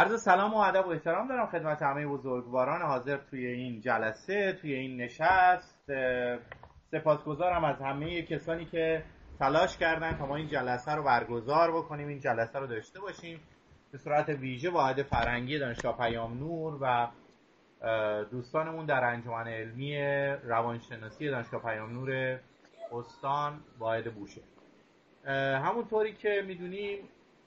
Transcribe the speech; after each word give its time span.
عرض 0.00 0.22
سلام 0.22 0.54
و 0.54 0.56
ادب 0.56 0.86
و 0.86 0.90
احترام 0.90 1.28
دارم 1.28 1.46
خدمت 1.46 1.82
همه 1.82 2.06
بزرگواران 2.06 2.82
حاضر 2.82 3.16
توی 3.16 3.46
این 3.46 3.80
جلسه 3.80 4.52
توی 4.52 4.74
این 4.74 5.00
نشست. 5.00 5.92
سپاسگزارم 6.90 7.64
از 7.64 7.80
همه 7.80 8.22
کسانی 8.22 8.64
که 8.64 9.04
تلاش 9.38 9.76
کردن 9.78 10.12
تا 10.18 10.26
ما 10.26 10.36
این 10.36 10.48
جلسه 10.48 10.94
رو 10.94 11.02
برگزار 11.02 11.70
بکنیم 11.70 12.08
این 12.08 12.20
جلسه 12.20 12.58
رو 12.58 12.66
داشته 12.66 13.00
باشیم. 13.00 13.40
به 13.92 13.98
صورت 13.98 14.28
ویژه 14.28 14.70
واحد 14.70 15.02
فرنگی 15.02 15.58
دانشگاه 15.58 15.96
پیام 15.96 16.38
نور 16.38 16.78
و 16.80 17.08
دوستانمون 18.30 18.86
در 18.86 19.04
انجمن 19.04 19.48
علمی 19.48 19.96
روانشناسی 20.44 21.28
دانشگاه 21.28 21.62
پیام 21.62 21.92
نور 21.92 22.38
استان 22.92 23.60
واحد 23.78 24.14
بوشه. 24.14 24.40
همونطوری 25.64 26.12
که 26.12 26.42
می‌دونیم 26.46 26.98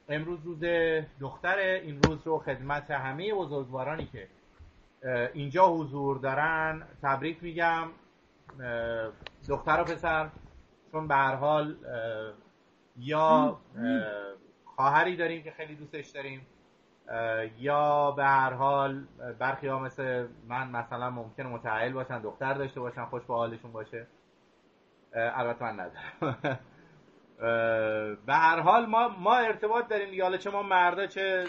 امروز 0.09 0.39
روز 0.45 0.63
دختر 1.19 1.57
این 1.57 1.99
روز 1.99 2.27
رو 2.27 2.39
خدمت 2.39 2.91
همه 2.91 3.33
بزرگوارانی 3.33 4.05
که 4.05 4.29
اینجا 5.33 5.67
حضور 5.67 6.17
دارن. 6.17 6.87
تبریک 7.01 7.43
میگم 7.43 7.89
دختر 9.49 9.81
و 9.81 9.83
پسر 9.83 10.31
چون 10.91 11.07
به 11.07 11.15
هر 11.15 11.35
حال 11.35 11.77
یا 12.95 13.59
خواهری 14.65 15.15
داریم 15.17 15.43
که 15.43 15.51
خیلی 15.51 15.75
دوستش 15.75 16.09
داریم 16.09 16.47
یا 17.59 18.11
به 18.11 18.23
هر 18.25 18.53
حال 18.53 19.05
برخی 19.39 19.67
ها 19.67 19.79
مثل 19.79 20.27
من 20.47 20.69
مثلا 20.69 21.09
ممکن 21.09 21.43
متعهل 21.43 21.93
باشن 21.93 22.21
دختر 22.21 22.53
داشته 22.53 22.79
باشن 22.79 23.05
خوش 23.05 23.25
به 23.25 23.33
حالشون 23.33 23.71
باشه. 23.71 24.07
البته 25.13 25.65
من 25.65 25.79
ندارم. 25.79 26.59
به 28.25 28.33
هر 28.33 28.59
حال 28.59 28.85
ما 28.85 29.07
ما 29.07 29.35
ارتباط 29.35 29.87
داریم 29.87 30.09
دیگه. 30.09 30.23
حالا 30.23 30.37
چه 30.37 30.49
ما 30.49 30.63
مردا 30.63 31.07
چه 31.07 31.45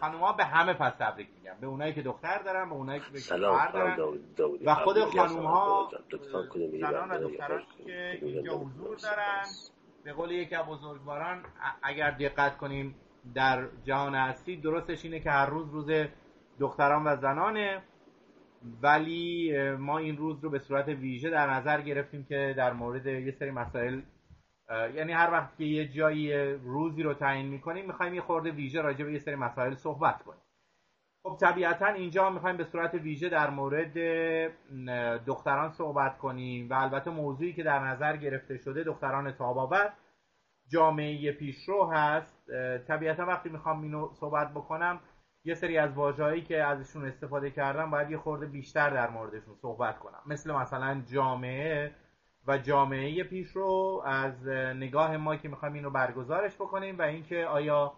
خانوما 0.00 0.32
به 0.32 0.44
همه 0.44 0.72
پس 0.72 0.92
تبریک 0.98 1.28
میگم. 1.34 1.54
به 1.60 1.66
اونایی 1.66 1.92
که 1.92 2.02
دختر 2.02 2.38
دارن 2.38 2.68
به 2.68 2.74
اونایی 2.74 3.00
که 3.00 3.06
دختر 3.10 3.72
دارن. 3.72 3.96
و 4.66 4.74
خود 4.74 4.98
خانوم 4.98 5.46
ها 5.46 5.90
زنان 6.80 7.10
و 7.10 7.18
دختران 7.18 7.62
که 7.86 8.18
اینجا 8.22 8.56
حضور 8.56 8.96
دارن. 8.96 9.44
به 10.04 10.12
قول 10.12 10.30
یکی 10.30 10.54
از 10.54 10.66
بزرگواران 10.66 11.44
اگر 11.82 12.10
دقت 12.10 12.56
کنیم 12.56 12.94
در 13.34 13.68
جهان 13.84 14.14
هستی 14.14 14.56
درستش 14.56 15.04
اینه 15.04 15.20
که 15.20 15.30
هر 15.30 15.46
روز 15.46 15.70
روز 15.70 15.90
دختران 16.60 17.06
و 17.06 17.16
زنانه. 17.16 17.82
ولی 18.82 19.52
ما 19.78 19.98
این 19.98 20.16
روز 20.16 20.44
رو 20.44 20.50
به 20.50 20.58
صورت 20.58 20.88
ویژه 20.88 21.30
در 21.30 21.50
نظر 21.50 21.80
گرفتیم 21.80 22.24
که 22.24 22.54
در 22.56 22.72
مورد 22.72 23.06
یه 23.06 23.30
سری 23.30 23.50
مسائل 23.50 24.00
یعنی 24.70 25.12
هر 25.12 25.30
وقت 25.32 25.56
که 25.56 25.64
یه 25.64 25.88
جایی 25.88 26.54
روزی 26.54 27.02
رو 27.02 27.14
تعیین 27.14 27.46
می‌کنیم 27.46 27.86
می‌خوایم 27.86 28.14
یه 28.14 28.20
خورده 28.20 28.50
ویژه 28.50 28.80
راجع 28.80 29.04
به 29.04 29.12
یه 29.12 29.18
سری 29.18 29.34
مسائل 29.34 29.74
صحبت 29.74 30.22
کنیم. 30.22 30.42
خب 31.22 31.36
طبیعتا 31.40 31.86
اینجا 31.86 32.30
می‌خوایم 32.30 32.56
به 32.56 32.64
صورت 32.64 32.94
ویژه 32.94 33.28
در 33.28 33.50
مورد 33.50 33.98
دختران 35.24 35.70
صحبت 35.70 36.18
کنیم 36.18 36.70
و 36.70 36.74
البته 36.74 37.10
موضوعی 37.10 37.52
که 37.52 37.62
در 37.62 37.78
نظر 37.78 38.16
گرفته 38.16 38.56
شده 38.56 38.84
دختران 38.84 39.32
تاباور 39.32 39.92
جامعه 40.68 41.32
پیشرو 41.32 41.90
هست. 41.92 42.50
طبیعتا 42.88 43.26
وقتی 43.26 43.48
می‌خوام 43.48 43.82
اینو 43.82 44.10
صحبت 44.12 44.50
بکنم 44.50 45.00
یه 45.44 45.54
سری 45.54 45.78
از 45.78 45.92
واژه‌هایی 45.92 46.42
که 46.42 46.64
ازشون 46.64 47.04
استفاده 47.04 47.50
کردم 47.50 47.90
باید 47.90 48.10
یه 48.10 48.18
خورده 48.18 48.46
بیشتر 48.46 48.90
در 48.90 49.10
موردشون 49.10 49.54
صحبت 49.54 49.98
کنم. 49.98 50.20
مثل 50.26 50.52
مثلا 50.52 51.02
جامعه 51.12 51.94
و 52.48 52.58
جامعه 52.58 53.24
پیشرو 53.24 54.02
از 54.06 54.48
نگاه 54.76 55.16
ما 55.16 55.36
که 55.36 55.48
می‌خوایم 55.48 55.74
اینو 55.74 55.90
برگزارش 55.90 56.54
بکنیم 56.54 56.98
و 56.98 57.02
اینکه 57.02 57.44
آیا 57.44 57.92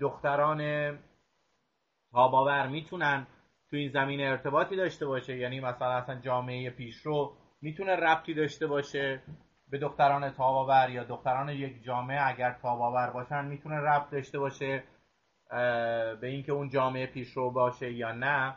دختران 0.00 0.92
تاباور 2.12 2.66
می‌تونن 2.66 3.26
تو 3.70 3.76
این 3.76 3.88
زمینه 3.88 4.22
ارتباطی 4.22 4.76
داشته 4.76 5.06
باشه؟ 5.06 5.36
یعنی 5.36 5.60
مثلا 5.60 5.92
اصلا 5.92 6.20
جامعه 6.20 6.70
پیشرو 6.70 7.32
می‌تونه 7.62 7.96
ربطی 7.96 8.34
داشته 8.34 8.66
باشه 8.66 9.22
به 9.70 9.78
دختران 9.78 10.30
تاباور 10.30 10.90
یا 10.90 11.04
دختران 11.04 11.48
یک 11.48 11.82
جامعه 11.82 12.28
اگر 12.28 12.52
تاباور 12.62 13.10
باشن 13.10 13.44
می‌تونه 13.44 13.76
ربط 13.76 14.10
داشته 14.10 14.38
باشه 14.38 14.84
به 16.20 16.26
اینکه 16.26 16.52
اون 16.52 16.68
جامعه 16.68 17.06
پیشرو 17.06 17.50
باشه 17.50 17.92
یا 17.92 18.12
نه؟ 18.12 18.56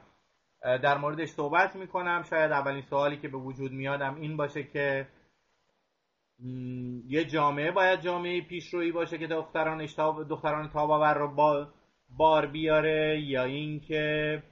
در 0.62 0.98
موردش 0.98 1.30
صحبت 1.30 1.76
می‌کنم. 1.76 2.24
شاید 2.30 2.52
اولین 2.52 2.82
سوالی 2.82 3.18
که 3.18 3.28
به 3.28 3.38
وجود 3.38 3.72
میادم 3.72 4.16
این 4.16 4.38
باشه 4.38 4.64
که 4.64 5.08
یه 7.08 7.26
جامعه 7.26 7.72
باید 7.72 8.02
جامعه 8.02 8.42
پیشرویی 8.42 8.92
باشه 8.92 9.18
که 9.18 9.28
دختران 9.28 9.86
دختران 10.30 10.70
تاباور 10.70 11.14
رو 11.14 11.36
با 11.36 11.68
بار 12.18 12.48
بیاره 12.48 13.22
یا 13.22 13.44
اینکه 13.44 14.44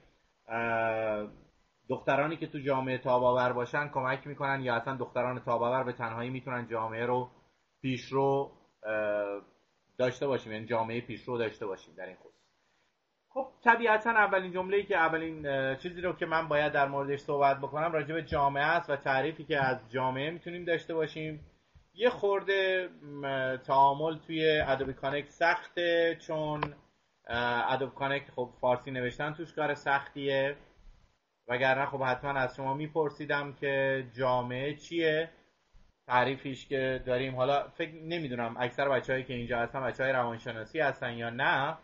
دخترانی 1.88 2.36
که 2.36 2.46
تو 2.46 2.58
جامعه 2.58 2.98
تاباور 2.98 3.52
باشن 3.52 3.88
کمک 3.88 4.26
می‌کنن 4.26 4.60
یا 4.62 4.74
اصلا 4.74 4.96
دختران 4.96 5.40
تاباور 5.40 5.84
به 5.84 5.92
تنهایی 5.92 6.30
می‌تونن 6.30 6.66
جامعه 6.70 7.06
رو 7.06 7.30
پیشرو 7.82 8.52
داشته 9.98 10.26
باشیم. 10.26 10.52
یعنی 10.52 10.66
جامعه 10.66 11.00
پیشرو 11.00 11.38
داشته 11.38 11.66
باشیم 11.66 11.94
در 11.94 12.06
این 12.06 12.16
خصوص. 12.16 12.27
خب 13.38 13.48
طبیعتا 13.64 14.10
اولین 14.10 14.52
جمله‌ای 14.52 14.82
که 14.82 14.96
اولین 14.96 15.42
چیزی 15.76 16.00
رو 16.00 16.12
که 16.12 16.26
من 16.26 16.48
باید 16.48 16.72
در 16.72 16.88
موردش 16.88 17.18
صحبت 17.18 17.58
بکنم 17.58 17.92
راجع 17.92 18.14
به 18.14 18.22
جامعه 18.22 18.64
است 18.64 18.90
و 18.90 18.96
تعریفی 18.96 19.44
که 19.44 19.64
از 19.64 19.90
جامعه 19.90 20.30
می‌تونیم 20.30 20.64
داشته 20.64 20.94
باشیم. 20.94 21.46
یه 21.94 22.10
خورده 22.10 22.88
تعامل 23.66 24.16
توی 24.26 24.60
Adobe 24.60 24.92
Connect 24.92 25.30
سخته 25.30 26.16
چون 26.20 26.60
Adobe 27.68 27.94
Connect 27.94 28.30
خب 28.30 28.50
فارسی 28.60 28.90
نوشتن 28.90 29.32
توش 29.32 29.52
کار 29.52 29.74
سختیه. 29.74 30.56
وگرنه 31.48 31.86
خب 31.86 32.02
حتما 32.02 32.30
از 32.30 32.56
شما 32.56 32.74
میپرسیدم 32.74 33.52
که 33.52 34.04
جامعه 34.16 34.74
چیه؟ 34.74 35.30
تعریفیش 36.06 36.66
که 36.66 37.02
داریم. 37.06 37.36
حالا 37.36 37.68
فکر 37.68 37.94
نمی‌دونم 37.94 38.56
اکثر 38.58 38.88
بچههایی 38.88 39.24
که 39.24 39.34
اینجا 39.34 39.58
هستن 39.58 39.80
بچه 39.82 40.04
های 40.04 40.12
روانشناسی 40.12 40.80
هستن 40.80 41.12
یا 41.12 41.30
نه. 41.30 41.76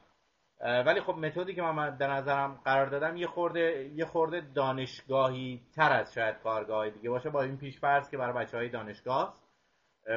ولی 0.65 1.01
خب 1.01 1.15
متدی 1.15 1.55
که 1.55 1.63
من 1.63 1.97
در 1.97 2.11
نظرم 2.13 2.61
قرار 2.65 2.87
دادم 2.87 3.17
یه 3.17 3.27
خورده 3.27 3.91
یه 3.95 4.05
خورده 4.05 4.43
دانشگاهی 4.55 5.61
تر 5.77 5.93
از 5.93 6.15
شاید 6.15 6.39
کارگاه 6.39 6.91
دیگه 6.91 7.11
باشه 7.11 7.31
با 7.31 7.43
این 7.43 7.57
پیش 7.57 7.81
فرض 7.81 8.11
که 8.11 8.17
برای 8.17 8.45
بچه 8.45 8.57
های 8.57 8.69
دانشگاه 8.69 9.35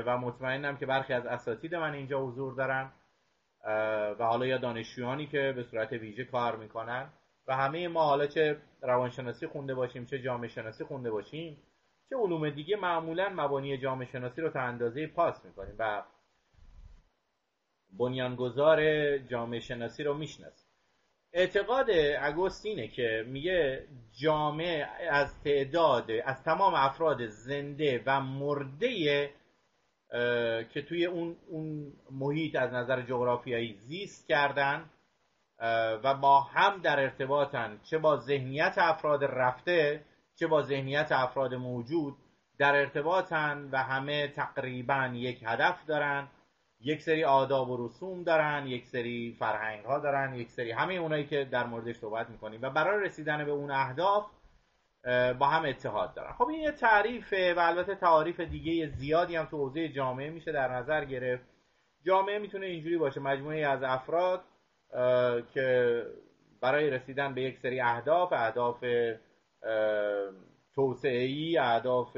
و 0.05 0.17
مطمئنم 0.17 0.77
که 0.77 0.85
برخی 0.85 1.13
از 1.13 1.25
اساتید 1.25 1.75
من 1.75 1.93
اینجا 1.93 2.19
حضور 2.21 2.53
دارن. 2.53 2.91
و 4.19 4.25
حالا 4.25 4.45
یا 4.45 4.57
دانشجویانی 4.57 5.27
که 5.27 5.53
به 5.55 5.63
صورت 5.63 5.91
ویژه 5.91 6.25
کار 6.25 6.55
می‌کنن. 6.55 7.09
و 7.47 7.55
همه 7.55 7.87
ما 7.87 8.03
حالا 8.03 8.27
چه 8.27 8.57
روانشناسی 8.81 9.47
خونده 9.47 9.75
باشیم 9.75 10.05
چه 10.05 10.19
جامعه 10.19 10.47
شناسی 10.47 10.83
خونده 10.83 11.11
باشیم 11.11 11.57
چه 12.09 12.15
علوم 12.15 12.49
دیگه 12.49 12.77
معمولا 12.77 13.29
مبانی 13.29 13.77
جامعه 13.77 14.07
شناسی 14.07 14.41
رو 14.41 14.49
تا 14.49 14.59
اندازه 14.59 15.07
پاس 15.07 15.45
می‌کنیم. 15.45 15.75
و 15.79 16.03
بنیانگذار 17.99 19.17
جامعه 19.17 19.59
شناسی 19.59 20.03
رو 20.03 20.13
می‌شناسیم 20.13 20.67
اعتقاد 21.33 21.87
اگوستینه 22.21 22.87
که 22.87 23.25
میگه 23.27 23.87
جامعه 24.21 24.85
از 25.09 25.41
تعداد 25.43 26.11
از 26.11 26.43
تمام 26.43 26.73
افراد 26.73 27.25
زنده 27.25 28.03
و 28.05 28.21
مرده 28.21 29.29
که 30.73 30.85
توی 30.89 31.05
اون, 31.05 31.35
اون 31.47 31.93
محیط 32.11 32.55
از 32.55 32.73
نظر 32.73 33.01
جغرافیایی 33.01 33.73
زیست 33.73 34.27
کردن 34.27 34.89
و 36.03 36.13
با 36.13 36.41
هم 36.41 36.81
در 36.81 36.99
ارتباطن 36.99 37.79
چه 37.83 37.97
با 37.97 38.17
ذهنیت 38.17 38.73
افراد 38.77 39.23
رفته 39.23 40.05
چه 40.35 40.47
با 40.47 40.61
ذهنیت 40.61 41.11
افراد 41.11 41.53
موجود 41.53 42.17
در 42.57 42.75
ارتباطن 42.75 43.69
و 43.71 43.83
همه 43.83 44.27
تقریبا 44.27 45.11
یک 45.13 45.43
هدف 45.45 45.85
دارن. 45.85 46.27
یک 46.81 47.01
سری 47.01 47.23
آداب 47.23 47.69
و 47.69 47.87
رسوم 47.87 48.23
دارن 48.23 48.67
یک 48.67 48.85
سری 48.85 49.35
فرهنگ 49.39 49.85
ها 49.85 49.99
دارن 49.99 50.35
یک 50.35 50.49
سری 50.49 50.71
همه 50.71 50.93
اونایی 50.93 51.25
که 51.25 51.45
در 51.51 51.65
موردش 51.65 51.95
صحبت 51.95 52.29
می‌کنیم 52.29 52.59
و 52.61 52.69
برای 52.69 53.05
رسیدن 53.05 53.45
به 53.45 53.51
اون 53.51 53.71
اهداف 53.71 54.25
با 55.39 55.47
هم 55.47 55.65
اتحاد 55.65 56.13
دارن. 56.13 56.31
خب 56.33 56.47
این 56.47 56.59
یه 56.59 56.71
تعریفه 56.71 57.53
و 57.53 57.59
البته 57.59 57.95
تعاریف 57.95 58.39
دیگه 58.39 58.87
زیادی 58.87 59.35
هم 59.35 59.45
تو 59.45 59.57
حوزه 59.57 59.89
جامعه 59.89 60.29
میشه 60.29 60.51
در 60.51 60.73
نظر 60.73 61.05
گرفت. 61.05 61.43
جامعه 62.05 62.39
می‌تونه 62.39 62.65
اینجوری 62.65 62.97
باشه. 62.97 63.19
مجموعه 63.19 63.67
از 63.67 63.83
افراد 63.83 64.43
که 65.53 66.03
برای 66.61 66.89
رسیدن 66.89 67.33
به 67.33 67.41
یک 67.41 67.57
سری 67.57 67.81
اهداف 67.81 68.33
اهداف 68.33 68.83
توسعه‌ای 70.75 71.57
اهداف 71.57 72.17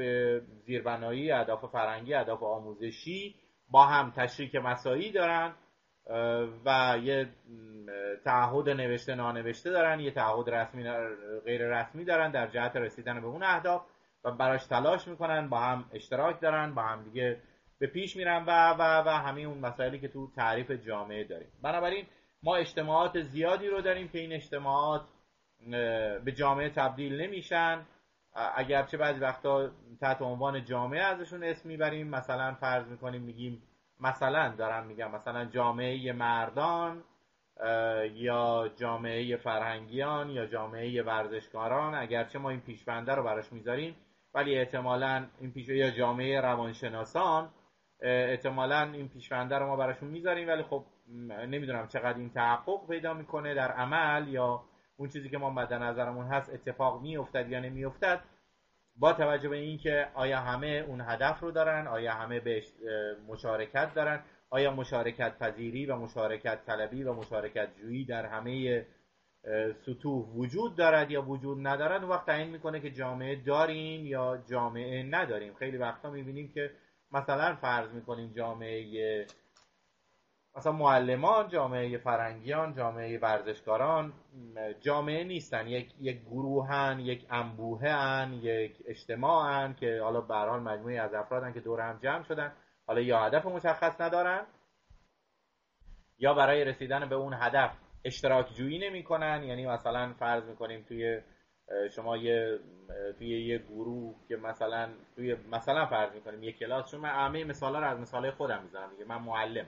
زیربنایی 0.66 1.32
اهداف 1.32 1.64
فرنگی 1.64 2.14
اهداف 2.14 2.42
آموزشی 2.42 3.34
با 3.70 3.86
هم 3.86 4.10
تشریک 4.10 4.56
مسایی 4.56 5.12
دارن 5.12 5.54
و 6.66 6.98
یه 7.02 7.28
تعهد 8.24 8.68
نوشته 8.68 9.14
نانوشته 9.14 9.70
دارن 9.70 10.00
یه 10.00 10.10
تعهد 10.10 10.50
رسمی 10.50 10.90
غیر 11.44 11.80
رسمی 11.80 12.04
دارن 12.04 12.30
در 12.30 12.46
جهت 12.46 12.76
رسیدن 12.76 13.20
به 13.20 13.26
اون 13.26 13.42
اهداف 13.42 13.82
و 14.24 14.30
براش 14.30 14.66
تلاش 14.66 15.08
می‌کنن 15.08 15.48
با 15.48 15.58
هم 15.58 15.84
اشتراک 15.92 16.40
دارن 16.40 16.74
با 16.74 16.82
هم 16.82 17.04
دیگه 17.04 17.42
به 17.78 17.86
پیش 17.86 18.16
میرن 18.16 18.44
و 18.46 18.70
و 18.70 19.02
و 19.06 19.08
همه 19.08 19.40
اون 19.40 19.58
مسائلی 19.58 20.00
که 20.00 20.08
تو 20.08 20.30
تعریف 20.36 20.70
جامعه 20.70 21.24
داریم. 21.24 21.48
بنابراین 21.62 22.06
ما 22.42 22.56
اجتماعات 22.56 23.20
زیادی 23.20 23.68
رو 23.68 23.80
داریم 23.80 24.08
که 24.08 24.18
این 24.18 24.32
اجتماعات 24.32 25.02
به 26.24 26.32
جامعه 26.36 26.70
تبدیل 26.70 27.20
نمیشن. 27.20 27.86
اگرچه 28.34 28.96
بعضی 28.96 29.20
وقتا 29.20 29.70
تحت 30.00 30.22
عنوان 30.22 30.64
جامعه 30.64 31.02
ازشون 31.02 31.44
اسم 31.44 31.68
می‌بریم 31.68 32.08
مثلا 32.08 32.54
فرض 32.54 32.88
می‌کنیم 32.88 33.22
میگیم 33.22 33.62
مثلا 34.00 34.48
دارم 34.58 34.86
میگم 34.86 35.10
مثلا 35.10 35.44
جامعه 35.44 36.12
مردان 36.12 37.04
یا 38.14 38.70
جامعه 38.76 39.36
فرهنگیان 39.36 40.30
یا 40.30 40.46
جامعه 40.46 41.02
ورزشکاران. 41.02 41.94
اگرچه 41.94 42.38
ما 42.38 42.50
این 42.50 42.60
پیشبنده 42.60 43.14
رو 43.14 43.22
براش 43.22 43.52
می‌ذاریم 43.52 43.96
ولی 44.34 44.58
احتمالا 44.58 45.26
این 45.40 45.52
پیش 45.52 45.68
یا 45.68 45.90
جامعه 45.90 46.40
روانشناسان 46.40 47.48
احتمالا 48.02 48.82
این 48.82 49.08
پیشبنده 49.08 49.58
رو 49.58 49.66
ما 49.66 49.76
براشون 49.76 50.08
می‌ذاریم. 50.08 50.48
ولی 50.48 50.62
خب 50.62 50.84
نمی‌دونم 51.48 51.88
چقدر 51.88 52.18
این 52.18 52.30
تحقق 52.30 52.88
پیدا 52.88 53.14
می‌کنه 53.14 53.54
در 53.54 53.72
عمل 53.72 54.28
یا 54.28 54.62
اون 55.00 55.08
چیزی 55.08 55.28
که 55.28 55.38
ما 55.38 55.50
مد 55.50 55.72
نظرمون 55.72 56.26
هست 56.26 56.54
اتفاق 56.54 57.02
میافتد 57.02 57.50
یا 57.50 57.60
نمیافتد 57.60 58.20
با 58.96 59.12
توجه 59.12 59.48
به 59.48 59.56
اینکه 59.56 60.08
آیا 60.14 60.40
همه 60.40 60.84
اون 60.88 61.00
هدف 61.00 61.40
رو 61.40 61.50
دارن 61.50 61.86
آیا 61.86 62.14
همه 62.14 62.40
به 62.40 62.62
مشارکت 63.28 63.94
دارن 63.94 64.22
آیا 64.50 64.70
مشارکت 64.70 65.38
پذیری 65.38 65.86
و 65.86 65.96
مشارکت 65.96 66.64
طلبی 66.66 67.02
و 67.02 67.12
مشارکت 67.12 67.68
جویی 67.76 68.04
در 68.04 68.26
همه 68.26 68.86
سطوح 69.86 70.28
وجود 70.34 70.76
دارد 70.76 71.10
یا 71.10 71.22
وجود 71.22 71.66
ندارد 71.66 72.04
وقت 72.04 72.26
تعیین 72.26 72.50
می‌کنه 72.50 72.80
که 72.80 72.90
جامعه 72.90 73.36
داریم 73.36 74.06
یا 74.06 74.42
جامعه 74.50 75.02
نداریم. 75.02 75.54
خیلی 75.54 75.76
وقتا 75.76 76.10
می‌بینیم 76.10 76.52
که 76.52 76.70
مثلا 77.12 77.54
فرض 77.54 77.90
می‌کنیم 77.90 78.32
جامعه 78.32 79.26
مثلا 80.56 80.72
معلمان 80.72 81.48
جامعه 81.48 81.98
فرنگیان 81.98 82.74
جامعه 82.74 83.18
ورزشکاران 83.18 84.12
جامعه 84.80 85.24
نیستن. 85.24 85.68
یک 85.68 85.94
یک 86.00 86.20
گروهن 86.22 87.00
یک 87.00 87.26
انبوهن 87.30 88.32
یک 88.42 88.82
اجتماعن 88.86 89.74
که 89.74 90.00
حالا 90.02 90.20
به 90.20 90.34
حال 90.34 90.60
مجموعی 90.60 90.98
از 90.98 91.14
افرادن 91.14 91.52
که 91.52 91.60
دور 91.60 91.80
هم 91.80 91.98
جمع 91.98 92.22
شدن 92.22 92.52
حالا 92.86 93.00
یا 93.00 93.24
هدف 93.24 93.46
مشخص 93.46 94.00
ندارن 94.00 94.46
یا 96.18 96.34
برای 96.34 96.64
رسیدن 96.64 97.08
به 97.08 97.14
اون 97.14 97.34
هدف 97.34 97.70
اشتراک 98.04 98.54
جویی 98.54 98.78
نمی‌کنن. 98.78 99.42
یعنی 99.42 99.66
مثلا 99.66 100.14
فرض 100.18 100.44
می‌کنیم 100.44 100.84
توی 100.88 101.20
شما 101.96 102.16
یه 102.16 102.58
توی 103.18 103.46
یه 103.46 103.58
گروه 103.58 104.14
که 104.28 104.36
مثلا 104.36 104.88
توی 105.16 105.34
مثلا 105.34 105.86
فرض 105.86 106.12
می‌کنیم 106.14 106.42
یه 106.42 106.52
کلاس 106.52 106.90
چون 106.90 107.00
من 107.00 107.08
همه 107.08 107.44
مثالا 107.44 107.78
رو 107.78 107.86
از 107.86 107.98
مثال 107.98 108.30
خودم 108.30 108.62
می‌زنم 108.62 108.90
دیگه. 108.90 109.04
من 109.04 109.22
معلم 109.22 109.66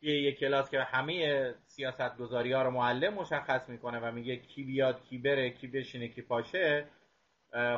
توی 0.00 0.22
یه 0.22 0.32
کلاس 0.32 0.70
که 0.70 0.80
همه 0.80 1.54
سیاست 1.66 2.16
گذاری 2.16 2.52
ها 2.52 2.62
رو 2.62 2.70
معلم 2.70 3.14
مشخص 3.14 3.68
می‌کنه 3.68 4.00
و 4.00 4.12
میگه 4.12 4.36
کی 4.36 4.64
بیاد 4.64 5.02
کی 5.02 5.18
بره 5.18 5.50
کی 5.50 5.66
بشینه 5.66 6.08
کی 6.08 6.22
پاشه 6.22 6.86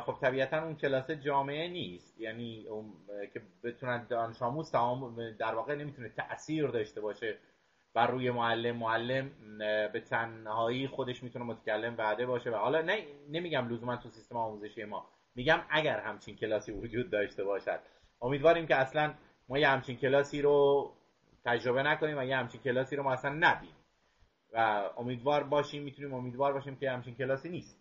خب 0.05 0.17
طبیعتا 0.21 0.63
اون 0.63 0.75
کلاس 0.75 1.11
جامعه 1.11 1.67
نیست. 1.67 2.19
یعنی 2.19 2.65
که 3.33 3.41
بتونن 3.63 4.07
دانش 4.09 4.41
آموز 4.41 4.71
در 5.39 5.55
واقع 5.55 5.75
نمی‌تونه 5.75 6.09
تاثیر 6.09 6.67
داشته 6.67 7.01
باشه 7.01 7.37
بر 7.93 8.07
روی 8.07 8.31
معلم. 8.31 8.75
معلم 8.75 9.31
به 9.93 9.99
تنهایی 10.09 10.87
خودش 10.87 11.23
می‌تونه 11.23 11.45
متکلم 11.45 11.95
بعده 11.95 12.25
باشه 12.25 12.49
و 12.49 12.55
حالا 12.55 12.81
نه 12.81 12.97
نمیگم 13.29 13.69
لزوما 13.69 13.95
تو 13.95 14.09
سیستم 14.09 14.37
آموزشی 14.37 14.83
ما. 14.83 15.09
میگم 15.35 15.61
اگر 15.69 15.99
همچین 15.99 16.35
کلاسی 16.35 16.71
وجود 16.71 17.09
داشته 17.09 17.43
باشد. 17.43 17.79
امیدواریم 18.21 18.67
که 18.67 18.75
اصلا 18.75 19.13
ما 19.49 19.57
یه 19.57 19.67
همچین 19.67 19.97
کلاسی 19.97 20.41
رو 20.41 20.91
تجربه 21.45 21.83
نکنیم 21.83 22.17
و 22.17 22.23
یه 22.23 22.37
همچین 22.37 22.61
کلاسی 22.61 22.95
رو 22.95 23.03
ما 23.03 23.13
اصلا 23.13 23.35
نبینیم. 23.39 23.75
و 24.53 24.89
امیدوار 24.97 25.43
باشیم 25.43 25.83
می‌تونیم 25.83 26.13
امیدوار 26.13 26.53
باشیم 26.53 26.75
که 26.75 26.91
همچین 26.91 27.15
کلاسی 27.15 27.49
نیست. 27.49 27.79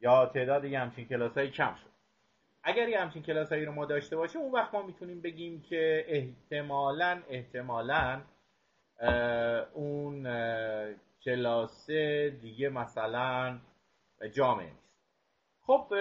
یا 0.00 0.26
تعداد 0.26 0.64
یه 0.64 0.80
همچین 0.80 1.08
کلاسایی 1.08 1.50
کم 1.50 1.74
شد. 1.74 1.92
اگر 2.62 2.88
یه 2.88 3.00
همچین 3.00 3.22
کلاسایی 3.22 3.64
رو 3.64 3.72
ما 3.72 3.84
داشته 3.84 4.16
باشیم 4.16 4.40
اون 4.40 4.52
وقت 4.52 4.74
ما 4.74 4.82
می‌تونیم 4.82 5.20
بگیم 5.20 5.62
که 5.62 6.04
احتمالا 6.08 7.22
احتمالا 7.28 8.20
اون 9.72 10.24
کلاسه 11.24 12.30
دیگه 12.30 12.68
مثلا 12.68 13.58
جامعه 14.32 14.66
نیست. 14.66 14.92
خب 15.66 15.94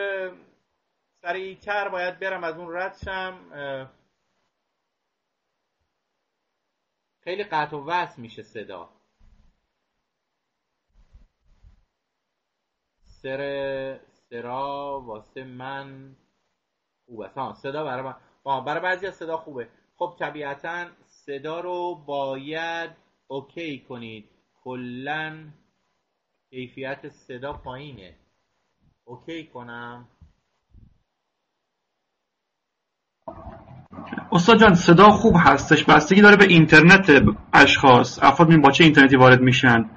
سریعتر 1.21 1.89
باید 1.89 2.19
برم 2.19 2.43
از 2.43 2.57
اون 2.57 2.75
رد 2.75 2.95
شم. 3.05 3.37
خیلی 7.23 7.43
قطع 7.43 7.77
و 7.77 7.85
وصل 7.85 8.21
میشه 8.21 8.43
صدا. 8.43 8.89
سر 13.03 13.99
سرا 14.29 15.01
واسه 15.05 15.43
من 15.43 16.15
خوبه. 17.05 17.27
ها 17.27 17.53
صدا 17.53 17.83
برای 17.83 18.03
من. 18.45 18.65
برای 18.65 18.81
بعضی 18.81 19.07
از 19.07 19.15
صدا 19.15 19.37
خوبه. 19.37 19.69
خب 19.95 20.15
طبیعتا 20.19 20.89
صدا 21.05 21.59
رو 21.59 21.95
باید 21.95 22.91
OK 23.27 23.79
کنید. 23.79 24.29
کلا 24.63 25.51
کیفیت 26.49 27.09
صدا 27.09 27.53
پایینه. 27.53 28.17
OK 29.05 29.47
کنم. 29.47 30.07
استاد 34.31 34.59
جان 34.59 34.73
صدا 34.73 35.09
خوب 35.09 35.35
هستش 35.39 35.83
بستگی 35.85 36.21
داره 36.21 36.35
به 36.35 36.45
اینترنت 36.45 37.23
اشخاص 37.53 38.23
افراد 38.23 38.49
می 38.49 38.57
با 38.57 38.71
چه 38.71 38.83
اینترنتی 38.83 39.15
وارد 39.15 39.41
میشن. 39.41 39.89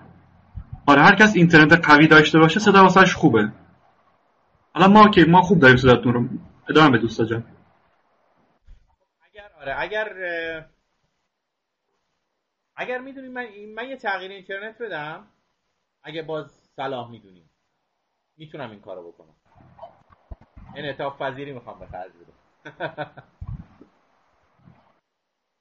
آره 0.86 1.02
هر 1.02 1.14
کس 1.14 1.36
اینترنت 1.36 1.90
قوی 1.90 2.06
داشته 2.06 2.38
باشه 2.38 2.60
صدا 2.60 2.82
واسش 2.82 3.14
خوبه. 3.14 3.52
حالا 4.74 4.88
ما 4.88 5.08
که 5.08 5.24
ما 5.24 5.42
خوب 5.42 5.58
داریم 5.58 5.76
صداتون 5.76 6.12
رو. 6.12 6.28
ادامه 6.68 6.90
به 6.90 6.98
دوستا 6.98 7.24
جان. 7.24 7.44
اگر 9.22 9.50
آره 9.60 9.80
اگر 9.80 10.08
اگر 12.76 12.98
می‌دونی 12.98 13.28
من 13.28 13.46
من 13.76 13.88
یه 13.88 13.96
تغییر 13.96 14.30
اینترنت 14.30 14.82
بدم 14.82 15.26
اگه 16.02 16.22
باز 16.22 16.46
صلاح 16.76 17.10
می‌دونیم 17.10 17.50
می‌تونم 18.36 18.70
این 18.70 18.80
کارو 18.80 19.12
بکنم. 19.12 19.34
انعطاف 20.76 21.22
پذیری 21.22 21.52
می‌خوام 21.52 21.78
به 21.78 21.86
خرج 21.86 22.12
بدم. 22.12 23.22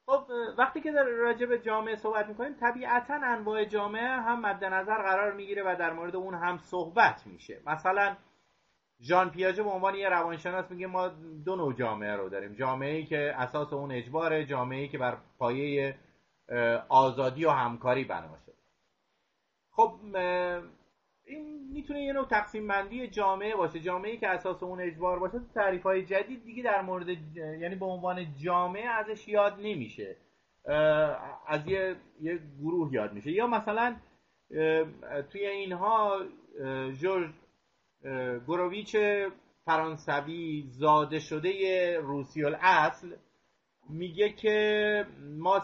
خب 0.06 0.24
وقتی 0.58 0.82
که 0.82 0.92
در 0.92 1.04
راجع 1.04 1.46
به 1.46 1.60
جامعه 1.60 1.96
صحبت 1.96 2.28
می‌کنیم 2.28 2.54
طبیعتا 2.54 3.14
انواع 3.14 3.66
جامعه 3.66 4.08
هم 4.08 4.42
مد 4.42 4.66
نظر 4.66 4.98
قرار 5.02 5.34
می‌گیره 5.34 5.64
و 5.64 5.76
در 5.80 5.94
مورد 5.94 6.16
اون 6.16 6.34
هم 6.34 6.58
صحبت 6.58 7.28
میشه. 7.28 7.62
مثلا 7.66 8.16
ژان 9.02 9.30
پیاژه 9.30 9.64
به 9.64 9.70
عنوان 9.70 9.96
یه 9.96 10.10
روانشناس 10.10 10.72
میگه 10.72 10.88
ما 10.88 11.08
دو 11.46 11.56
نوع 11.56 11.74
جامعه 11.74 12.16
رو 12.16 12.30
داریم. 12.30 12.54
جامعه 12.54 12.96
ای 12.96 13.06
که 13.06 13.34
اساس 13.38 13.74
اون 13.74 13.92
اجباره 13.92 14.46
جامعه 14.46 14.80
ای 14.80 14.88
که 14.88 14.98
بر 14.98 15.18
پایه 15.40 15.96
آزادی 16.90 17.46
و 17.46 17.50
همکاری 17.50 18.04
بنا 18.04 18.38
شده. 18.46 18.56
خب 19.72 19.96
این 21.36 21.70
می‌تونه 21.74 22.04
یه 22.04 22.14
نوع 22.14 22.28
تقسیم 22.28 22.68
بندی 22.68 23.08
جامعه 23.08 23.56
باشه 23.56 23.80
جامعه 23.80 24.18
که 24.18 24.28
اساس 24.28 24.64
اون 24.64 24.82
اجبار 24.82 25.20
باشه 25.20 25.40
تو 25.40 25.46
تعریف 25.54 25.84
های 25.84 26.06
جدید 26.06 26.46
دیگه 26.46 26.64
در 26.64 26.82
مورد 26.82 27.10
یعنی 27.62 27.76
به 27.76 27.86
عنوان 27.86 28.26
جامعه 28.44 28.90
ازش 28.90 29.28
یاد 29.28 29.54
نمیشه. 29.60 30.18
از 31.48 31.68
یه, 31.68 31.96
یه 32.22 32.40
گروه 32.62 32.94
یاد 32.94 33.14
میشه. 33.14 33.32
یا 33.32 33.48
مثلا 33.48 33.96
توی 35.32 35.46
اینها 35.48 36.20
جورج 37.02 37.32
گروویچ 38.48 38.96
فرانسوی 39.66 40.64
زاده 40.68 41.20
شده 41.20 41.52
روسی 41.98 42.44
اصل 42.62 43.16
میگه 43.90 44.30
که 44.30 45.06
ما 45.40 45.62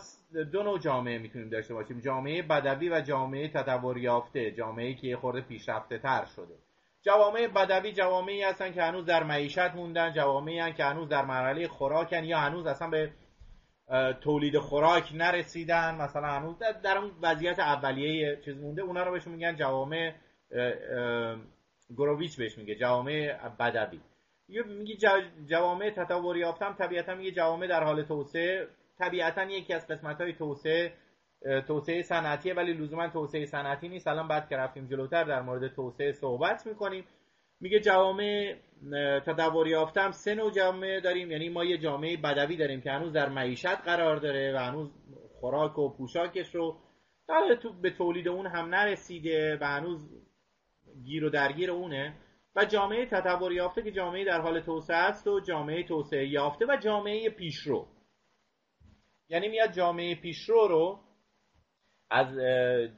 دو 0.52 0.64
نوع 0.64 0.80
جامعه 0.80 1.18
می‌تونیم 1.18 1.50
داشته 1.50 1.74
باشیم. 1.74 2.00
جامعه 2.00 2.42
بدوی 2.42 2.90
و 2.90 3.02
جامعه 3.02 3.48
تطور 3.48 3.98
یافته 3.98 4.52
جامعه 4.52 4.94
که 4.94 5.08
یه 5.08 5.16
خورده 5.16 5.42
پیشرفته 5.42 5.98
تر 5.98 6.26
شده. 6.26 6.56
جوامع 7.02 7.48
بدوی 7.48 7.92
جوامعی 7.92 8.44
هستن 8.44 8.74
که 8.74 8.82
هنوز 8.84 9.06
در 9.06 9.24
معیشت 9.24 9.76
موندن 9.76 10.14
جوامعی 10.14 10.60
هستن 10.60 10.76
که 10.76 10.84
هنوز 10.84 11.10
در 11.10 11.26
مرحله 11.26 11.68
خوراکن 11.68 12.24
یا 12.24 12.40
هنوز 12.40 12.66
اصلا 12.66 12.90
به 12.90 13.12
تولید 14.22 14.58
خوراک 14.58 15.12
نرسیدن. 15.14 15.96
مثلا 15.96 16.28
هنوز 16.28 16.56
در 16.84 16.98
اون 16.98 17.12
وضعیت 17.22 17.60
اولیه 17.60 18.42
چیز 18.46 18.58
مونده 18.58 18.82
اونا 18.82 19.04
رو 19.04 19.12
بهشون 19.12 19.34
میگن 19.34 19.56
جوامع 19.56 20.14
گروویچ 21.98 22.38
بهش 22.38 22.58
میگه 22.58 22.76
جوامع 22.76 23.50
بدوی. 23.60 24.00
یه 24.48 24.64
میگه 24.64 24.96
جوامع 25.46 25.90
تطور 25.90 26.38
یافتم 26.38 26.74
طبیعتا 26.74 27.16
میگه 27.16 27.32
جوامع 27.32 27.68
در 27.68 27.84
حال 27.84 28.04
توسعه 28.04 28.68
طبیعتا 29.00 29.44
یکی 29.44 29.74
از 29.74 29.88
قسمت 29.88 30.22
های 30.22 30.34
توسعه 30.34 30.94
توسعه 31.68 32.02
صنعتیه 32.02 32.54
ولی 32.54 32.74
لزوما 32.74 33.08
توسعه 33.10 33.46
صنعتی 33.46 33.90
نیست. 33.90 34.08
الان 34.08 34.28
بعد 34.28 34.50
که 34.50 34.56
رفتیم 34.56 34.88
جلوتر 34.88 35.24
در 35.24 35.42
مورد 35.42 35.74
توسعه 35.74 36.12
صحبت 36.12 36.68
می‌کنیم. 36.68 37.06
میگه 37.60 37.80
جوامع 37.80 38.56
تدور 39.26 39.68
یافتم. 39.68 40.12
سه 40.12 40.36
نوع 40.36 40.52
جامعه 40.52 41.00
داریم. 41.00 41.32
یعنی 41.32 41.50
ما 41.50 41.64
یه 41.66 41.78
جامعه 41.78 42.18
بدوی 42.18 42.58
داریم 42.58 42.82
که 42.82 42.92
هنوز 42.92 43.14
در 43.14 43.30
معیشت 43.30 43.82
قرار 43.86 44.16
داره 44.16 44.54
و 44.56 44.58
هنوز 44.58 44.92
خوراک 45.40 45.80
و 45.80 45.90
پوشاکش 45.90 46.56
رو 46.56 46.78
تو 47.62 47.74
به 47.82 47.90
تولید 47.90 48.28
اون 48.28 48.48
هم 48.48 48.76
نرسیده 48.76 49.58
و 49.62 49.66
هنوز 49.66 50.10
گیر 51.06 51.26
و 51.26 51.30
درگیر 51.30 51.72
اونه. 51.72 52.14
و 52.56 52.66
جامعه 52.66 53.06
تطور 53.06 53.52
یافته 53.52 53.82
که 53.82 53.92
جامعه 53.92 54.26
در 54.26 54.42
حال 54.42 54.60
توسعه 54.60 54.98
است 54.98 55.28
و 55.28 55.40
جامعه 55.40 55.84
توسعه 55.84 56.28
یافته 56.28 56.66
و 56.66 56.78
جامعه 56.78 57.30
پیشرو. 57.30 57.88
یعنی 59.30 59.48
میاد 59.48 59.72
جامعه 59.72 60.16
پیشرو 60.16 60.68
رو 60.68 61.00
از 62.10 62.40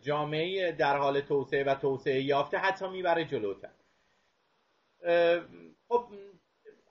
جامعه 0.02 0.72
در 0.72 0.98
حال 0.98 1.22
توسعه 1.22 1.64
و 1.64 1.76
توسعه 1.76 2.22
یافته 2.22 2.58
حتی 2.58 2.88
می‌بره 2.88 3.26
جلوتر. 3.26 3.72
خب 5.88 6.06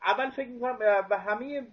اول 0.03 0.31
فکر 0.31 0.49
می‌کنم 0.49 0.79
به 1.09 1.19
همه 1.19 1.67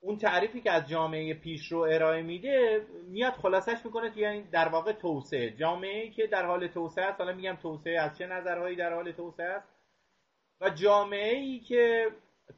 اون 0.00 0.16
تعریفی 0.18 0.60
که 0.60 0.70
از 0.70 0.88
جامعه 0.88 1.34
پیشرو 1.34 1.80
ارائه 1.80 2.22
میده 2.22 2.86
میاد 3.08 3.32
خلاصش 3.32 3.84
می‌کنه 3.84 4.10
که 4.10 4.20
یعنی 4.20 4.42
در 4.42 4.68
واقع 4.68 4.92
توسعه. 4.92 5.50
جامعه 5.50 6.10
که 6.10 6.26
در 6.26 6.46
حال 6.46 6.66
توسعه 6.68 7.04
است 7.04 7.20
حالا 7.20 7.32
میگم 7.32 7.56
توسعه 7.62 8.00
از 8.00 8.18
چه 8.18 8.26
نظرهایی 8.26 8.76
در 8.76 8.94
حال 8.94 9.12
توسعه 9.12 9.46
است؟ 9.46 9.68
و 10.60 10.70
جامعه 10.70 11.36
ای 11.36 11.60
که 11.60 12.06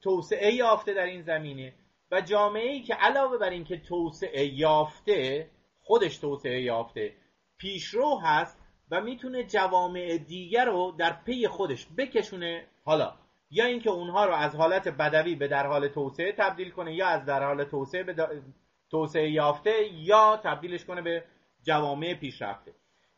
توسعه 0.02 0.54
یافته 0.54 0.94
در 0.94 1.04
این 1.04 1.22
زمینه. 1.22 1.74
و 2.14 2.20
جامعه 2.20 2.70
ای 2.70 2.82
که 2.82 2.94
علاوه 2.94 3.38
بر 3.38 3.50
اینکه 3.50 3.76
توسعه 3.76 4.46
یافته 4.46 5.50
خودش 5.82 6.18
توسعه 6.18 6.62
یافته 6.62 7.12
پیشرو 7.58 8.18
هست 8.24 8.58
و 8.90 9.00
می‌تونه 9.00 9.44
جوامع 9.44 10.18
دیگر 10.18 10.64
رو 10.64 10.94
در 10.98 11.16
پی 11.26 11.48
خودش 11.48 11.86
بکشونه. 11.98 12.66
حالا 12.84 13.14
یا 13.50 13.64
اینکه 13.64 13.90
اونها 13.90 14.24
رو 14.24 14.34
از 14.34 14.56
حالت 14.56 14.88
بدوی 14.88 15.34
به 15.34 15.48
در 15.48 15.66
حال 15.66 15.88
توسعه 15.88 16.32
تبدیل 16.32 16.70
کنه 16.70 16.94
یا 16.94 17.06
از 17.06 17.24
در 17.24 17.44
حال 17.44 17.64
توسعه 17.64 18.02
به 18.02 18.42
توسعه 18.90 19.30
یافته 19.30 19.72
یا 19.92 20.40
تبدیلش 20.44 20.84
کنه 20.84 21.02
به 21.02 21.24
جوامع 21.62 22.14
پیشرفته. 22.14 22.72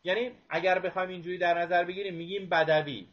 یعنی 0.04 0.30
اگر 0.50 0.78
بخوایم 0.78 1.08
اینجوری 1.08 1.38
در 1.38 1.58
نظر 1.58 1.84
بگیریم 1.84 2.14
میگیم 2.14 2.48
بدوی. 2.48 3.06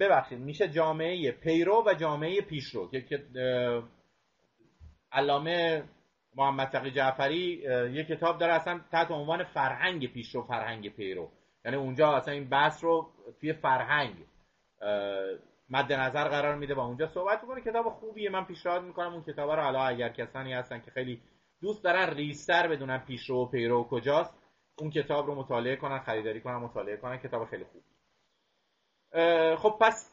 ببخشید 0.00 0.38
میشه 0.38 0.68
جامعه 0.68 1.32
پیرو 1.32 1.84
و 1.86 1.94
جامعه 1.94 2.40
پیشرو 2.40 2.90
که 2.90 3.18
علامه 5.12 5.84
محمد 6.36 6.68
تقی 6.68 6.90
جعفری 6.90 7.62
یه 7.92 8.04
کتاب 8.04 8.38
داره 8.38 8.52
اصلا 8.52 8.80
تحت 8.92 9.10
عنوان 9.10 9.44
فرهنگ 9.44 10.12
پیشرو 10.12 10.42
فرهنگ 10.42 10.88
پیرو. 10.88 11.30
یعنی 11.64 11.76
اونجا 11.76 12.12
اصلا 12.12 12.34
این 12.34 12.48
بحث 12.48 12.84
رو 12.84 13.10
توی 13.40 13.52
فرهنگ 13.52 14.14
مد 15.70 15.92
نظر 15.92 16.28
قرار 16.28 16.54
میده 16.54 16.74
و 16.74 16.80
اونجا 16.80 17.06
صحبت 17.06 17.42
می‌کنه. 17.42 17.60
کتاب 17.60 17.88
خوبیه 17.88 18.30
من 18.30 18.44
پیشنهاد 18.44 18.82
می‌کنم 18.82 19.12
اون 19.12 19.22
کتاب 19.22 19.50
رو. 19.50 19.62
حالا 19.62 19.82
اگر 19.82 20.08
کسانی 20.08 20.52
هستن 20.52 20.80
که 20.80 20.90
خیلی 20.90 21.20
دوست 21.60 21.84
دارن 21.84 22.14
ریستر 22.14 22.68
بدونن 22.68 22.98
پیشرو 22.98 23.36
و 23.36 23.46
پیرو 23.46 23.84
کجاست 23.84 24.34
اون 24.78 24.90
کتاب 24.90 25.26
رو 25.26 25.34
مطالعه 25.34 25.76
کنن 25.76 25.98
خریداری 25.98 26.40
کنن 26.40 26.56
مطالعه 26.56 26.96
کنن. 26.96 27.18
کتاب 27.18 27.44
خیلی 27.44 27.64
خوبی 27.64 27.84
خب 29.56 29.76
پس 29.80 30.09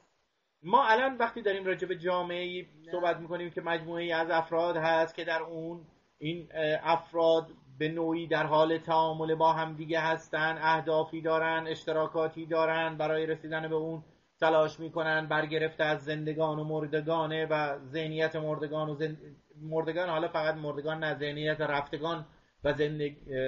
ما 0.63 0.83
الان 0.87 1.17
وقتی 1.17 1.41
داریم 1.41 1.65
راجع 1.65 1.87
به 1.87 1.95
جامعه 1.95 2.65
صحبت 2.91 3.17
می‌کنیم 3.17 3.49
که 3.49 3.61
مجموعه 3.61 4.15
از 4.15 4.29
افراد 4.29 4.77
هست 4.77 5.15
که 5.15 5.23
در 5.23 5.41
اون 5.41 5.87
این 6.17 6.49
افراد 6.83 7.47
به 7.79 7.89
نوعی 7.89 8.27
در 8.27 8.45
حال 8.45 8.77
تعامل 8.77 9.35
با 9.35 9.53
هم 9.53 9.75
دیگه 9.75 9.99
هستن 9.99 10.57
اهدافی 10.61 11.21
دارن 11.21 11.67
اشتراکاتی 11.67 12.45
دارن 12.45 12.97
برای 12.97 13.25
رسیدن 13.25 13.67
به 13.67 13.75
اون 13.75 14.03
تلاش 14.39 14.79
می‌کنن 14.79 15.27
برگرفته 15.27 15.83
از 15.83 16.03
زندگان 16.03 16.59
و 16.59 16.63
مردگانه 16.63 17.45
و 17.45 17.79
ذهنیت 17.79 18.35
مردگان 18.35 18.89
و 18.89 19.15
مردگان 19.61 20.09
حالا 20.09 20.27
فقط 20.27 20.55
مردگان 20.55 21.03
نه 21.03 21.15
ذهنیت 21.19 21.61
رفتگان 21.61 22.25
و 22.63 22.73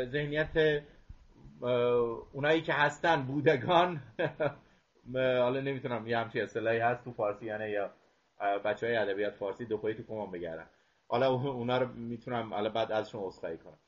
ذهنیت 0.06 0.84
اونایی 2.32 2.62
که 2.62 2.74
هستن 2.74 3.22
بودگان. 3.22 4.02
حالا 5.14 5.62
نمی‌تونم 5.62 6.08
یه 6.08 6.18
همچی 6.18 6.42
اصطلاحی 6.42 6.80
هست 6.80 7.04
تو 7.04 7.12
فارسی 7.12 7.46
یعنی 7.46 7.70
یا 7.70 7.94
بچه 8.66 8.88
های 8.88 8.96
ادبیات 8.96 9.34
فارسی 9.34 9.66
دو 9.66 9.78
تو 9.78 10.04
کمان 10.04 10.32
بگردن 10.32 10.70
حالا 11.08 11.30
اونا 11.34 11.78
رو 11.78 11.94
می‌تونم 11.94 12.54
حالا 12.54 12.70
بعد 12.70 12.92
ازشون 12.92 13.22
عذرخواهی 13.24 13.58
کنم. 13.58 13.80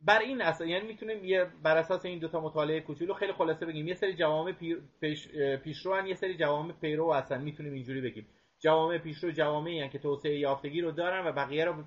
بر 0.00 0.18
این 0.18 0.42
اساس 0.42 0.68
یعنی 0.68 0.86
می‌تونیم 0.86 1.24
یه 1.24 1.44
بر 1.62 1.76
اساس 1.76 2.04
این 2.04 2.18
دوتا 2.18 2.40
مطالعه 2.40 2.80
کوچولو 2.80 3.14
خیلی 3.14 3.32
خلاصه 3.32 3.66
بگیم. 3.66 3.88
یه 3.88 3.94
سری 3.94 4.14
جوامع 4.14 4.52
پیش 5.00 5.28
پیشرو 5.64 5.94
هن 5.94 6.06
یه 6.06 6.14
سری 6.14 6.36
جوامع 6.36 6.72
پیرو 6.72 7.12
هستن. 7.12 7.42
می‌تونیم 7.42 7.72
اینجوری 7.72 8.00
بگیم. 8.00 8.26
جوامع 8.58 8.98
پیشرو 8.98 9.30
جوامعی 9.30 9.80
هن 9.80 9.88
که 9.88 9.98
توسعه 9.98 10.38
یافتگی 10.38 10.80
رو 10.80 10.90
دارن 10.90 11.26
و 11.26 11.32
بقیه 11.32 11.64
رو 11.64 11.84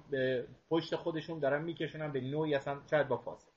پشت 0.69 0.95
خودشون 0.95 1.39
دارن 1.39 1.63
میکشونن 1.63 2.11
به 2.11 2.21
نوعی 2.21 2.55
اصلا 2.55 2.81
شاید 2.91 3.07
با 3.07 3.17
فاصله. 3.17 3.53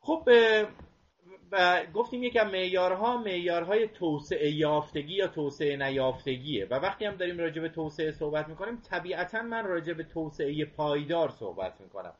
خب 0.00 0.28
و 1.52 1.82
گفتیم 1.94 2.22
یکم 2.22 2.50
معیارها 2.50 3.16
معیارهای 3.16 3.88
توسعه 3.88 4.50
یافتگی 4.50 5.14
یا 5.14 5.26
توسعه 5.26 5.76
نیافتگیه. 5.76 6.66
و 6.70 6.74
وقتی 6.74 7.04
هم 7.04 7.16
داریم 7.16 7.38
راجع 7.38 7.62
به 7.62 7.68
توسعه 7.68 8.10
صحبت 8.10 8.48
می‌کنیم 8.48 8.80
طبیعتا 8.90 9.42
من 9.42 9.64
راجع 9.64 9.92
به 9.92 10.04
توسعه 10.04 10.64
پایدار 10.64 11.28
صحبت 11.28 11.80
می‌کنم. 11.80 12.14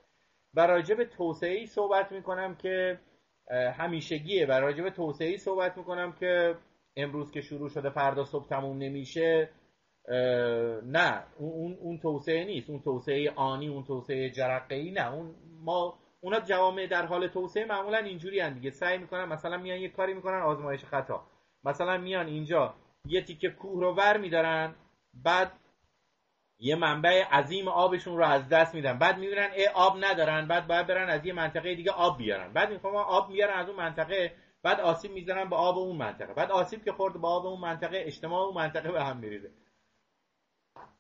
و 0.55 0.67
راجع 0.67 0.95
به 0.95 1.05
توسعه 1.05 1.67
صحبت 1.67 2.13
می‌کنم 2.13 2.55
که 2.55 2.99
همیشگیه. 3.77 4.47
و 4.47 4.53
راجع 4.53 4.83
به 4.83 4.91
توسعه 4.91 5.29
ای 5.29 5.37
صحبت 5.37 5.77
می‌کنم 5.77 6.13
که 6.13 6.55
امروز 6.97 7.31
که 7.31 7.41
شروع 7.41 7.69
شده 7.69 7.91
فردا 7.91 8.25
صبح 8.25 8.49
تموم 8.49 8.79
نمیشه 8.79 9.51
نه 10.85 11.25
اون 11.39 11.77
اون 11.81 11.99
توسعه 11.99 12.45
نیست. 12.45 12.71
اون 12.71 12.81
توسعه 12.81 13.31
آنی 13.37 13.69
اون 13.69 13.85
توسعه 13.85 14.31
جرقه 14.31 14.75
ای 14.75 14.91
نه. 14.91 15.15
اون 15.15 15.35
ما 15.65 15.99
اونا 16.21 16.41
جوامع 16.41 16.87
در 16.87 17.07
حال 17.07 17.27
توسعه 17.27 17.65
معمولا 17.65 17.99
اینجوری 17.99 18.41
هن 18.41 18.53
دیگه. 18.55 18.71
سعی 18.71 18.99
می‌کنن 18.99 19.25
مثلا 19.25 19.57
میان 19.57 19.79
یه 19.79 19.89
کاری 19.89 20.15
می‌کنن 20.15 20.41
آزمایش 20.43 20.85
خطا. 20.85 21.23
مثلا 21.65 21.99
میان 21.99 22.27
اینجا 22.27 22.75
یه 23.05 23.21
تیکه 23.23 23.51
کوه 23.51 23.81
رو 23.81 23.95
ور 23.95 24.17
میدارن 24.17 24.75
بعد 25.15 25.53
یه 26.61 26.77
منبع 26.77 27.25
عظیم 27.31 27.69
آبشون 27.69 28.17
رو 28.17 28.25
از 28.25 28.49
دست 28.49 28.75
میدن. 28.75 28.99
بعد 28.99 29.19
می‌بینن 29.19 29.51
ای 29.57 29.69
آب 29.69 29.97
ندارن. 30.05 30.49
بعد 30.49 30.67
باید 30.67 30.87
برن 30.87 31.09
از 31.09 31.27
یه 31.27 31.33
منطقه 31.33 31.75
دیگه 31.75 31.91
آب 31.91 32.19
بیارن. 32.19 32.53
بعد 32.53 32.71
می‌خوام 32.73 32.97
آب 32.97 33.31
میارن 33.31 33.55
از 33.55 33.69
اون 33.69 33.77
منطقه 33.77 34.35
بعد 34.63 34.81
آسیب 34.81 35.11
می‌زنن 35.13 35.49
به 35.51 35.57
آب 35.57 35.79
اون 35.79 35.97
منطقه. 35.97 36.35
بعد 36.35 36.51
آسیب 36.51 36.85
که 36.85 36.93
خورد 36.93 37.21
به 37.21 37.29
آب 37.29 37.47
اون 37.47 37.61
منطقه 37.61 37.97
اجتماع 38.07 38.43
اون 38.45 38.55
منطقه 38.55 38.93
به 38.93 39.05
هم 39.05 39.17
میریزه. 39.17 39.51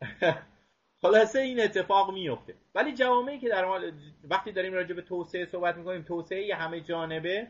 خلاصه 1.02 1.38
این 1.40 1.60
اتفاق 1.60 2.12
میفته 2.12 2.54
ولی 2.74 2.94
جوامعی 2.94 3.38
که 3.38 3.48
در 3.48 3.64
حال 3.64 3.92
وقتی 4.24 4.52
داریم 4.52 4.72
راجع 4.72 4.94
به 4.94 5.02
توسعه 5.02 5.44
صحبت 5.44 5.76
می‌کنیم 5.76 6.02
توسعه 6.02 6.54
همه 6.54 6.80
جانبه 6.80 7.48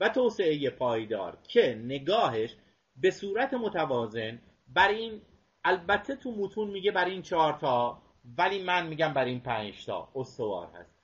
و 0.00 0.08
توسعه 0.08 0.70
پایدار 0.70 1.38
که 1.48 1.74
نگاهش 1.84 2.56
به 2.96 3.10
صورت 3.10 3.54
متوازن 3.54 4.38
بر 4.68 4.88
این 4.88 5.20
البته 5.64 6.16
تو 6.16 6.30
متون 6.30 6.70
میگه 6.70 6.92
بر 6.92 7.04
این 7.04 7.22
چهار 7.22 7.52
تا 7.52 8.02
ولی 8.38 8.62
من 8.62 8.86
میگم 8.86 9.12
بر 9.12 9.24
این 9.24 9.40
پنج 9.40 9.86
تا. 9.86 10.08
استوار 10.14 10.66
هست. 10.74 10.94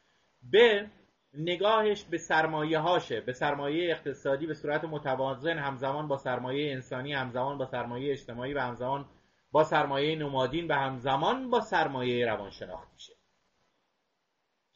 به 0.42 0.86
نگاهش 1.34 2.04
به 2.04 2.18
سرمایه 2.18 2.78
هاشه 2.78 3.20
به 3.20 3.32
سرمایه 3.32 3.90
اقتصادی 3.90 4.46
به 4.46 4.54
صورت 4.54 4.84
متوازن 4.84 5.58
همزمان 5.58 6.08
با 6.08 6.16
سرمایه 6.16 6.72
انسانی 6.72 7.12
همزمان 7.12 7.58
با 7.58 7.66
سرمایه 7.66 8.12
اجتماعی 8.12 8.54
و 8.54 8.60
همزمان 8.60 9.04
با 9.52 9.64
سرمایه 9.64 10.16
نمادین 10.16 10.66
و 10.66 10.74
همزمان 10.74 11.50
با 11.50 11.60
سرمایه 11.60 12.26
روانشناختیشه 12.26 13.12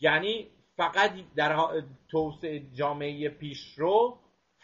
یعنی 0.00 0.50
فقط 0.76 1.12
در 1.36 1.82
توسعه 2.08 2.60
جامعه 2.72 3.28
پیشرو 3.28 4.18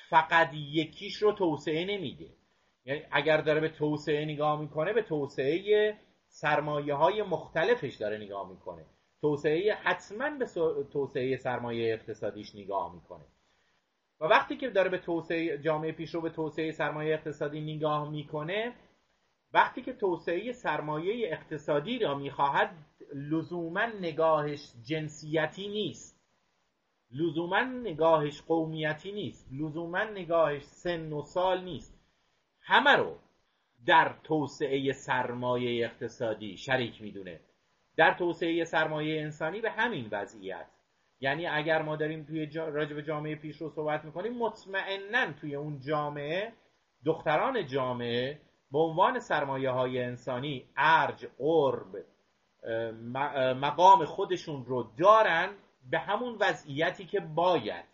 فقط 0.09 0.55
یکیش 0.55 1.17
رو 1.17 1.33
توسعه 1.33 1.85
نمیده. 1.85 2.29
یعنی 2.85 3.03
اگر 3.11 3.37
داره 3.37 3.61
به 3.61 3.69
توسعه 3.69 4.25
نگاه 4.25 4.61
می‌کنه 4.61 4.93
به 4.93 5.03
توسعه 5.03 5.97
سرمایه 6.29 6.95
های 6.95 7.23
مختلفش 7.23 7.95
داره 7.95 8.19
نگاه 8.19 8.51
می‌کنه. 8.51 8.85
توسعه 9.21 9.75
حتما 9.75 10.31
به 10.31 10.47
توسعه 10.93 11.37
سرمایه 11.37 11.95
اقتصادیش 11.95 12.55
نگاه 12.55 12.95
می‌کنه. 12.95 13.25
و 14.21 14.25
وقتی 14.25 14.57
که 14.57 14.71
داره 14.71 14.89
به 14.89 14.99
توسعه 14.99 15.59
جامعه 15.59 15.93
پیشرو 15.93 16.21
به 16.21 16.31
توسعه 16.31 16.73
سرمایه 16.73 17.15
اقتصادی 17.15 17.61
نگاه 17.61 18.11
می‌کنه 18.11 18.75
وقتی 19.53 19.83
که 19.83 19.93
توسعه 19.93 20.53
سرمایه 20.53 21.33
اقتصادی 21.33 21.99
را 21.99 22.15
می‌خواهد 22.15 22.71
لزوما 23.15 23.87
نگاهش 23.87 24.73
جنسیتی 24.83 25.69
نیست. 25.69 26.17
لزوما 27.11 27.61
نگاهش 27.61 28.43
قومیتی 28.43 29.13
نیست. 29.13 29.49
لزوما 29.53 30.05
نگاهش 30.05 30.63
سن 30.63 31.13
و 31.13 31.23
سال 31.23 31.65
نیست. 31.65 32.01
همه 32.61 32.91
رو 32.91 33.17
در 33.87 34.15
توسعه 34.25 34.93
سرمایه 34.93 35.87
اقتصادی 35.87 36.57
شریک 36.57 37.03
می‌دونه. 37.03 37.41
در 37.97 38.15
توسعه 38.15 38.65
سرمایه 38.65 39.23
انسانی 39.23 39.61
به 39.61 39.71
همین 39.71 40.09
وضعیت. 40.13 40.67
یعنی 41.21 41.47
اگر 41.47 41.83
ما 41.83 41.97
داریم 41.97 42.25
توی 42.25 42.47
جا 42.47 42.69
راجب 42.69 43.01
جامعه 43.01 43.37
پیش 43.37 43.57
رو 43.57 43.71
صحبت 43.71 44.05
می‌کنیم 44.05 44.33
مطمئنا 44.33 45.33
توی 45.33 45.55
اون 45.55 45.81
جامعه 45.81 46.53
دختران 47.05 47.67
جامعه 47.67 48.41
به 48.73 48.79
عنوان 48.79 49.19
سرمایه 49.19 49.71
های 49.71 50.03
انسانی 50.03 50.69
ارج، 50.77 51.27
قرب 51.39 52.05
مقام 53.61 54.05
خودشون 54.05 54.65
رو 54.65 54.91
دارن 54.99 55.55
به 55.91 55.99
همون 55.99 56.37
وضعیتی 56.41 57.05
که 57.05 57.21
باید. 57.21 57.85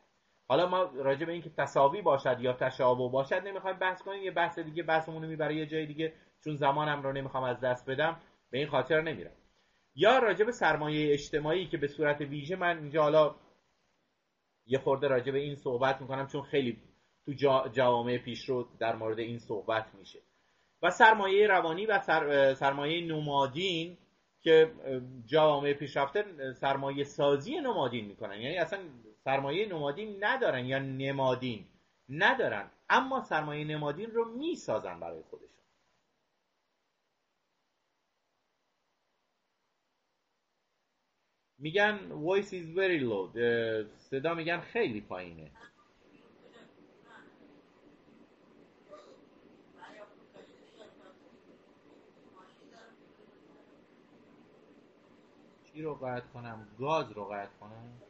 حالا 0.49 0.69
ما 0.69 0.83
راجع 0.83 1.27
به 1.27 1.33
اینکه 1.33 1.51
تساوی 1.51 2.03
باشد 2.03 2.41
یا 2.41 2.53
تشابه 2.53 3.09
باشد 3.09 3.47
نمی‌خوایم 3.47 3.79
بحث 3.79 4.03
کنیم 4.03 4.23
یه 4.23 4.31
بحث 4.31 4.59
دیگه 4.59 4.83
بحثمون 4.83 5.27
می‌بره 5.27 5.57
یه 5.57 5.67
جای 5.67 5.87
دیگه 5.87 6.13
چون 6.45 6.57
زمانم 6.57 7.03
رو 7.03 7.13
نمی‌خوام 7.13 7.45
از 7.45 7.61
دست 7.61 7.91
بدم 7.91 8.21
به 8.51 8.59
این 8.59 8.67
خاطر 8.67 9.01
نمیرم. 9.01 9.33
یا 9.95 10.19
راجع 10.19 10.45
به 10.45 10.53
سرمایه 10.53 11.13
اجتماعی 11.13 11.67
که 11.67 11.77
به 11.77 11.87
صورت 11.87 12.21
ویژه 12.21 12.57
من 12.57 12.79
اینجا 12.79 13.03
حالا 13.03 13.35
یه 14.67 14.79
خورده 14.79 15.09
راجع 15.09 15.33
به 15.33 15.39
این 15.39 15.55
صحبت 15.55 16.01
می‌کنم 16.01 16.27
چون 16.27 16.43
خیلی 16.43 16.79
تو 17.27 17.33
جوامع 17.73 18.19
پیشرو 18.19 18.69
در 18.79 18.97
مورد 18.97 19.19
این 19.19 19.39
صحبت 19.39 19.95
میشه. 19.95 20.19
و 20.83 20.91
سرمایه 20.91 21.47
روانی 21.47 21.87
و 21.87 22.01
سرمایه 22.55 23.07
نمادین 23.07 23.99
که 24.41 24.73
جوامع 25.27 25.73
پیشرفته 25.73 26.53
سرمایه 26.53 27.05
سازی 27.05 27.61
نمادین 27.61 28.05
می‌کنن. 28.05 28.41
یعنی 28.41 28.59
اصلا 28.59 28.79
سرمایه 29.25 29.67
نمادین 29.67 30.25
ندارن 30.25 30.67
یا 30.67 30.79
نمادین 30.79 31.67
ندارن 32.09 32.71
اما 32.91 33.21
سرمایه 33.23 33.65
نمادین 33.65 34.11
رو 34.11 34.25
می‌سازن 34.25 35.01
برای 35.01 35.23
خودشون. 35.23 35.49
میگن 41.59 41.99
voice 42.27 42.49
is 42.49 42.67
very 42.77 43.01
low 43.01 43.39
صدا 43.99 44.35
میگن 44.35 44.61
خیلی 44.61 45.01
پایینه. 45.01 45.51
چی 55.73 55.83
رو 55.83 55.95
قطع 55.95 56.27
کنم 56.35 56.69
گاز 56.79 57.13
رو 57.13 57.25
قطع 57.25 57.53
کنم. 57.61 58.03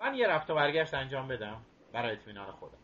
من 0.00 0.14
یه 0.14 0.28
رفت 0.28 0.50
و 0.50 0.54
برگشت 0.54 0.94
انجام 0.94 1.28
بدم 1.28 1.62
برای 1.92 2.12
اطمینان 2.12 2.52
خودم. 2.52 2.83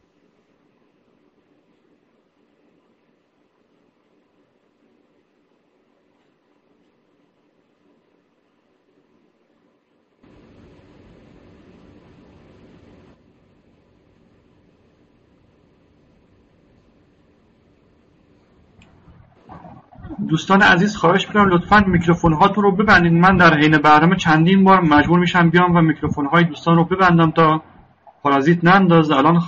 دوستان 20.30 20.62
عزیز 20.62 20.96
خواهش 20.96 21.28
می‌کنم 21.28 21.49
لطفا 21.49 21.84
میکروفون 21.87 22.32
هاتون 22.32 22.64
رو 22.64 22.72
ببندید. 22.72 23.12
من 23.12 23.37
در 23.37 23.58
حین 23.58 23.78
برنامه 23.78 24.16
چندین 24.16 24.64
بار 24.64 24.80
مجبور 24.80 25.18
میشم 25.18 25.50
بیام 25.50 25.76
و 25.76 25.80
میکروفون 25.80 26.26
های 26.26 26.44
دوستان 26.44 26.76
رو 26.76 26.84
ببندم 26.84 27.30
تا 27.30 27.62
پارازیت 28.22 28.64
نندازه. 28.64 29.16
الان 29.16 29.40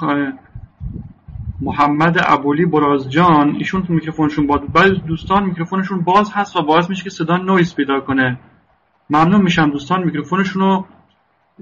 محمد 1.60 2.16
ابولی 2.26 2.66
برازجان 2.66 3.56
ایشون 3.58 3.86
میکروفونشون 3.88 4.46
باز 4.46 4.60
بعضی 4.74 4.94
دوستان 5.06 5.44
میکروفونشون 5.44 6.00
باز 6.00 6.32
هست 6.34 6.56
و 6.56 6.62
باعث 6.62 6.90
میشه 6.90 7.04
که 7.04 7.10
صدا 7.10 7.36
نویز 7.36 7.74
پیدا 7.74 8.00
کنه. 8.00 8.38
ممنون 9.10 9.42
میشم. 9.42 9.70
دوستان 9.70 10.04
میکروفونشون 10.04 10.62
رو 10.62 10.84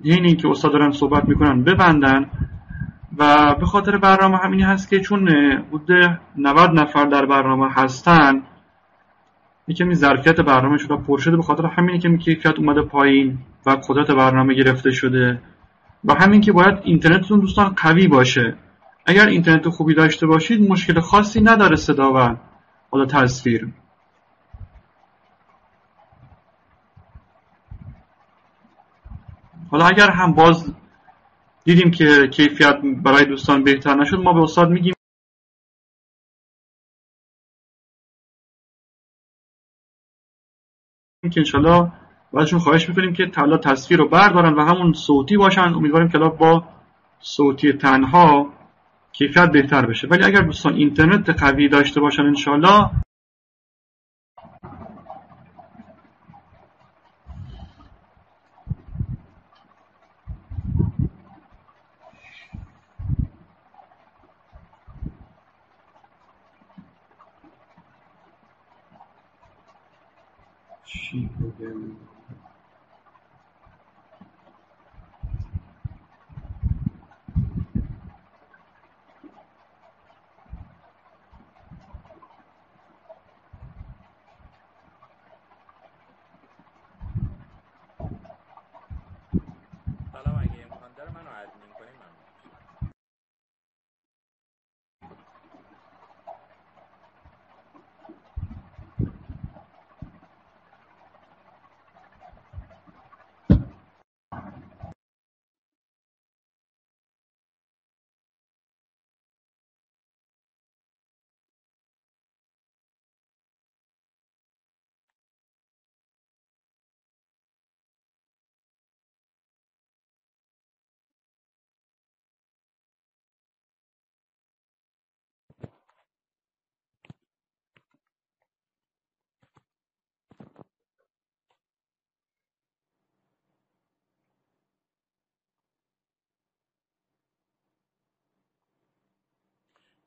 این 0.03 0.37
که 0.37 0.49
استاد 0.49 0.73
دارن 0.73 0.91
صحبت 0.91 1.29
می‌کنن 1.29 1.65
ببندن. 1.65 2.31
و 3.19 3.55
به 3.61 3.67
خاطر 3.67 3.99
برنامه 3.99 4.39
همینی 4.39 4.63
هست 4.63 4.91
که 4.91 5.01
چون 5.01 5.29
حدود 5.73 6.21
90 6.37 6.71
نفر 6.81 7.05
در 7.05 7.27
برنامه 7.27 7.73
هستن 7.73 8.43
یکمی 9.71 9.95
ظرفیت 9.95 10.41
برنامه 10.41 10.79
شده 10.79 10.97
پر 10.97 11.19
شده 11.19 11.37
به 11.37 11.43
خاطر 11.43 11.67
همینی 11.67 11.99
که 11.99 12.17
کیفیت 12.17 12.59
اومده 12.59 12.83
پایین 12.83 13.39
و 13.67 13.71
قدرت 13.89 14.11
برنامه 14.11 14.55
گرفته 14.55 14.91
شده 14.91 15.43
و 16.05 16.15
همین 16.15 16.41
که 16.41 16.53
باید 16.53 16.79
اینترنتتون 16.85 17.41
دوستان 17.41 17.75
قوی 17.77 18.09
باشه. 18.09 18.57
اگر 19.07 19.27
اینترنت 19.27 19.69
خوبی 19.69 19.95
داشته 19.95 20.27
باشید 20.27 20.71
مشکل 20.71 21.01
خاصی 21.01 21.41
نداره 21.41 21.77
صدا 21.77 22.13
و 22.13 22.37
حالا 22.91 23.07
تصویر. 23.07 23.69
حالا 29.71 29.87
اگر 29.87 30.11
هم 30.11 30.33
باز 30.33 30.75
دیدیم 31.65 31.91
که 31.91 32.29
کیفیت 32.29 32.77
برای 33.05 33.25
دوستان 33.25 33.65
بهتر 33.65 33.95
نشد 33.95 34.17
ما 34.17 34.33
به 34.33 34.41
استاد 34.41 34.71
میگیم 34.71 34.95
که 41.31 41.41
انشالله 41.41 41.93
ازشون 42.37 42.59
خواهش 42.59 42.89
می‌کنیم 42.89 43.13
که 43.13 43.27
تلا 43.27 43.57
تصویر 43.57 44.01
رو 44.01 44.09
بردارن 44.09 44.55
و 44.55 44.61
همون 44.65 44.93
صوتی 44.93 45.37
باشن. 45.37 45.75
امیدواریم 45.75 46.09
که 46.09 46.19
با 46.19 46.65
صوتی 47.21 47.73
تنها 47.73 48.47
کیفیت 49.13 49.53
بهتر 49.53 49.87
بشه. 49.87 50.09
ولی 50.09 50.25
اگر 50.25 50.41
دوستان 50.41 50.75
اینترنت 50.75 51.43
قوی 51.43 51.69
داشته 51.69 52.01
باشن 52.01 52.23
انشالله 52.23 52.91
machine 71.13 71.31
programming 71.39 72.10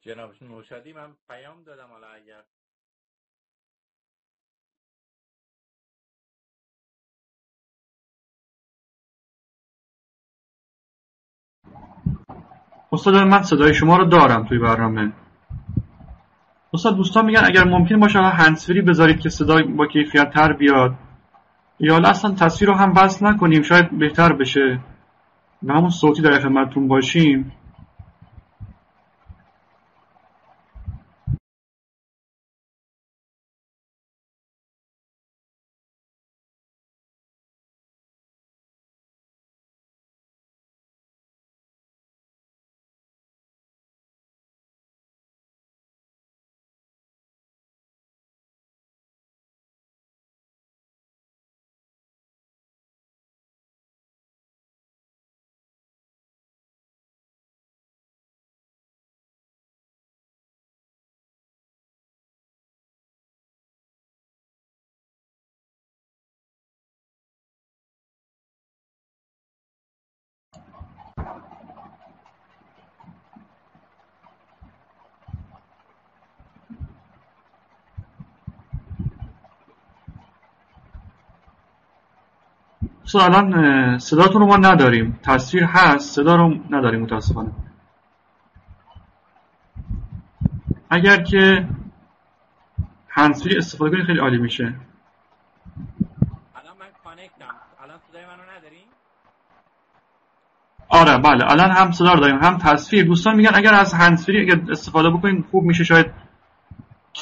جناب 0.06 0.32
نوشادی 0.42 0.94
من 0.94 1.10
پیام 1.28 1.64
دادم 1.64 1.88
حالا 1.92 2.08
اگر 2.08 2.44
استاد 12.92 13.16
من 13.16 13.44
صدای 13.44 13.74
شما 13.74 13.98
رو 13.98 14.06
دارم 14.06 14.48
توی 14.48 14.60
برنامه. 14.60 15.14
استاد 16.74 16.96
دوستان 16.96 17.26
میگن 17.26 17.42
اگر 17.46 17.64
ممکن 17.64 18.00
باشه 18.00 18.20
هنسفری 18.20 18.82
بذارید 18.82 19.20
که 19.20 19.30
صدای 19.30 19.64
با 19.64 19.88
کیفیت 19.88 20.30
تر 20.30 20.54
بیاد. 20.54 20.96
یا 21.80 21.98
اصلا 21.98 22.36
تصویر 22.36 22.70
رو 22.70 22.76
هم 22.78 22.94
بس 22.94 23.24
نکنیم 23.24 23.62
شاید 23.62 24.00
بهتر 24.00 24.34
بشه. 24.34 24.80
به 25.62 25.74
همون 25.74 25.90
صوتی 25.90 26.22
در 26.22 26.40
خدمتتون 26.40 26.88
باشیم. 26.88 27.52
دوستان 83.14 83.34
الان 83.34 83.98
صداتون 83.98 84.42
رو 84.42 84.48
ما 84.48 84.58
نداریم. 84.58 85.20
تصویر 85.24 85.64
هست 85.64 86.16
صدا 86.16 86.36
رو 86.36 86.54
نداریم 86.70 87.02
متاسفانه. 87.02 87.52
اگر 90.90 91.24
که 91.24 91.68
هنسفری 93.10 93.58
استفاده 93.58 93.92
کنید 93.92 94.06
خیلی 94.06 94.20
عالی 94.20 94.38
میشه. 94.38 94.64
الان 94.64 94.76
من 96.80 96.86
کانکتم 97.04 97.56
الان 97.84 98.00
صدای 98.10 98.26
منو 98.26 98.42
ندارین؟ 98.58 98.86
آره 100.90 101.18
بله. 101.18 101.52
الان 101.52 101.72
هم 101.72 101.92
صدا 101.92 102.14
رو 102.14 102.20
داریم 102.20 102.40
هم 102.44 102.58
تصویر. 102.58 103.06
دوستان 103.06 103.36
میگن 103.36 103.52
اگر 103.54 103.74
از 103.74 103.94
هنسفری 103.94 104.42
اگر 104.42 104.72
استفاده 104.72 105.10
بکنید 105.10 105.46
خوب 105.52 105.64
میشه. 105.64 105.84
شاید 105.84 106.06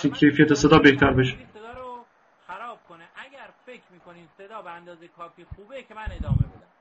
آره، 0.03 0.09
کیفیت 0.09 0.53
صدا 0.53 0.77
بهتر 0.77 1.13
بشه 1.13 1.35
هنسفری 1.35 1.47
صدا 1.53 1.71
رو 1.81 2.05
خراب 2.47 2.79
کنه 2.89 3.03
اگر 3.15 3.49
فکر 3.65 3.83
می‌کنین 3.93 4.25
صدا 4.37 4.60
اندازه 4.71 5.07
کافی 5.07 5.45
خوبه 5.55 5.83
که 5.83 5.93
من 5.95 6.05
ادامه 6.11 6.37
بدم. 6.37 6.71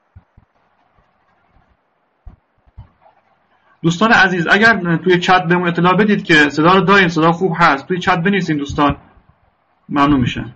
دوستان 3.82 4.12
عزیز 4.12 4.46
اگر 4.46 4.96
توی 4.96 5.18
چت 5.18 5.44
بهمون 5.44 5.68
اطلاع 5.68 5.94
بدید 5.94 6.24
که 6.24 6.34
صدا 6.34 6.74
رو 6.74 6.80
داریم 6.80 7.08
صدا 7.08 7.32
خوب 7.32 7.52
هست 7.56 7.86
توی 7.86 7.98
چت 7.98 8.18
بنویسین 8.18 8.56
دوستان 8.56 8.96
ممنون 9.88 10.20
میشن 10.20 10.54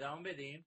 ادامه 0.00 0.22
بدیم. 0.22 0.64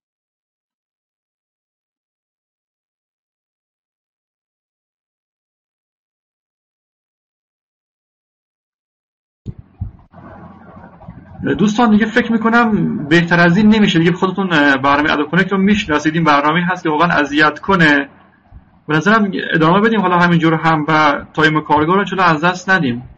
دوستان 11.58 11.90
دیگه 11.90 12.06
فکر 12.06 12.32
می‌کنم 12.32 12.98
بهتر 13.08 13.40
از 13.40 13.56
این 13.56 13.74
نمیشه. 13.74 13.98
دیگه 13.98 14.12
خودتون 14.12 14.48
برنامه 14.82 15.12
ادو 15.12 15.24
کنکت 15.24 15.52
رو 15.52 15.58
می‌شناسید 15.58 16.14
این 16.14 16.24
برنامه 16.24 16.66
هست 16.66 16.82
که 16.82 16.88
واقعا 16.88 17.08
اذیت 17.08 17.58
کنه. 17.58 18.08
به 18.88 18.96
نظرم 18.96 19.30
ادامه 19.54 19.80
بدیم. 19.80 20.00
حالا 20.00 20.18
همینجور 20.18 20.54
هم 20.54 20.84
و 20.88 21.24
تایم 21.32 21.60
کارگاه 21.60 21.96
رو 21.96 22.04
چلو 22.04 22.22
از 22.22 22.44
دست 22.44 22.70
ندیم. 22.70 23.13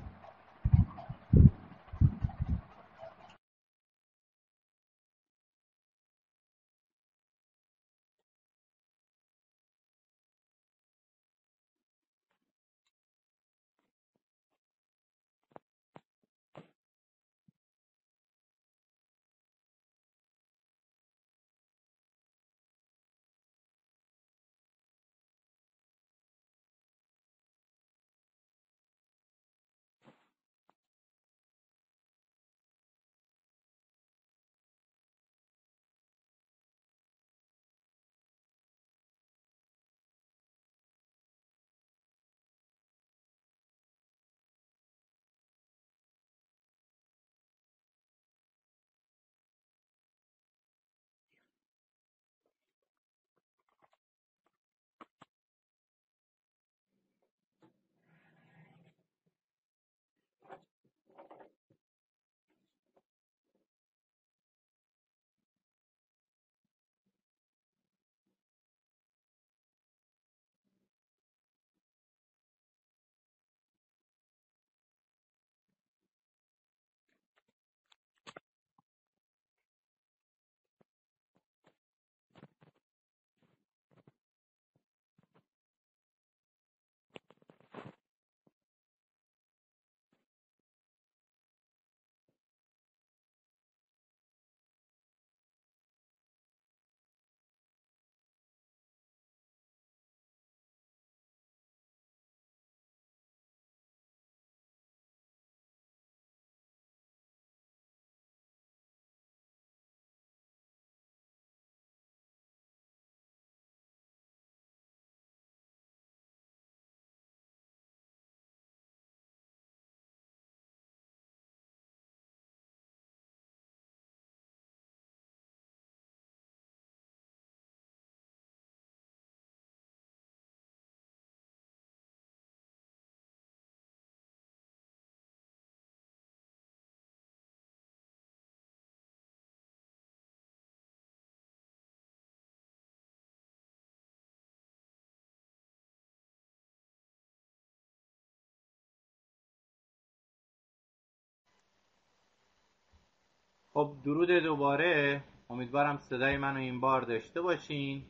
خب 153.77 153.97
درود 154.05 154.31
دوباره. 154.31 155.25
امیدوارم 155.51 155.99
صدای 155.99 156.37
منو 156.37 156.61
این 156.61 156.81
بار 156.81 157.03
داشته 157.03 157.41
باشین. 157.41 158.05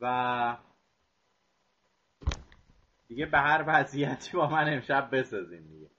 و 0.00 0.56
دیگه 3.08 3.26
به 3.26 3.38
هر 3.38 3.64
وضعیتی 3.66 4.36
با 4.36 4.48
من 4.48 4.74
امشب 4.74 5.08
بسازین 5.12 5.66
دیگه. 5.66 5.90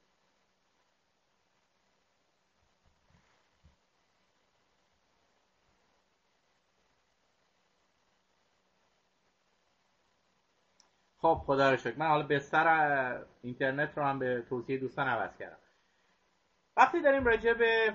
خب 11.17 11.41
خدا 11.45 11.71
رو 11.71 11.77
شکر. 11.77 11.95
من 11.97 12.07
حالا 12.07 12.27
بستر 12.27 13.25
اینترنت 13.41 13.97
رو 13.97 14.03
هم 14.03 14.19
به 14.19 14.45
توصیه 14.49 14.77
دوستان 14.77 15.07
عوض 15.07 15.37
کردم. 15.37 15.68
وقتی 16.79 17.01
داریم 17.01 17.25
راجع 17.25 17.53
به 17.53 17.93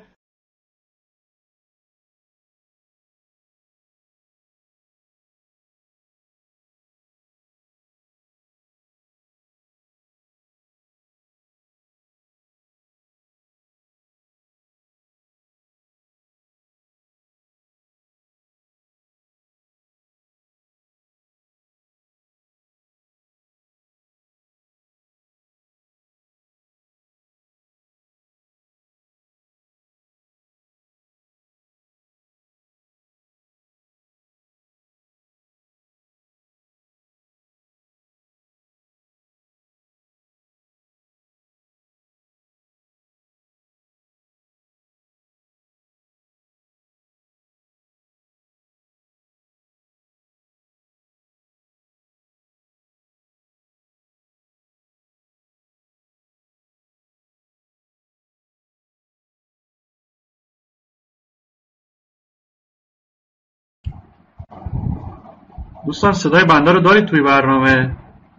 دوستان 65.86 66.12
صدای 66.12 66.44
بنده 66.44 66.72
رو 66.72 66.80
دارید 66.80 67.04
توی 67.04 67.20
برنامه؟ 67.20 67.96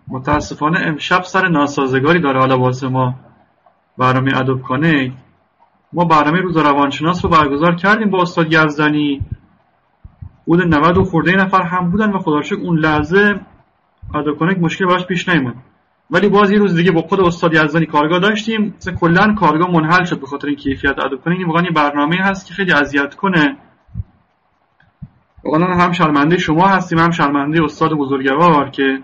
متاسفانه 0.07 0.79
امشب 0.79 1.23
سر 1.23 1.47
ناسازگاری 1.47 2.19
داره. 2.19 2.39
حالا 2.39 2.59
واسه 2.59 2.87
ما 2.87 3.15
برنامه 3.97 4.39
ادوب 4.39 4.61
کنه 4.61 5.11
ما 5.93 6.05
برنامه 6.05 6.39
روز 6.39 6.57
روانشناس 6.57 7.25
رو 7.25 7.31
برگزار 7.31 7.75
کردیم 7.75 8.09
با 8.09 8.21
استاد 8.21 8.53
یزدانی 8.53 9.21
بود 10.45 10.61
90 10.61 10.97
و 10.97 11.03
خورده 11.03 11.35
نفر 11.35 11.61
هم 11.61 11.91
بودن 11.91 12.11
و 12.11 12.19
خدا 12.19 12.41
اون 12.63 12.79
لحظه 12.79 13.39
ادوب 14.15 14.37
کنه 14.39 14.59
مشکل 14.59 14.85
براش 14.85 15.05
پیش 15.05 15.29
نیومد. 15.29 15.55
ولی 16.11 16.29
باز 16.29 16.51
یه 16.51 16.57
روز 16.57 16.75
دیگه 16.75 16.91
با 16.91 17.01
خود 17.01 17.21
استاد 17.21 17.53
یزدانی 17.53 17.85
کارگاه 17.85 18.19
داشتیم. 18.19 18.73
مثلا 18.77 18.93
کلا 18.93 19.33
کارگاه 19.33 19.71
منحل 19.71 20.03
شد 20.03 20.19
به 20.19 20.27
خاطر 20.27 20.47
این 20.47 20.55
کیفیت 20.55 20.99
ادوب 21.05 21.21
کنه 21.21 21.35
این 21.35 21.47
واقعا 21.47 21.63
یه 21.63 21.71
برنامه 21.71 22.15
هست 22.15 22.47
که 22.47 22.53
خیلی 22.53 22.71
اذیت 22.71 23.15
کنه. 23.15 23.57
واقعا 25.45 25.75
هم 25.75 25.91
شرمنده 25.91 26.37
شما 26.37 26.67
هستیم 26.67 26.99
هم 26.99 27.11
شرمنده 27.11 27.63
استاد 27.63 27.93
بزرگوار 27.93 28.69
که 28.69 28.99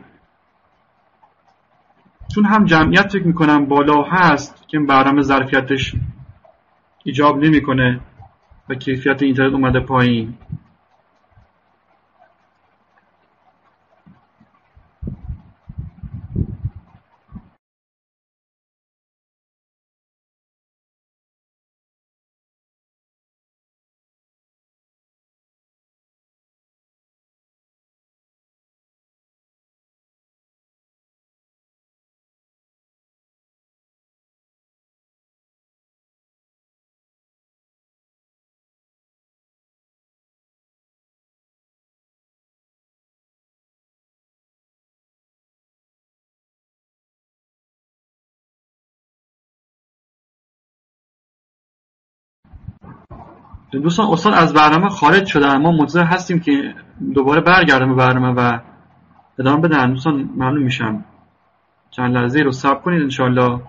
چون 2.36 2.46
هم 2.46 2.66
جمعیت 2.66 3.12
فکر 3.12 3.28
می‌کنم 3.28 3.66
بالا 3.66 4.04
هست 4.04 4.68
که 4.68 4.80
برنامه 4.80 5.22
ظرفیتش 5.22 5.96
ایجاب 7.04 7.38
نمی‌کنه 7.38 8.00
و 8.70 8.76
کیفیت 8.76 9.24
اینترنت 9.24 9.54
اومده 9.54 9.80
پایین. 9.80 10.34
دوستان 53.72 54.08
استاد 54.08 54.34
از 54.34 54.54
برنامه 54.54 54.90
خارج 54.90 55.26
شده 55.26 55.48
اما 55.48 55.72
منتظر 55.72 56.04
هستیم 56.04 56.40
که 56.40 56.76
دوباره 57.14 57.42
برگردم 57.42 57.90
به 57.90 57.96
برنامه 57.96 58.42
و 58.42 58.60
ادامه 59.40 59.62
بدن. 59.62 59.92
دوستان 59.92 60.30
ممنون 60.36 60.64
میشم. 60.64 61.06
چند 61.92 62.16
لحظه 62.16 62.40
رو 62.40 62.52
صبر 62.52 62.80
کنید 62.82 63.02
انشالله 63.02 63.62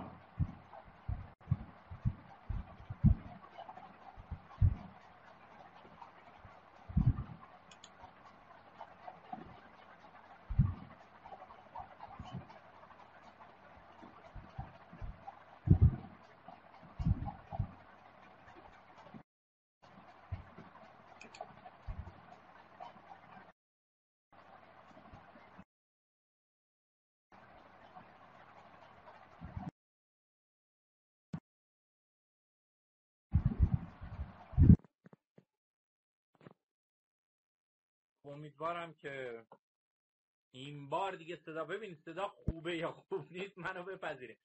امیدوارم 38.32 38.94
که 38.94 39.44
این 40.54 40.88
بار 40.90 41.16
دیگه 41.16 41.36
صدا 41.36 41.64
ببینید 41.64 41.98
صدا 42.04 42.28
خوبه 42.28 42.76
یا 42.76 42.92
خوب 42.92 43.32
نیست 43.32 43.58
منو 43.58 43.82
بپذیرید 43.82 44.38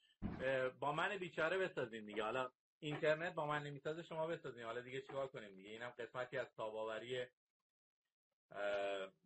با 0.79 0.91
من 0.91 1.17
بیچاره 1.17 1.57
بسازین 1.57 2.05
دیگه. 2.05 2.23
حالا 2.23 2.51
اینترنت 2.79 3.33
با 3.33 3.47
من 3.47 3.63
نمی‌سازه 3.63 4.03
شما 4.03 4.27
بسازین. 4.27 4.63
حالا 4.63 4.81
دیگه 4.81 5.01
چیکار 5.01 5.27
کنیم 5.27 5.55
دیگه؟ 5.55 5.69
اینم 5.69 5.89
قسمتی 5.89 6.37
از 6.37 6.47
تاباوری 6.55 7.25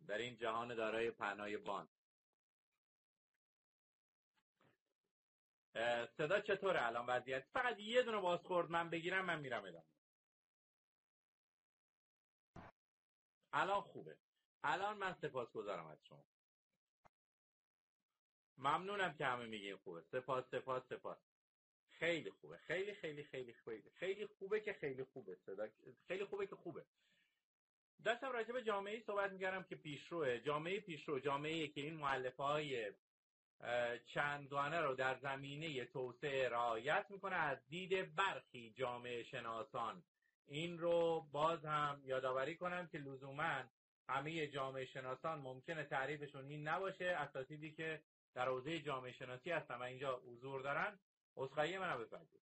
در 0.06 0.18
این 0.18 0.36
جهان 0.36 0.74
دارای 0.74 1.10
پنای 1.10 1.56
بان. 1.56 1.88
صدا 6.16 6.40
چطوره 6.40 6.86
الان 6.86 7.06
وضعیت؟ 7.06 7.46
فقط 7.52 7.78
یه 7.78 8.02
دونه 8.02 8.18
بازخورد 8.18 8.70
من 8.70 8.90
بگیرم 8.90 9.24
من 9.24 9.40
میرم 9.40 9.64
ادامه. 9.64 9.84
الان 13.52 13.80
خوبه. 13.80 14.16
الان 14.64 14.98
من 14.98 15.14
سپاس 15.14 15.52
گذارم 15.52 15.86
از 15.86 15.98
شما. 16.08 16.24
ممنونم 18.58 19.14
که 19.14 19.26
همه 19.26 19.46
میگین 19.46 19.76
خوبه. 19.76 20.00
سپاس 20.00 20.44
سپاس 20.50 20.82
سپاس. 20.88 21.18
خیلی 21.90 22.30
خوبه. 22.30 22.56
خیلی 22.56 22.94
خیلی 22.94 23.24
خیلی 23.24 23.52
خیلی 23.52 23.90
خیلی 23.90 24.26
خوبه 24.26 24.60
که 24.60 24.72
خیلی 24.72 25.04
خوبه. 25.04 25.36
صدا 25.46 25.68
خیلی 26.08 26.24
خوبه 26.24 26.46
که 26.46 26.56
خوبه. 26.56 26.84
داشتم 28.04 28.32
راجع 28.32 28.52
به 28.52 28.62
جامعه 28.62 29.00
صحبت 29.00 29.32
می‌کردم 29.32 29.62
که 29.62 29.76
پیشروه. 29.76 30.38
جامعه 30.38 30.80
پیشرو 30.80 31.18
جامعه 31.18 31.68
که 31.68 31.80
این 31.80 31.94
معلف 31.94 32.36
های 32.36 32.92
چندگانه 34.06 34.80
رو 34.80 34.94
در 34.94 35.18
زمینه 35.18 35.84
توسعه 35.84 36.48
رعایت 36.48 37.06
می‌کنه 37.10 37.36
از 37.36 37.58
دید 37.68 38.14
برخی 38.14 38.70
جامعه 38.70 39.22
شناسان. 39.22 40.02
این 40.46 40.78
رو 40.78 41.20
باز 41.32 41.64
هم 41.64 42.02
یادآوری 42.04 42.56
کنم 42.56 42.86
که 42.86 42.98
لزوما 42.98 43.62
همه 44.08 44.46
جامعه 44.46 44.84
شناسان 44.84 45.38
ممکنه 45.38 45.84
تعریفشون 45.84 46.46
این 46.46 46.68
نباشه. 46.68 47.04
اساتیدی 47.04 47.72
که 47.72 48.02
در 48.34 48.48
حوزه 48.48 48.78
جامعه 48.80 49.12
شناسی 49.12 49.50
هستن 49.50 49.74
و 49.74 49.82
اینجا 49.82 50.16
حضور 50.16 50.62
دارن. 50.62 50.98
عذرخواهی 51.36 51.78
منو 51.78 51.98
بپذیر 51.98 52.40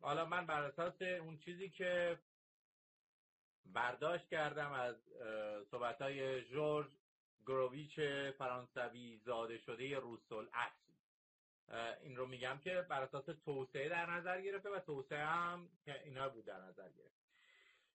حالا 0.00 0.24
من 0.24 0.46
بر 0.46 0.62
اساس 0.62 1.02
اون 1.02 1.38
چیزی 1.38 1.68
که 1.70 2.18
برداشت 3.66 4.28
کردم 4.28 4.72
از 4.72 4.96
صحبت 5.70 6.02
های 6.02 6.44
جورج 6.44 6.86
گروویچ 7.46 8.00
فرانسوی 8.38 9.16
زاده 9.24 9.58
شده 9.58 9.98
روسول 9.98 10.48
اصل 10.52 10.84
این 12.02 12.16
رو 12.16 12.26
میگم 12.26 12.58
که 12.64 12.86
بر 12.88 13.02
اساس 13.02 13.24
توسعه 13.44 13.88
در 13.88 14.10
نظر 14.10 14.40
گرفته 14.40 14.70
و 14.70 14.78
توسعه 14.78 15.24
هم 15.24 15.68
که 15.84 16.02
اینا 16.04 16.28
بود 16.28 16.44
در 16.44 16.60
نظر 16.60 16.88
گرفته. 16.88 17.23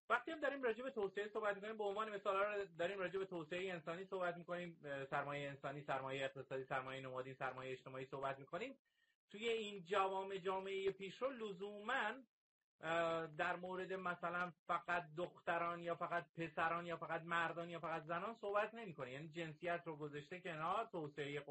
وقتی 0.10 0.32
هم 0.32 0.39
داریم 0.39 0.63
راجع 0.63 0.84
به 0.84 0.91
توسعه 0.91 1.28
صحبت 1.28 1.56
می‌کنیم 1.56 1.78
به 1.78 1.84
عنوان 1.84 2.10
مثال 2.10 2.65
داریم 2.65 3.00
راجع 3.00 3.19
به 3.19 3.26
توسعه 3.26 3.72
انسانی 3.74 4.06
صحبت 4.06 4.38
می‌کنیم 4.38 4.78
سرمایه 5.10 5.50
انسانی 5.50 5.82
سرمایه 5.82 6.26
اقتصادی 6.26 6.63
سرمایه 6.63 7.02
نمادین 7.02 7.34
سرمایه 7.34 7.72
اجتماعی 7.72 8.06
صحبت 8.06 8.39
می‌کنیم. 8.39 8.78
توی 9.32 9.50
این 9.50 9.86
جوامع 9.86 10.38
جامعه 10.38 10.91
پیشرو 10.91 11.30
لزوما 11.30 12.13
در 13.38 13.56
مورد 13.56 13.93
مثلا 13.93 14.54
فقط 14.67 15.06
دختران 15.17 15.80
یا 15.84 15.95
فقط 15.95 16.26
پسران 16.38 16.86
یا 16.86 16.98
فقط 16.98 17.22
مردان 17.22 17.69
یا 17.69 17.80
فقط 17.80 18.04
زنان 18.04 18.36
صحبت 18.41 18.74
نمی‌کنه. 18.74 19.12
یعنی 19.12 19.28
جنسیت 19.28 19.82
رو 19.86 19.95
گذاشته 19.95 20.39
کنار 20.39 20.86
توسعه 20.86 21.43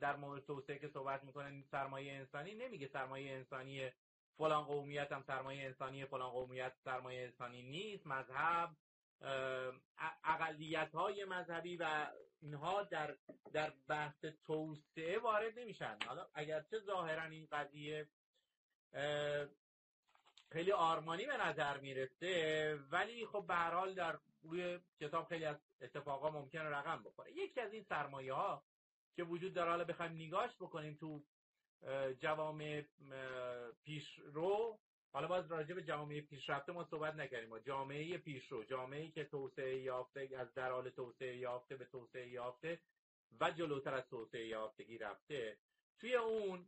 در 0.00 0.16
مورد 0.16 0.44
توسعه 0.44 0.78
که 0.78 0.88
صحبت 0.88 1.24
می‌کنه 1.24 1.64
سرمایه 1.70 2.12
انسانی. 2.12 2.54
نمیگه 2.54 2.86
سرمایه 2.86 3.32
انسانی 3.32 3.90
فلان 4.38 4.64
قومیت 4.64 5.12
هم 5.12 5.22
سرمایه 5.22 5.64
انسانی 5.64 6.04
فلان 6.04 6.30
قومیت 6.30 6.72
سرمایه 6.84 7.22
انسانی 7.22 7.62
نیست. 7.62 8.06
مذهب 8.06 8.70
اقلیت 10.24 10.94
های 10.94 11.24
مذهبی 11.24 11.76
و 11.76 12.06
اینها 12.40 12.82
در 12.82 13.16
در 13.52 13.72
بحث 13.88 14.24
توسعه 14.46 15.18
وارد 15.18 15.58
نمیشن. 15.58 15.98
حالا 16.06 16.26
اگرچه 16.34 16.78
ظاهرا 16.78 17.22
این 17.22 17.48
قضیه 17.52 18.08
خیلی 20.52 20.72
آرمانی 20.72 21.26
به 21.26 21.36
نظر 21.36 21.78
می‌رسه 21.78 22.78
ولی 22.90 23.26
خب 23.26 23.44
به 23.48 23.54
هر 23.54 23.70
حال 23.74 23.94
در 23.94 24.18
روی 24.42 24.80
کتاب 25.00 25.28
خیلی 25.28 25.44
از 25.44 25.56
اتفاقا 25.80 26.30
ممکنه 26.30 26.62
رقم 26.62 27.02
بخوره. 27.02 27.32
یکی 27.32 27.60
از 27.60 27.72
این 27.72 27.82
سرمایه 27.82 28.32
ها 28.32 28.64
که 29.16 29.24
وجود 29.24 29.54
داره 29.54 29.70
حالا 29.70 29.84
بخوایم 29.84 30.12
نگاش 30.12 30.50
بکنیم 30.60 30.96
تو 31.00 31.22
جوامع 32.20 32.82
پیشرو 33.84 34.78
حالا 35.12 35.28
باز 35.28 35.52
راجع 35.52 35.74
به 35.74 35.82
جامعه 35.82 36.20
پیشرفته 36.20 36.72
ما 36.72 36.84
صحبت 36.84 37.14
نکردیم. 37.14 37.58
جامعه 37.58 38.18
پیشرو 38.18 38.64
جامعه 38.64 39.10
که 39.10 39.24
توسعه 39.24 39.76
یافته 39.76 40.28
از 40.36 40.54
در 40.54 40.70
حال 40.70 40.90
توسعه 40.90 41.36
یافته 41.36 41.76
به 41.76 41.84
توسعه 41.84 42.28
یافته 42.28 42.80
و 43.40 43.50
جلوتر 43.50 43.94
از 43.94 44.08
توسعه 44.08 44.46
یافتگی 44.46 44.98
رفته. 44.98 45.58
توی 46.00 46.14
اون 46.14 46.66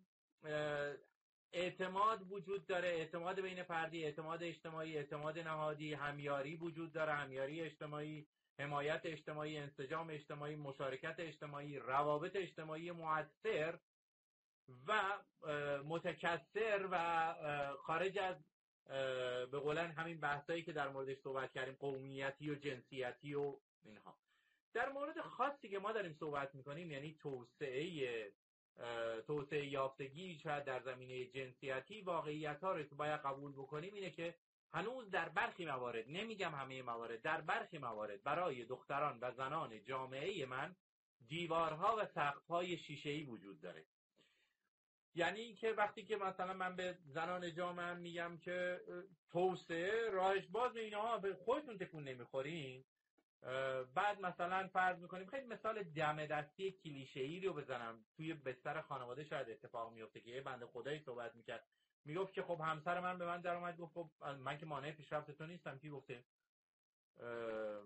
اعتماد 1.53 2.33
وجود 2.33 2.67
داره. 2.67 2.89
اعتماد 2.89 3.41
بین 3.41 3.63
فردی 3.63 4.05
اعتماد 4.05 4.43
اجتماعی 4.43 4.97
اعتماد 4.97 5.39
نهادی 5.39 5.95
همیاری 5.95 6.57
وجود 6.57 6.93
داره. 6.93 7.13
همیاری 7.13 7.61
اجتماعی 7.61 8.27
حمایت 8.59 9.01
اجتماعی 9.05 9.57
انسجام 9.57 10.11
اجتماعی 10.11 10.57
مشارکت 10.57 11.15
اجتماعی 11.19 11.79
روابط 11.79 12.37
اجتماعی 12.37 12.91
موثر 12.91 13.79
و 14.87 15.19
متکثر 15.85 16.89
و 16.91 17.35
خارج 17.79 18.19
از 18.19 18.37
به 19.51 19.59
قولن 19.59 19.91
همین 19.91 20.21
بحثایی 20.21 20.63
که 20.63 20.73
در 20.73 20.89
موردش 20.89 21.17
صحبت 21.19 21.53
کردیم 21.53 21.77
قومیتی 21.81 22.51
و 22.51 22.55
جنسیتی 22.55 23.35
و 23.35 23.57
اینها. 23.85 24.17
در 24.73 24.89
مورد 24.89 25.21
خاصی 25.21 25.69
که 25.69 25.79
ما 25.79 25.93
داریم 25.93 26.17
صحبت 26.21 26.55
می‌کنیم 26.55 26.91
یعنی 26.91 27.15
توسعه 27.15 28.33
توسعه 29.27 29.67
یافتگی 29.67 30.39
شاید 30.39 30.65
در 30.65 30.81
زمینه 30.81 31.25
جنسیتی 31.25 32.01
واقعیت 32.01 32.61
ها 32.61 32.73
رو 32.73 32.85
باید 32.97 33.21
قبول 33.21 33.53
بکنیم 33.53 33.95
اینه 33.95 34.11
که 34.11 34.35
هنوز 34.73 35.11
در 35.11 35.29
برخی 35.29 35.65
موارد 35.65 36.05
نمیگم 36.09 36.55
همه 36.55 36.83
موارد 36.83 37.23
در 37.23 37.41
برخی 37.41 37.79
موارد 37.79 38.23
برای 38.23 38.65
دختران 38.65 39.19
و 39.21 39.33
زنان 39.33 39.85
جامعه 39.85 40.47
من 40.47 40.77
دیوارها 41.27 41.97
و 41.97 42.07
سقفهای 42.07 42.79
شیشه‌ای 42.79 43.23
وجود 43.23 43.61
داره. 43.61 43.85
یعنی 45.15 45.41
اینکه 45.41 45.73
وقتی 45.73 46.05
که 46.05 46.17
مثلا 46.17 46.55
من 46.55 46.77
به 46.77 46.99
زنان 47.05 47.55
جامعه 47.55 47.95
میگم 47.95 48.39
که 48.39 48.81
توسعه 49.31 50.11
راهش 50.11 50.47
باز 50.47 50.77
اینا 50.77 51.19
به 51.19 51.35
خودتون 51.35 51.79
تکون 51.79 52.05
نمی‌خورین. 52.05 52.85
بعد 53.95 54.21
مثلا 54.21 54.69
فرض 54.69 54.99
می‌کنیم 54.99 55.27
خیلی 55.27 55.47
مثال 55.47 55.83
دم 55.83 56.27
دستی 56.27 56.73
کلیشه 56.73 57.21
ای 57.21 57.41
رو 57.41 57.53
بزنم. 57.53 58.05
توی 58.17 58.35
بستر 58.35 58.81
خانواده 58.81 59.25
شاید 59.25 59.51
اتفاق 59.51 59.93
میفته 59.93 60.21
که 60.21 60.31
یه 60.31 60.41
بنده 60.41 60.67
خدایی 60.67 60.99
صحبت 60.99 61.35
می‌کرد. 61.35 61.67
می‌گفت 62.05 62.33
که 62.33 62.43
خب 62.43 62.61
همسر 62.61 63.01
من 63.01 63.19
به 63.19 63.27
من 63.27 63.41
در 63.41 63.55
اومد 63.55 63.77
گفت 63.77 63.93
خب 63.95 64.11
من 64.25 64.59
که 64.59 64.67
مانع 64.67 64.91
پیشرفت 64.91 65.31
تو 65.31 65.47
نیستم. 65.47 65.79
کی 65.79 65.91
گفته؟ 65.91 66.25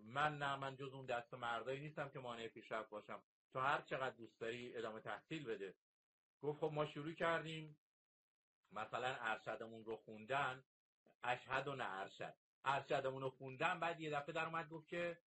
من 0.03 0.39
نه 0.39 0.57
من 0.57 0.77
جز 0.77 0.95
اون 0.95 1.07
دست 1.07 1.35
مردایی 1.35 1.81
نیستم 1.81 2.09
که 2.09 2.19
مانع 2.19 2.49
پیشرفت 2.49 2.91
باشم. 2.91 3.23
تو 3.53 3.61
هر 3.61 3.81
چقدر 3.81 4.17
دوست 4.17 4.41
داری 4.41 4.77
ادامه 4.77 5.01
تحصیل 5.01 5.45
بده. 5.45 5.75
گفت 6.43 6.61
خب 6.61 6.71
ما 6.75 6.87
شروع 6.87 7.13
کردیم. 7.13 7.77
مثلا 8.73 9.17
ارشدمون 9.21 9.85
رو 9.85 9.97
خوندن. 9.97 10.65
اشهد 11.25 11.69
و 11.69 11.75
نه 11.75 12.01
ارشد. 12.01 12.35
ارشدمون 12.65 13.23
رو 13.23 13.31
خوندن 13.31 13.81
بعد 13.81 14.01
یه 14.01 14.11
دفعه 14.11 14.33
در 14.33 14.45
اومد 14.45 14.69
گفت 14.69 14.89
که 14.89 15.19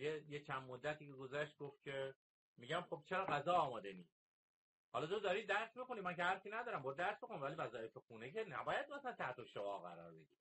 یه, 0.00 0.24
یه 0.28 0.40
چند 0.40 0.62
مدتی 0.62 1.06
که 1.06 1.12
گذشت 1.12 1.58
گفت 1.58 1.82
که 1.82 2.14
میگم 2.56 2.80
خب 2.90 3.02
چرا 3.06 3.26
غذا 3.26 3.54
آماده 3.54 3.92
نیست 3.92 4.24
حالا 4.92 5.06
تو 5.06 5.20
داری 5.20 5.46
درس 5.46 5.76
می‌خونی؟ 5.76 6.00
من 6.00 6.16
که 6.16 6.22
حرفی 6.22 6.50
ندارم 6.50 6.82
با 6.82 6.92
درس 6.92 7.18
بخون 7.24 7.40
ولی 7.40 7.54
وظایف 7.54 7.96
خونه 7.96 8.30
که 8.30 8.44
نباید 8.44 8.92
مثلا 8.92 9.12
تحت 9.12 9.44
شعا 9.44 9.78
قرار 9.78 10.12
بگیره. 10.12 10.40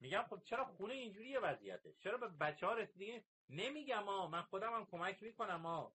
میگم 0.00 0.22
خب 0.30 0.42
چرا 0.44 0.64
خونه 0.64 0.94
اینجوریه 0.94 1.40
وضعیتش 1.40 1.98
چرا 1.98 2.18
به 2.18 2.28
بچه 2.28 2.66
ها 2.66 2.74
رسیدگی 2.74 3.22
نمیگم 3.48 4.04
ما 4.04 4.26
من 4.26 4.42
خودم 4.42 4.72
هم 4.72 4.86
کمک 4.86 5.22
می‌کنم 5.22 5.56
ما 5.60 5.92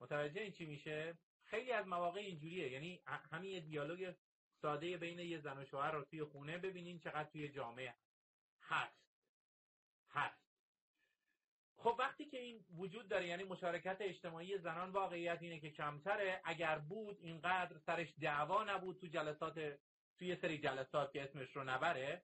متوجه 0.00 0.40
این 0.40 0.52
چی 0.52 0.66
میشه؟ 0.66 1.18
خیلی 1.50 1.72
از 1.72 1.86
مواقع 1.86 2.20
اینجوریه. 2.20 2.72
یعنی 2.72 3.00
همین 3.32 3.50
یه 3.50 3.60
دیالوگ 3.60 4.14
ساده 4.62 4.96
بین 4.96 5.18
یه 5.18 5.40
زن 5.40 5.58
و 5.58 5.64
شوهر 5.64 5.90
رو 5.90 6.04
توی 6.04 6.24
خونه 6.24 6.58
ببینین 6.58 6.98
چقدر 6.98 7.30
توی 7.30 7.48
جامعه 7.48 7.94
هست. 8.62 9.00
هست. 10.10 10.40
خب 11.76 11.96
وقتی 11.98 12.24
که 12.24 12.38
این 12.38 12.64
وجود 12.76 13.08
داره 13.08 13.26
یعنی 13.26 13.44
مشارکت 13.44 13.96
اجتماعی 14.00 14.58
زنان 14.58 14.90
واقعیت 14.90 15.38
اینه 15.42 15.60
که 15.60 15.70
کمتره. 15.70 16.40
اگر 16.44 16.78
بود 16.78 17.18
اینقدر 17.20 17.78
سرش 17.78 18.14
دعوا 18.20 18.64
نبود 18.64 19.00
تو 19.00 19.06
جلسات 19.06 19.78
توی 20.18 20.36
سری 20.36 20.58
جلسات 20.58 21.12
که 21.12 21.22
اسمش 21.22 21.56
رو 21.56 21.64
نبره. 21.64 22.22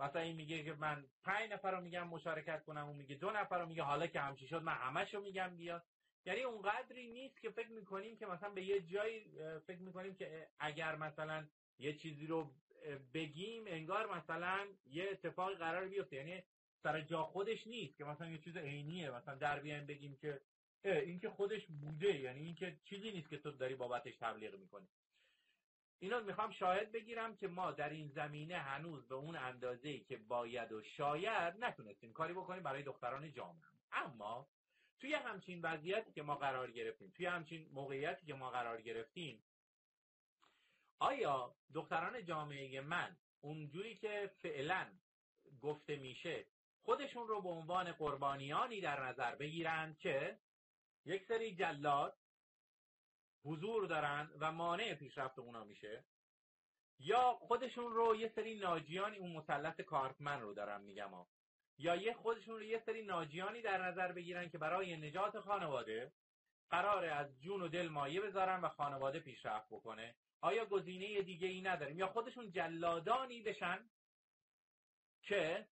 مثلا 0.00 0.22
این 0.22 0.36
میگه 0.36 0.64
که 0.64 0.72
من 0.72 1.06
پنج 1.24 1.52
نفر 1.52 1.70
رو 1.70 1.80
میگم 1.80 2.08
مشارکت 2.08 2.64
کنم 2.64 2.86
اون 2.86 2.96
میگه 2.96 3.14
دو 3.14 3.30
نفر 3.30 3.58
رو 3.58 3.66
میگه. 3.66 3.82
حالا 3.82 4.06
که 4.06 4.20
همچی 4.20 4.48
شد 4.48 4.62
من 4.62 4.74
همش 4.74 5.14
رو 5.14 5.20
میگم 5.20 5.56
بیاد. 5.56 5.84
یعنی 6.24 6.42
اونقدری 6.42 7.06
نیست 7.06 7.40
که 7.40 7.50
فکر 7.50 7.68
می‌کنیم 7.68 8.16
که 8.16 8.26
مثلا 8.26 8.50
به 8.50 8.64
یه 8.64 8.80
جایی 8.80 9.24
فکر 9.66 9.78
می‌کنیم 9.78 10.14
که 10.14 10.48
اگر 10.58 10.96
مثلا 10.96 11.46
یه 11.78 11.92
چیزی 11.92 12.26
رو 12.26 12.50
بگیم 13.14 13.64
انگار 13.66 14.16
مثلا 14.16 14.66
یه 14.86 15.08
اتفاقی 15.10 15.54
قرار 15.54 15.88
بیفته. 15.88 16.16
یعنی 16.16 16.42
سر 16.82 17.00
جا 17.00 17.24
خودش 17.24 17.66
نیست 17.66 17.96
که 17.96 18.04
مثلا 18.04 18.30
یه 18.30 18.38
چیز 18.38 18.56
عینیه. 18.56 19.10
مثلا 19.10 19.34
در 19.34 19.60
بیایم 19.60 19.86
بگیم 19.86 20.16
که 20.16 20.40
این 20.84 21.20
که 21.20 21.30
خودش 21.30 21.66
بوده. 21.66 22.18
یعنی 22.18 22.40
این 22.40 22.54
که 22.54 22.76
چیزی 22.84 23.12
نیست 23.12 23.28
که 23.30 23.38
تو 23.38 23.50
داری 23.50 23.74
بابتش 23.74 24.16
تبلیغ 24.16 24.54
می‌کنی. 24.54 24.88
اینا 26.02 26.20
می‌خوام 26.20 26.50
شاهد 26.50 26.92
بگیرم 26.92 27.36
که 27.36 27.48
ما 27.48 27.72
در 27.72 27.88
این 27.88 28.08
زمینه 28.08 28.58
هنوز 28.58 29.08
به 29.08 29.14
اون 29.14 29.36
اندازه 29.36 29.98
که 29.98 30.16
باید 30.16 30.72
و 30.72 30.82
شاید 30.82 31.54
نتونستیم 31.64 32.12
کاری 32.12 32.32
بکنیم 32.32 32.62
برای 32.62 32.82
دختران 32.82 33.32
جامعه. 33.32 33.62
اما 33.92 34.48
توی 35.00 35.14
همچین 35.14 35.62
وضعیتی 35.62 36.12
که 36.12 36.22
ما 36.22 36.34
قرار 36.34 36.70
گرفتیم 36.70 37.12
توی 37.16 37.26
همچین 37.26 37.68
موقعیتی 37.72 38.26
که 38.26 38.34
ما 38.34 38.50
قرار 38.50 38.80
گرفتیم 38.80 39.44
آیا 40.98 41.54
دختران 41.74 42.24
جامعه 42.24 42.80
من 42.80 43.16
اونجوری 43.40 43.94
که 43.96 44.30
فعلا 44.42 44.86
گفته 45.62 45.96
میشه 45.96 46.46
خودشون 46.82 47.28
رو 47.28 47.42
به 47.42 47.48
عنوان 47.48 47.92
قربانیانی 47.92 48.80
در 48.80 49.04
نظر 49.04 49.34
بگیرند 49.34 49.98
که 49.98 50.38
یک 51.04 51.26
سری 51.26 51.54
جلاد 51.54 52.16
حضور 53.44 53.86
دارن 53.86 54.30
و 54.40 54.52
مانع 54.52 54.94
پیشرفت 54.94 55.38
اونا 55.38 55.64
میشه؟ 55.64 56.04
یا 56.98 57.32
خودشون 57.32 57.92
رو 57.92 58.16
یه 58.16 58.28
سری 58.28 58.58
ناجیانی 58.58 59.18
اون 59.18 59.32
مثلث 59.32 59.80
کارتمن 59.80 60.40
رو 60.40 60.54
دارن 60.54 60.80
میگم 60.80 61.10
یا 61.80 61.96
یه 61.96 62.14
خودشون 62.14 62.54
رو 62.54 62.62
یه 62.62 62.82
سری 62.86 63.02
ناجیانی 63.02 63.62
در 63.62 63.82
نظر 63.82 64.12
بگیرن 64.12 64.48
که 64.48 64.58
برای 64.58 64.96
نجات 64.96 65.40
خانواده 65.40 66.12
قرار 66.70 67.04
از 67.04 67.40
جون 67.40 67.62
و 67.62 67.68
دل 67.68 67.88
مایه 67.88 68.20
بذارن 68.20 68.60
و 68.60 68.68
خانواده 68.68 69.20
پیشرفت 69.20 69.68
بکنه. 69.68 70.14
آیا 70.40 70.66
گزینه 70.66 71.22
دیگه 71.22 71.48
ای 71.48 71.60
نداریم؟ 71.60 71.98
یا 71.98 72.06
خودشون 72.06 72.50
جلادانی 72.50 73.42
بشن 73.42 73.90
که 75.22 75.66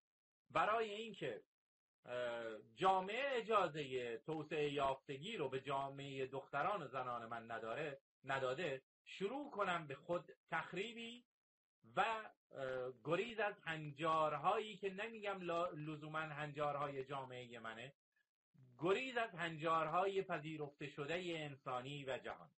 برای 0.51 0.91
اینکه 0.91 1.43
جامعه 2.77 3.39
اجازه 3.39 4.17
توسعه 4.19 4.73
یافتگی 4.73 5.37
رو 5.37 5.49
به 5.49 5.61
جامعه 5.61 6.27
دختران 6.27 6.83
و 6.83 6.89
زنان 6.89 7.27
من 7.27 7.51
نداره 7.51 7.99
نداده 8.25 8.83
شروع 9.05 9.51
کنم 9.51 9.87
به 9.87 9.95
خود 9.95 10.33
تخریبی 10.51 11.25
و 11.97 12.05
گریز 13.05 13.39
از 13.39 13.55
هنجارهایی 13.63 14.77
که 14.77 14.91
نمیگم 14.91 15.41
لزوما 15.75 16.19
هنجارهای 16.19 17.05
جامعه 17.05 17.59
منه 17.59 17.93
گریز 18.79 19.17
از 19.17 19.31
هنجارهای 19.31 20.23
پذیرفته 20.23 20.89
شده 20.89 21.15
انسانی 21.15 22.05
و 22.05 22.19
جهان. 22.19 22.51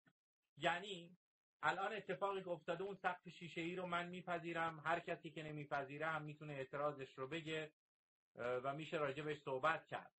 یعنی 0.58 1.18
الان 1.62 1.94
اتفاقی 1.94 2.42
که 2.42 2.50
افتاده 2.50 2.84
اون 2.84 2.96
سقف 2.96 3.30
شیشه 3.30 3.62
ای 3.62 3.76
رو 3.76 3.86
من 3.86 4.08
میپذیرم 4.08 4.82
هر 4.86 5.00
کسی 5.00 5.32
که 5.32 5.44
نمیپذیره 5.44 6.06
هم 6.06 6.22
می‌تونه 6.22 6.54
اعتراضش 6.54 7.14
رو 7.18 7.28
بگه 7.28 7.72
و 8.36 8.74
میشه 8.74 8.98
راجبش 8.98 9.42
صحبت 9.42 9.88
کرد. 9.88 10.12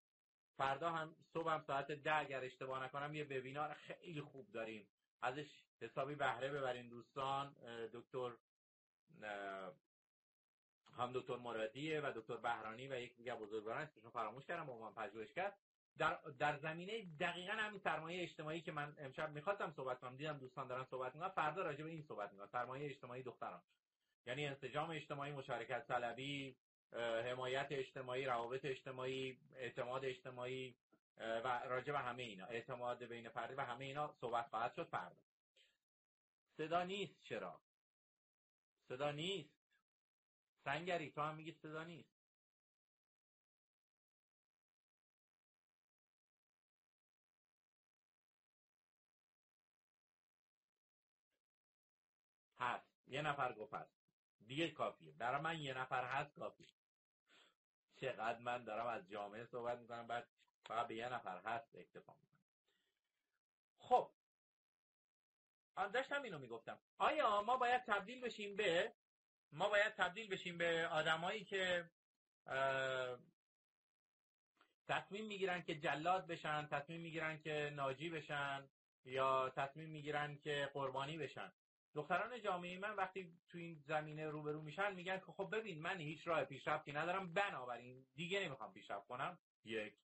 فردا 0.57 0.91
هم 0.91 1.17
صبح 1.33 1.53
هم 1.53 1.65
ساعت 1.67 1.93
ده 1.93 2.17
اگر 2.17 2.45
اشتباه 2.45 2.85
نکنم 2.85 3.15
یه 3.15 3.25
وبینار 3.25 3.75
خیلی 3.75 4.21
خوب 4.21 4.53
داریم. 4.53 4.89
ازش 5.23 5.63
حسابی 5.81 6.15
بهره 6.15 6.53
ببرین 6.53 6.89
دوستان 6.89 7.57
دکتر 7.93 8.33
هم 10.97 11.13
دکتر 11.15 11.37
مرادیه 11.37 12.01
و 12.01 12.13
دکتر 12.17 12.37
بهرانی 12.37 12.89
و 12.89 13.01
یک 13.01 13.17
دیگه 13.17 13.35
بزرگواران 13.35 13.83
اسمشون 13.83 14.11
فراموش 14.11 14.47
کردم 14.47 14.67
با 14.67 14.79
من 14.79 14.95
پژوهش 14.95 15.33
کرد. 15.33 15.59
در, 15.99 16.19
در 16.39 16.59
زمینه 16.59 17.07
دقیقا 17.21 17.53
همین 17.53 17.81
سرمایه 17.81 18.23
اجتماعی 18.23 18.61
که 18.61 18.73
من 18.73 18.97
امشب 18.99 19.31
می‌خواستم 19.31 19.73
صحبت 19.77 20.01
کنم 20.01 20.17
دیدم 20.17 20.39
دوستان 20.39 20.69
دارن 20.69 20.85
صحبت 20.85 21.15
می‌کنن 21.15 21.29
فردا 21.29 21.63
راجع 21.63 21.85
به 21.85 21.91
این 21.91 22.03
صحبت 22.03 22.33
می‌کنم 22.33 22.49
سرمایه 22.53 22.91
اجتماعی 22.91 23.23
دختران. 23.23 23.63
یعنی 24.27 24.47
انسجام 24.47 24.91
اجتماعی 24.91 25.33
مشارکت 25.33 25.87
طلبی 25.87 26.57
حمایت 27.25 27.67
اجتماعی 27.71 28.25
روابط 28.25 28.65
اجتماعی 28.65 29.39
اعتماد 29.57 30.05
اجتماعی 30.05 30.75
و 31.19 31.63
راجع 31.69 31.93
به 31.93 31.99
همه 31.99 32.23
اینا 32.23 32.47
اعتماد 32.47 33.05
بین 33.05 33.29
فردی 33.29 33.55
و 33.55 33.61
همه 33.61 33.85
اینا 33.85 34.15
صحبت 34.21 34.49
خواهد 34.49 34.75
شد 34.75 34.89
فردا. 34.89 35.17
صدا 36.57 36.83
نیست 36.83 37.23
چرا؟ 37.23 37.61
صدا 38.89 39.11
نیست. 39.11 39.55
سنگری 40.65 41.11
تو 41.11 41.21
هم 41.21 41.35
میگی 41.37 41.53
صدا 41.53 41.85
نیست. 41.85 42.19
هست. 52.61 52.89
یه 53.07 53.23
نفر 53.23 53.53
گفت 53.53 53.75
هست. 53.75 53.93
دیگه 54.47 54.71
کافیه. 54.71 55.13
برای 55.13 55.41
من 55.41 55.61
یه 55.61 55.75
نفر 55.75 56.05
هست 56.05 56.35
کافیه. 56.35 56.69
چقدر 57.97 58.39
من 58.39 58.65
دارم 58.65 58.87
از 58.87 59.09
جامعه 59.09 59.45
صحبت 59.45 59.79
می‌کنم 59.79 60.07
بعد 60.07 60.29
فقط 60.67 60.87
به 60.87 60.95
یه 60.95 61.09
نفر 61.09 61.39
هست 61.41 61.75
اکتفا 61.75 62.13
می‌کنم. 62.15 62.39
خب 63.79 64.11
داشتم 65.87 66.23
اینو 66.23 66.39
می‌گفتم. 66.39 66.79
آیا 66.99 67.43
ما 67.43 67.57
باید 67.57 67.85
تبدیل 67.85 68.21
بشیم 68.21 68.57
به 68.57 68.93
ما 69.53 69.69
باید 69.69 69.95
تبدیل 69.95 70.29
بشیم 70.29 70.59
به 70.59 70.89
آدمایی 70.89 71.45
که 71.45 71.91
تصمیم 74.89 75.27
می‌گیرن 75.27 75.63
که 75.63 75.75
جلاد 75.75 76.27
بشن 76.27 76.67
تصمیم 76.67 77.01
می‌گیرن 77.01 77.39
که 77.39 77.73
ناجی 77.75 78.11
بشن 78.11 78.69
یا 79.05 79.51
تصمیم 79.51 79.89
می‌گیرن 79.91 80.39
که 80.39 80.71
قربانی 80.75 81.19
بشن. 81.19 81.53
دختران 81.95 82.41
جامعه 82.43 82.79
من 82.79 82.95
وقتی 82.95 83.39
تو 83.49 83.59
این 83.59 83.83
زمینه 83.87 84.29
روبرو 84.29 84.63
میشن 84.63 84.95
میگن 84.95 85.19
که 85.19 85.33
خب 85.33 85.49
ببین 85.57 85.83
من 85.83 86.01
هیچ 86.01 86.29
راه 86.29 86.45
پیشرفتی 86.45 86.93
ندارم 86.93 87.33
بنابراین 87.33 88.07
دیگه 88.15 88.41
نمی‌خوام 88.41 88.73
پیشرفت 88.73 89.07
کنم. 89.07 89.39
یک. 89.65 89.95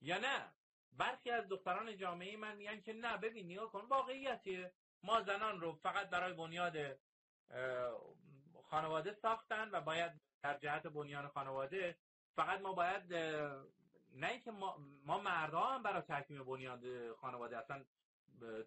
یا 0.00 0.18
نه. 0.18 0.52
برخی 0.92 1.30
از 1.30 1.48
دختران 1.48 1.96
جامعه 1.96 2.36
من 2.36 2.56
میگن 2.56 2.80
که 2.80 2.92
نه 2.92 3.16
ببین 3.16 3.50
نگاه 3.50 3.72
کن 3.72 3.80
واقعیتیه. 3.80 4.72
ما 5.06 5.22
زنان 5.22 5.60
رو 5.60 5.72
فقط 5.72 6.10
برای 6.10 6.32
بنیاد 6.32 6.98
خانواده 8.62 9.12
ساختن 9.12 9.70
و 9.70 9.80
باید 9.80 10.12
در 10.42 10.58
جهت 10.58 10.86
بنیان 10.86 11.28
خانواده. 11.28 11.98
فقط 12.36 12.60
ما 12.60 12.72
باید 12.72 13.14
نه 14.14 14.28
اینکه 14.28 14.50
ما, 14.50 14.78
ما 15.04 15.18
مردها 15.18 15.74
هم 15.74 15.82
برای 15.82 16.02
ترکیب 16.02 16.44
بنیاد 16.44 17.12
خانواده 17.12 17.58
اصلا 17.58 17.84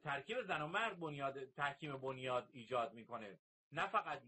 ترکیب 0.03 0.41
زن 0.41 0.61
و 0.61 0.67
مرد 0.67 0.99
بنیاد 0.99 1.45
ترکیب 1.45 1.97
بنیاد 1.97 2.49
ایجاد 2.51 2.93
می‌کنه. 2.93 3.39
نه 3.71 3.87
فقط 3.87 4.23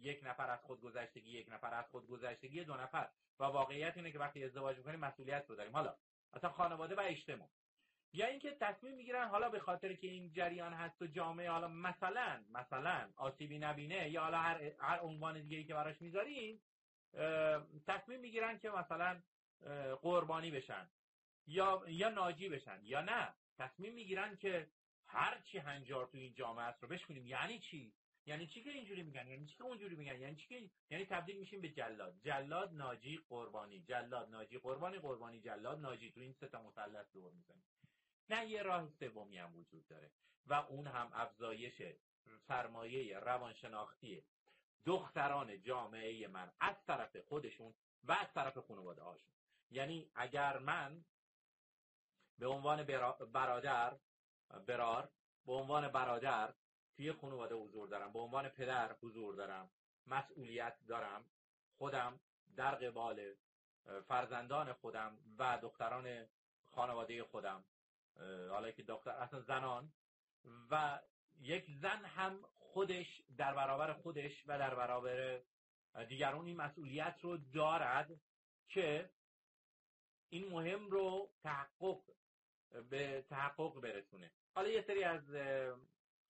یک 0.00 0.20
نفر 0.24 0.50
از 0.50 0.60
خود 0.62 0.80
گذشتگی 0.80 1.30
یک 1.30 1.48
نفر 1.52 1.74
از 1.74 1.84
خود 1.90 2.06
گذشتگی 2.06 2.64
دو 2.64 2.74
نفر. 2.74 3.08
و 3.38 3.44
واقعیت 3.44 3.96
اینه 3.96 4.12
که 4.12 4.18
وقتی 4.18 4.44
ازدواج 4.44 4.76
می‌کنیم 4.76 5.00
مسئولیت 5.00 5.44
رو 5.48 5.56
داریم 5.56 5.72
حالا 5.72 5.96
اصلا 6.32 6.50
خانواده 6.50 6.94
و 6.94 7.00
اجتماع. 7.00 7.48
یا 8.14 8.26
اینکه 8.26 8.56
تصمیم 8.60 8.94
می‌گیرن 8.94 9.28
حالا 9.28 9.48
به 9.48 9.60
خاطر 9.60 9.92
که 9.92 10.06
این 10.06 10.32
جریان 10.32 10.72
هست 10.72 11.02
و 11.02 11.06
جامعه 11.06 11.50
حالا 11.50 11.68
مثلا 11.68 12.44
مثلا 12.50 13.08
آسیبی 13.16 13.58
نبینه 13.58 14.10
یا 14.10 14.20
حالا 14.22 14.38
هر, 14.38 14.72
هر 14.78 15.00
عنوان 15.00 15.40
دیگه 15.40 15.64
که 15.64 15.74
براش 15.74 16.02
می‌ذاریم 16.02 16.60
تصمیم 17.86 18.20
می‌گیرن 18.20 18.58
که 18.58 18.70
مثلا 18.70 19.22
قربانی 20.02 20.50
بشن 20.50 20.88
یا 21.46 21.82
یا 21.88 22.08
ناجی 22.08 22.48
بشن 22.48 22.80
یا 22.82 23.00
نه. 23.00 23.34
تصمیم 23.58 23.94
می‌گیرن 23.94 24.36
که 24.36 24.70
هر 25.06 25.40
چی 25.40 25.58
هنجار 25.58 26.06
تو 26.06 26.18
این 26.18 26.34
جامعه 26.34 26.64
است 26.64 26.82
رو 26.82 26.88
بشکنیم. 26.88 27.26
یعنی 27.26 27.58
چی؟ 27.58 27.92
یعنی 28.26 28.46
چی 28.46 28.62
که 28.62 28.70
اینجوری 28.70 29.02
میگن؟ 29.02 29.26
یعنی 29.26 29.46
چی 29.46 29.56
که 29.56 29.64
اونجوری 29.64 29.96
میگن؟ 29.96 30.20
یعنی 30.20 30.36
چی 30.36 30.48
که 30.48 30.70
یعنی 30.90 31.04
تبدیل 31.04 31.38
میشیم 31.38 31.60
به 31.60 31.68
جلاد. 31.68 32.14
جلاد 32.24 32.74
ناجی 32.74 33.20
قربانی. 33.28 33.80
جلاد 33.80 34.30
ناجی 34.30 34.58
قربانی 34.58 34.98
قربانی 34.98 35.40
جلاد 35.40 35.80
ناجی. 35.80 36.10
تو 36.10 36.20
این 36.20 36.32
سه 36.32 36.48
تا 36.48 36.62
مثلث 36.62 37.06
دور 37.12 37.32
می‌زنیم. 37.32 37.64
نه 38.32 38.46
یه 38.46 38.62
راه 38.62 38.88
سومی 38.88 39.38
هم 39.38 39.56
وجود 39.56 39.88
داره. 39.88 40.10
و 40.46 40.54
اون 40.54 40.86
هم 40.86 41.10
افزایش 41.14 41.82
سرمایه 42.48 43.18
روانشناختی 43.18 44.24
دختران 44.86 45.62
جامعه 45.62 46.28
من 46.28 46.52
از 46.60 46.84
طرف 46.86 47.16
خودشون 47.16 47.74
و 48.04 48.12
از 48.12 48.26
طرف 48.34 48.58
خانواده 48.58 49.02
هاشون. 49.02 49.32
یعنی 49.70 50.10
اگر 50.14 50.58
من 50.58 51.04
به 52.38 52.46
عنوان 52.46 52.82
برادر 53.32 53.98
برار 54.66 55.10
به 55.46 55.52
عنوان 55.52 55.88
برادر 55.88 56.54
توی 56.96 57.12
خانواده 57.12 57.54
حضور 57.54 57.88
دارم 57.88 58.12
به 58.12 58.18
عنوان 58.18 58.48
پدر 58.48 58.96
حضور 59.02 59.34
دارم 59.34 59.70
مسئولیت 60.06 60.78
دارم 60.88 61.24
خودم 61.78 62.20
در 62.56 62.74
قبال 62.74 63.34
فرزندان 64.08 64.72
خودم 64.72 65.18
و 65.38 65.58
دختران 65.62 66.26
خانواده 66.70 67.24
خودم 67.24 67.64
حالا 68.50 68.70
که 68.70 68.82
دختر 68.82 69.10
اصلا 69.10 69.40
زنان 69.40 69.92
و 70.70 71.00
یک 71.40 71.66
زن 71.82 72.04
هم 72.04 72.38
خودش 72.54 73.22
در 73.36 73.54
برابر 73.54 73.92
خودش 73.92 74.42
و 74.46 74.58
در 74.58 74.74
برابر 74.74 75.40
دیگران 76.08 76.46
این 76.46 76.56
مسئولیت 76.56 77.16
رو 77.22 77.36
دارد 77.36 78.20
که 78.68 79.10
این 80.28 80.48
مهم 80.48 80.90
رو 80.90 81.30
تحقق 81.42 82.00
به 82.90 83.24
تحقق 83.30 83.80
برسونه. 83.80 84.30
حالا 84.54 84.68
یه 84.68 84.82
سری 84.82 85.04
از 85.04 85.22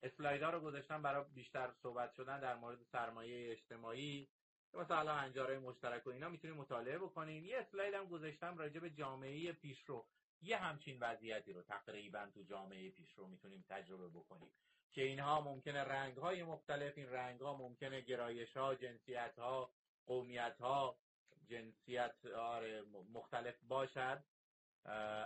اسلایدها 0.03 0.49
رو 0.49 0.59
گذاشتم 0.59 1.01
برای 1.01 1.25
بیشتر 1.33 1.71
صحبت 1.83 2.13
شدن 2.13 2.39
در 2.39 2.55
مورد 2.55 2.83
سرمایه 2.91 3.51
اجتماعی. 3.51 4.29
مثلا 4.73 5.13
انجارهای 5.13 5.57
مشترک 5.57 6.07
و 6.07 6.09
اینا 6.09 6.29
می‌تونید 6.29 6.57
مطالعه 6.57 6.97
بکنین 6.97 7.45
یه 7.45 7.57
اسلاید 7.57 7.93
هم 7.93 8.05
گذاشتم 8.05 8.57
راجع 8.57 8.79
به 8.79 8.89
جامعه 8.89 9.53
پیشرو. 9.53 10.05
یه 10.43 10.57
همچین 10.57 10.97
وضعیتی 10.99 11.53
رو 11.53 11.61
تقریبا 11.61 12.29
تو 12.33 12.43
جامعه 12.43 12.89
پیشرو 12.89 13.27
می‌تونیم 13.27 13.65
تجربه 13.69 14.09
بکنیم 14.09 14.51
که 14.91 15.01
اینها 15.01 15.41
ممکنه 15.41 15.83
رنگ 15.83 16.17
های 16.17 16.43
مختلف 16.43 16.97
این 16.97 17.09
رنگ 17.09 17.39
ها 17.39 17.57
ممکنه 17.57 18.01
گرایش 18.01 18.57
ها 18.57 18.75
جنسیت 18.75 19.39
ها 19.39 19.73
قومیت 20.05 20.57
ها 20.59 20.97
جنسیت 21.45 22.25
آره، 22.25 22.81
مختلف 23.13 23.55
باشد 23.63 24.23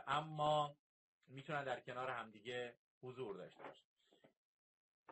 اما 0.08 0.78
می‌تونن 1.28 1.64
در 1.64 1.80
کنار 1.80 2.10
همدیگه 2.10 2.76
حضور 3.02 3.38
داشته 3.38 3.64
باشن. 3.64 3.88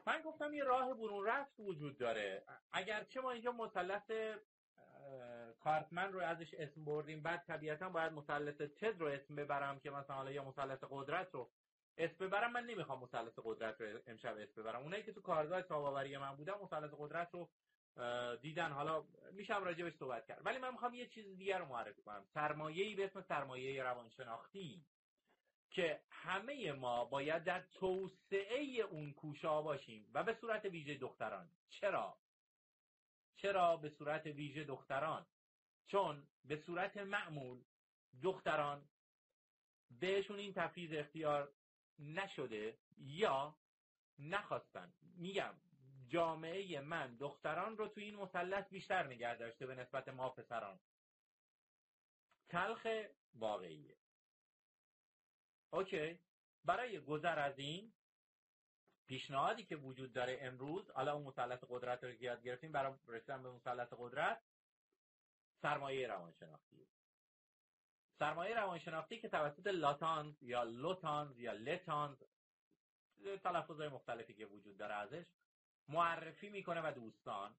من 0.08 0.22
گفتم 0.22 0.54
یه 0.54 0.64
راه 0.64 0.94
برون 0.94 1.26
رفت 1.26 1.60
وجود 1.60 1.98
داره. 1.98 2.44
اگرچه 2.72 3.22
ما 3.22 3.32
اینجا 3.32 3.52
مثلث 3.52 4.12
کارتمن 5.66 6.14
رو 6.14 6.20
ازش 6.20 6.54
اسم 6.54 6.86
بردیم. 6.86 7.24
بعد 7.24 7.44
طبیعتا 7.48 7.90
باید 7.90 8.12
مثلث 8.12 8.56
تد 8.56 9.00
رو 9.02 9.08
اسم 9.08 9.36
ببرم 9.36 9.80
که 9.80 9.90
مثلا 9.90 10.32
یا 10.32 10.44
مثلث 10.44 10.84
قدرت 10.90 11.30
رو 11.32 11.50
اسم 11.98 12.18
ببرم. 12.28 12.52
من 12.52 12.66
نمی‌خوام 12.66 13.04
مثلث 13.04 13.40
قدرت 13.44 13.82
رو 13.82 14.00
امشب 14.08 14.38
اسم 14.38 14.62
ببرم. 14.62 14.82
اونایی 14.82 15.04
که 15.04 15.14
تو 15.14 15.22
کارگاه 15.22 15.62
تاباوری 15.62 16.18
من 16.18 16.36
بودن 16.36 16.54
مثلث 16.64 16.92
قدرت 16.98 17.30
رو 17.34 17.50
دیدن. 18.42 18.72
حالا 18.72 19.04
میشم 19.32 19.64
راجبش 19.64 19.94
صحبت 19.94 20.26
کرد 20.28 20.46
ولی 20.46 20.58
من 20.58 20.72
می‌خوام 20.72 20.94
یه 20.94 21.08
چیز 21.08 21.38
دیگر 21.38 21.60
رو 21.60 21.66
معرفی 21.66 22.02
کنم. 22.02 22.26
سرمایه‌ای 22.34 22.96
به 22.96 23.06
اسم 23.06 23.22
سرمایه 23.22 23.84
روانشناختی 23.84 24.86
که 25.70 26.00
همه 26.10 26.72
ما 26.72 27.06
باید 27.06 27.44
در 27.44 27.62
توسعه 27.62 28.82
اون 28.82 29.14
کوشا 29.14 29.62
باشیم 29.62 30.12
و 30.14 30.24
به 30.24 30.34
صورت 30.34 30.66
ویژه 30.66 30.98
دختران. 30.98 31.50
چرا؟ 31.70 32.18
چرا 33.36 33.78
به 33.78 33.90
صورت 33.90 34.26
ویژه 34.26 34.64
دختران؟ 34.64 35.26
چون 35.88 36.28
به 36.46 36.58
صورت 36.58 36.98
معمول 36.98 37.64
دختران 38.24 38.90
بهشون 40.00 40.40
این 40.40 40.54
تفیز 40.54 40.94
اختیار 40.94 41.54
نشده 42.00 42.78
یا 42.98 43.58
نخواستن. 44.20 44.94
میگم 45.02 45.54
جامعه 46.08 46.82
من 46.82 47.16
دختران 47.16 47.78
رو 47.78 47.88
تو 47.88 48.02
این 48.02 48.16
مثلث 48.16 48.70
بیشتر 48.70 49.08
نگه 49.08 49.36
داشته 49.36 49.66
به 49.66 49.76
نسبت 49.76 50.08
ما 50.10 50.30
پسران. 50.30 50.80
تلخ 52.50 52.88
واقعیه. 53.36 53.96
اوکی. 55.74 56.20
برای 56.66 57.00
گذر 57.00 57.40
از 57.40 57.60
این 57.60 57.94
پیشنهادی 59.08 59.64
که 59.66 59.76
وجود 59.76 60.14
داره 60.14 60.38
امروز 60.42 60.90
حالا 60.92 61.14
اون 61.14 61.24
مثلث 61.24 61.64
قدرت 61.70 62.04
رو 62.04 62.24
یاد 62.24 62.44
گرفتیم 62.44 62.72
برای 62.72 62.94
رسیدن 63.08 63.44
به 63.44 63.52
مثلث 63.52 63.94
قدرت 63.98 64.42
سرمایه 65.66 66.08
روانشناختی. 66.08 66.88
سرمایه 68.20 68.56
روانشناختی 68.56 69.20
که 69.20 69.30
توسط 69.30 69.68
لاتانز 69.68 70.44
یا 70.44 70.64
لوتانز 70.64 71.40
یا 71.40 71.54
لتانز 71.54 72.18
تلفظ 73.44 73.82
مختلفی 73.82 74.34
که 74.34 74.46
وجود 74.46 74.78
داره 74.78 74.94
ازش 74.94 75.26
معرفی 75.88 76.50
می‌کنه 76.50 76.82
و 76.82 76.92
دوستان. 76.92 77.56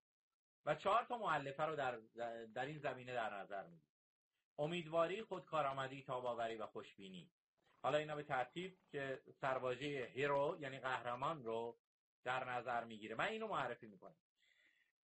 و 0.66 0.74
چهار 0.74 1.04
تا 1.04 1.18
معلفه 1.18 1.62
رو 1.62 1.76
در, 1.76 1.98
در 2.54 2.66
این 2.66 2.78
زمینه 2.78 3.14
در 3.14 3.34
نظر 3.34 3.66
می‌گیره. 3.66 3.94
امیدواری 4.58 5.22
خودکارآمدی 5.22 6.02
تاباوری 6.02 6.56
و 6.56 6.66
خوشبینی. 6.66 7.30
حالا 7.82 7.98
اینا 7.98 8.16
به 8.16 8.22
ترتیب 8.22 8.78
که 8.90 9.22
سرواژه 9.40 10.10
هیرو 10.14 10.56
یعنی 10.60 10.78
قهرمان 10.78 11.44
رو 11.44 11.78
در 12.24 12.50
نظر 12.50 12.84
می‌گیره. 12.84 13.14
من 13.14 13.28
اینو 13.28 13.48
معرفی 13.48 13.86
می‌کنم. 13.86 14.16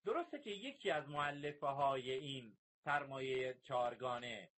درسته 0.05 0.39
که 0.39 0.51
یکی 0.51 0.91
از 0.91 1.09
معلفه 1.09 1.67
های 1.67 2.11
این 2.11 2.57
سرمایه 2.85 3.61
چارگانه 3.63 4.51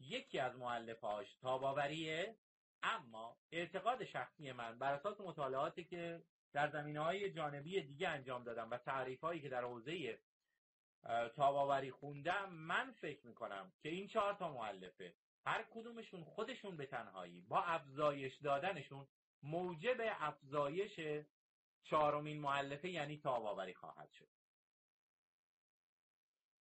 یکی 0.00 0.38
از 0.38 0.56
معلفه 0.56 1.06
هاش 1.06 1.34
تاباوریه 1.34 2.36
اما 2.82 3.36
اعتقاد 3.52 4.04
شخصی 4.04 4.52
من 4.52 4.78
بر 4.78 4.94
اساس 4.94 5.20
مطالعاتی 5.20 5.84
که 5.84 6.22
در 6.52 6.70
زمینه 6.70 7.00
های 7.00 7.30
جانبی 7.30 7.80
دیگه 7.80 8.08
انجام 8.08 8.44
دادم 8.44 8.70
و 8.70 8.76
تعریف 8.76 9.20
هایی 9.20 9.40
که 9.40 9.48
در 9.48 9.64
حوزه 9.64 10.20
تاباوری 11.36 11.90
خوندم 11.90 12.52
من 12.52 12.92
فکر 12.92 13.26
می‌کنم 13.26 13.72
که 13.82 13.88
این 13.88 14.08
چهار 14.08 14.34
تا 14.34 14.52
معلفه 14.52 15.14
هر 15.46 15.66
کدومشون 15.70 16.24
خودشون 16.24 16.76
به 16.76 16.86
تنهایی 16.86 17.40
با 17.40 17.62
افزایش 17.62 18.36
دادنشون 18.36 19.06
موجب 19.42 19.96
افزایش 20.00 21.24
چهارمین 21.82 22.40
معلفه 22.40 22.88
یعنی 22.88 23.16
تاباوری 23.18 23.74
خواهد 23.74 24.10
شد. 24.10 24.28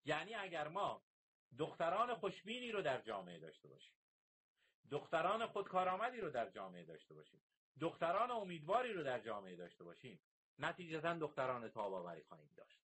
یعنی 0.06 0.36
اگر 0.36 0.68
ما 0.68 1.04
دختران 1.58 2.16
خوشبینی 2.16 2.72
رو 2.72 2.82
در 2.82 3.02
جامعه 3.02 3.40
داشته 3.40 3.68
باشیم. 3.68 3.94
دختران 4.92 5.46
خودکارآمدی 5.46 6.22
رو 6.22 6.30
در 6.30 6.50
جامعه 6.50 6.86
داشته 6.86 7.14
باشیم. 7.14 7.42
دختران 7.80 8.32
امیدواری 8.32 8.94
رو 8.94 9.04
در 9.04 9.20
جامعه 9.20 9.56
داشته 9.56 9.84
باشیم. 9.84 10.20
نتیجتا 10.60 11.14
دختران 11.14 11.70
تاباوری 11.70 12.24
خواهیم 12.24 12.50
داشت. 12.58 12.80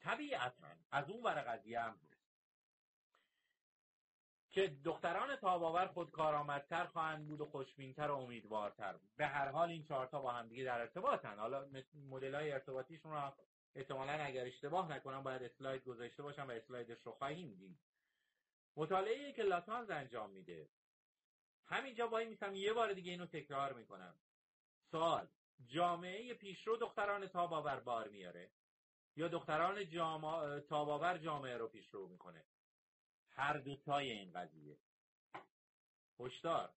طبیعتا 0.00 0.68
از 0.90 1.10
اون 1.10 1.22
ور 1.22 1.42
قضیه 1.42 1.80
هم 1.80 2.00
که 4.54 4.76
دختران 4.84 5.36
تاباور 5.36 5.86
خود 5.86 6.10
کارآمدتر 6.10 6.86
خواهند 6.86 7.26
بود 7.26 7.40
و 7.40 7.46
خوشبینتر 7.46 8.10
و 8.10 8.18
امیدوارتر 8.18 8.94
به 9.16 9.26
هر 9.26 9.48
حال 9.48 9.68
این 9.68 9.84
چهارتا 9.84 10.20
با 10.20 10.32
هم 10.32 10.48
دیگه 10.48 10.64
در 10.64 10.80
ارتباطن. 10.80 11.38
حالا 11.38 11.66
مدل 12.10 12.34
های 12.34 12.52
ارتباطیشون 12.52 13.12
رو 13.12 13.32
احتمالا 13.74 14.12
اگر 14.12 14.46
اشتباه 14.46 14.92
نکنم 14.92 15.22
باید 15.22 15.42
اسلاید 15.42 15.84
گذاشته 15.84 16.22
باشم 16.22 16.48
و 16.48 16.50
اسلایدش 16.50 16.98
رو 17.04 17.12
خواهیم 17.12 17.54
دید. 17.54 17.78
مطالعه 18.76 19.32
که 19.32 19.42
لاتانز 19.42 19.90
انجام 19.90 20.30
میده. 20.30 20.68
همینجا 21.66 22.08
وای 22.08 22.24
میسم 22.26 22.54
یه 22.54 22.72
بار 22.72 22.92
دیگه 22.92 23.10
اینو 23.10 23.26
تکرار 23.26 23.72
می‌کنم. 23.72 24.14
سوال 24.90 25.28
جامعه 25.66 26.34
پیشرو 26.34 26.76
دختران 26.76 27.26
تاباور 27.26 27.80
بار 27.80 28.08
میاره؟ 28.08 28.50
یا 29.16 29.28
دختران 29.28 29.88
جامع... 29.88 30.60
تاباور 30.60 31.18
جامعه 31.18 31.56
رو 31.56 31.68
پیشرو 31.68 32.08
می‌کنه؟ 32.08 32.44
هر 33.30 33.58
دوتای 33.58 34.10
این 34.10 34.32
قضیه. 34.32 34.78
هشدار 36.20 36.74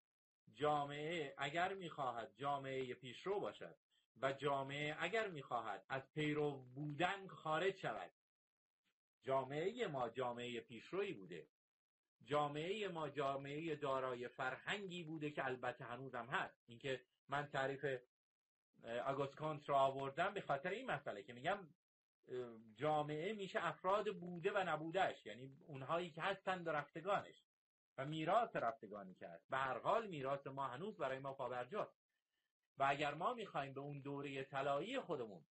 جامعه 0.54 1.34
اگر 1.38 1.74
می‌خواهد 1.74 2.34
جامعه 2.36 2.94
پیشرو 2.94 3.40
باشد 3.40 3.78
و 4.22 4.34
جامعه 4.34 4.96
اگر 5.00 5.28
می‌خواهد 5.28 5.86
از 5.90 6.12
پیرو 6.14 6.52
بودن 6.52 7.28
خارج 7.28 7.78
شود. 7.78 8.12
جامعه 9.24 9.88
ما 9.88 10.10
جامعه 10.10 10.60
پیشرویی 10.60 11.14
بوده. 11.14 11.48
جامعه 12.26 12.88
ما 12.88 13.10
جامعه 13.10 13.76
دارای 13.76 14.28
فرهنگی 14.28 15.04
بوده 15.04 15.32
که 15.32 15.46
البته 15.46 15.86
هنوزم 15.86 16.26
هست. 16.26 16.64
اینکه 16.68 17.02
من 17.30 17.48
تعریف 17.48 17.86
آگوست 19.06 19.70
را 19.70 19.80
آوردم 19.80 20.34
به 20.34 20.42
خاطر 20.42 20.70
این 20.70 20.86
مسئله 20.92 21.24
که 21.24 21.34
میگم 21.34 21.68
جامعه 22.76 23.34
میشه 23.34 23.66
افراد 23.66 24.16
بوده 24.16 24.52
و 24.52 24.58
نبودهش 24.58 25.26
یعنی 25.26 25.58
اونهایی 25.68 26.12
که 26.12 26.22
هستند 26.22 26.68
و 26.68 26.72
رفتگانش. 26.72 27.44
و 27.98 28.06
میراث 28.06 28.56
رفتگانی 28.56 29.16
که 29.16 29.28
هست 29.28 29.50
به 29.50 29.58
هر 29.58 29.78
حال 29.78 30.08
میراث 30.08 30.48
ما 30.48 30.68
هنوز 30.68 30.98
برای 30.98 31.20
ما 31.20 31.34
پابرجاست. 31.34 31.98
و 32.78 32.86
اگر 32.90 33.14
ما 33.14 33.34
می‌خوایم 33.34 33.74
به 33.74 33.80
اون 33.80 34.00
دوره 34.00 34.44
طلایی 34.44 35.00
خودمون 35.00 35.46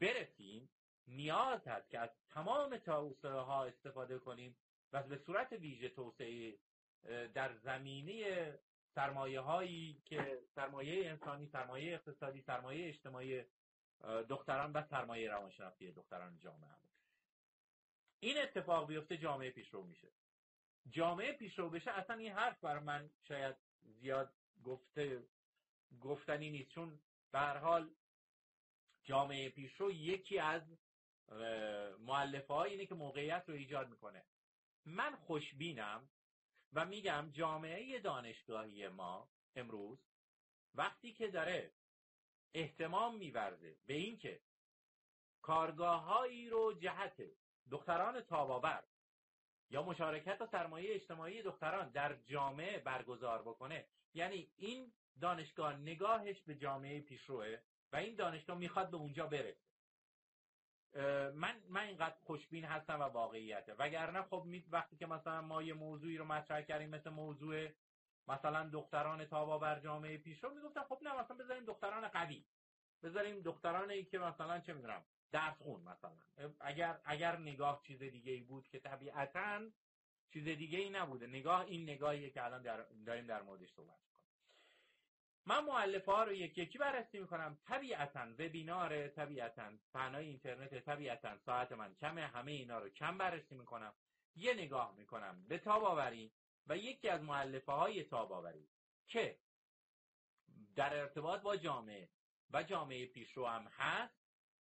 برسیم 0.00 0.68
نیاز 1.06 1.68
هست 1.68 1.90
که 1.90 1.98
از 1.98 2.10
تمام 2.28 2.76
توسعه 2.76 3.32
ها 3.32 3.64
استفاده 3.64 4.18
کنیم. 4.18 4.56
و 4.92 5.02
به 5.02 5.16
صورت 5.16 5.52
ویژه 5.52 5.88
توسعه 5.88 6.58
در 7.34 7.54
زمینه 7.54 8.58
سرمایه 8.94 9.40
هایی 9.40 10.02
که 10.04 10.42
سرمایه 10.54 11.10
انسانی 11.10 11.46
سرمایه 11.46 11.94
اقتصادی 11.94 12.40
سرمایه 12.40 12.88
اجتماعی 12.88 13.44
دختران 14.28 14.72
و 14.72 14.82
سرمایه 14.82 15.30
روانشناختی 15.30 15.92
دختران 15.92 16.38
جامعه 16.38 16.70
هم. 16.70 16.78
این 18.20 18.38
اتفاق 18.38 18.88
بیفته 18.88 19.16
جامعه 19.16 19.50
پیشرو 19.50 19.82
میشه. 19.82 20.08
جامعه 20.90 21.32
پیشرو 21.32 21.70
بشه 21.70 21.90
اصلا 21.90 22.16
این 22.16 22.32
حرف 22.32 22.60
بر 22.60 22.78
من 22.78 23.10
شاید 23.28 23.56
زیاد 23.82 24.34
گفته 24.64 25.22
گفتنی 26.00 26.50
نیست. 26.50 26.70
چون 26.70 27.00
به 27.32 27.40
حال 27.40 27.90
جامعه 29.04 29.50
پیشرو 29.50 29.92
یکی 29.92 30.38
از 30.38 30.62
معلفه 31.98 32.54
اینه 32.54 32.86
که 32.86 32.94
موقعیت 32.94 33.44
رو 33.48 33.54
ایجاد 33.54 33.88
می‌کنه. 33.88 34.24
من 34.86 35.16
خوشبینم 35.16 36.08
و 36.72 36.86
میگم 36.86 37.30
جامعه 37.32 38.00
دانشگاهی 38.00 38.88
ما 38.88 39.28
امروز 39.56 39.98
وقتی 40.74 41.12
که 41.12 41.28
داره 41.28 41.72
احتمام 42.54 43.16
میورزه 43.16 43.76
به 43.86 43.94
اینکه 43.94 44.40
کارگاههایی 45.42 46.48
رو 46.48 46.72
جهت 46.72 47.22
دختران 47.70 48.20
تاباور 48.20 48.84
یا 49.70 49.82
مشارکت 49.82 50.40
و 50.40 50.46
سرمایه 50.46 50.94
اجتماعی 50.94 51.42
دختران 51.42 51.88
در 51.88 52.14
جامعه 52.14 52.78
برگزار 52.78 53.42
بکنه 53.42 53.86
یعنی 54.14 54.52
این 54.56 54.92
دانشگاه 55.20 55.76
نگاهش 55.76 56.40
به 56.40 56.54
جامعه 56.54 57.00
پیشروه 57.00 57.58
و 57.92 57.96
این 57.96 58.14
دانشگاه 58.14 58.58
می‌خواد 58.58 58.90
به 58.90 58.96
اونجا 58.96 59.26
برسه. 59.26 59.71
من 61.34 61.62
من 61.68 61.80
اینقدر 61.80 62.16
خوشبین 62.22 62.64
هستم 62.64 63.00
و 63.00 63.02
واقعیته. 63.02 63.74
وگرنه 63.74 64.22
خب 64.22 64.46
وقتی 64.70 64.96
که 64.96 65.06
مثلا 65.06 65.42
ما 65.42 65.62
یه 65.62 65.74
موضوعی 65.74 66.18
رو 66.18 66.24
مطرح 66.24 66.62
کردیم 66.62 66.90
مثل 66.90 67.10
موضوع 67.10 67.68
مثلا 68.28 68.68
دختران 68.68 69.24
تابا 69.24 69.58
بر 69.58 69.80
جامعه 69.80 70.18
پیشرو 70.18 70.54
می‌گفتن 70.54 70.82
خب 70.82 70.98
نه 71.02 71.20
مثلا 71.20 71.36
بذاریم 71.36 71.64
دختران 71.64 72.08
قوی. 72.08 72.44
بذاریم 73.02 73.40
دخترانی 73.40 74.04
که 74.04 74.18
مثلا 74.18 74.60
چه 74.60 74.72
می‌دونم 74.72 75.04
درس 75.32 75.62
خون 75.62 75.80
مثلا. 75.80 76.12
اگر 76.60 77.00
اگر 77.04 77.36
نگاه 77.36 77.82
چیز 77.86 77.98
دیگه 77.98 78.32
ای 78.32 78.40
بود 78.40 78.68
که 78.68 78.78
طبیعتا 78.78 79.60
چیز 80.32 80.44
دیگه 80.44 80.78
ای 80.78 80.90
نبوده. 80.90 81.26
نگاه 81.26 81.60
این 81.60 81.82
نگاهیه 81.82 82.30
که 82.30 82.44
الان 82.44 82.62
در 82.62 82.86
داریم 83.06 83.26
در 83.26 83.42
موردش 83.42 83.72
صحبت 83.72 84.11
من 85.46 85.64
معلفه 85.64 86.12
ها 86.12 86.24
رو 86.24 86.32
یکی 86.32 86.62
یکی 86.62 86.78
بررسی 86.78 87.20
می‌کنم. 87.20 87.58
طبیعتا 87.64 88.26
وبینار 88.38 89.08
طبیعتا 89.08 89.72
فنای 89.92 90.26
اینترنت 90.26 90.84
طبیعتا 90.84 91.38
ساعت 91.38 91.72
من 91.72 91.94
کمه 91.94 92.26
همه 92.26 92.52
اینا 92.52 92.78
رو 92.78 92.88
کم 92.88 93.18
بررسی 93.18 93.54
می‌کنم. 93.54 93.94
یه 94.34 94.54
نگاه 94.54 94.94
می‌کنم 94.96 95.44
به 95.48 95.58
تاباوری 95.58 96.32
و 96.66 96.76
یکی 96.76 97.08
از 97.08 97.22
معلفه 97.22 97.72
های 97.72 98.04
تاباوری 98.04 98.68
که 99.06 99.38
در 100.76 100.96
ارتباط 101.00 101.42
با 101.42 101.56
جامعه 101.56 102.08
و 102.50 102.62
جامعه 102.62 103.06
پیشرو 103.06 103.46
هم 103.46 103.66
هست 103.72 104.14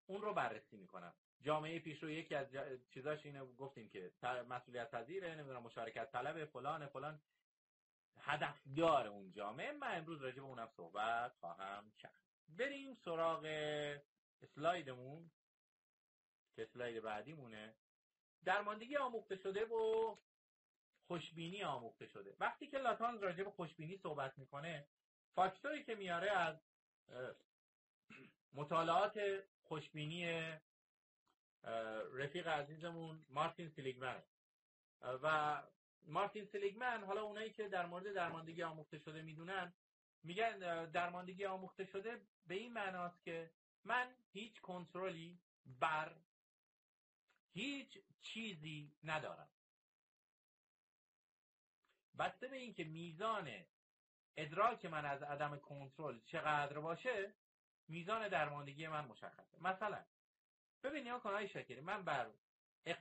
اون 0.07 0.22
رو 0.22 0.35
بررسی 0.35 0.76
می‌کنم. 0.76 1.14
جامعه 1.43 1.78
پیشرو 1.78 2.11
یکی 2.11 2.35
از 2.35 2.47
چیزاش 2.95 3.26
اینو 3.26 3.47
گفتیم 3.55 3.89
که 3.89 4.12
مسئولیت 4.49 4.91
پذیره 4.91 5.35
نمی‌دونم 5.35 5.62
مشارکت 5.62 6.12
طلب 6.12 6.45
فلان 6.45 6.87
فلان. 6.87 7.20
هدفدار 8.18 9.06
اون 9.06 9.32
جامعه. 9.32 9.72
من 9.72 9.96
امروز 9.96 10.22
راجع 10.22 10.36
به 10.36 10.46
اونم 10.46 10.68
صحبت 10.76 11.36
خواهم 11.36 11.92
کرد. 11.98 12.22
بریم 12.48 12.94
سراغ 12.94 13.44
اسلایدمون 14.42 15.30
که 16.56 16.62
اسلاید 16.62 17.02
بعدیمونه. 17.02 17.74
درماندگی 18.44 18.96
آموخته 18.96 19.36
شده 19.36 19.64
و 19.64 20.16
خوشبینی 21.06 21.62
آموخته 21.62 22.06
شده. 22.06 22.36
وقتی 22.40 22.66
که 22.66 22.78
لاتانز 22.78 23.22
راجع 23.22 23.44
به 23.44 23.50
خوشبینی 23.50 23.96
صحبت 23.96 24.38
می‌کنه 24.38 24.86
فاکتوری 25.34 25.84
که 25.84 25.94
میاره 25.94 26.30
از 26.30 26.56
مطالعات 28.52 29.20
خوشبینی 29.62 30.52
رفیق 32.12 32.48
عزیزمون 32.48 33.26
مارتین 33.28 33.68
سیلیگمن. 33.68 34.22
و 35.00 35.62
مارتین 36.07 36.44
سلیگمن 36.44 37.05
حالا 37.05 37.22
اونایی 37.22 37.51
که 37.51 37.68
در 37.68 37.86
مورد 37.86 38.12
درماندگی 38.12 38.62
آموخته 38.62 38.98
شده 38.98 39.22
می‌دونن 39.22 39.72
میگن 40.22 40.59
درماندگی 40.90 41.44
آموخته 41.44 41.84
شده 41.84 42.20
به 42.46 42.55
این 42.55 42.72
معناست 42.72 43.24
که 43.24 43.51
من 43.84 44.14
هیچ 44.32 44.61
کنترلی 44.61 45.38
بر 45.80 46.16
هیچ 47.53 47.98
چیزی 48.22 48.92
ندارم. 49.05 49.48
بسته 52.18 52.48
به 52.48 52.57
اینکه 52.57 52.84
میزان 52.84 53.51
ادراک 54.36 54.84
من 54.84 55.05
از 55.05 55.22
عدم 55.22 55.59
کنترل 55.59 56.20
چقدر 56.26 56.78
باشه 56.78 57.32
میزان 57.88 58.28
درماندگی 58.28 58.88
من 58.88 59.05
مشخصه. 59.05 59.59
مثلا 59.61 60.05
ببین 60.82 61.07
یا 61.07 61.18
کنهای 61.18 61.48
شکری 61.48 61.80
من 61.80 62.05
بر 62.05 62.30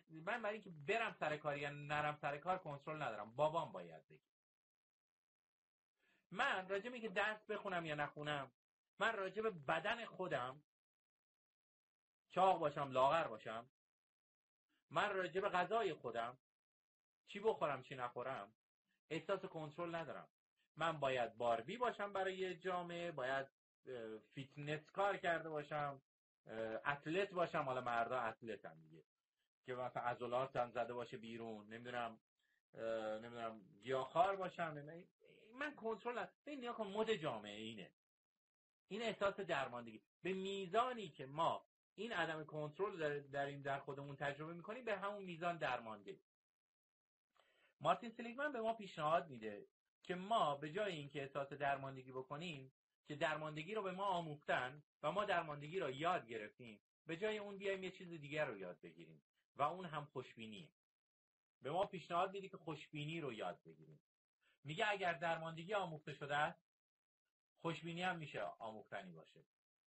من 0.09 0.41
برای 0.41 0.55
اینکه 0.55 0.69
برم 0.69 1.15
سر 1.19 1.37
کار 1.37 1.57
یا 1.57 1.69
نرم 1.69 2.17
سر 2.21 2.37
کار 2.37 2.57
کنترل 2.57 3.01
ندارم. 3.01 3.35
بابام 3.35 3.71
باید 3.71 4.07
بگه. 4.07 4.29
من 6.31 6.69
راجع 6.69 6.99
که 6.99 7.09
درس 7.09 7.45
بخونم 7.45 7.85
یا 7.85 7.95
نخونم 7.95 8.51
من 8.99 9.15
راجع 9.15 9.41
به 9.41 9.49
بدن 9.49 10.05
خودم 10.05 10.63
چاق 12.29 12.59
باشم 12.59 12.91
لاغر 12.91 13.27
باشم 13.27 13.69
من 14.91 15.13
راجع 15.13 15.41
به 15.41 15.49
غذای 15.49 15.93
خودم 15.93 16.37
چی 17.27 17.39
بخورم 17.39 17.83
چی 17.83 17.95
نخورم 17.95 18.53
احساس 19.09 19.45
کنترل 19.45 19.95
ندارم. 19.95 20.27
من 20.75 20.99
باید 20.99 21.37
باربی 21.37 21.77
باشم 21.77 22.13
برای 22.13 22.55
جامعه 22.55 23.11
باید 23.11 23.47
فیتنس 24.33 24.91
کار 24.91 25.17
کرده 25.17 25.49
باشم 25.49 26.01
athlete 26.85 27.31
باشم. 27.31 27.63
حالا 27.63 27.81
مردا 27.81 28.21
هم 28.21 28.81
دیگه. 28.81 29.03
که 29.69 29.75
مثلا 29.75 30.03
عضلات 30.03 30.55
هم 30.55 30.71
زده 30.71 30.93
باشه 30.93 31.17
بیرون. 31.17 31.67
نمی‌دونم 31.67 32.19
نمی‌دونم 33.21 33.61
گیاهخوار 33.83 34.35
باشم. 34.35 34.77
من 35.53 35.75
کنترل 35.75 36.25
این 36.47 36.59
نیا 36.59 36.73
کن 36.73 36.87
مد 36.87 37.13
جامعه 37.13 37.61
اینه. 37.61 37.91
این 38.87 39.01
احساس 39.01 39.39
درماندگی. 39.39 40.01
به 40.23 40.33
میزانی 40.33 41.09
که 41.09 41.25
ما 41.25 41.65
این 41.95 42.13
عدم 42.13 42.45
کنترل 42.45 43.19
داریم 43.19 43.61
در 43.61 43.79
خودمون 43.79 44.15
تجربه 44.15 44.53
می‌کنیم 44.53 44.85
به 44.85 44.97
همون 44.97 45.23
میزان 45.23 45.57
درمانده. 45.57 46.19
مارتین 47.81 48.09
سلیگمن 48.09 48.51
به 48.51 48.61
ما 48.61 48.73
پیشنهاد 48.73 49.29
میده 49.29 49.67
که 50.03 50.15
ما 50.15 50.55
به 50.55 50.71
جای 50.71 50.95
اینکه 50.95 51.21
احساس 51.21 51.53
درماندگی 51.53 52.11
بکنیم 52.11 52.71
که 53.07 53.15
درماندگی 53.15 53.75
رو 53.75 53.81
به 53.81 53.91
ما 53.91 54.05
آموختن 54.05 54.83
و 55.03 55.11
ما 55.11 55.25
درماندگی 55.25 55.79
رو 55.79 55.89
یاد 55.89 56.27
گرفتیم 56.27 56.79
به 57.05 57.17
جای 57.17 57.37
اون 57.37 57.57
بیایم 57.57 57.83
یه 57.83 57.91
چیز 57.91 58.09
دیگر 58.09 58.45
رو 58.45 58.57
یاد 58.57 58.81
بگیریم. 58.81 59.21
و 59.55 59.63
اون 59.63 59.85
هم 59.85 60.05
خوشبینیه. 60.05 60.69
به 61.61 61.71
ما 61.71 61.85
پیشنهاد 61.85 62.33
میده 62.33 62.49
که 62.49 62.57
خوشبینی 62.57 63.21
رو 63.21 63.33
یاد 63.33 63.63
بگیریم. 63.63 63.99
میگه 64.63 64.89
اگر 64.89 65.13
درماندگی 65.13 65.73
آموخته 65.73 66.13
شده 66.13 66.35
است 66.35 66.69
خوشبینی 67.61 68.03
هم 68.03 68.17
میشه 68.17 68.41
آموختنی 68.41 69.11
باشه. 69.11 69.45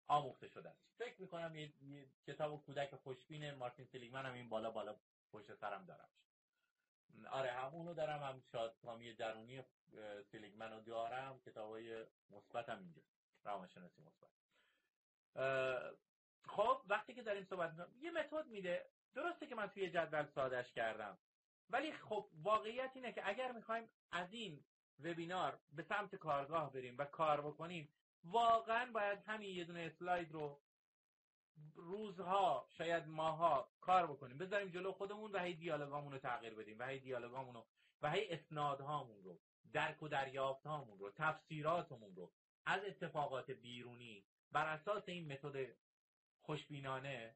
آموخته 0.08 0.48
شده 0.48 0.70
است. 0.70 0.82
فکر 0.98 1.22
می‌کنم 1.22 1.56
یه, 1.56 1.74
یه 1.82 2.08
کتاب 2.28 2.66
کودک 2.66 2.96
خوشبین 2.96 3.52
مارتین 3.52 3.86
سلیگمن 3.86 4.26
هم 4.26 4.34
این 4.34 4.50
بالا 4.50 4.72
بالا 4.72 5.00
پشت 5.32 5.56
سرم 5.56 5.86
دارم. 5.86 6.10
آره 7.30 7.52
هم 7.52 7.76
اونو 7.76 7.94
دارم 7.94 8.24
هم 8.24 8.44
شادکامی 8.52 9.14
درونی 9.14 9.64
سلیگمن 10.32 10.72
رو 10.72 10.82
دارم. 10.82 11.40
کتابای 11.40 12.06
مثبت 12.30 12.70
هم 12.70 12.80
اینجا. 12.80 13.02
روانشناسی 13.44 14.02
مثبت. 14.02 14.32
خب 16.46 16.82
وقتی 16.88 17.14
که 17.14 17.24
داریم 17.24 17.44
صحبت 17.44 17.72
می‌کنم 17.72 17.94
یه 18.00 18.12
متد 18.12 18.48
میده. 18.48 18.90
درسته 19.16 19.48
که 19.48 19.56
من 19.56 19.68
توی 19.68 19.90
جدول 19.90 20.26
سادش 20.36 20.74
کردم. 20.74 21.18
ولی 21.70 21.92
خب 21.92 22.30
واقعیت 22.44 22.92
اینه 22.96 23.12
که 23.12 23.30
اگر 23.30 23.52
می‌خوایم 23.52 23.90
از 24.12 24.34
این 24.34 24.64
وبینار 25.00 25.60
به 25.72 25.84
سمت 25.84 26.16
کارگاه 26.16 26.74
بریم 26.74 26.96
و 26.98 27.06
کار 27.06 27.42
بکنیم 27.42 27.94
واقعا 28.24 28.92
باید 28.92 29.20
همین 29.26 29.50
یه 29.50 29.64
دونه 29.64 29.80
اسلاید 29.80 30.32
رو 30.32 30.62
روزها 31.76 32.68
شاید 32.78 33.08
ماها 33.08 33.72
کار 33.82 34.08
بکنیم. 34.08 34.38
بذاریم 34.38 34.70
جلو 34.70 34.92
خودمون 34.92 35.32
و 35.32 35.40
هی 35.40 35.54
دیالوگامون 35.54 36.12
رو 36.12 36.18
تغییر 36.18 36.56
بدیم 36.56 36.80
و 36.80 36.84
هی 36.84 37.00
دیالوگامون 37.00 37.54
رو 37.54 37.68
و 38.02 38.12
هی 38.12 38.32
اسنادهامون 38.32 39.24
رو 39.24 39.40
درک 39.74 40.04
و 40.04 40.08
دریافتهامون 40.08 41.00
رو 41.00 41.12
تفسیراتمون 41.12 42.16
رو 42.16 42.32
از 42.66 42.84
اتفاقات 42.86 43.52
بیرونی 43.52 44.26
بر 44.52 44.68
اساس 44.68 45.04
این 45.10 45.34
متد 45.34 45.76
خوشبینانه 46.42 47.36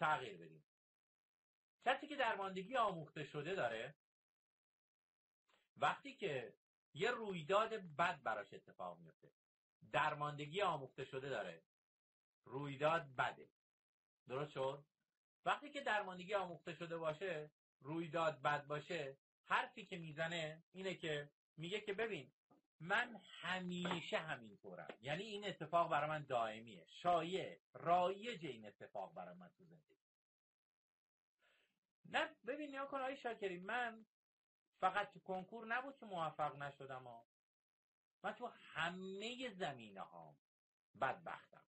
تغییر 0.00 0.36
بدیم. 0.36 0.64
کسی 1.84 2.06
که 2.06 2.16
درماندگی 2.16 2.76
آموخته 2.76 3.24
شده 3.24 3.54
داره 3.54 3.94
وقتی 5.76 6.16
که 6.16 6.54
یه 6.94 7.10
رویداد 7.10 7.74
بد 7.74 8.22
براش 8.22 8.54
اتفاق 8.54 8.98
میفته 8.98 9.32
درماندگی 9.92 10.62
آموخته 10.62 11.04
شده 11.04 11.28
داره 11.28 11.62
رویداد 12.44 13.06
بده. 13.18 13.48
درست 14.28 14.52
شد؟ 14.52 14.84
وقتی 15.44 15.70
که 15.70 15.80
درماندگی 15.80 16.34
آموخته 16.34 16.74
شده 16.74 16.98
باشه 16.98 17.50
رویداد 17.80 18.42
بد 18.42 18.66
باشه 18.66 19.16
حرفی 19.44 19.86
که 19.86 19.98
می‌زنه 19.98 20.62
اینه 20.72 20.94
که 20.94 21.30
میگه 21.56 21.80
که 21.80 21.92
ببین 21.92 22.32
من 22.80 23.20
همیشه 23.40 24.18
همینطورم. 24.18 24.88
یعنی 25.00 25.22
این 25.22 25.48
اتفاق 25.48 25.90
برای 25.90 26.10
من 26.10 26.24
دائمیه. 26.24 26.86
شایع 26.86 27.60
رایج 27.74 28.46
این 28.46 28.66
اتفاق 28.66 29.14
برای 29.14 29.34
من 29.34 29.48
تو 29.48 29.64
زندگی. 29.64 30.00
نه 32.04 32.36
ببین 32.46 32.70
یا 32.70 32.86
کن 32.86 33.14
شاکری 33.14 33.58
من 33.58 34.06
فقط 34.80 35.12
تو 35.12 35.20
کنکور 35.20 35.66
نبود 35.66 35.98
که 35.98 36.06
موفق 36.06 36.56
نشدم 36.56 37.04
ها. 37.04 37.26
من 38.22 38.32
تو 38.32 38.46
همه 38.46 39.54
زمینه 39.54 40.00
ها 40.00 40.36
بدبختم. 41.00 41.64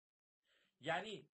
یعنی 0.80 1.28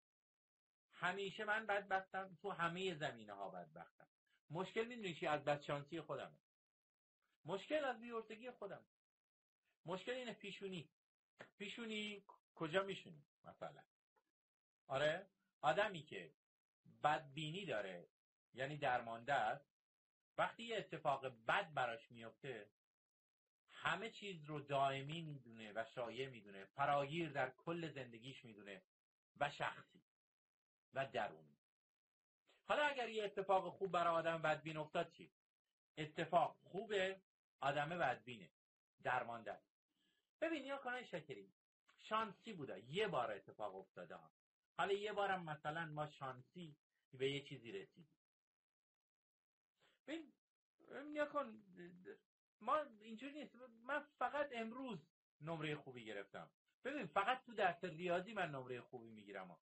همیشه 0.92 1.44
من 1.44 1.66
بدبختم 1.66 2.38
تو 2.42 2.50
همه 2.50 2.94
زمینه 2.94 3.32
ها 3.32 3.50
بدبختم. 3.50 4.08
مشکل 4.50 4.84
می‌دونی 4.84 5.14
چی؟ 5.14 5.26
از 5.26 5.44
بدشانسی 5.44 6.00
خودمه. 6.00 6.38
مشکل 7.44 7.84
از 7.84 8.00
بیورتگی 8.00 8.50
خودم 8.50 8.86
مشکل 9.86 10.12
اینه 10.12 10.32
پیشونی. 10.32 10.88
پیشونی 11.58 12.24
کجا 12.54 12.82
میشونی 12.82 13.24
مثلا. 13.44 13.82
آره؟ 14.86 15.26
آدمی 15.60 16.02
که 16.02 16.34
بدبینی 17.04 17.66
داره 17.66 18.08
یعنی 18.54 18.76
درمانده 18.76 19.34
است 19.34 19.74
وقتی 20.38 20.62
یه 20.62 20.76
اتفاق 20.76 21.26
بد 21.26 21.74
براش 21.74 22.10
میفته 22.10 22.70
همه 23.70 24.10
چیز 24.10 24.44
رو 24.44 24.60
دائمی 24.60 25.22
می‌دونه 25.22 25.72
و 25.72 25.84
شایع 25.94 26.28
می‌دونه 26.28 26.64
فراگیر 26.64 27.30
در 27.30 27.50
کل 27.50 27.92
زندگیش 27.92 28.44
می‌دونه 28.44 28.82
و 29.40 29.50
شخصی 29.50 30.02
و 30.94 31.06
درونی. 31.06 31.58
حالا 32.64 32.82
اگر 32.82 33.08
یه 33.08 33.24
اتفاق 33.24 33.72
خوب 33.72 33.92
برای 33.92 34.14
آدم 34.14 34.42
بدبین 34.42 34.76
افتاد 34.76 35.10
چی؟ 35.10 35.30
اتفاق 35.98 36.58
خوبه 36.62 37.20
آدم 37.60 37.88
بدبینه 37.88 38.50
درمانده 39.02 39.60
ببین 40.44 40.64
یا 40.64 40.78
کنه 40.78 41.04
شکری 41.04 41.52
شانسی 41.98 42.52
بوده. 42.52 42.84
یه 42.90 43.08
بار 43.08 43.30
اتفاق 43.32 43.76
افتاده. 43.76 44.16
حالا 44.78 44.92
یه 44.92 45.12
بارم 45.12 45.44
مثلا 45.44 45.86
ما 45.86 46.06
شانسی 46.06 46.76
به 47.12 47.30
یه 47.30 47.44
چیزی 47.44 47.72
رسیدیم. 47.72 48.08
ببین 50.06 50.32
یا 51.12 51.26
کن 51.26 51.62
ما 52.60 52.76
اینجوری 53.00 53.34
نیست. 53.34 53.54
من 53.82 54.04
فقط 54.18 54.50
امروز 54.52 54.98
نمره 55.40 55.76
خوبی 55.76 56.04
گرفتم. 56.04 56.50
ببین 56.84 57.06
فقط 57.06 57.44
تو 57.44 57.54
درس 57.54 57.84
ریاضی 57.84 58.32
من 58.32 58.50
نمره 58.50 58.80
خوبی 58.80 59.10
می‌گیرم. 59.10 59.56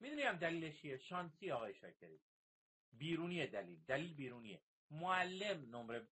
می‌دونی 0.00 0.22
هم 0.22 0.36
دلیلش 0.36 0.80
چیه؟ 0.80 0.98
شانسی 0.98 1.50
آقای 1.50 1.74
شاکری 1.74 2.20
بیرونی 2.92 3.46
دلیل. 3.46 3.84
دلیل 3.84 4.14
بیرونیه. 4.14 4.62
معلم 4.90 5.76
نمره 5.76 6.08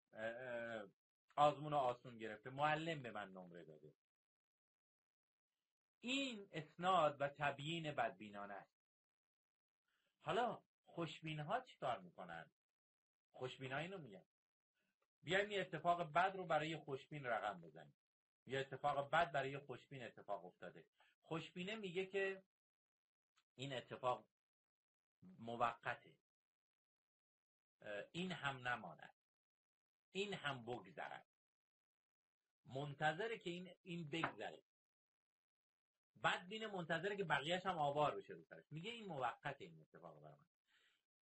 آزمون 1.37 1.73
آسون 1.73 2.19
گرفته. 2.19 2.51
معلم 2.51 3.03
به 3.03 3.11
من 3.11 3.33
نمره 3.33 3.65
داده. 3.65 3.93
این 6.07 6.49
اسناد 6.53 7.21
و 7.21 7.29
تبیین 7.29 7.93
بدبینانه 7.93 8.55
است. 8.55 8.77
حالا 10.21 10.63
خوشبین 10.85 11.41
ها 11.41 11.61
چیکار 11.61 12.01
می‌کنن؟ 12.01 12.51
خوشبین 13.33 13.73
ها 13.73 13.79
اینو 13.79 13.99
میگن. 13.99 14.23
بیایم 15.23 15.51
یه 15.51 15.61
اتفاق 15.61 16.13
بد 16.13 16.37
رو 16.37 16.47
برای 16.47 16.77
خوشبین 16.77 17.27
رقم 17.27 17.61
بزنیم. 17.61 17.95
یه 18.47 18.59
اتفاق 18.59 19.11
بد 19.11 19.33
برای 19.33 19.59
خوشبین 19.59 20.03
اتفاق 20.03 20.45
افتاده. 20.45 20.85
خوشبینه 21.23 21.77
میگه 21.77 22.07
که 22.07 22.43
این 23.55 23.73
اتفاق 23.73 24.27
موقته. 25.39 26.17
این 28.13 28.33
هم 28.33 28.69
نماند. 28.69 29.15
این 30.13 30.35
هم 30.35 30.65
بگذرد. 30.65 31.27
منتظره 32.67 33.39
که 33.39 33.51
این 33.51 33.75
این 33.83 34.11
بگذره. 34.11 34.63
بعد 36.23 36.49
بینه 36.49 36.67
منتظره 36.67 37.17
که 37.17 37.25
بقیهش 37.25 37.67
هم 37.67 37.79
آوار 37.79 38.17
بشه 38.17 38.35
رو 38.35 38.43
سرش. 38.43 38.65
میگه 38.71 38.91
این 38.91 39.07
موقت 39.07 39.63
این 39.63 39.81
اتفاق 39.81 40.21
برای 40.21 40.37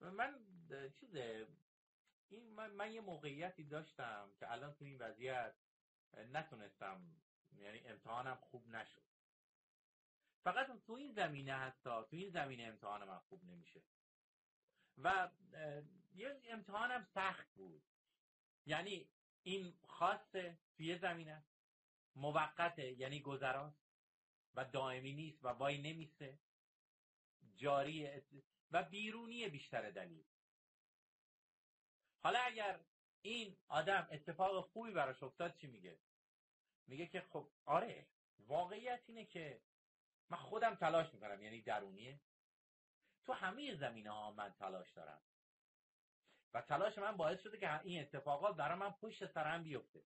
من 0.00 0.10
من 0.10 0.44
چیز 0.90 1.16
این 2.28 2.50
من, 2.54 2.70
من 2.70 2.92
یه 2.92 3.00
موقعیتی 3.00 3.64
داشتم 3.64 4.30
که 4.38 4.52
الان 4.52 4.74
تو 4.74 4.84
این 4.84 4.98
وضعیت 4.98 5.54
نتونستم 6.32 7.16
یعنی 7.56 7.78
امتحانم 7.78 8.34
خوب 8.34 8.68
نشد. 8.68 9.02
فقط 10.44 10.82
تو 10.86 10.92
این 10.92 11.12
زمینه 11.12 11.52
حتی 11.54 11.90
تو 11.90 12.16
این 12.16 12.30
زمینه 12.30 12.62
امتحان 12.62 13.04
من 13.04 13.18
خوب 13.18 13.44
نمیشه. 13.44 13.82
و 14.98 15.30
یه 16.14 16.40
امتحانم 16.44 17.06
سخت 17.14 17.54
بود. 17.54 17.82
یعنی 18.66 19.08
این 19.42 19.74
خاصه 19.88 20.58
توی 20.76 20.98
زمینه. 20.98 21.44
موقته 22.16 22.92
یعنی 22.92 23.20
گذراست. 23.20 23.83
و 24.54 24.64
دائمی 24.64 25.12
نیست 25.12 25.44
و 25.44 25.48
وای 25.48 25.78
نمیسته 25.78 26.38
جاری 27.56 28.22
و 28.70 28.82
بیرونی 28.82 29.48
بیشتر 29.48 29.90
دلیل. 29.90 30.24
حالا 32.22 32.38
اگر 32.38 32.80
این 33.22 33.56
آدم 33.68 34.08
اتفاق 34.10 34.70
خوبی 34.70 34.90
براش 34.90 35.22
افتاد 35.22 35.56
چی 35.56 35.66
میگه؟ 35.66 35.98
میگه 36.86 37.06
که 37.06 37.20
خب 37.20 37.48
آره 37.64 38.06
واقعیت 38.38 39.02
اینه 39.06 39.24
که 39.24 39.60
من 40.30 40.38
خودم 40.38 40.74
تلاش 40.74 41.14
می‌کنم 41.14 41.42
یعنی 41.42 41.62
درونیه. 41.62 42.20
تو 43.24 43.32
همه 43.32 43.74
زمینه 43.74 44.10
ها 44.10 44.30
من 44.30 44.54
تلاش 44.58 44.92
دارم. 44.92 45.22
و 46.54 46.60
تلاش 46.60 46.98
من 46.98 47.16
باعث 47.16 47.42
شده 47.42 47.58
که 47.58 47.80
این 47.80 48.00
اتفاقات 48.00 48.56
برای 48.56 48.78
من 48.78 48.90
پشت 48.90 49.26
سرم 49.26 49.62
بیفته. 49.62 50.02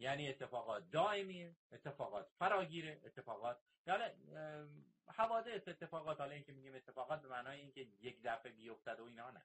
یعنی 0.00 0.28
اتفاقات 0.28 0.90
دائمی 0.90 1.56
اتفاقات 1.72 2.30
فراگیره 2.38 3.00
اتفاقات 3.04 3.60
حالا 3.86 4.10
حوادث 5.06 5.68
اتفاقات 5.68 6.20
حالا 6.20 6.32
اینکه 6.32 6.52
میگیم 6.52 6.74
اتفاقات 6.74 7.22
به 7.22 7.28
معنای 7.28 7.60
اینکه 7.60 7.80
یک 8.00 8.20
دفعه 8.24 8.52
بیفتد 8.52 9.00
و 9.00 9.04
اینا 9.04 9.30
نه. 9.30 9.42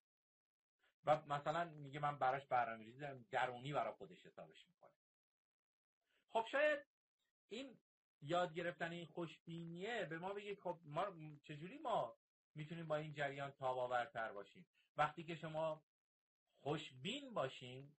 و 1.05 1.21
مثلا 1.27 1.65
میگه 1.65 1.99
من 1.99 2.19
براش 2.19 2.45
برنامه‌ریزی 2.45 3.05
درونی 3.31 3.73
برای 3.73 3.93
خودش 3.93 4.25
حسابش 4.25 4.67
می‌کنه. 4.67 4.91
خب 6.33 6.45
شاید 6.51 6.79
این 7.49 7.77
یاد 8.21 8.53
گرفتن 8.53 8.91
این 8.91 9.05
خوشبینیه 9.05 10.05
به 10.05 10.17
ما 10.17 10.33
بگه 10.33 10.55
خب 10.55 10.79
ما 10.83 11.05
چجوری 11.43 11.77
ما 11.77 12.17
می‌تونیم 12.55 12.87
با 12.87 12.95
این 12.95 13.13
جریان 13.13 13.51
تاباورتر 13.51 14.31
باشیم؟ 14.31 14.65
وقتی 14.97 15.23
که 15.23 15.35
شما 15.35 15.83
خوشبین 16.61 17.33
باشین 17.33 17.95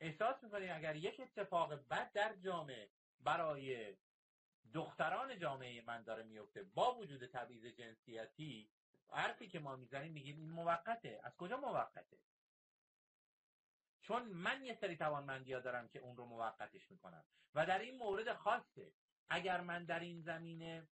احساس 0.00 0.42
می‌کنید 0.42 0.70
اگر 0.70 0.96
یک 0.96 1.20
اتفاق 1.20 1.74
بد 1.74 2.12
در 2.12 2.34
جامعه 2.36 2.90
برای 3.20 3.96
دختران 4.74 5.38
جامعه 5.38 5.82
من 5.82 6.02
داره 6.02 6.22
میفته 6.22 6.62
با 6.62 6.94
وجود 6.94 7.26
تبعیض 7.26 7.64
جنسیتی 7.64 8.70
حرفی 9.12 9.48
که 9.48 9.58
ما 9.58 9.76
می‌زنیم 9.76 10.12
میگیم 10.12 10.36
این 10.36 10.50
موقته. 10.50 11.20
از 11.22 11.36
کجا 11.36 11.56
موقته؟ 11.56 12.18
چون 14.02 14.22
من 14.22 14.64
یه 14.64 14.74
سری 14.74 14.96
توانمندی 14.96 15.50
دارم 15.50 15.88
که 15.88 15.98
اون 15.98 16.16
رو 16.16 16.24
موقتش 16.24 16.90
می‌کنم. 16.90 17.24
و 17.54 17.66
در 17.66 17.78
این 17.78 17.96
مورد 17.96 18.32
خاصه 18.32 18.92
اگر 19.28 19.60
من 19.60 19.84
در 19.84 20.00
این 20.00 20.22
زمینه 20.22 20.88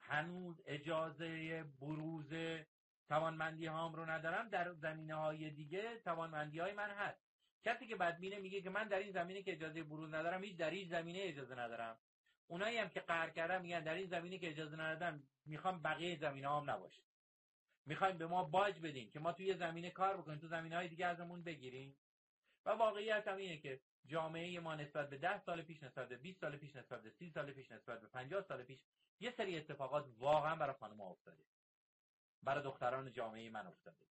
هنوز 0.00 0.60
اجازه 0.66 1.62
بروز 1.62 2.32
توانمندی 3.08 3.66
هام 3.66 3.94
رو 3.94 4.10
ندارم 4.10 4.48
در 4.48 4.72
زمینه 4.72 5.14
های 5.14 5.50
دیگه 5.50 5.98
توانمندی 5.98 6.58
های 6.58 6.72
من 6.72 6.90
هست. 6.90 7.21
کسی 7.64 7.86
که 7.86 7.96
بدبینه 7.96 8.38
میگه 8.38 8.60
که 8.60 8.70
من 8.70 8.88
در 8.88 8.98
این 8.98 9.12
زمینه 9.12 9.42
که 9.42 9.52
اجازه 9.52 9.82
بروز 9.82 10.14
ندارم 10.14 10.44
هیچ 10.44 10.56
در 10.56 10.70
این 10.70 10.88
زمینه 10.88 11.18
اجازه 11.22 11.54
ندارم. 11.54 11.98
اونایی 12.46 12.78
هم 12.78 12.88
که 12.88 13.00
قهر 13.00 13.30
کردن 13.30 13.62
میگن 13.62 13.80
در 13.80 13.94
این 13.94 14.06
زمینه 14.06 14.38
که 14.38 14.50
اجازه 14.50 14.76
ندادم 14.76 15.22
می‌خوام 15.46 15.82
بقیه 15.82 16.18
زمینه 16.18 16.50
هم 16.50 16.70
نباشه. 16.70 17.02
می‌خوایم 17.86 18.18
به 18.18 18.26
ما 18.26 18.44
باج 18.44 18.78
بدین 18.78 19.10
که 19.10 19.20
ما 19.20 19.32
توی 19.32 19.54
زمینه 19.54 19.90
کار 19.90 20.16
بکنیم 20.16 20.38
تو 20.38 20.48
زمینه 20.48 20.76
های 20.76 20.88
دیگه 20.88 21.06
ازمون 21.06 21.42
بگیریم 21.42 21.96
و 22.66 22.70
واقعیت 22.70 23.28
هم 23.28 23.36
اینه 23.36 23.56
که 23.56 23.80
جامعه 24.06 24.60
ما 24.60 24.74
نسبت 24.74 25.10
به 25.10 25.18
10 25.18 25.38
سال 25.38 25.62
پیش 25.62 25.82
نسبت 25.82 26.08
به 26.08 26.16
20 26.16 26.40
سال 26.40 26.56
پیش 26.56 26.76
نسبت 26.76 27.02
به 27.02 27.10
30 27.10 27.30
سال 27.30 27.52
پیش 27.52 27.72
نسبت 27.72 28.00
به 28.00 28.06
50 28.06 28.42
سال 28.42 28.62
پیش 28.62 28.80
یه 29.20 29.34
سری 29.36 29.56
اتفاقات 29.56 30.06
واقعا 30.18 30.56
برای 30.56 30.74
خانم 30.74 31.00
افتاده. 31.00 31.44
برای 32.42 32.64
دختران 32.64 33.12
جامعه 33.12 33.50
من 33.50 33.66
افتاده. 33.66 34.06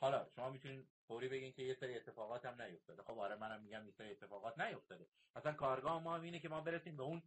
حالا 0.00 0.26
شما 0.36 0.50
می‌تونید 0.50 0.88
فوری 1.08 1.28
بگین 1.28 1.52
که 1.52 1.62
یه 1.62 1.74
سری 1.74 1.96
اتفاقات 1.96 2.44
هم 2.44 2.62
نیفتاده. 2.62 3.02
خب 3.02 3.18
آره 3.18 3.36
منم 3.36 3.60
میگم 3.60 3.86
یه 3.86 3.92
سری 3.98 4.10
اتفاقات 4.10 4.58
نیفتاده. 4.60 5.06
مثلا 5.36 5.52
کارگاه 5.52 6.02
ما 6.02 6.16
اینه 6.16 6.40
که 6.40 6.48
ما 6.48 6.60
برسیم 6.60 6.96
به 6.96 7.02
اون 7.02 7.22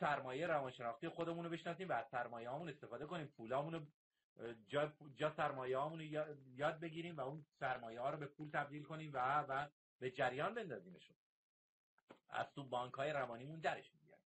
سرمایه 0.00 0.46
روانشناختی 0.46 1.08
خودمون 1.08 1.44
رو 1.44 1.50
بشناسیم 1.50 1.88
و 1.88 1.92
از 1.92 2.06
سرمایه 2.10 2.50
استفاده 2.50 3.06
کنیم. 3.06 3.26
پولامون 3.26 3.74
رو 3.74 3.80
جا, 4.68 4.92
جا 5.16 5.30
سرمایه 5.36 5.78
رو 5.78 6.02
یاد 6.56 6.80
بگیریم 6.80 7.16
و 7.16 7.20
اون 7.20 7.46
سرمایه 7.60 8.00
ها 8.00 8.10
رو 8.10 8.16
به 8.16 8.26
پول 8.26 8.50
تبدیل 8.50 8.82
کنیم 8.82 9.10
و 9.14 9.44
و 9.48 9.68
به 10.00 10.10
جریان 10.10 10.54
بندازیمشون. 10.54 11.16
از 12.28 12.46
تو 12.54 12.64
بانک 12.64 12.94
های 12.94 13.10
روانیمون 13.10 13.60
درش 13.60 13.92
می‌گیرن 13.94 14.18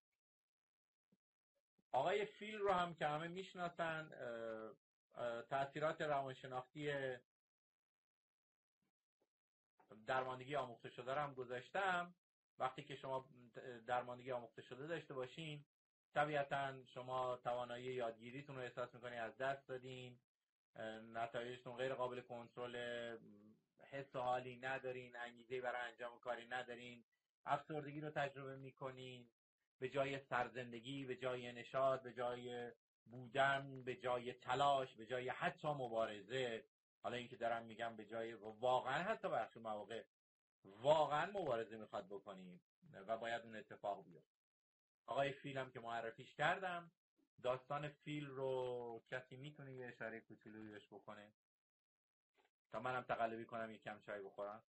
آقای 1.92 2.24
فیل 2.24 2.58
رو 2.58 2.72
هم 2.72 2.94
که 2.94 3.06
همه 3.06 3.28
می‌شناسن 3.28 4.10
تاثیرات 5.50 6.00
روانشناختی 6.00 6.92
درماندگی 10.08 10.56
آموخته 10.56 10.90
شده 10.90 11.14
رو 11.14 11.20
هم 11.20 11.34
گذاشتم. 11.34 12.14
وقتی 12.58 12.82
که 12.82 12.96
شما 12.96 13.28
درماندگی 13.86 14.32
آموخته 14.32 14.62
شده 14.62 14.86
داشته 14.86 15.14
باشین 15.14 15.64
طبیعتا 16.14 16.84
شما 16.86 17.36
توانایی 17.36 17.84
یادگیریتون 17.84 18.56
رو 18.56 18.62
احساس 18.62 18.94
می‌کنید 18.94 19.18
از 19.18 19.36
دست 19.36 19.68
دادین. 19.68 20.18
نتایجتون 21.12 21.76
غیر 21.76 21.94
قابل 21.94 22.20
کنترل 22.20 23.16
حس 23.90 24.16
و 24.16 24.20
حالی 24.20 24.56
ندارین 24.56 25.16
انگیزه 25.16 25.60
برای 25.60 25.90
انجام 25.92 26.20
کاری 26.20 26.46
ندارین. 26.48 27.04
افسردگی 27.46 28.00
رو 28.00 28.10
تجربه 28.10 28.56
می‌کنین. 28.56 29.28
به 29.78 29.88
جای 29.88 30.18
سرزندگی 30.18 31.04
به 31.04 31.16
جای 31.16 31.52
نشاط 31.52 32.02
به 32.02 32.12
جای 32.12 32.70
بودن 33.10 33.82
به 33.84 33.96
جای 33.96 34.32
تلاش 34.32 34.94
به 34.94 35.06
جای 35.06 35.28
حتی 35.28 35.68
مبارزه. 35.68 36.64
حالا 37.02 37.16
اینکه 37.16 37.36
دارم 37.36 37.64
میگم 37.64 37.96
به 37.96 38.04
جای 38.04 38.32
واقعا 38.34 39.02
حتی 39.02 39.28
برخی 39.28 39.60
مواقع 39.60 40.04
واقعا 40.64 41.30
مبارزه 41.40 41.76
می‌خواد 41.76 42.06
بکنیم 42.06 42.60
و 42.92 43.18
باید 43.18 43.42
اون 43.42 43.56
اتفاق 43.56 44.04
بیفته. 44.04 44.38
آقای 45.06 45.32
فیلم 45.32 45.70
که 45.70 45.80
معرفیش 45.80 46.34
کردم 46.34 46.90
داستان 47.42 47.88
فیل 47.88 48.26
رو 48.26 49.02
کسی 49.10 49.36
می‌تونه 49.36 49.72
یه 49.72 49.86
اشاره 49.86 50.20
کوچولویی 50.20 50.70
بهش 50.70 50.86
بکنه؟ 50.86 51.32
تا 52.72 52.80
منم 52.80 53.02
تقلبی 53.02 53.44
کنم 53.44 53.70
یه 53.70 53.78
کم 53.78 54.00
چای 54.00 54.22
بخورم. 54.22 54.62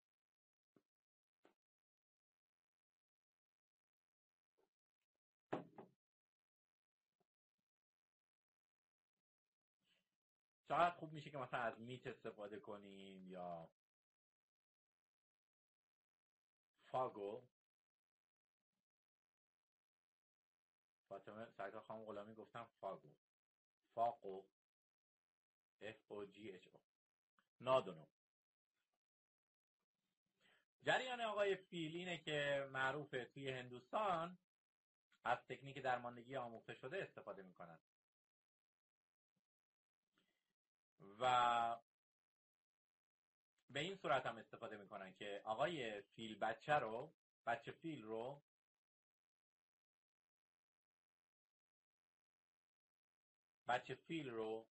چقدر 10.69 10.91
خوب 10.91 11.13
میشه 11.13 11.31
که 11.31 11.39
مثلا 11.39 11.61
از 11.61 11.81
میت 11.81 12.07
استفاده 12.07 12.61
کنیم 12.61 13.29
یا 13.29 13.69
فاگو. 16.87 17.43
فاطمه 21.09 21.51
سرکار 21.51 21.81
خانم 21.83 22.05
غلامی 22.05 22.35
گفتم 22.35 22.65
فاگو. 22.81 23.15
فاقو. 23.95 24.43
F 25.83 26.11
O 26.11 26.27
G 26.33 26.37
H 26.37 26.67
O. 26.67 26.79
نادونو. 27.61 28.07
جریان 30.83 31.21
آقای 31.21 31.57
فیل 31.57 31.97
اینه 31.97 32.19
که 32.19 32.69
معروفه 32.73 33.25
توی 33.25 33.51
هندوستان 33.51 34.39
از 35.25 35.39
تکنیک 35.39 35.79
درماندگی 35.79 36.37
آموخته 36.37 36.75
شده 36.75 37.03
استفاده 37.03 37.43
می‌کنن. 37.43 37.79
و 41.21 41.77
به 43.71 43.81
این 43.81 43.97
صورت 43.97 44.27
هم 44.27 44.39
استفاده 44.39 44.77
می‌کنن 44.77 45.13
که 45.13 45.41
آقای 45.45 46.01
فیل 46.01 46.39
بچه 46.39 46.75
رو 46.75 47.13
بچه 47.47 47.73
فیل 47.73 48.03
رو 48.03 48.43
بچه 53.69 53.95
فیل 53.95 54.31
رو 54.31 54.67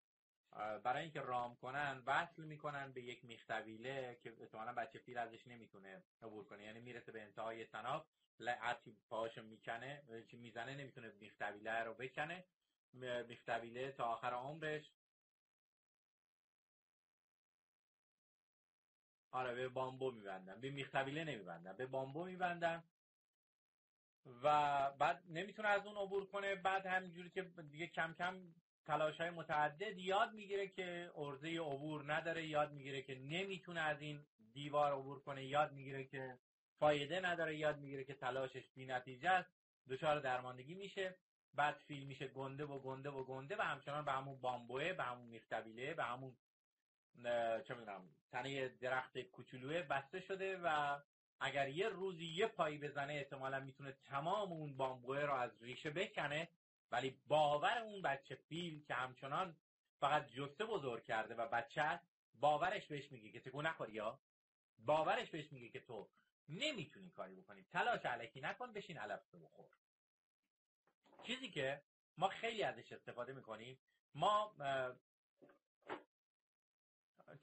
برای 0.84 1.04
اینکه 1.04 1.22
رام 1.22 1.56
کنن 1.56 2.04
وصل 2.06 2.44
می‌کنن 2.44 2.92
به 2.92 3.02
یک 3.02 3.26
میختویله 3.26 4.20
که 4.24 4.34
احتمالا 4.40 4.74
بچه 4.74 5.00
فیل 5.00 5.18
ازش 5.18 5.48
نمی‌تونه 5.48 6.04
عبور 6.22 6.46
کنه. 6.46 6.64
یعنی 6.64 6.80
می‌رسه 6.80 7.12
به 7.12 7.22
انتهای 7.22 7.66
تناب 7.66 8.08
لعتی 8.40 8.98
پاهاشو 9.10 9.42
می‌کنه 9.42 10.04
می‌زنه 10.32 10.76
نمی‌تونه 10.76 11.10
میختویله 11.10 11.84
رو 11.84 11.94
بکنه. 11.94 12.46
میختویله 13.28 13.92
تا 13.92 14.06
آخر 14.06 14.34
عمرش 14.34 14.92
آره 19.38 19.56
به 19.56 19.68
بامبو 19.68 20.12
میبندن 20.12 20.62
به 20.62 20.70
میختویله 20.70 21.24
نمیبندن 21.24 21.74
به 21.78 21.86
بامبو 21.86 22.26
میبندن 22.26 22.84
و 24.44 24.48
بعد 24.92 25.24
نمی‌تونه 25.30 25.68
از 25.68 25.86
اون 25.86 25.96
عبور 25.96 26.26
کنه. 26.26 26.56
بعد 26.56 26.86
همینجوری 26.86 27.30
که 27.30 27.42
دیگه 27.42 27.88
کم 27.88 28.14
کم 28.14 28.36
تلاش 28.86 29.22
های 29.22 29.30
متعدد 29.30 29.98
یاد 29.98 30.34
می‌گیره 30.34 30.68
که 30.68 31.12
ارزه 31.16 31.48
عبور 31.48 32.14
نداره 32.14 32.48
یاد 32.48 32.72
می‌گیره 32.72 33.02
که 33.02 33.16
نمی‌تونه 33.16 33.82
از 33.82 34.02
این 34.02 34.26
دیوار 34.54 34.94
عبور 34.94 35.20
کنه 35.20 35.46
یاد 35.46 35.72
می‌گیره 35.72 36.06
که 36.06 36.38
فایده 36.80 37.20
نداره 37.20 37.58
یاد 37.58 37.78
می‌گیره 37.78 38.04
که 38.04 38.14
تلاشش 38.14 38.70
بی 38.76 38.86
نتیجه 38.86 39.30
است. 39.30 39.50
دچار 39.90 40.20
درماندگی 40.20 40.76
میشه. 40.76 41.16
بعد 41.54 41.76
فیل 41.76 42.04
میشه 42.04 42.28
گنده 42.28 42.66
و 42.66 42.80
گنده 42.80 43.10
و 43.10 43.24
گنده 43.24 43.56
و 43.56 43.62
همچنان 43.62 44.06
به 44.06 44.12
همون 44.12 44.42
بامبوه 44.42 44.94
به 44.94 45.04
همون 45.04 45.28
میختبیله 45.28 45.94
به 45.94 46.04
همون 46.04 46.38
چه 47.68 47.74
می‌دونم 47.74 48.10
تنه 48.32 48.68
درخت 48.68 49.20
کوچولوه 49.20 49.82
بسته 49.82 50.20
شده 50.20 50.58
و 50.64 51.00
اگر 51.40 51.70
یه 51.70 51.90
روزی 51.90 52.26
یه 52.26 52.48
پایی 52.48 52.78
بزنه 52.78 53.14
احتمالا 53.14 53.60
می‌تونه 53.60 53.92
تمام 53.92 54.52
اون 54.52 54.78
بامبوه 54.78 55.20
رو 55.20 55.34
از 55.34 55.64
ریشه 55.64 55.90
بکنه. 55.90 56.50
ولی 56.92 57.22
باور 57.28 57.78
اون 57.78 58.02
بچه 58.02 58.36
فیل 58.36 58.84
که 58.84 58.94
همچنان 58.94 59.58
فقط 60.00 60.28
جسته 60.28 60.66
بزرگ 60.66 61.06
کرده 61.06 61.36
و 61.36 61.48
بچه 61.48 62.00
باورش 62.34 62.88
بهش 62.88 63.12
میگه 63.12 63.32
که 63.32 63.40
تکون 63.40 63.66
نخوری 63.66 63.94
یا؟ 63.94 64.20
باورش 64.78 65.30
بهش 65.30 65.52
میگه 65.52 65.70
که 65.70 65.80
تو 65.80 66.10
نمی‌تونی 66.50 67.10
کاری 67.10 67.36
بکنی. 67.36 67.64
تلاش 67.64 68.06
علکی 68.06 68.42
نکن 68.42 68.74
بشین 68.74 68.98
علف 68.98 69.36
بخور. 69.36 69.70
چیزی 71.24 71.50
که 71.50 71.82
ما 72.18 72.28
خیلی 72.28 72.64
ازش 72.64 72.92
استفاده 72.92 73.34
می‌کنیم 73.34 73.80
ما 74.16 74.56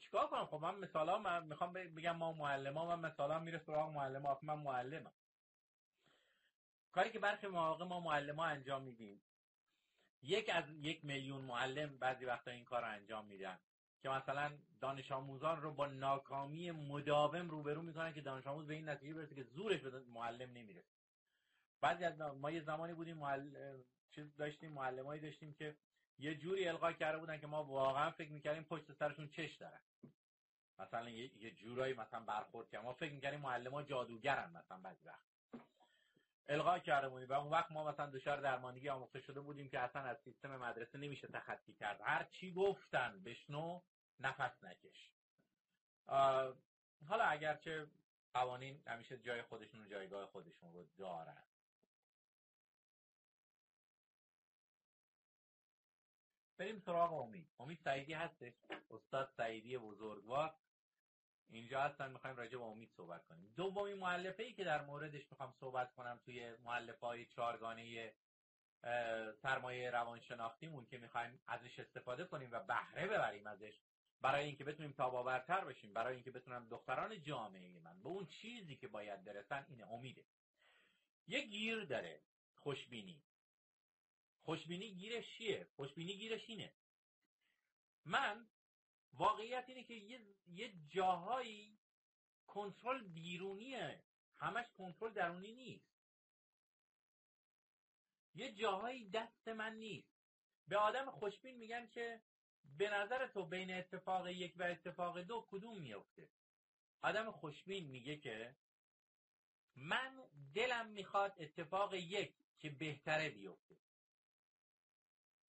چیکار 0.01 0.27
کنم؟ 0.27 0.47
خب 0.47 0.57
من 0.57 0.75
مثلا 0.75 1.19
من 1.19 1.47
می‌خوام 1.47 1.73
بگم 1.73 2.17
ما 2.17 2.33
معلم 2.33 2.79
ها 2.79 2.97
من 2.97 3.09
مثلا 3.11 3.39
میره 3.39 3.59
سراغ 3.59 3.91
معلم 3.91 4.27
ها 4.27 4.39
من 4.43 4.59
معلمم. 4.59 5.13
کاری 6.93 7.11
که 7.11 7.19
برخی 7.19 7.47
مواقع 7.47 7.85
ما 7.85 8.01
معلم 8.01 8.37
ها 8.37 8.45
انجام 8.47 8.83
میدیم. 8.83 9.23
یک 10.23 10.51
از 10.55 10.65
یک 10.71 11.05
میلیون 11.05 11.41
معلم 11.41 11.99
بعضی 11.99 12.25
وقتا 12.25 12.51
این 12.51 12.65
کار 12.65 12.83
رو 12.83 12.89
انجام 12.89 13.27
میدن 13.27 13.59
که 14.03 14.09
مثلا 14.09 14.59
دانش 14.81 15.13
آموزان 15.13 15.63
رو 15.63 15.73
با 15.73 15.87
ناکامی 15.87 16.71
مداوم 16.71 17.51
روبرو 17.51 17.83
می‌کنن 17.83 18.13
که 18.13 18.21
دانش 18.21 18.47
آموز 18.47 18.67
به 18.67 18.75
این 18.75 18.89
نتیجه 18.89 19.15
برسه 19.15 19.35
که 19.35 19.43
زورش 19.43 19.81
به 19.81 20.01
معلم 20.01 20.51
نمی‌رسه. 20.53 20.95
بعضی 21.81 22.05
از 22.05 22.21
ما 22.21 22.51
یه 22.51 22.61
زمانی 22.61 22.95
بودیم 22.95 23.17
معلم 23.17 23.85
چیز 24.11 24.37
داشتیم 24.37 24.73
معلمایی 24.73 25.21
داشتیم 25.21 25.55
که 25.55 25.77
یه 26.19 26.35
جوری 26.35 26.69
القا 26.69 26.93
کرده 26.93 27.19
بودن 27.19 27.39
که 27.39 27.47
ما 27.47 27.65
واقعا 27.65 28.11
فکر 28.11 28.31
می‌کردیم 28.31 28.65
پشت 28.65 28.93
سرشون 28.93 29.29
چش 29.29 29.55
دارن. 29.55 29.81
مثلا 30.79 31.11
یه, 31.11 31.51
جورایی 31.51 31.95
مثلا 31.95 32.21
برخورد 32.21 32.71
که 32.71 32.79
ما 32.79 32.93
فکر 32.93 33.13
می‌کردیم 33.13 33.41
معلم 33.41 33.75
ها 33.75 33.83
جادوگرن 33.83 34.51
مثلا 34.51 34.79
بعضی 34.79 35.07
وقت. 35.07 35.25
القا 36.49 36.79
کرده 36.79 37.09
بودیم 37.09 37.29
و 37.29 37.33
اون 37.33 37.51
وقت 37.51 37.73
ما 37.73 37.85
مثلا 37.85 38.07
دچار 38.07 38.41
درمانگی 38.41 38.89
آموخته 38.89 39.21
شده 39.21 39.41
بودیم 39.41 39.69
که 39.69 39.81
اصلا 39.81 40.03
از 40.03 40.17
سیستم 40.25 40.57
مدرسه 40.57 40.99
نمیشه 40.99 41.27
تخطی 41.27 41.73
کرد. 41.73 42.01
هر 42.01 42.25
چی 42.25 42.53
گفتن 42.53 43.23
بشنو 43.25 43.81
نفس 44.21 44.65
نکش. 44.65 45.11
حالا 47.09 47.25
اگرچه 47.25 47.87
قوانین 48.35 48.83
همیشه 48.87 49.19
جای 49.19 49.43
خودشون 49.43 49.81
و 49.81 49.87
جایگاه 49.87 50.27
خودشون 50.27 50.73
رو 50.73 50.87
دارن. 50.99 51.43
بریم 56.59 56.83
سراغ 56.87 57.13
امید. 57.13 57.49
امید 57.59 57.79
سعیدی 57.85 58.13
هستش. 58.13 58.53
استاد 58.91 59.33
سعیدی 59.37 59.79
بزرگوار. 59.79 60.55
اینجا 61.49 61.81
هستن 61.81 62.13
می‌خوایم 62.13 62.37
راجع 62.37 62.59
به 62.59 62.65
امید 62.65 62.91
صحبت 62.97 63.27
کنیم. 63.27 63.53
دومین 63.57 63.95
معلفه 63.95 64.43
ای 64.43 64.53
که 64.53 64.65
در 64.65 64.85
موردش 64.85 65.31
می‌خوام 65.31 65.55
صحبت 65.61 65.95
کنم 65.95 66.21
توی 66.25 66.57
معلفه 66.57 67.07
های 67.07 67.27
چارگانه 67.27 68.15
سرمایه 69.43 69.91
روانشناختیمون 69.91 70.87
که 70.87 70.99
می‌خوایم 70.99 71.41
ازش 71.47 71.79
استفاده 71.79 72.25
کنیم 72.25 72.49
و 72.53 72.61
بهره 72.61 73.07
ببریم 73.07 73.47
ازش. 73.47 73.81
برای 74.21 74.45
اینکه 74.45 74.65
بتونیم 74.65 74.93
تاباورتر 74.93 75.65
بشیم 75.65 75.95
برای 75.95 76.15
اینکه 76.15 76.31
بتونم 76.31 76.69
دختران 76.69 77.23
جامعه 77.23 77.79
من 77.79 78.03
به 78.03 78.09
اون 78.09 78.27
چیزی 78.27 78.77
که 78.77 78.89
باید 78.89 79.25
برسن 79.25 79.67
اینه 79.69 79.93
امیده. 79.93 80.25
یه 81.27 81.41
گیر 81.41 81.85
داره 81.85 82.21
خوشبینی. 82.55 83.23
خوشبینی 84.45 84.95
گیرش 84.95 85.37
چیه؟ 85.37 85.69
خوشبینی 85.77 86.17
گیرش 86.17 86.51
اینه. 86.51 86.73
من 88.05 88.49
واقعیت 89.13 89.65
اینه 89.69 89.85
که 89.85 89.95
یه, 89.95 90.21
یه 90.47 90.73
جاهایی 90.89 91.79
کنترل 92.47 93.03
بیرونیه. 93.03 94.05
همش 94.37 94.67
کنترل 94.77 95.13
درونی 95.13 95.53
نیست. 95.53 95.95
یه 98.35 98.53
جاهایی 98.53 99.11
دست 99.11 99.49
من 99.49 99.77
نیست. 99.77 100.15
به 100.69 100.77
آدم 100.77 101.11
خوشبین 101.11 101.57
میگن 101.57 101.87
که 101.87 102.23
به 102.65 102.91
نظر 102.91 103.27
تو 103.27 103.47
بین 103.47 103.75
اتفاق 103.75 104.29
یک 104.29 104.55
و 104.57 104.63
اتفاق 104.63 105.21
دو 105.21 105.47
کدوم 105.51 105.81
میفته؟ 105.81 106.29
آدم 107.03 107.31
خوشبین 107.31 107.91
میگه 107.91 108.17
که 108.17 108.57
من 109.77 110.23
دلم 110.55 110.89
می‌خواد 110.89 111.35
اتفاق 111.39 111.95
یک 111.95 112.35
که 112.59 112.71
بهتره 112.71 113.31
بیفته. 113.31 113.77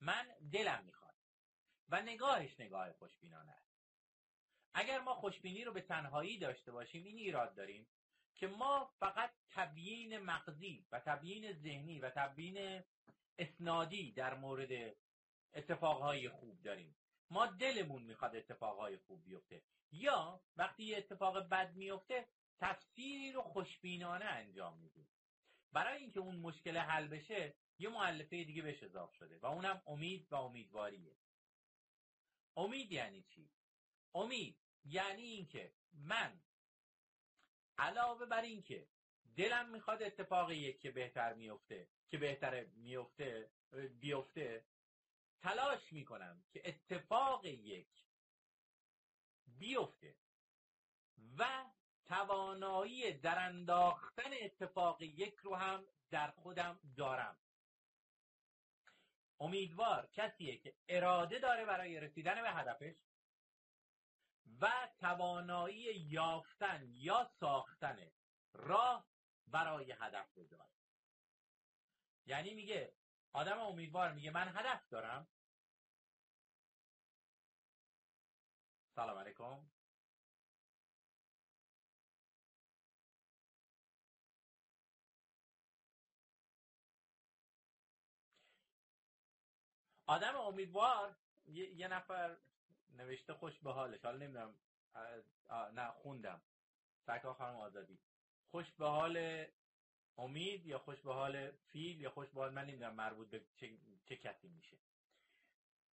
من 0.01 0.27
دلم 0.51 0.83
می‌خواد. 0.85 1.15
و 1.89 2.01
نگاهش 2.01 2.59
نگاه 2.59 2.93
خوشبینانه 2.93 3.51
است. 3.51 3.75
اگر 4.73 4.99
ما 4.99 5.13
خوشبینی 5.13 5.63
رو 5.63 5.73
به 5.73 5.81
تنهایی 5.81 6.37
داشته 6.37 6.71
باشیم 6.71 7.03
این 7.03 7.17
ایراد 7.17 7.55
داریم 7.55 7.87
که 8.35 8.47
ما 8.47 8.91
فقط 8.99 9.33
تبیین 9.49 10.17
مغزی 10.17 10.87
و 10.91 10.99
تبیین 10.99 11.53
ذهنی 11.53 11.99
و 11.99 12.09
تبیین 12.09 12.83
اسنادی 13.39 14.11
در 14.11 14.33
مورد 14.33 14.95
اتفاقهای 15.53 16.29
خوب 16.29 16.61
داریم. 16.61 16.95
ما 17.29 17.45
دلمون 17.45 18.03
می‌خواد 18.03 18.35
اتفاقهای 18.35 18.97
خوب 18.97 19.23
بیفته. 19.23 19.61
یا 19.91 20.41
وقتی 20.55 20.83
یه 20.83 20.97
اتفاق 20.97 21.49
بد 21.49 21.75
میفته 21.75 22.27
تفسیری 22.59 23.31
رو 23.31 23.41
خوشبینانه 23.41 24.25
انجام 24.25 24.77
میدیم. 24.77 25.09
برای 25.71 25.97
اینکه 25.97 26.19
اون 26.19 26.35
مشکل 26.35 26.77
حل 26.77 27.07
بشه 27.07 27.55
یه 27.79 27.89
معلفه 27.89 28.43
دیگه 28.43 28.61
بهش 28.61 28.83
اضاف 28.83 29.13
شده 29.13 29.39
و 29.39 29.45
اونم 29.45 29.81
امید 29.87 30.27
و 30.31 30.35
امیدواریه. 30.35 31.15
امید 32.57 32.91
یعنی 32.91 33.23
چی؟ 33.23 33.49
امید 34.15 34.59
یعنی 34.85 35.21
اینکه 35.21 35.73
من 35.93 36.41
علاوه 37.77 38.25
بر 38.25 38.41
اینکه 38.41 38.87
دلم 39.35 39.69
می‌خواد 39.69 40.03
اتفاق 40.03 40.51
یک 40.51 40.79
که 40.79 40.91
بهتر 40.91 41.33
میفته 41.33 41.89
که 42.09 42.17
بهتر 42.17 42.65
میفته 42.65 43.51
بیفته 43.99 44.65
تلاش 45.39 45.93
می‌کنم 45.93 46.43
که 46.51 46.61
اتفاق 46.65 47.45
یک 47.45 48.05
بیفته 49.47 50.15
و 51.37 51.65
توانایی 52.05 53.13
در 53.13 53.39
انداختن 53.39 54.31
اتفاق 54.41 55.01
یک 55.01 55.35
رو 55.35 55.55
هم 55.55 55.85
در 56.09 56.31
خودم 56.31 56.79
دارم. 56.97 57.37
امیدوار 59.39 60.09
کسیه 60.11 60.57
که 60.57 60.75
اراده 60.89 61.39
داره 61.39 61.65
برای 61.65 61.99
رسیدن 61.99 62.41
به 62.41 62.51
هدفش 62.51 62.95
و 64.61 64.89
توانایی 64.99 65.95
یافتن 65.95 66.83
یا 66.93 67.31
ساختن 67.39 68.11
راه 68.53 69.07
برای 69.47 69.91
هدف 69.91 70.33
رو 70.33 70.47
داره 70.47 70.69
یعنی 72.25 72.53
میگه 72.53 72.93
آدم 73.33 73.59
امیدوار 73.59 74.11
میگه 74.11 74.31
من 74.31 74.47
هدف 74.47 74.89
دارم. 74.89 75.27
سلام 78.95 79.17
علیکم. 79.17 79.69
آدم 90.05 90.35
امیدوار 90.35 91.15
یه, 91.47 91.87
نفر 91.87 92.37
نوشته 92.89 93.33
خوش 93.33 93.59
به 93.59 93.73
حالش. 93.73 94.05
حالا 94.05 94.17
نمی‌دونم 94.17 94.55
نه 95.73 95.91
خوندم. 95.91 96.41
سرکار 97.05 97.33
خانم 97.33 97.55
آزادی. 97.55 97.99
خوش 98.51 98.71
به 98.71 98.87
حال 98.87 99.45
امید 100.17 100.65
یا 100.65 100.79
خوش 100.79 101.01
به 101.01 101.13
حال 101.13 101.51
فیل 101.51 102.01
یا 102.01 102.09
خوش 102.09 102.29
به 102.29 102.39
حال 102.39 102.53
من 102.53 102.65
نمی‌دونم 102.65 102.95
مربوط 102.95 103.29
به 103.29 103.45
چه, 103.55 103.77
چه 104.05 104.15
کسی 104.15 104.47
میشه. 104.47 104.77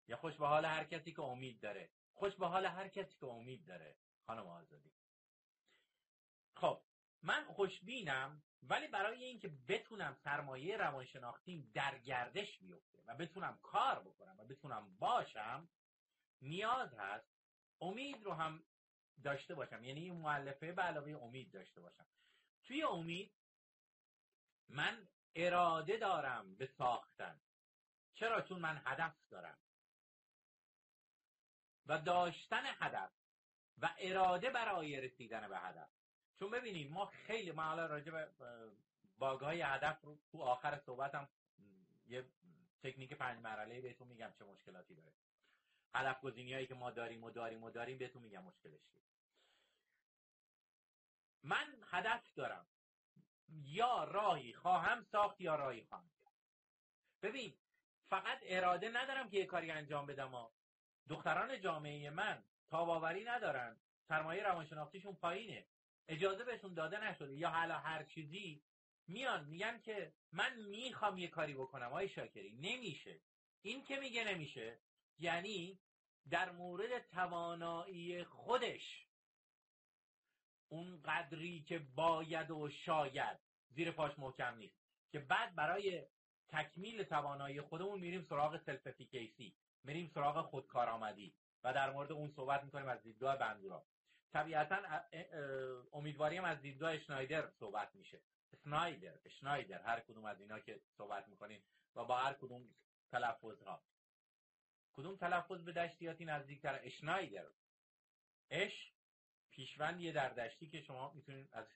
یا 0.09 0.17
خوش 0.17 0.35
به 0.37 0.47
حال 0.47 0.65
هر 0.65 0.85
کسی 0.85 1.13
که 1.13 1.23
امید 1.23 1.61
داره. 1.61 1.91
خوش 2.15 2.35
به 2.35 2.47
حال 2.47 2.67
هر 2.67 2.89
کسی 2.89 3.17
که 3.21 3.27
امید 3.27 3.67
داره. 3.67 3.97
خانم 4.27 4.47
آزادی. 4.47 4.93
خب 6.57 6.83
من 7.23 7.45
خوشبینم 7.45 8.43
ولی 8.63 8.89
برای 8.89 9.25
اینکه 9.25 9.49
بتونم 9.69 10.17
سرمایه 10.25 10.77
روانشناختی 10.77 11.71
در 11.75 11.99
گردش 11.99 12.59
بیفته 12.59 13.03
و 13.07 13.15
بتونم 13.15 13.59
کار 13.63 14.01
بکنم 14.01 14.41
و 14.41 14.45
بتونم 14.45 14.97
باشم 14.99 15.69
نیاز 16.43 16.95
هست 16.95 17.31
امید 17.81 18.23
رو 18.23 18.33
هم 18.33 18.65
داشته 19.23 19.55
باشم. 19.55 19.85
یعنی 19.85 20.01
این 20.01 20.17
معلفه 20.17 20.73
به 20.73 20.83
علاوه 20.83 21.11
امید 21.23 21.51
داشته 21.53 21.81
باشم. 21.81 22.07
توی 22.65 22.83
امید 22.83 23.33
من 24.69 25.09
اراده 25.35 25.97
دارم 25.97 26.55
به 26.55 26.67
ساختن. 26.67 27.41
چرا؟ 28.15 28.43
چون 28.43 28.59
من 28.61 28.83
هدف 28.85 29.15
دارم. 29.31 29.59
و 31.87 31.99
داشتن 31.99 32.63
هدف 32.67 33.13
و 33.79 33.95
اراده 33.99 34.51
برای 34.51 35.01
رسیدن 35.01 35.49
به 35.49 35.59
هدف. 35.59 36.00
چون 36.41 36.51
ببینید 36.51 36.91
ما 36.91 37.07
خیلی 37.07 37.53
ما 37.53 37.75
راجع 37.75 38.13
به 38.13 38.29
هدف 39.67 40.01
رو 40.03 40.19
تو 40.33 40.43
آخر 40.43 40.79
صحبتم 40.79 41.29
یه 42.07 42.25
تکنیک 42.83 43.13
پنج 43.13 43.41
مرحله 43.41 43.81
بهتون 43.81 44.09
میگم 44.09 44.33
چه 44.39 44.45
مشکلاتی 44.45 44.95
داره. 44.95 45.13
هدف 45.95 46.21
گزینی 46.21 46.55
هایی 46.55 46.67
که 46.67 46.75
ما 46.75 46.91
داریم 46.91 47.25
و 47.25 47.31
داریم 47.31 47.63
و 47.63 47.71
داریم 47.71 47.99
بهتون 47.99 48.23
میگم 48.23 48.43
مشکلش 48.43 48.81
من 51.43 51.75
هدف 51.91 52.35
دارم. 52.35 52.67
یا 53.49 54.05
راهی 54.05 54.53
خواهم 54.53 55.03
ساخت 55.03 55.41
یا 55.41 55.57
راهی 55.57 55.85
خواهم 55.85 56.11
ببین 57.23 57.55
فقط 58.09 58.39
اراده 58.43 58.89
ندارم 58.89 59.31
که 59.31 59.37
یه 59.37 59.47
کاری 59.47 59.71
انجام 59.71 60.07
بدم 60.07 60.51
دختران 61.09 61.61
جامعه 61.61 62.11
من 62.11 62.45
تاباوری 62.71 63.25
ندارن. 63.25 63.81
سرمایه 64.09 64.43
روانشناختیشون 64.43 65.15
پایینه. 65.15 65.67
اجازه 66.09 66.45
بهشون 66.45 66.75
داده 66.75 67.05
نشده. 67.05 67.37
یا 67.37 67.51
حالا 67.51 67.79
هر 67.79 68.05
چیزی 68.05 68.63
میان 69.09 69.45
میگن 69.45 69.81
که 69.81 70.13
من 70.33 70.57
می‌خوام 70.57 71.19
یه 71.19 71.29
کاری 71.29 71.55
بکنم. 71.55 71.93
آی 71.93 72.09
شاکری 72.09 72.53
نمیشه. 72.53 73.21
این 73.63 73.85
که 73.85 73.97
میگه 73.97 74.25
نمیشه. 74.25 74.79
یعنی 75.19 75.79
در 76.31 76.51
مورد 76.51 77.09
توانایی 77.09 78.25
خودش 78.25 79.07
اون 80.69 81.03
قدری 81.03 81.63
که 81.63 81.79
باید 81.79 82.51
و 82.51 82.69
شاید. 82.69 83.39
زیر 83.69 83.91
پاش 83.91 84.19
محکم 84.19 84.57
نیست. 84.57 84.81
که 85.13 85.19
بعد 85.19 85.55
برای 85.55 86.07
تکمیل 86.49 87.03
توانایی 87.03 87.61
خودمون 87.61 88.01
میریم 88.01 88.27
سراغ 88.29 88.65
self-efficacy 88.67 89.57
میریم 89.85 90.11
سراغ 90.15 90.47
خودکارآمدی. 90.47 91.35
و 91.65 91.75
در 91.75 91.91
مورد 91.91 92.13
اون 92.13 92.33
صحبت 92.37 92.65
می‌کنیم 92.65 92.89
از 92.89 93.03
دیدگاه 93.03 93.37
بندورا. 93.37 93.85
طبیعتا 94.33 94.77
امیدواریم 95.93 96.45
از 96.45 96.61
دیدگاه 96.61 96.93
اشنایدر 96.93 97.51
صحبت 97.51 97.95
میشه. 97.95 98.21
اسنایدر 98.53 99.19
اشنایدر 99.25 99.83
هر 99.83 100.01
کدوم 100.01 100.25
از 100.25 100.41
اینا 100.41 100.59
که 100.61 100.81
صحبت 100.97 101.29
می‌کنیم 101.29 101.65
و 101.97 102.05
با 102.05 102.17
هر 102.17 102.33
کدوم 102.33 102.75
تلفظ 103.11 103.63
ها 103.63 103.83
کدوم 104.93 105.17
تلفظ 105.17 105.63
به 105.63 105.73
دشتیاتی 105.73 106.25
نزدیکتر؟ 106.25 106.81
اشنایدر 106.83 107.47
اش 108.51 108.93
پیشوندیه 109.51 110.13
در 110.13 110.29
دشتی 110.29 110.69
که 110.71 110.83
شما 110.83 111.13
می‌تونید 111.13 111.49
از 111.53 111.67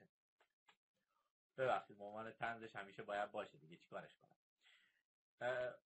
ببخشید 1.58 1.98
به 1.98 2.04
عنوان 2.04 2.30
تنزش 2.30 2.76
همیشه 2.76 3.02
باید 3.02 3.32
باشه 3.32 3.58
دیگه 3.58 3.76
چیکارش 3.76 4.16
کنم. 4.16 4.30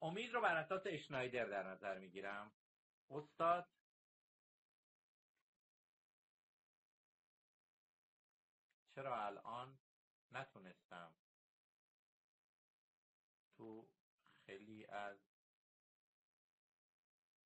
امید 0.02 0.34
رو 0.34 0.40
بر 0.40 0.56
اساس 0.56 0.82
اشنایدر 0.86 1.44
در 1.44 1.62
نظر 1.62 1.98
می‌گیرم. 1.98 2.52
استاد 3.10 3.68
چرا 8.98 9.26
الان 9.26 9.78
نتونستم 10.32 11.12
تو 13.56 13.88
خیلی 14.46 14.86
از 14.86 15.18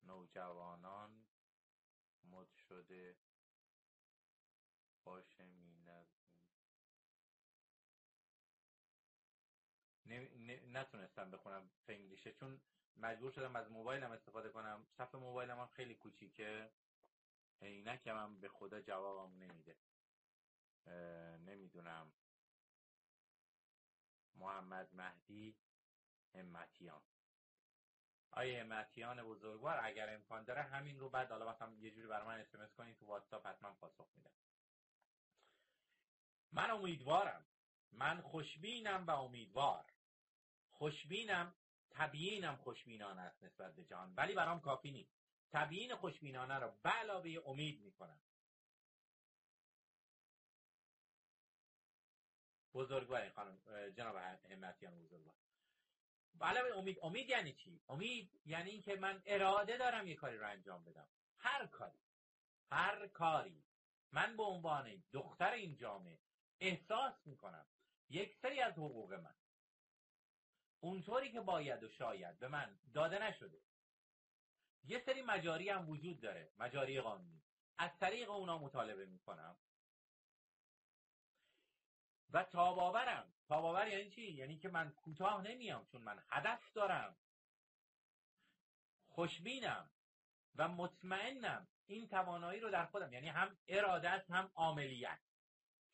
نوجوانان 0.03 1.25
مد 2.23 2.53
شده 2.55 3.17
باشه 5.03 5.45
می 5.45 5.83
نتونستم 10.71 11.31
بخونم 11.31 11.69
فنگلیشه 11.87 12.31
چون 12.31 12.61
مجبور 12.95 13.31
شدم 13.31 13.55
از 13.55 13.71
موبایلم 13.71 14.11
استفاده 14.11 14.49
کنم. 14.49 14.85
صفحه 14.97 15.19
موبایلم 15.19 15.59
هم 15.59 15.67
خیلی 15.67 15.95
کوچیکه. 15.95 16.71
عینکم 17.61 18.17
هم 18.17 18.39
به 18.39 18.47
خدا 18.49 18.81
جوابم 18.81 19.35
نمیده. 19.35 19.77
نمی‌دونم. 21.37 22.13
محمد 24.35 24.95
مهدی 24.95 25.57
همتیان. 26.35 27.01
آیه 28.31 28.61
همتیان 28.61 29.23
بزرگوار 29.23 29.79
اگر 29.83 30.13
امکان 30.13 30.43
داره 30.43 30.61
همین 30.61 30.99
رو 30.99 31.09
بعد 31.09 31.31
حالا 31.31 31.51
مثلا 31.51 31.73
یه 31.73 31.91
جوری 31.91 32.07
برای 32.07 32.27
من 32.27 32.39
اسمس 32.39 32.73
کنید 32.73 32.97
تو 32.97 33.05
واتساپ 33.05 33.47
حتما 33.47 33.73
پاسخ 33.73 34.07
میدم. 34.15 34.31
من 36.51 36.71
امیدوارم. 36.71 37.45
من 37.91 38.21
خوشبینم 38.21 39.05
و 39.07 39.11
امیدوار. 39.11 39.85
خوشبینم 40.69 41.55
تبیینم 41.91 42.55
خوشبینانه 42.55 43.21
است 43.21 43.43
نسبت 43.43 43.75
به 43.75 43.83
جهان 43.83 44.13
ولی 44.17 44.33
برام 44.33 44.61
کافی 44.61 44.91
نیست. 44.91 45.13
تبیین 45.51 45.95
خوشبینانه 45.95 46.59
رو 46.59 46.71
به 46.83 46.89
علاوه 46.89 47.35
امید 47.45 47.81
می‌کنم. 47.81 48.19
بزرگوار 52.73 53.29
خانم 53.29 53.59
جناب 53.89 54.15
همتیان 54.49 54.99
بزرگوار. 54.99 55.35
علاوه 56.41 56.77
امید 56.77 56.97
امید 57.01 57.29
یعنی 57.29 57.53
چی؟ 57.53 57.81
امید 57.89 58.41
یعنی 58.45 58.69
اینکه 58.69 58.95
من 58.95 59.23
اراده 59.25 59.77
دارم 59.77 60.07
یه 60.07 60.15
کاری 60.15 60.37
رو 60.37 60.47
انجام 60.47 60.83
بدم. 60.83 61.07
هر 61.37 61.67
کاری 61.67 61.99
هر 62.71 63.07
کاری. 63.07 63.63
من 64.11 64.37
به 64.37 64.43
عنوان 64.43 65.03
دختر 65.11 65.51
این 65.51 65.75
جامعه 65.75 66.19
احساس 66.59 67.13
می‌کنم 67.25 67.65
یک 68.09 68.35
سری 68.41 68.59
از 68.59 68.73
حقوق 68.73 69.13
من. 69.13 69.35
اونطوری 70.79 71.31
که 71.31 71.41
باید 71.41 71.83
و 71.83 71.89
شاید 71.89 72.39
به 72.39 72.47
من 72.47 72.79
داده 72.93 73.19
نشده. 73.23 73.61
یه 74.83 75.03
سری 75.05 75.21
مجاری 75.21 75.69
هم 75.69 75.89
وجود 75.89 76.21
داره 76.21 76.51
مجاری 76.57 77.01
قانونی. 77.01 77.43
از 77.77 77.91
طریق 77.99 78.29
اونا 78.29 78.57
مطالبه 78.57 79.05
می‌کنم. 79.05 79.57
و 82.33 82.43
تاباورم. 82.43 83.33
تاباور 83.47 83.87
یعنی 83.87 84.09
چی؟ 84.09 84.31
یعنی 84.31 84.57
که 84.57 84.69
من 84.69 84.89
کوتاه 84.91 85.41
نمیام 85.41 85.85
چون 85.85 86.01
من 86.01 86.23
هدف 86.29 86.73
دارم. 86.73 87.15
خوشبینم 89.07 89.89
و 90.55 90.67
مطمئنم 90.67 91.67
این 91.85 92.07
توانایی 92.07 92.59
رو 92.59 92.69
در 92.69 92.85
خودم 92.85 93.13
یعنی 93.13 93.29
هم 93.29 93.57
ارادت 93.67 94.25
هم 94.29 94.51
عاملیت 94.55 95.19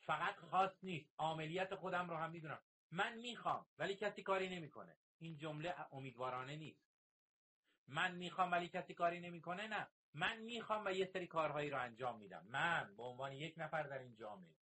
فقط 0.00 0.36
خاص 0.36 0.84
نیست 0.84 1.10
عاملیت 1.18 1.74
خودم 1.74 2.10
رو 2.10 2.16
هم 2.16 2.30
می‌دونم. 2.30 2.62
من 2.90 3.18
می‌خوام 3.18 3.66
ولی 3.78 3.94
کسی 3.94 4.22
کاری 4.22 4.48
نمی‌کنه. 4.48 4.96
این 5.18 5.38
جمله 5.38 5.74
امیدوارانه 5.92 6.56
نیست. 6.56 6.90
من 7.88 8.14
می‌خوام 8.14 8.50
ولی 8.52 8.68
کسی 8.68 8.94
کاری 8.94 9.20
نمی‌کنه 9.20 9.66
نه. 9.66 9.88
من 10.14 10.36
می‌خوام 10.36 10.84
و 10.84 10.92
یه 10.92 11.06
سری 11.06 11.26
کارهایی 11.26 11.70
رو 11.70 11.80
انجام 11.80 12.18
میدم. 12.18 12.46
من 12.48 12.94
به 12.96 13.02
عنوان 13.02 13.32
یک 13.32 13.54
نفر 13.56 13.82
در 13.82 13.98
این 13.98 14.14
جامعه. 14.14 14.59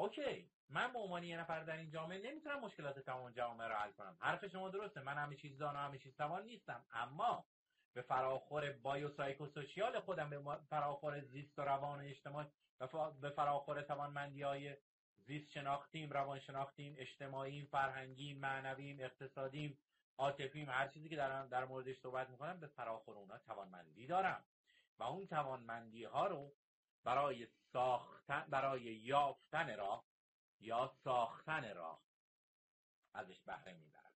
اوکی. 0.00 0.50
من 0.68 0.92
به 0.92 0.98
عنوان 0.98 1.22
یک 1.22 1.38
نفر 1.38 1.60
در 1.60 1.76
این 1.76 1.90
جامعه 1.90 2.30
نمی‌تونم 2.30 2.60
مشکلات 2.60 2.98
تمام 2.98 3.30
جامعه 3.30 3.68
رو 3.68 3.74
حل 3.74 3.92
کنم. 3.92 4.16
حرف 4.20 4.46
شما 4.46 4.68
درسته. 4.68 5.00
من 5.00 5.14
همه 5.14 5.36
چیز 5.36 5.58
دانا 5.58 5.78
همه 5.78 5.98
چیز 5.98 6.16
توان 6.16 6.44
نیستم. 6.44 6.84
اما 6.92 7.44
به 7.94 8.02
فراخور 8.02 8.74
سوشیال 9.54 10.00
خودم 10.00 10.30
به 10.30 10.56
فراخور 10.70 11.20
زیست 11.20 11.58
و 11.58 11.62
روان 11.62 12.00
اجتماعی 12.00 12.46
به 13.20 13.30
فراخور 13.30 13.82
توانمندی 13.82 14.42
های 14.42 14.76
زیست 15.26 15.50
شناختیم 15.50 16.10
روان 16.10 16.40
شناختیم 16.40 16.94
اجتماعیم 16.98 17.68
فرهنگیم 17.72 18.38
معنویم 18.38 18.96
اقتصادیم 19.00 19.78
عاطفیم 20.18 20.70
هر 20.70 20.88
چیزی 20.88 21.08
که 21.08 21.16
در, 21.16 21.46
در 21.46 21.64
موردش 21.64 22.00
صحبت 22.00 22.30
می‌کنم 22.30 22.60
به 22.60 22.66
فراخور 22.66 23.16
اونا 23.16 23.38
توانمندی 23.38 24.06
دارم. 24.06 24.44
و 24.98 25.02
اون 25.02 25.26
توانمندی 25.26 26.04
ها 26.04 26.26
رو 26.26 26.52
برای 27.04 27.48
ساختن 27.72 28.46
برای 28.50 28.82
یافتن 28.82 29.76
راه 29.76 30.04
یا 30.60 30.94
ساختن 31.04 31.74
راه 31.74 32.02
ازش 33.14 33.40
بهره 33.40 33.74
می‌برم 33.74 34.12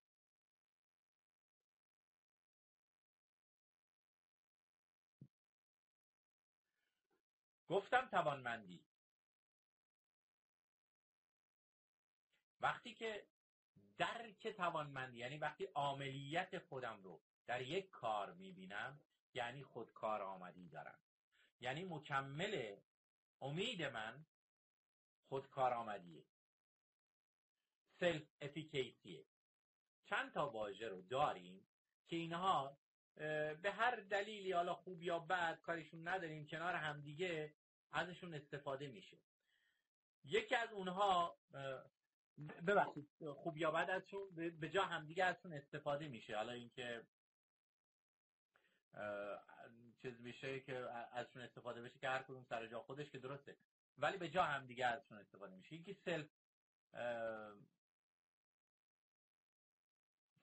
گفتم 7.69 8.09
توانمندی. 8.09 8.85
وقتی 12.61 12.95
که 12.95 13.27
درک 13.99 14.49
توانمندی 14.49 15.19
یعنی 15.19 15.39
وقتی 15.39 15.69
عملیت 15.77 16.59
خودم 16.59 17.03
رو 17.03 17.21
در 17.47 17.63
یک 17.63 17.91
کار 17.91 18.33
می‌بینم 18.33 19.01
یعنی 19.35 19.65
خودکار 19.65 20.23
آمدی 20.23 20.69
دارم. 20.69 20.99
یعنی 21.65 21.85
مکمل 21.85 22.77
امید 23.41 23.83
من 23.83 24.27
خودکار 25.29 25.73
آمدیه 25.73 26.25
سلف 28.01 28.23
افیکیسیه 28.41 29.25
چند 30.05 30.33
تا 30.33 30.51
واژه 30.51 30.89
رو 30.89 31.03
داریم 31.03 31.69
که 32.09 32.17
اینها 32.17 32.79
به 33.63 33.73
هر 33.73 33.97
دلیلی 33.97 34.53
حالا 34.53 34.75
خوب 34.75 35.03
یا 35.03 35.19
بد 35.19 35.61
کارشون 35.61 36.09
نداریم 36.09 36.47
کنار 36.47 36.75
همدیگه 36.75 37.55
ازشون 37.93 38.35
استفاده 38.35 38.87
میشه. 38.87 39.19
یکی 40.25 40.55
از 40.55 40.73
اونها 40.73 41.39
ببخشید 42.67 43.09
خوب 43.33 43.57
یا 43.57 43.71
بد 43.71 43.91
ازشون 43.91 44.35
به 44.35 44.69
جا 44.69 44.85
همدیگه 44.85 45.25
ازشون 45.25 45.53
استفاده 45.53 46.09
میشه. 46.09 46.37
حالا 46.37 46.53
اینکه 46.53 47.07
چیز 50.05 50.21
میشه 50.21 50.61
که 50.61 50.77
ازشون 51.13 51.43
استفاده 51.43 51.83
بشه 51.83 51.99
که 51.99 52.09
هر 52.09 52.23
کدوم 52.23 52.45
سر 52.49 52.67
جا 52.67 52.81
خودش 52.81 53.11
که 53.11 53.19
درسته. 53.19 53.57
ولی 53.99 54.19
به 54.19 54.29
جا 54.29 54.43
همدیگه 54.43 54.87
ازشون 54.87 55.19
استفاده 55.19 55.57
میشه. 55.57 55.75
یکی 55.75 55.95
self 56.05 56.27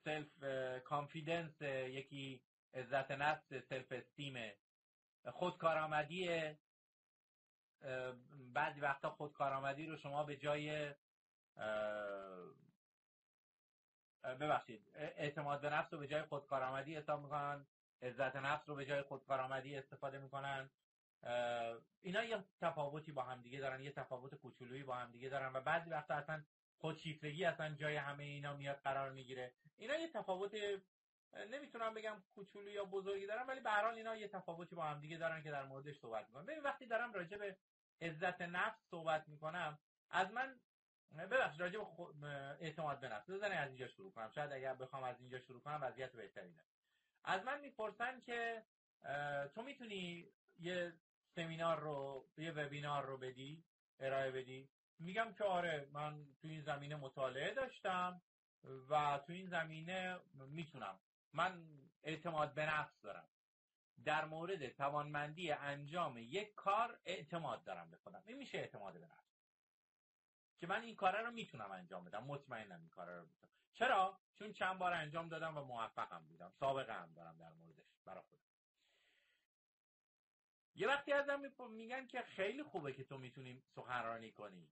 self-confidence 0.04 1.62
یکی 1.62 2.42
عزت 2.74 3.10
نفس 3.10 3.54
self-esteem 3.68 4.52
خودکارآمدی 5.24 6.50
بعضی 8.54 8.80
وقتا 8.80 9.10
خودکارآمدی 9.10 9.86
رو 9.86 9.96
شما 9.96 10.24
به 10.24 10.36
جای 10.36 10.94
ببخشید 14.24 14.90
اعتماد 14.94 15.60
به 15.60 15.70
نفس 15.70 15.92
رو 15.92 15.98
به 15.98 16.08
جای 16.08 16.22
خودکارآمدی 16.22 16.96
حساب 16.96 17.22
می‌کنن. 17.22 17.66
عزت 18.02 18.36
نفس 18.36 18.68
رو 18.68 18.74
به 18.74 18.84
جای 18.84 19.02
خودکارآمدی 19.02 19.76
استفاده 19.76 20.18
می‌کنن. 20.18 20.70
اینا 22.02 22.24
یه 22.24 22.44
تفاوتی 22.60 23.12
با 23.12 23.22
هم 23.22 23.42
دیگه 23.42 23.60
دارن 23.60 23.82
یه 23.82 23.92
تفاوت 23.92 24.34
کوچولویی 24.34 24.82
با 24.82 24.94
هم 24.94 25.12
دیگه 25.12 25.28
دارن 25.28 25.52
و 25.52 25.60
بعضی 25.60 25.90
وقتا 25.90 26.14
اصلا 26.14 26.42
خودشیفتگی 26.78 27.44
اصلا 27.44 27.74
جای 27.74 27.96
همه 27.96 28.22
اینا 28.24 28.56
میاد 28.56 28.76
قرار 28.76 29.10
می‌گیره. 29.10 29.52
اینا 29.76 29.96
یه 29.96 30.08
تفاوت 30.08 30.54
نمی‌تونم 31.50 31.94
بگم 31.94 32.22
کوچولو 32.34 32.70
یا 32.70 32.84
بزرگی 32.84 33.26
دارن 33.26 33.46
ولی 33.46 33.60
به 33.60 33.70
هر 33.70 33.84
حال 33.84 33.94
اینا 33.94 34.16
یه 34.16 34.28
تفاوتی 34.28 34.74
با 34.74 34.84
هم 34.84 35.00
دیگه 35.00 35.16
دارن 35.16 35.42
که 35.42 35.50
در 35.50 35.64
موردش 35.64 35.98
صحبت 35.98 36.26
می‌کنم 36.28 36.46
ببین 36.46 36.62
وقتی 36.62 36.86
دارم 36.86 37.12
راجع 37.12 37.36
به 37.36 37.56
عزت 38.00 38.42
نفس 38.42 38.78
صحبت 38.90 39.28
می‌کنم 39.28 39.78
از 40.10 40.32
من 40.32 40.60
ببخشید 41.18 41.60
راجع 41.60 41.78
به 42.20 42.56
اعتماد 42.60 43.00
به 43.00 43.08
نفس. 43.08 43.30
بزنید 43.30 43.58
از 43.58 43.68
اینجا 43.68 43.88
شروع 43.88 44.12
کنم. 44.12 44.30
شاید 44.30 44.52
اگر 44.52 44.74
بخوام 44.74 45.02
از 45.02 45.20
اینجا 45.20 45.38
شروع 45.38 45.60
کنم 45.60 45.78
وضعیت 45.82 46.12
بهتری 46.12 46.52
داره. 46.52 46.68
از 47.24 47.44
من 47.44 47.60
می‌پرسن 47.60 48.20
که 48.20 48.62
تو 49.54 49.62
می‌تونی 49.62 50.28
یه 50.58 50.92
سمینار 51.34 51.80
رو 51.80 52.28
یه 52.38 52.52
وبینار 52.52 53.06
رو 53.06 53.16
بدی 53.18 53.64
ارائه 54.00 54.30
بدی؟ 54.30 54.68
میگم 54.98 55.34
که 55.38 55.44
آره 55.44 55.88
من 55.92 56.24
تو 56.42 56.48
این 56.48 56.62
زمینه 56.62 56.96
مطالعه 56.96 57.54
داشتم 57.54 58.22
و 58.88 59.20
تو 59.26 59.32
این 59.32 59.46
زمینه 59.46 60.18
می‌تونم. 60.34 61.00
من 61.32 61.68
اعتماد 62.02 62.54
به 62.54 62.66
نفس 62.66 63.00
دارم. 63.02 63.28
در 64.04 64.24
مورد 64.24 64.68
توانمندی 64.68 65.50
انجام 65.50 66.18
یک 66.18 66.54
کار 66.54 67.00
اعتماد 67.04 67.64
دارم 67.64 67.90
به 67.90 67.96
خودم. 67.96 68.22
این 68.26 68.36
میشه 68.36 68.58
اعتماد 68.58 68.94
به 68.94 69.06
نفس. 69.06 69.21
که 70.62 70.68
من 70.68 70.82
این 70.82 70.96
کاره 70.96 71.22
رو 71.22 71.30
می‌تونم 71.30 71.70
انجام 71.70 72.04
بدم. 72.04 72.24
مطمئنم 72.24 72.80
این 72.80 72.88
کاره 72.88 73.16
رو 73.16 73.26
می‌تونم. 73.26 73.52
چرا؟ 73.72 74.18
چون 74.38 74.52
چند 74.52 74.78
بار 74.78 74.92
انجام 74.92 75.28
دادم 75.28 75.58
و 75.58 75.60
موفقم 75.60 76.24
بودم. 76.28 76.52
سابقه 76.60 76.94
هم 76.94 77.12
دارم 77.12 77.38
در 77.38 77.52
موردش 77.52 77.86
برای 78.04 78.20
خودم. 78.20 78.42
یه 80.74 80.88
وقتی 80.88 81.12
ازم 81.12 81.42
میگن 81.70 82.06
که 82.06 82.22
خیلی 82.22 82.62
خوبه 82.62 82.92
که 82.92 83.04
تو 83.04 83.18
می‌تونی 83.18 83.62
سخنرانی 83.74 84.32
کنی. 84.32 84.70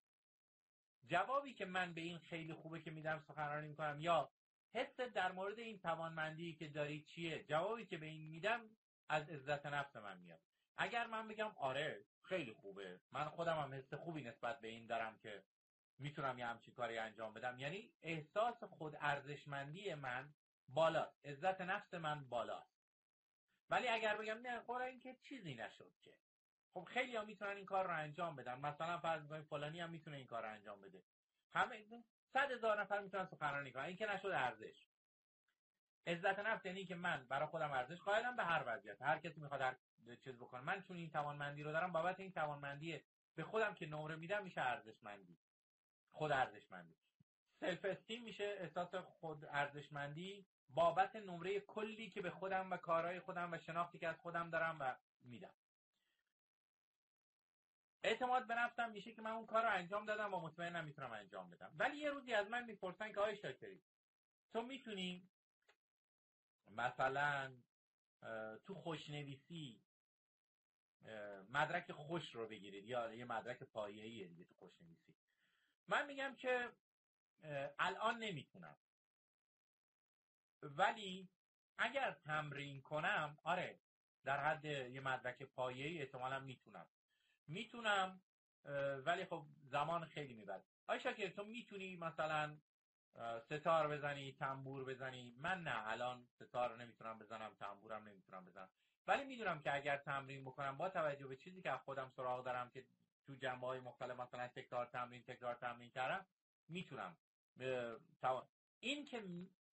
جوابی 1.06 1.54
که 1.54 1.64
من 1.64 1.94
به 1.94 2.00
این 2.00 2.18
خیلی 2.18 2.54
خوبه 2.54 2.80
که 2.80 2.90
میدم 2.90 3.18
سخنرانی 3.28 3.68
می‌کنم 3.68 4.00
یا 4.00 4.30
حس 4.74 5.00
در 5.00 5.32
مورد 5.32 5.58
این 5.58 5.78
توانمندی 5.78 6.54
که 6.54 6.68
داری 6.68 7.02
چیه؟ 7.02 7.44
جوابی 7.44 7.86
که 7.86 7.98
به 7.98 8.06
این 8.06 8.30
میدم 8.30 8.60
از 9.08 9.28
عزت 9.28 9.66
نفس 9.66 9.96
من 9.96 10.18
میاد. 10.18 10.40
اگر 10.76 11.06
من 11.06 11.28
بگم 11.28 11.52
آره 11.56 12.04
خیلی 12.22 12.52
خوبه. 12.52 13.00
من 13.12 13.28
خودم 13.28 13.58
هم 13.58 13.74
حس 13.74 13.94
خوبی 13.94 14.22
نسبت 14.22 14.60
به 14.60 14.68
این 14.68 14.86
دارم 14.86 15.18
که 15.18 15.44
می‌تونم 15.98 16.38
یه 16.38 16.46
همچین 16.46 16.74
کاری 16.74 16.98
انجام 16.98 17.34
بدم. 17.34 17.58
یعنی 17.58 17.92
احساس 18.02 18.64
خود 18.64 18.96
ارزشمندی 19.00 19.94
من 19.94 20.34
بالاست. 20.68 21.26
عزت 21.26 21.60
نفس 21.60 21.94
من 21.94 22.28
بالاست. 22.28 22.80
ولی 23.70 23.88
اگر 23.88 24.16
بگم 24.16 24.38
نه 24.38 24.60
خورا 24.60 24.84
این 24.84 25.00
که 25.00 25.16
چیزی 25.22 25.54
نشد 25.54 25.92
که. 26.02 26.14
خب 26.74 26.84
خیلی 26.84 27.16
ها 27.16 27.24
می‌تونن 27.24 27.56
این 27.56 27.66
کار 27.66 27.84
رو 27.84 27.96
انجام 27.96 28.36
بدن. 28.36 28.60
مثلا 28.60 28.98
فرض 28.98 29.28
کنید 29.28 29.44
فلانی 29.44 29.80
هم 29.80 29.90
می‌تونه 29.90 30.16
این 30.16 30.26
کار 30.26 30.42
رو 30.42 30.48
انجام 30.48 30.80
بده. 30.80 31.02
همه 31.54 31.84
صد 32.32 32.50
هزار 32.50 32.80
نفر 32.80 33.00
می‌تونن 33.00 33.26
سخنرانی 33.26 33.72
کنن. 33.72 33.84
این 33.84 33.96
که 33.96 34.06
نشد 34.06 34.28
ارزش. 34.28 34.86
عزت 36.06 36.38
نفس 36.38 36.66
یعنی 36.66 36.86
که 36.86 36.94
من 36.94 37.26
برای 37.28 37.48
خودم 37.48 37.72
ارزش 37.72 37.98
قائلم 37.98 38.36
به 38.36 38.44
هر 38.44 38.62
وضعیت. 38.66 39.02
هر 39.02 39.18
کسی 39.18 39.40
می‌خواد 39.40 39.60
هر 39.60 39.76
چیز 40.24 40.36
بکنه. 40.36 40.60
من 40.60 40.82
چون 40.82 40.96
این 40.96 41.10
توانمندی 41.10 41.62
رو 41.62 41.72
دارم 41.72 41.92
بابت 41.92 42.20
این 42.20 42.32
توانمندی 42.32 43.00
به 43.34 43.44
خودم 43.44 43.74
که 43.74 43.86
نمره 43.86 44.16
میدم 44.16 44.44
میشه 44.44 44.60
ارزشمندی. 44.60 45.38
خود 46.12 46.32
ارزشمندی. 46.32 46.94
سلف 47.60 47.84
استیم 47.84 48.24
میشه 48.24 48.56
احساس 48.58 48.94
خود 48.94 49.44
ارزشمندی 49.44 50.46
بابت 50.74 51.16
نمره 51.16 51.60
کلی 51.60 52.10
که 52.10 52.20
به 52.20 52.30
خودم 52.30 52.70
و 52.70 52.76
کارهای 52.76 53.20
خودم 53.20 53.52
و 53.52 53.58
شناختی 53.58 53.98
که 53.98 54.08
از 54.08 54.16
خودم 54.16 54.50
دارم 54.50 54.76
و 54.80 54.96
میدم. 55.22 55.54
اعتماد 58.04 58.46
به 58.46 58.54
نفسم 58.54 58.90
میشه 58.90 59.12
که 59.12 59.22
من 59.22 59.30
اون 59.30 59.46
کار 59.46 59.62
رو 59.62 59.70
انجام 59.70 60.06
دادم 60.06 60.34
و 60.34 60.40
مطمئنم 60.40 60.84
می‌تونم 60.84 61.12
انجام 61.12 61.50
بدم. 61.50 61.72
ولی 61.76 61.96
یه 61.96 62.10
روزی 62.10 62.34
از 62.34 62.50
من 62.50 62.64
می‌پرسن 62.64 63.12
که 63.12 63.20
آقای 63.20 63.36
شاکری 63.36 63.80
تو 64.52 64.62
می‌تونی 64.62 65.28
مثلا 66.70 67.52
تو 68.66 68.74
خوشنویسی 68.74 69.80
مدرک 71.48 71.92
خوش 71.92 72.34
رو 72.34 72.48
بگیرید 72.48 72.84
یا 72.84 73.14
یه 73.14 73.24
مدرک 73.24 73.62
پایه‌ایه 73.62 74.26
دیگه 74.26 74.44
تو 74.44 74.54
خوشنویسی. 74.54 75.14
من 75.90 76.06
میگم 76.06 76.34
که 76.34 76.70
الان 77.78 78.18
نمی‌تونم. 78.18 78.76
ولی 80.62 81.28
اگر 81.78 82.12
تمرین 82.12 82.82
کنم 82.82 83.38
آره 83.42 83.78
در 84.24 84.40
حد 84.40 84.64
یه 84.64 85.00
مدرک 85.00 85.42
پایه‌ای 85.42 86.00
احتمالا 86.00 86.40
می‌تونم. 86.40 86.86
می‌تونم 87.48 88.20
ولی 89.04 89.24
خب 89.24 89.46
زمان 89.62 90.04
خیلی 90.04 90.34
می‌بره. 90.34 90.62
آیا 90.86 91.00
شاکر 91.00 91.28
تو 91.28 91.44
می‌تونی 91.44 91.96
مثلا 91.96 92.56
ستار 93.40 93.88
بزنی 93.88 94.32
تنبور 94.32 94.84
بزنی. 94.84 95.34
من 95.38 95.62
نه 95.62 95.88
الان 95.88 96.26
ستار 96.26 96.76
نمی‌تونم 96.76 97.18
بزنم 97.18 97.54
تنبورم 97.54 98.08
نمی‌تونم 98.08 98.44
بزنم. 98.44 98.68
ولی 99.06 99.24
می‌دونم 99.24 99.62
که 99.62 99.74
اگر 99.74 99.96
تمرین 99.96 100.44
بکنم 100.44 100.78
با 100.78 100.88
توجه 100.88 101.26
به 101.26 101.36
چیزی 101.36 101.62
که 101.62 101.72
خودم 101.72 102.12
سراغ 102.16 102.44
دارم 102.44 102.70
که 102.70 102.84
تو 103.26 103.34
جنبه 103.34 103.66
های 103.66 103.80
مختلف 103.80 104.20
مثلا 104.20 104.48
تکرار 104.48 104.86
تمرین 104.86 105.22
تکرار 105.22 105.54
تمرین 105.54 105.90
کردم 105.90 106.26
می‌تونم 106.68 107.16
این 108.80 109.04
که 109.04 109.24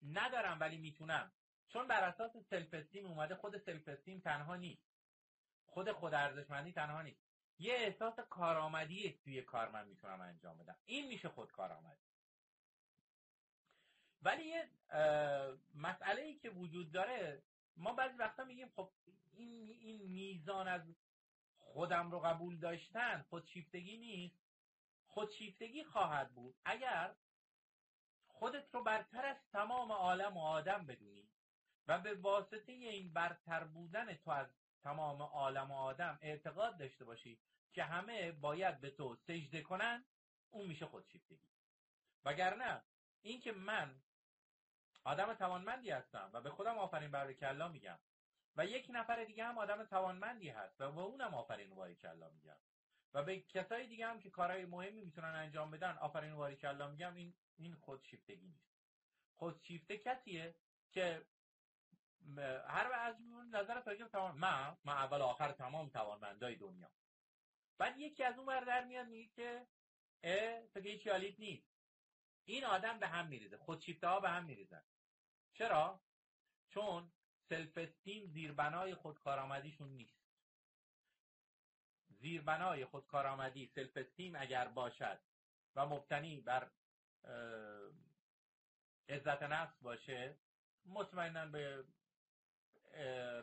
ندارم 0.04 0.60
ولی 0.60 0.78
می‌تونم 0.78 1.32
چون 1.68 1.88
بر 1.88 2.04
اساس 2.04 2.38
self-esteem 2.50 3.06
اومده 3.06 3.36
خود 3.36 3.58
self-esteem 3.58 4.20
تنها 4.20 4.56
نیست. 4.56 4.88
خود 5.66 5.92
خود 5.92 6.14
ارزشمندی 6.14 6.72
تنها 6.72 7.02
نیست. 7.02 7.22
یه 7.60 7.74
احساس 7.74 8.20
کارآمدی 8.20 9.20
توی 9.24 9.42
کار 9.42 9.70
من 9.70 9.88
می‌تونم 9.88 10.22
انجام 10.22 10.58
بدم. 10.58 10.78
این 10.86 11.08
میشه 11.08 11.30
خود 11.30 11.52
کارآمدی 11.52 12.08
ولی 14.22 14.44
یه 14.44 14.70
مسئله 15.76 16.22
ای 16.22 16.36
که 16.36 16.50
وجود 16.50 16.92
داره 16.92 17.44
ما 17.78 17.94
بعضی 17.94 18.18
وقتا 18.18 18.44
میگیم 18.44 18.70
خب 18.76 18.92
این, 19.34 19.70
این 19.70 20.02
میزان 20.02 20.68
از 20.68 20.82
خودم 21.78 22.12
رو 22.12 22.20
قبول 22.20 22.58
داشتن 22.60 23.26
خودشیفتگی 23.30 23.98
نیست. 23.98 24.40
خودشیفتگی 25.08 25.84
خواهد 25.84 26.32
بود. 26.32 26.56
اگر 26.66 27.16
خودت 28.28 28.74
رو 28.74 28.84
برتر 28.84 29.26
از 29.26 29.38
تمام 29.52 29.92
عالم 29.92 30.38
و 30.38 30.40
آدم 30.40 30.86
بدونی 30.86 31.30
و 31.88 32.00
به 32.00 32.14
واسطه 32.14 32.72
این 32.72 33.14
برتر 33.14 33.64
بودن 33.64 34.14
تو 34.14 34.32
از 34.32 34.48
تمام 34.84 35.22
عالم 35.22 35.72
و 35.72 35.76
آدم 35.76 36.20
اعتقاد 36.22 36.78
داشته 36.78 37.06
باشی 37.06 37.40
که 37.74 37.84
همه 37.84 38.32
باید 38.32 38.82
به 38.82 38.90
تو 38.90 39.16
سجده 39.16 39.62
کنن 39.62 40.06
اون 40.52 40.68
میشه 40.68 40.86
خودشیفتگی 40.86 41.48
وگرنه 42.26 42.82
اینکه 43.22 43.52
من 43.52 44.02
آدم 45.04 45.34
توانمندی 45.34 45.90
هستم 45.90 46.30
و 46.34 46.42
به 46.42 46.50
خودم 46.50 46.78
آفرین 46.78 47.12
بر 47.12 47.34
کلا 47.34 47.68
میگم. 47.68 48.00
و 48.58 48.66
یک 48.66 48.88
نفر 48.90 49.24
دیگه 49.24 49.46
هم 49.46 49.58
آدم 49.58 49.84
توانمندی 49.84 50.50
هست. 50.50 50.82
و 50.82 50.92
به 50.92 51.02
اونم 51.02 51.34
آفرین 51.34 51.76
باری 51.76 51.96
کلا 51.96 52.30
میگم. 52.30 52.58
و 53.14 53.24
به 53.24 53.40
کسای 53.40 53.88
دیگه 53.88 54.08
هم 54.08 54.20
که 54.20 54.30
کارهای 54.30 54.66
مهمی 54.66 55.02
می‌تونن 55.02 55.36
انجام 55.36 55.72
بدن 55.72 55.98
آفرین 55.98 56.36
باری 56.36 56.56
کلا 56.56 56.88
میگم 56.88 57.16
این 57.16 57.34
این 57.58 57.76
خودشیفتگی 57.76 58.48
نیست. 58.48 58.68
خودشیفته 59.36 59.98
کسیه 59.98 60.56
که 60.92 61.26
هر 62.68 62.92
از 62.94 63.16
نظر 63.52 63.82
راجع 63.82 64.08
تمام 64.08 64.38
من 64.38 64.78
من 64.84 64.94
اول 64.94 65.22
آخر 65.22 65.52
تمام 65.52 65.90
توانمندای 65.90 66.56
دنیا. 66.56 66.92
بعد 67.78 67.98
یکی 67.98 68.24
از 68.24 68.40
اون 68.40 68.64
در 68.64 68.84
میاد 68.84 69.08
میگه 69.08 69.28
که 69.28 69.68
تو 70.74 70.80
هیچ 70.80 71.08
نیست. 71.40 71.78
این 72.46 72.66
آدم 72.66 73.00
به 73.00 73.08
هم 73.08 73.28
میریزه. 73.28 73.58
خودشیفته 73.58 74.08
ها 74.08 74.20
به 74.20 74.30
هم 74.30 74.46
میریزن. 74.46 74.84
چرا؟ 75.54 76.02
چون 76.70 77.12
self-esteem 77.50 78.26
زیربنای 78.26 78.96
خودکارآمدیشون 78.96 79.90
نیست. 79.90 80.18
زیربنای 82.10 82.86
خودکارآمدی 82.86 83.72
self-esteem 83.76 84.36
اگر 84.36 84.68
باشد 84.68 85.20
و 85.76 85.86
مبتنی 85.86 86.42
بر 86.42 86.72
عزت 89.10 89.44
نفس 89.44 89.80
باشه 89.82 90.38
مطمئنا 90.86 91.46
به 91.46 91.84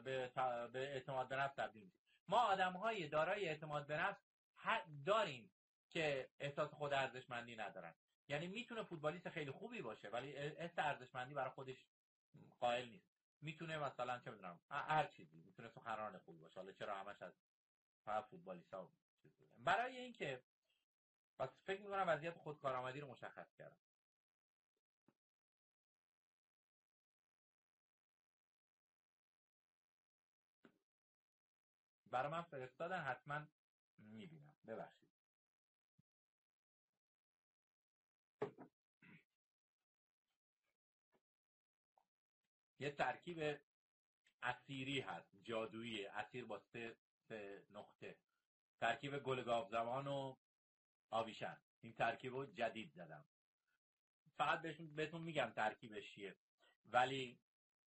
به, 0.04 0.32
به 0.72 0.88
اعتماد 0.92 1.28
به 1.28 1.36
نفس 1.36 1.54
تبدیل 1.54 1.84
میشه. 1.84 1.98
ما 2.28 2.38
آدم 2.38 2.72
های 2.72 3.08
دارای 3.08 3.48
اعتماد 3.48 3.86
به 3.86 3.96
نفس 3.96 4.16
داریم 5.06 5.50
که 5.90 6.28
احساس 6.40 6.70
خود 6.70 6.92
ارزشمندی 6.92 7.56
ندارن. 7.56 7.94
یعنی 8.28 8.46
می‌تونه 8.46 8.82
فوتبالیست 8.82 9.28
خیلی 9.28 9.50
خوبی 9.50 9.82
باشه 9.82 10.08
ولی 10.08 10.32
حس 10.36 10.78
ارزشمندی 10.78 11.34
برای 11.34 11.50
خودش 11.50 11.86
قائل 12.60 12.88
نیست. 12.88 13.13
می‌تونه 13.44 13.78
مثلا 13.78 14.18
چه 14.18 14.30
می‌دونم 14.30 14.60
هر 14.70 15.06
چیزی 15.06 15.40
می‌تونه 15.40 15.68
سخنران 15.68 16.18
خوبی 16.18 16.38
باشه. 16.38 16.60
حالا 16.60 16.72
چرا 16.72 16.96
همش 16.96 17.22
از 17.22 17.32
فقط 18.04 18.24
فوتبالیست 18.24 18.74
ها 18.74 18.90
برای 19.56 19.96
اینکه 19.98 20.42
پس 21.38 21.48
فکر 21.64 21.80
می‌کنم 21.82 22.04
وضعیت 22.08 22.38
خودکارآمدی 22.38 23.00
رو 23.00 23.10
مشخص 23.10 23.54
کردم. 23.54 23.76
برای 32.10 32.32
من 32.32 32.42
فرستادن 32.42 33.00
حتما 33.00 33.46
می‌بینم. 33.98 34.54
ببخشید. 34.66 35.13
یه 42.84 42.90
ترکیب 42.90 43.58
اسیری 44.42 45.00
هست 45.00 45.28
جادویی 45.42 46.06
اسیر 46.06 46.44
با 46.44 46.58
سه, 46.58 46.96
نقطه. 47.70 48.16
ترکیب 48.80 49.18
گلگاف 49.18 49.70
زمان 49.70 50.06
و 50.06 50.36
آویشن 51.10 51.56
این 51.80 51.92
ترکیب 51.92 52.32
رو 52.32 52.46
جدید 52.46 52.92
زدم. 52.92 53.24
فقط 54.36 54.62
بهتون 54.96 55.20
میگم 55.20 55.52
ترکیبش 55.56 56.14
چیه. 56.14 56.36
ولی 56.86 57.40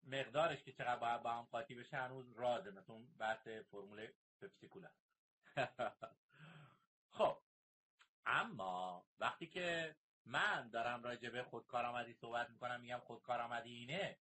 مقدارش 0.03 0.63
که 0.63 0.71
چقدر 0.71 0.99
باید 0.99 1.21
با 1.23 1.31
هم 1.31 1.43
قاطی 1.43 1.75
بشه 1.75 1.97
هنوز 1.97 2.31
رازه. 2.31 2.71
مثل 2.71 3.05
بحث 3.19 3.47
فرمول 3.47 4.07
پپسی 4.41 4.69
خب. 7.17 7.37
اما 8.25 9.05
وقتی 9.19 9.47
که 9.47 9.95
من 10.25 10.69
دارم 10.69 11.03
راجع 11.03 11.29
به 11.29 11.43
خودکارآمدی 11.43 12.13
صحبت 12.13 12.49
می‌کنم 12.49 12.81
میگم 12.81 12.99
خودکارآمدی 12.99 13.73
اینه. 13.73 14.17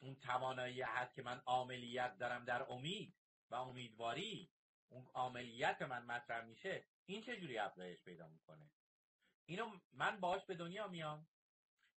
اون 0.00 0.14
توانایی 0.14 0.82
هست 0.82 1.14
که 1.14 1.22
من 1.22 1.42
عاملیت 1.46 2.18
دارم 2.18 2.44
در 2.44 2.72
امید 2.72 3.14
و 3.50 3.54
امیدواری 3.54 4.50
اون 4.88 5.06
عاملیت 5.14 5.82
من 5.82 6.04
مطرح 6.04 6.44
میشه 6.44 6.84
این 7.06 7.22
چه 7.22 7.40
جوری 7.40 7.58
افزایش 7.58 8.02
پیدا 8.04 8.28
می‌کنه؟ 8.28 8.70
اینو 9.46 9.78
من 9.92 10.20
باش 10.20 10.44
به 10.44 10.54
دنیا 10.54 10.88
میام. 10.88 11.26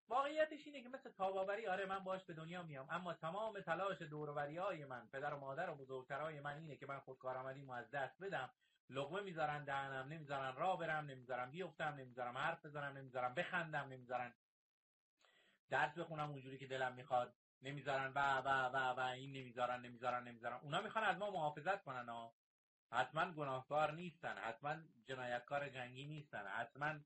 واقعیتش 0.08 0.66
اینه 0.66 0.82
که 0.82 0.90
مثل 0.90 1.10
تاباوری 1.10 1.68
آره 1.68 1.86
من 1.86 2.00
باش 2.00 2.24
به 2.24 2.34
دنیا 2.34 2.64
میام 2.64 2.88
اما 2.90 3.14
تمام 3.14 3.60
تلاش 3.60 4.02
دوروری 4.02 4.58
های 4.58 4.86
من 4.86 5.08
پدر 5.08 5.34
و 5.34 5.40
مادر 5.40 5.70
و 5.70 5.76
بزرگترهای 5.76 6.40
من 6.40 6.58
اینه 6.58 6.76
که 6.76 6.86
من 6.86 7.00
خودکارآمدی 7.00 7.72
از 7.72 7.90
دست 7.92 8.24
بدم. 8.24 8.50
لقمه 8.90 9.22
می‌ذارن 9.22 9.64
دهنم 9.64 10.08
نمی‌ذارن 10.08 10.56
راه 10.56 10.80
برم 10.80 11.06
نمی‌ذارن 11.06 11.52
بیفتم 11.52 11.94
نمی‌ذارم 11.94 12.38
حرف 12.38 12.66
بزنم 12.66 12.98
نمی‌ذارم 12.98 13.34
بخندم 13.34 13.88
نمی‌ذارن 13.88 14.34
درس 15.72 15.98
بخونم 15.98 16.30
اونجوری 16.30 16.58
که 16.58 16.68
دلم 16.68 16.94
می‌خواد. 16.94 17.34
نمی‌ذارن 17.62 18.12
و 18.16 18.38
و 18.38 18.48
و 18.70 18.78
و 18.78 19.00
این 19.00 19.32
نمی‌ذارن 19.32 19.82
نمی‌ذارن 19.82 20.24
نمی‌ذارن. 20.28 20.60
اونا 20.64 20.82
می‌خوان 20.82 21.06
از 21.06 21.18
ما 21.18 21.32
محافظت 21.32 21.84
کنن 21.84 22.10
ها 22.10 22.34
حتما 22.92 23.32
گناهکار 23.32 23.92
نیستن 23.92 24.38
حتما 24.38 24.76
جنایتکار 25.06 25.70
جنگی 25.70 26.06
نیستن 26.06 26.48
حتما 26.48 27.00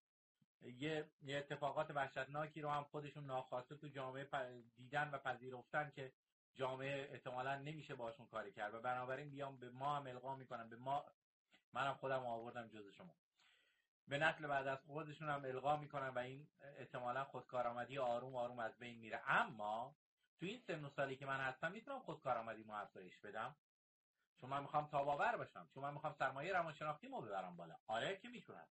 یه, 0.62 1.10
یه 1.22 1.38
اتفاقات 1.38 1.92
وحشتناکی 1.92 2.62
رو 2.62 2.70
هم 2.70 2.84
خودشون 2.84 3.26
ناخواسته 3.26 3.76
تو 3.76 3.88
جامعه 3.88 4.28
دیدن 4.78 5.10
و 5.10 5.18
پذیرفتن 5.18 5.92
که 5.96 6.14
جامعه 6.54 7.10
احتمالا 7.12 7.56
نمیشه 7.56 7.96
باشون 7.96 8.28
کاری 8.28 8.52
کرد. 8.52 8.74
و 8.74 8.82
بنابراین 8.82 9.30
بیام 9.30 9.58
به 9.58 9.70
ما 9.70 9.96
هم 9.96 10.08
القا 10.08 10.36
می‌کنم 10.36 10.70
به 10.70 10.76
ما 10.76 11.06
منم 11.74 11.94
خودم 11.94 12.26
آوردم 12.26 12.68
جز 12.68 12.88
شما. 12.88 13.16
به 14.08 14.18
نسل 14.18 14.48
بعد 14.48 14.68
از 14.68 14.80
خودشون 14.86 15.30
هم 15.30 15.46
القا 15.46 15.78
می‌کنن 15.78 16.10
و 16.10 16.20
این 16.20 16.48
احتمالا 16.62 17.24
خودکارآمدی 17.24 17.98
آروم 17.98 18.36
آروم 18.36 18.60
از 18.60 18.78
بین 18.78 19.00
میره. 19.00 19.32
اما 19.32 19.96
تو 20.40 20.46
این 20.46 20.60
سن 20.68 20.86
و 20.86 20.90
سالی 20.90 21.16
که 21.16 21.26
من 21.26 21.40
هستم 21.40 21.72
می‌تونم 21.72 22.00
خودکارآمدی 22.00 22.64
مو 22.64 22.74
افزایش 22.74 23.18
بدم؟ 23.18 23.56
چون 24.42 24.50
من 24.50 24.62
می‌خوام 24.62 24.88
تاباور 24.88 25.38
باشم 25.38 25.70
چون 25.74 25.84
من 25.84 25.94
می‌خوام 25.94 26.14
سرمایه 26.20 26.54
روانشناختی 26.54 27.08
مو 27.08 27.22
ببرم 27.22 27.58
بالا. 27.58 27.76
آره 27.88 28.18
که 28.18 28.28
می‌تونم 28.28 28.68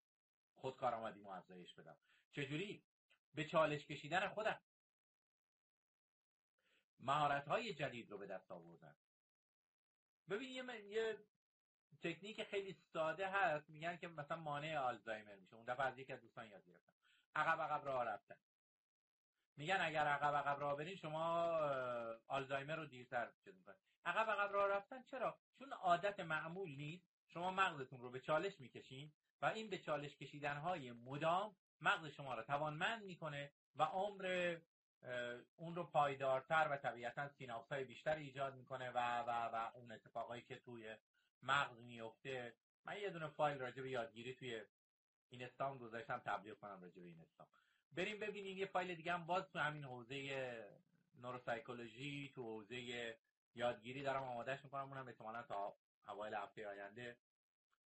خودکارآمدی 0.55 1.21
مو 1.21 1.31
افزایش 1.31 1.75
بدم. 1.75 1.97
چجوری؟ 2.33 2.85
به 3.35 3.45
چالش 3.45 3.87
کشیدن 3.87 4.29
خودم. 4.29 4.61
مهارت 7.01 7.49
های 7.49 7.75
جدید 7.75 8.11
رو 8.11 8.19
به 8.19 8.27
دست 8.27 8.51
آوردن. 8.51 8.97
ببین 10.31 10.51
یه, 10.51 10.85
یه 10.85 11.19
تکنیک 12.03 12.43
خیلی 12.43 12.73
ساده 12.93 13.29
هست 13.29 13.71
میگن 13.71 13.97
که 13.97 14.09
مثلا 14.09 14.37
مانع 14.37 14.79
آلزایمر 14.79 15.35
میشه. 15.35 15.55
اون 15.55 15.65
دفعه 15.65 15.87
از 15.87 15.99
یکی 15.99 16.13
از 16.13 16.21
دوستان 16.21 16.47
یاد 16.47 16.67
گرفتم. 16.67 16.93
عقب 17.35 17.61
عقب 17.61 17.85
راه 17.85 18.05
رفتن. 18.05 18.37
میگن 19.57 19.79
اگر 19.81 20.07
عقب 20.07 20.35
عقب 20.35 20.61
راه 20.61 20.77
برین 20.77 20.97
شما 20.97 21.49
آلزایمر 22.29 22.77
رو 22.77 22.87
دیرتر 22.87 23.31
چیز 23.45 23.55
می‌کنید. 23.55 23.81
عقب 24.05 24.31
عقب 24.31 24.53
راه 24.53 24.69
رفتن 24.69 25.03
چرا؟ 25.03 25.39
چون 25.59 25.73
عادت 25.73 26.21
معمول 26.21 26.71
نیست. 26.71 27.15
شما 27.29 27.51
مغزتون 27.51 28.01
رو 28.01 28.11
به 28.11 28.21
چالش 28.21 28.61
می‌کشین 28.61 29.13
و 29.43 29.47
این 29.47 29.71
به 29.71 29.79
چالش 29.79 30.17
کشیدن 30.17 30.57
های 30.57 30.93
مدام 30.93 31.57
مغز 31.81 32.07
شما 32.07 32.35
رو 32.35 32.43
توانمند 32.43 33.05
می‌کنه 33.05 33.53
و 33.77 33.83
عمر 33.83 34.57
اون 35.57 35.75
رو 35.75 35.85
پایدارتر 35.85 36.69
و 36.71 36.77
طبیعتا 36.77 37.29
سیناپس 37.29 37.73
های 37.73 37.85
بیشتر 37.85 38.17
ایجاد 38.17 38.55
می‌کنه 38.55 38.91
و 38.91 39.23
و 39.23 39.31
و 39.31 39.71
اون 39.75 39.93
اتفاقایی 39.93 40.43
که 40.43 40.57
توی 40.57 40.97
مغز 41.43 41.81
میفته 41.81 42.55
من 42.85 43.01
یه 43.01 43.11
دونه 43.11 43.29
فایل 43.29 43.59
راجع 43.59 43.83
به 43.83 43.91
یادگیری 43.91 44.35
توی 44.35 44.63
اینستام 45.29 45.79
گذاشتم 45.79 46.19
تبلیغ 46.19 46.59
کنم 46.59 46.83
راجع 46.83 47.03
به 47.03 47.09
اینستام. 47.09 47.47
بریم 47.93 48.21
ببینیم 48.21 48.59
یه 48.59 48.67
فایل 48.67 48.95
دیگه 48.95 49.13
هم 49.13 49.27
باز 49.27 49.51
تو 49.51 49.59
همین 49.59 49.85
حوزه 49.85 50.65
نوروسایکولوژی 51.23 52.33
تو 52.35 52.43
حوزه 52.43 53.17
یادگیری 53.55 54.03
دارم 54.03 54.23
آمادهش 54.23 54.65
می‌کنم. 54.65 54.89
اونم 54.89 55.09
احتمالا 55.09 55.43
تا 55.43 55.77
اوایل 56.09 56.35
هفته 56.35 56.69
آینده. 56.69 57.17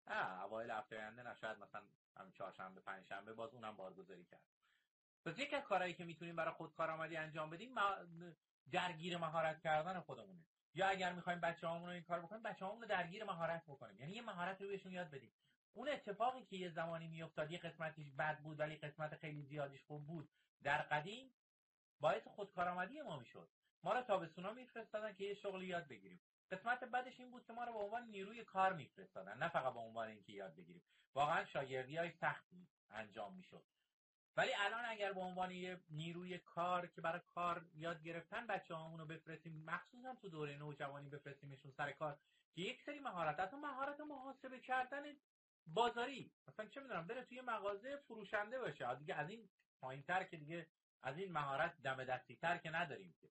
نه 0.07 0.43
اوایل 0.43 0.71
هفته 0.71 0.97
آینده 0.97 1.23
نه 1.23 1.35
شاید 1.35 1.59
مثلا 1.59 1.83
همین 2.17 2.33
چهارشنبه 2.33 2.81
پنجشنبه 2.81 3.33
باز 3.33 3.55
اونم 3.55 3.77
بارگذاری 3.77 4.25
کرد 4.25 4.41
پس 5.25 5.39
یک 5.39 5.55
از 5.55 5.63
کارهایی 5.63 5.95
که 5.95 6.05
می‌تونیم 6.05 6.37
برای 6.37 6.55
خودکارآمدی 6.55 7.17
انجام 7.17 7.51
بدیم 7.51 7.75
درگیر 8.71 9.19
مهارت 9.19 9.63
کردن 9.63 10.01
خودمونه. 10.01 10.45
یا 10.75 10.89
اگر 10.89 11.13
می‌خوایم 11.13 11.41
بچه‌هامون 11.41 11.89
رو 11.89 11.95
این 11.95 12.03
کار 12.03 12.21
بکنیم 12.21 12.43
بچه‌هامون 12.43 12.83
رو 12.83 12.89
درگیر 12.89 13.25
مهارت 13.25 13.65
بکنیم. 13.67 14.01
یعنی 14.01 14.13
یه 14.13 14.23
مهارت 14.23 14.61
رو 14.63 14.69
بهشون 14.69 14.93
یاد 14.93 15.11
بدیم. 15.11 15.33
اون 15.73 15.89
اتفاقی 15.89 16.45
که 16.45 16.57
یه 16.57 16.71
زمانی 16.71 17.09
میافتاد 17.09 17.51
یه 17.51 17.59
قسمتیش 17.59 18.11
بد 18.11 18.39
بود 18.39 18.61
ولی 18.61 18.77
قسمت 18.77 19.15
خیلی 19.15 19.43
زیادیش 19.43 19.85
خوب 19.85 20.07
بود 20.07 20.31
در 20.63 20.83
قدیم 20.83 21.35
باعث 22.01 22.29
خودکارآمدی 22.29 23.01
ما 23.01 23.19
می‌شد. 23.19 23.49
ما 23.83 23.93
رو 23.93 24.03
تابستونا 24.03 24.53
میفرستادن 24.53 25.13
که 25.13 25.25
یه 25.25 25.35
شغلی 25.35 25.67
یاد 25.67 25.89
بگیریم. 25.89 26.21
قسمت 26.51 26.85
بعدش 26.85 27.21
این 27.21 27.31
بود 27.31 27.47
که 27.47 27.53
ما 27.53 27.65
رو 27.65 27.73
به 27.73 27.79
عنوان 27.79 28.11
نیروی 28.11 28.45
کار 28.45 28.73
میفرستادن. 28.73 29.39
نه 29.39 29.49
فقط 29.49 29.73
به 29.73 29.81
عنوان 29.81 30.09
اینکه 30.09 30.33
یاد 30.33 30.55
بگیریم. 30.57 30.83
واقعا 31.15 31.45
شاگردی 31.45 31.97
های 31.97 32.11
سختی 32.11 32.69
انجام 32.91 33.35
می‌شد. 33.35 33.65
ولی 34.39 34.55
الان 34.55 34.85
اگر 34.85 35.13
به 35.13 35.21
عنوان 35.21 35.51
یه 35.51 35.81
نیروی 35.91 36.39
کار 36.39 36.87
که 36.87 37.01
برای 37.01 37.21
کار 37.35 37.67
یاد 37.75 38.03
گرفتن 38.03 38.47
بچه 38.47 38.75
رو 38.75 39.07
بفرستیم 39.07 39.65
مخصوصا 39.65 40.15
تو 40.15 40.29
دوره 40.29 40.57
نوجوانی 40.57 41.09
بفرستیمشون 41.09 41.71
سر 41.71 41.93
کار 41.93 42.19
که 42.55 42.63
یک 42.63 42.83
سری 42.83 42.99
مهارت 43.01 43.41
حتی 43.41 43.57
مهارت 43.57 44.01
محاسبه 44.01 44.61
کردن 44.61 45.03
بازاری. 45.67 46.33
مثلا 46.49 46.67
چه 46.67 46.81
می‌دونم 46.81 47.07
بره 47.07 47.25
توی 47.25 47.41
مغازه 47.41 47.97
فروشنده 47.97 48.59
باشه. 48.59 48.95
دیگه 48.95 49.15
از 49.15 49.31
این 49.31 49.49
تر 50.07 50.25
که 50.25 50.37
دیگه 50.37 50.67
از 51.03 51.19
این 51.19 51.33
مهارت 51.33 51.83
دم 51.83 52.05
دستی 52.05 52.37
تر 52.37 52.59
که 52.59 52.71
نداریم 52.71 53.15
که. 53.21 53.29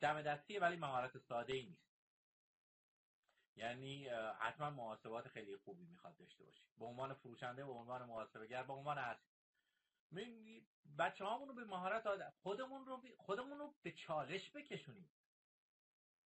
دم 0.00 0.22
دستی 0.22 0.58
ولی 0.58 0.76
مهارت 0.76 1.18
ساده 1.18 1.52
ای 1.52 1.66
نیست. 1.66 1.96
یعنی 3.56 4.08
حتما 4.38 4.70
محاسبات 4.70 5.28
خیلی 5.28 5.56
خوبی 5.56 5.84
می‌خواد 5.84 6.16
داشته 6.16 6.44
باشی. 6.44 6.64
به 6.78 6.84
عنوان 6.84 7.14
فروشنده 7.14 7.64
به 7.64 7.72
عنوان 7.72 8.04
محاسبه 8.04 8.46
گر 8.46 8.62
به 8.62 8.72
عنوان 8.72 8.98
بچه 10.98 11.24
رو 11.24 11.54
به 11.54 11.64
مهارت 11.64 12.06
آده. 12.06 12.30
خودمون 12.30 12.86
رو 12.86 13.02
خودمون 13.16 13.58
رو 13.58 13.74
به 13.82 13.92
چالش 13.92 14.50
بکشونیم. 14.50 15.10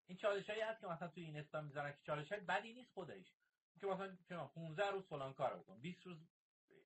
این 0.07 0.19
چالش 0.19 0.51
هایی 0.51 0.63
هست 0.63 0.81
که 0.81 0.87
مثلا 0.87 1.09
توی 1.09 1.23
این 1.23 1.37
استا 1.37 1.61
می‌ذارن 1.61 1.93
که 1.93 1.99
چالش 2.03 2.33
های 2.33 2.41
بدی 2.41 2.73
نیست 2.73 2.93
خودش. 2.93 3.33
که 3.81 3.87
مثلا 3.87 4.47
15 4.47 4.91
روز 4.91 5.07
فلان 5.07 5.35
کار 5.35 5.59
بکن 5.59 5.81
20 5.81 6.07
روز 6.07 6.19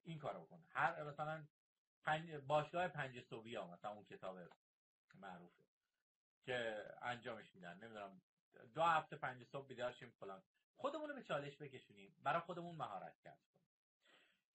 این 0.04 0.18
کار 0.18 0.40
بکن. 0.40 0.64
هر 0.68 1.04
مثلا 1.04 1.44
پنج 2.04 2.30
باشگاه 2.30 2.88
پنج 2.88 3.18
ها 3.32 3.66
مثلا 3.66 3.90
اون 3.90 4.04
کتاب 4.04 4.38
معروفه 5.14 5.64
که 6.44 6.84
انجامش 7.02 7.54
میدن. 7.54 7.78
نمی‌دونم 7.78 8.22
دو 8.74 8.82
هفته 8.82 9.16
پنج 9.16 9.44
صبح 9.44 9.66
بیدار 9.66 9.92
شیم 9.92 10.10
فلان. 10.10 10.42
خودمون 10.76 11.08
رو 11.08 11.14
به 11.14 11.22
چالش 11.22 11.56
بکشونیم. 11.56 12.14
برای 12.22 12.40
خودمون 12.40 12.76
مهارت 12.76 13.20
کنیم 13.20 13.53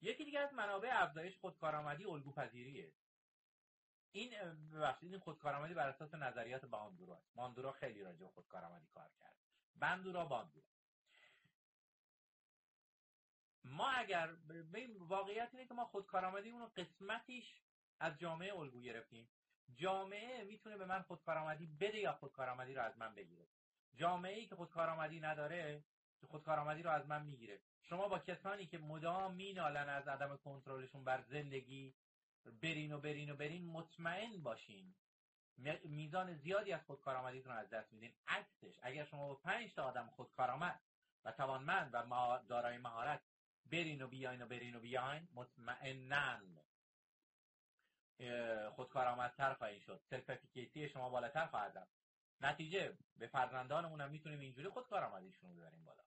یکی 0.00 0.24
دیگه 0.24 0.40
از 0.40 0.54
منابع 0.54 0.90
افزایش 0.92 1.38
خودکارآمدی 1.38 2.04
الگوپذیریه. 2.04 2.92
این 4.12 4.30
ببخشید 4.72 5.12
این 5.12 5.20
خودکارآمدی 5.20 5.74
بر 5.74 5.88
اساس 5.88 6.14
نظریات 6.14 6.64
باندورا 6.64 7.16
است. 7.16 7.34
باندورا 7.34 7.72
خیلی 7.72 8.02
راجع 8.02 8.18
به 8.18 8.28
خودکارآمدی 8.28 8.86
کار 8.86 9.10
کرد. 9.20 9.36
بندورا 9.74 10.24
باندورا 10.24 10.66
ما 13.64 13.90
اگر 13.90 14.36
واقعیت 14.98 15.48
اینه 15.52 15.66
که 15.66 15.74
ما 15.74 15.84
خودکارآمدی 15.84 16.50
اون 16.50 16.68
قسمتیش 16.68 17.62
از 18.00 18.18
جامعه 18.18 18.54
الگو 18.54 18.80
گرفتیم. 18.80 19.28
جامعه 19.74 20.44
می‌تونه 20.44 20.76
به 20.76 20.86
من 20.86 21.02
خودکارآمدی 21.02 21.66
بده 21.66 21.98
یا 21.98 22.12
خودکارآمدی 22.12 22.74
رو 22.74 22.82
از 22.82 22.98
من 22.98 23.14
بگیره؟ 23.14 23.48
جامعه 23.94 24.34
ای 24.34 24.46
که 24.46 24.56
خودکارآمدی 24.56 25.20
نداره 25.20 25.84
خودکارآمدی 26.26 26.82
رو 26.82 26.90
از 26.90 27.06
من 27.06 27.22
می‌گیره. 27.22 27.60
شما 27.82 28.08
با 28.08 28.18
کسانی 28.18 28.66
که 28.66 28.78
مدام 28.78 29.34
مینالن 29.34 29.88
از 29.88 30.08
عدم 30.08 30.36
کنترلشون 30.36 31.04
بر 31.04 31.22
زندگی 31.22 31.94
برین 32.62 32.92
و 32.92 33.00
برین 33.00 33.30
و 33.30 33.36
برین 33.36 33.66
مطمئن 33.66 34.42
باشین. 34.42 34.94
میزان 35.84 36.34
زیادی 36.34 36.72
از 36.72 36.84
خودکارآمدیتون 36.86 37.52
از 37.52 37.70
دست 37.70 37.92
میدین. 37.92 38.12
عکسش 38.28 38.78
اگر 38.82 39.04
شما 39.04 39.28
با 39.28 39.34
پنج 39.34 39.74
تا 39.74 39.84
آدم 39.84 40.06
خودکارآمد 40.06 40.80
و 41.24 41.32
توانمند 41.32 41.94
و 41.94 42.38
دارای 42.48 42.78
مهارت 42.78 43.20
برین 43.72 44.02
و 44.02 44.08
بیاین 44.08 44.42
و 44.42 44.46
برین 44.46 44.74
و 44.74 44.80
بیاین 44.80 45.28
مطمئنا 45.34 46.40
خودکارآمدتر 48.70 49.54
خواهید 49.54 49.82
شد. 49.82 50.00
سلف 50.10 50.30
شما 50.92 51.10
بالاتر 51.10 51.46
خواهد 51.46 51.78
رفت. 51.78 51.92
نتیجه 52.40 52.98
به 53.16 53.26
فرزندانمون 53.26 54.00
هم 54.00 54.10
می‌تونیم 54.10 54.40
اینجوری 54.40 54.68
خودکارآمدیشون 54.68 55.50
رو 55.50 55.56
ببریم 55.56 55.84
بالا. 55.84 56.02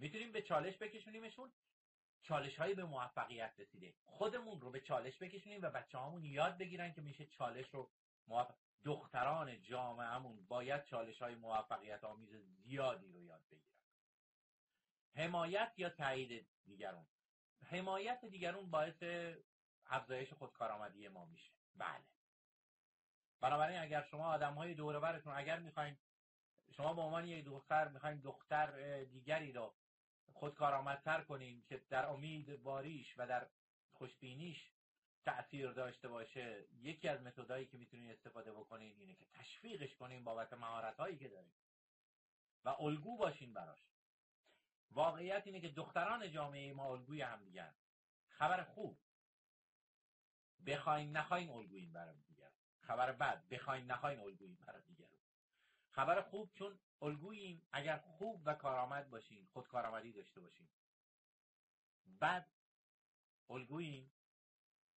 می‌تونیم 0.00 0.32
به 0.32 0.42
چالش 0.42 0.78
بکشونیمشون؟ 0.78 1.52
چالش 2.22 2.56
هایی 2.56 2.74
به 2.74 2.84
موفقیت 2.84 3.54
رسیده 3.58 3.94
خودمون 4.04 4.60
رو 4.60 4.70
به 4.70 4.80
چالش 4.80 5.18
بکشونیم 5.22 5.62
و 5.62 5.70
بچه 5.70 5.98
هامون 5.98 6.24
یاد 6.24 6.58
بگیرن 6.58 6.92
که 6.92 7.00
میشه 7.00 7.26
چالش 7.26 7.74
رو 7.74 7.90
موفق... 8.26 8.54
دختران 8.84 9.62
جامعهمون 9.62 10.46
باید 10.46 10.84
چالش 10.84 11.22
های 11.22 11.34
موفقیت 11.34 12.04
آمیز 12.04 12.34
زیادی 12.34 13.12
رو 13.12 13.22
یاد 13.22 13.44
بگیرن. 13.50 13.76
حمایت 15.14 15.72
یا 15.76 15.90
تایید 15.90 16.46
دیگرون؟ 16.64 17.06
حمایت 17.66 18.24
دیگرون 18.24 18.70
باعث 18.70 19.02
افزایش 19.86 20.32
خودکارآمدی 20.32 21.08
ما 21.08 21.24
میشه. 21.24 21.52
بله. 21.74 22.04
بنابراین 23.40 23.80
اگر 23.80 24.02
شما 24.02 24.26
آدم 24.26 24.54
های 24.54 24.74
دور 24.74 24.96
اگر 25.26 25.58
می‌خواین 25.58 25.96
شما 26.76 26.94
به 26.94 27.00
عنوان 27.00 27.26
یک 27.26 27.44
دختر 27.44 27.88
می‌خواین 27.88 28.20
دختر 28.20 29.04
دیگری 29.04 29.52
رو 29.52 29.74
خودکارآمدتر 30.32 31.20
کنیم 31.20 31.62
که 31.62 31.82
در 31.90 32.06
امید 32.06 32.62
باریش 32.62 33.14
و 33.18 33.26
در 33.26 33.46
خوشبینیش 33.92 34.70
تأثیر 35.24 35.72
داشته 35.72 36.08
باشه. 36.08 36.64
یکی 36.72 37.08
از 37.08 37.22
متدایی 37.22 37.66
که 37.66 37.76
می‌تونید 37.76 38.10
استفاده 38.10 38.52
بکنین 38.52 38.96
اینه 38.98 39.14
که 39.14 39.24
تشویقش 39.24 39.94
کنین 39.94 40.24
بابت 40.24 40.52
مهارت 40.52 40.96
هایی 40.96 41.18
که 41.18 41.28
دارین 41.28 41.52
و 42.64 42.68
الگو 42.68 43.16
باشین 43.16 43.54
براش. 43.54 43.78
واقعیت 44.90 45.42
اینه 45.46 45.60
که 45.60 45.68
دختران 45.68 46.30
جامعه 46.30 46.72
ما 46.72 46.92
الگوی 46.92 47.22
هم 47.22 47.44
دیگر 47.44 47.74
خبر 48.28 48.64
خوب. 48.64 48.98
بخواین 50.66 51.16
نخواین 51.16 51.50
الگویین 51.50 51.92
برای 51.92 52.22
دیگر 52.28 52.50
خبر 52.80 53.12
بد. 53.12 53.48
بخواین 53.48 53.86
نخواین 53.86 54.20
الگویین 54.20 54.58
برای 54.66 54.82
دیگر 54.82 55.19
خبر 55.90 56.22
خوب 56.22 56.52
چون 56.52 56.78
الگوییم. 57.02 57.62
اگر 57.72 57.98
خوب 57.98 58.42
و 58.44 58.54
کارآمد 58.54 59.10
باشین 59.10 59.46
خود 59.52 59.68
کارآمدی 59.68 60.12
داشته 60.12 60.40
باشین 60.40 60.68
بد 62.20 62.50
الگوییم. 63.50 64.12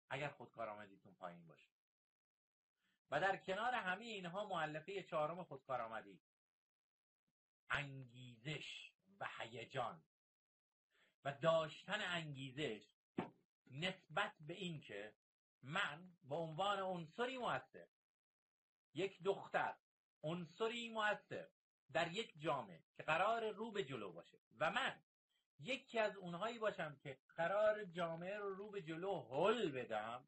اگر 0.10 0.30
خود 0.30 0.52
کارآمدیتون 0.52 1.16
پایین 1.16 1.48
باشه. 1.48 1.70
و 3.12 3.20
در 3.20 3.38
کنار 3.38 3.74
همه 3.74 4.06
اینها 4.06 4.48
معلفه 4.48 5.04
چهارم 5.04 5.44
خودکارآمدی. 5.44 6.22
انگیزش 7.70 8.92
و 9.20 9.28
هیجان. 9.40 10.04
و 11.24 11.34
داشتن 11.34 12.02
انگیزش 12.02 12.94
نسبت 13.72 14.34
به 14.40 14.54
اینکه 14.54 15.16
من 15.64 16.18
به 16.24 16.36
عنوان 16.36 16.80
عنصری 16.80 17.38
موثر 17.38 17.88
یک 18.94 19.24
دختر 19.24 19.76
عنصری 20.24 20.90
موثر 20.90 21.48
در 21.94 22.12
یک 22.12 22.34
جامعه 22.42 22.84
که 22.96 23.04
قرار 23.04 23.52
رو 23.52 23.72
به 23.72 23.84
جلو 23.84 24.12
باشه. 24.12 24.40
و 24.60 24.72
من 24.72 25.04
یکی 25.60 26.00
از 26.00 26.16
اونهایی 26.16 26.60
باشم 26.60 26.96
که 27.04 27.20
قرار 27.36 27.86
جامعه 27.86 28.38
رو 28.38 28.56
رو 28.56 28.72
به 28.72 28.82
جلو 28.82 29.20
هل 29.22 29.72
بدم 29.72 30.28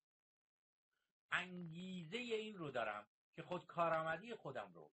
انگیزه 1.31 2.17
این 2.17 2.57
رو 2.57 2.71
دارم 2.71 3.07
که 3.35 3.43
خود 3.43 3.65
کارآمدی 3.65 4.35
خودم 4.35 4.71
رو 4.73 4.91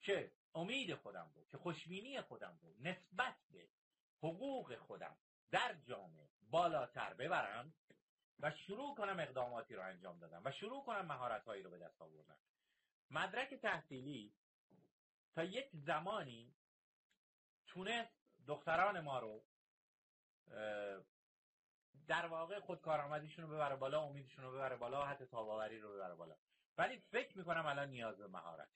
که 0.00 0.32
امید 0.54 0.94
خودم 0.94 1.32
رو 1.34 1.44
که 1.44 1.58
خوشبینی 1.58 2.20
خودم 2.20 2.58
رو 2.62 2.74
نسبت 2.80 3.36
به 3.50 3.68
حقوق 4.18 4.76
خودم 4.76 5.16
در 5.50 5.74
جامعه 5.74 6.28
بالاتر 6.50 7.14
ببرم 7.14 7.74
و 8.40 8.50
شروع 8.50 8.94
کنم 8.94 9.20
اقداماتی 9.20 9.74
رو 9.74 9.82
انجام 9.82 10.18
دادم 10.18 10.42
و 10.44 10.50
شروع 10.50 10.84
کنم 10.84 11.06
مهارت 11.06 11.44
هایی 11.44 11.62
رو 11.62 11.70
به 11.70 11.78
دست 11.78 12.02
آوردم. 12.02 12.38
مدرک 13.12 13.54
تحصیلی 13.54 14.32
تا 15.34 15.44
یک 15.44 15.70
زمانی 15.72 16.54
تونست 17.66 18.22
دختران 18.46 19.00
ما 19.00 19.18
رو 19.18 19.44
در 22.06 22.26
واقع 22.26 22.60
خود 22.60 22.80
کارآمدیشون 22.80 23.44
رو 23.44 23.54
ببره 23.54 23.76
بالا 23.76 24.02
امیدشون 24.02 24.44
رو 24.44 24.52
ببره 24.52 24.76
بالا 24.76 25.04
حتی 25.04 25.26
تاباوری 25.26 25.78
رو 25.78 25.92
ببره 25.92 26.14
بالا. 26.14 26.36
ولی 26.78 26.98
فکر 26.98 27.38
می‌کنم 27.38 27.66
الان 27.66 27.88
نیاز 27.88 28.18
به 28.18 28.28
مهارت. 28.28 28.68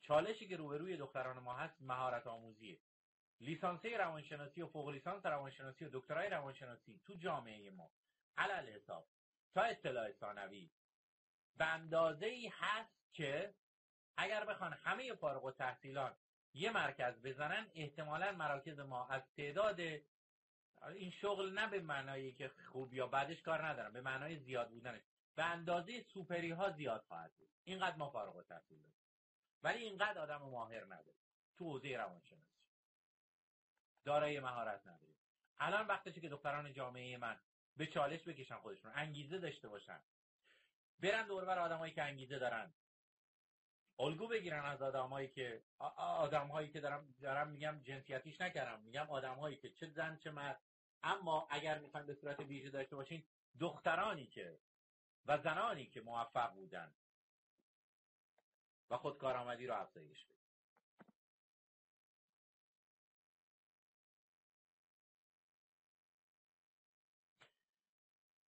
چالشی 0.00 0.48
که 0.48 0.56
روبروی 0.56 0.96
دختران 0.96 1.38
ما 1.38 1.54
هست 1.54 1.82
مهارت 1.82 2.26
آموزیه. 2.26 2.80
لیسانسه 3.40 3.96
روانشناسی 3.96 4.62
و 4.62 4.66
فوق 4.66 4.88
لیسانس 4.88 5.26
روانشناسی 5.26 5.84
و 5.84 5.88
دکترای 5.92 6.30
روانشناسی 6.30 7.00
تو 7.04 7.14
جامعه 7.14 7.70
ما 7.70 7.90
علل 8.36 8.68
حساب 8.68 9.08
تا 9.54 9.62
اطلاع 9.62 10.12
ثانوی 10.12 10.70
به 11.56 11.64
اندازه 11.64 12.26
ای 12.26 12.52
هست 12.54 13.12
که 13.12 13.54
اگر 14.16 14.44
بخوان 14.44 14.72
همه 14.72 15.14
فارغ 15.14 15.44
التحصیلان 15.44 16.16
یه 16.54 16.70
مرکز 16.70 17.14
بزنن 17.22 17.70
احتمالا 17.74 18.32
مراکز 18.32 18.78
ما 18.78 19.08
از 19.08 19.22
تعداد 19.36 19.80
این 20.88 21.10
شغل 21.10 21.52
نه 21.52 21.68
به 21.68 21.80
معنایی 21.80 22.32
که 22.32 22.50
خوب 22.72 22.94
یا 22.94 23.06
بعدش 23.06 23.42
کار 23.42 23.66
ندارم 23.66 23.92
به 23.92 24.00
معنای 24.00 24.36
زیاد 24.38 24.70
بودنش. 24.70 25.02
به 25.34 25.44
اندازه 25.44 26.02
سوپری 26.02 26.50
ها 26.50 26.70
زیاد 26.70 27.04
خواهد 27.08 27.32
بود. 27.38 27.48
اینقدر 27.64 27.96
ما 27.96 28.10
فارغ 28.10 28.36
التحصیل 28.36 28.78
داریم. 28.78 28.94
ولی 29.62 29.78
اینقدر 29.78 30.18
آدم 30.18 30.36
ماهر 30.36 30.84
نداریم. 30.84 31.22
تو 31.56 31.64
حوزه 31.64 31.96
روانشناسی. 31.96 32.44
دارای 34.04 34.40
مهارت 34.40 34.86
نداریم. 34.86 35.16
الان 35.58 35.86
وقتشه 35.86 36.20
که 36.20 36.28
دختران 36.28 36.72
جامعه 36.72 37.16
من 37.16 37.40
به 37.76 37.86
چالش 37.86 38.22
بکشن 38.22 38.56
خودشون. 38.56 38.92
انگیزه 38.94 39.38
داشته 39.38 39.68
باشن. 39.68 40.00
برن 41.04 41.26
دور 41.26 41.44
بر 41.44 41.58
آدمایی 41.58 41.92
که 41.92 42.02
انگیزه 42.02 42.38
دارن. 42.38 42.74
الگو 43.98 44.28
بگیرن 44.28 44.64
از 44.64 44.82
آدمایی 44.82 45.28
که 45.28 45.62
آدمهایی 45.96 46.68
که 46.68 46.80
دارم 46.80 47.14
دارم 47.22 47.48
میگم 47.48 47.80
جنسیتیش 47.82 48.40
نکردم. 48.40 48.80
میگم 48.80 49.10
آدمهایی 49.10 49.56
که 49.56 49.70
چه 49.70 49.90
زن 49.90 50.16
چه 50.16 50.30
مرد. 50.30 50.60
اما 51.02 51.48
اگر 51.50 51.78
می‌خوایم 51.78 52.06
به 52.06 52.14
صورت 52.14 52.40
ویژه 52.40 52.70
داشته 52.70 52.96
باشین 52.96 53.24
دخترانی 53.60 54.26
که 54.26 54.58
و 55.26 55.38
زنانی 55.38 55.86
که 55.86 56.00
موفق 56.00 56.54
بودن. 56.54 56.94
و 58.90 58.96
خودکارآمدی 58.96 59.66
رو 59.66 59.74
افزایش 59.74 60.24
بدید 60.24 60.44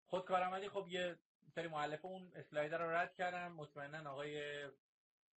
خودکارآمدی 0.07 0.69
خب 0.69 0.89
یه 0.89 1.19
سری 1.57 1.69
معلفه 1.69 2.07
اون 2.07 2.33
اسلاید 2.35 2.75
رو 2.75 2.91
رد 2.91 3.15
کردم. 3.15 3.53
مطمئنا 3.53 4.11
آقای 4.11 4.65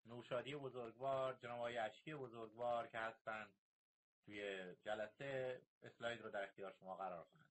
نوشادی 0.05 0.55
بزرگوار 0.55 1.33
جناب 1.33 1.57
آقای 1.57 1.77
اشکی 1.77 2.15
بزرگوار 2.15 2.87
که 2.87 2.97
هستن 2.97 3.47
توی 4.25 4.75
جلسه 4.75 5.61
اسلاید 5.83 6.21
رو 6.21 6.29
در 6.29 6.43
اختیار 6.43 6.73
شما 6.79 6.95
قرار 6.95 7.23
خواهند 7.23 7.47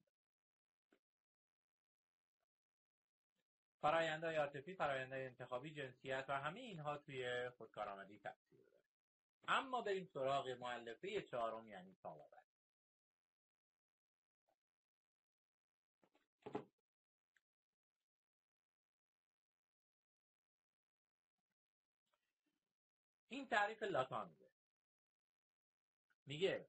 فرآیندهای 3.80 4.36
عاطفی 4.36 4.74
فرآیندهای 4.74 5.26
انتخابی 5.26 5.70
جنسیت 5.70 6.24
و 6.28 6.32
همه 6.32 6.60
اینها 6.60 6.98
توی 6.98 7.50
خودکارآمدی 7.50 8.18
تاثیر 8.18 8.60
داره. 8.60 8.84
اما 9.48 9.82
بریم 9.82 10.04
سراغ 10.04 10.48
معلفه 10.48 11.22
چهارم 11.22 11.68
یعنی 11.68 11.96
تاباوری 12.02 12.45
این 23.36 23.48
تعریف 23.48 23.82
لاتان 23.82 24.28
میده. 24.28 24.46
میگه 26.26 26.68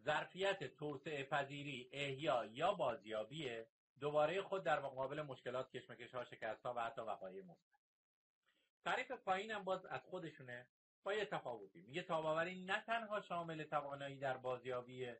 ظرفیت 0.00 0.64
توسعه 0.76 1.24
پذیری 1.24 1.88
احیا 1.92 2.44
یا 2.44 2.74
بازیابی 2.74 3.62
دوباره 4.00 4.42
خود 4.42 4.64
در 4.64 4.80
مقابل 4.80 5.22
مشکلات 5.22 5.70
کشمکش 5.70 6.14
ها 6.14 6.24
شکست 6.24 6.66
ها 6.66 6.74
و 6.74 6.80
حتی 6.80 7.00
وقایع 7.00 7.42
مثبت 7.42 7.80
تعریف 8.84 9.12
پایین 9.12 9.50
هم 9.50 9.64
باز 9.64 9.86
از 9.86 10.00
خودشونه 10.00 10.66
با 11.02 11.14
یه 11.14 11.24
تفاوتی. 11.24 11.82
میگه 11.82 12.02
تاباوری 12.02 12.64
نه 12.64 12.80
تنها 12.80 13.20
شامل 13.20 13.64
توانایی 13.64 14.16
در 14.16 14.36
بازیابی 14.36 15.12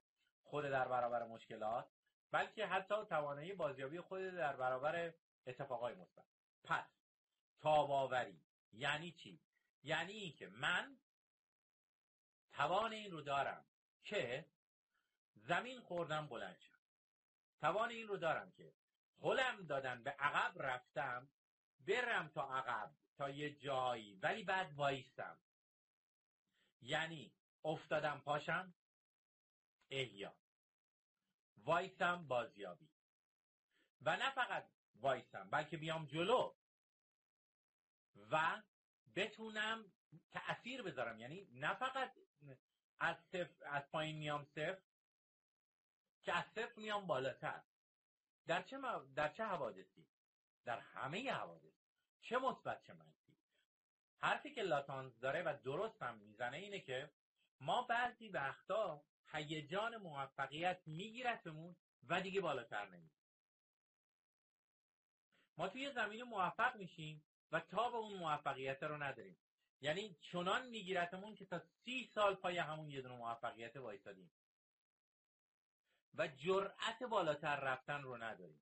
خود 0.43 0.64
در 0.64 0.89
برابر 0.89 1.26
مشکلات 1.26 1.89
بلکه 2.31 2.66
حتی 2.66 2.94
توانایی 3.09 3.52
بازیابی 3.52 4.01
خود 4.01 4.20
در 4.20 4.56
برابر 4.56 5.14
اتفاقای 5.47 5.94
مثبت 5.94 6.24
پس 6.64 6.85
تاباوری. 7.60 8.40
یعنی 8.74 9.12
چی؟ 9.12 9.40
یعنی 9.82 10.12
اینکه 10.12 10.48
من 10.48 10.98
توان 12.52 12.92
این 12.92 13.10
رو 13.10 13.20
دارم 13.20 13.66
که 14.05 14.48
زمین 15.34 15.80
خوردم 15.80 16.26
بلند 16.26 16.59
شم. 16.60 16.78
توان 17.60 17.90
این 17.90 18.09
رو 18.09 18.16
دارم 18.16 18.52
که 18.52 18.74
هلم 19.22 19.66
دادن 19.66 20.02
به 20.02 20.10
عقب 20.10 20.62
رفتم 20.62 21.28
برم 21.78 22.28
تا 22.28 22.55
عقب 22.56 22.94
تا 23.16 23.30
یه 23.30 23.55
جایی 23.55 24.14
ولی 24.14 24.44
بعد 24.44 24.74
وایستم. 24.74 25.38
یعنی 26.82 27.32
افتادم 27.64 28.20
پاشم 28.20 28.74
احیا. 29.90 30.36
وایستم 31.56 32.28
بازیابی. 32.28 32.88
و 34.02 34.16
نه 34.16 34.30
فقط 34.30 34.70
وایستم 34.94 35.51
بلکه 35.51 35.76
بیام 35.76 36.06
جلو. 36.06 36.55
و 38.30 38.62
بتونم 39.16 39.92
تأثیر 40.32 40.82
بذارم. 40.82 41.20
یعنی 41.20 41.48
نه 41.52 41.74
فقط 41.74 42.12
از, 43.00 43.16
از 43.66 43.90
پایین 43.90 44.16
میام 44.16 44.44
صفر 44.44 44.82
که 46.22 46.32
از 46.32 46.44
صفر 46.44 46.72
میام 46.76 47.06
بالاتر. 47.06 47.62
در 48.46 48.62
چه, 48.62 48.78
در 49.14 49.32
چه 49.32 49.44
حوادثی؟ 49.44 50.06
در 50.64 50.78
همه 50.78 51.32
حوادث. 51.32 51.74
چه 52.20 52.38
مثبت 52.38 52.82
چه 52.82 52.92
منفی. 52.92 53.36
حرفی 54.18 54.54
که 54.54 54.62
لاتانز 54.62 55.20
داره 55.20 55.42
و 55.42 55.58
درست 55.64 56.02
هم 56.02 56.18
می‌زنه 56.18 56.56
اینه 56.56 56.80
که 56.80 57.10
ما 57.60 57.82
بعضی 57.82 58.28
وقتا 58.28 59.04
هیجان 59.32 59.96
موفقیت 59.96 60.82
میگیرتمون 60.86 61.76
و 62.08 62.20
دیگه 62.20 62.40
بالاتر 62.40 62.86
نمیریم. 62.86 63.10
ما 65.56 65.68
توی 65.68 65.92
زمین 65.92 66.22
موفق 66.22 66.76
میشیم 66.76 67.24
و 67.52 67.60
تا 67.60 67.90
به 67.90 67.96
اون 67.96 68.18
موفقیت 68.18 68.82
رو 68.82 69.02
نداریم. 69.02 69.36
یعنی 69.80 70.16
چنان 70.20 70.66
میگیرتمون 70.68 71.34
که 71.34 71.46
تا 71.46 71.58
سی 71.58 72.10
سال 72.14 72.34
پای 72.34 72.58
همون 72.58 72.90
یه 72.90 73.02
دونه 73.02 73.16
موفقیت 73.16 73.76
وایسادیم. 73.76 74.30
و 76.14 76.28
جرأت 76.28 77.02
بالاتر 77.02 77.60
رفتن 77.60 78.02
رو 78.02 78.16
نداریم. 78.16 78.60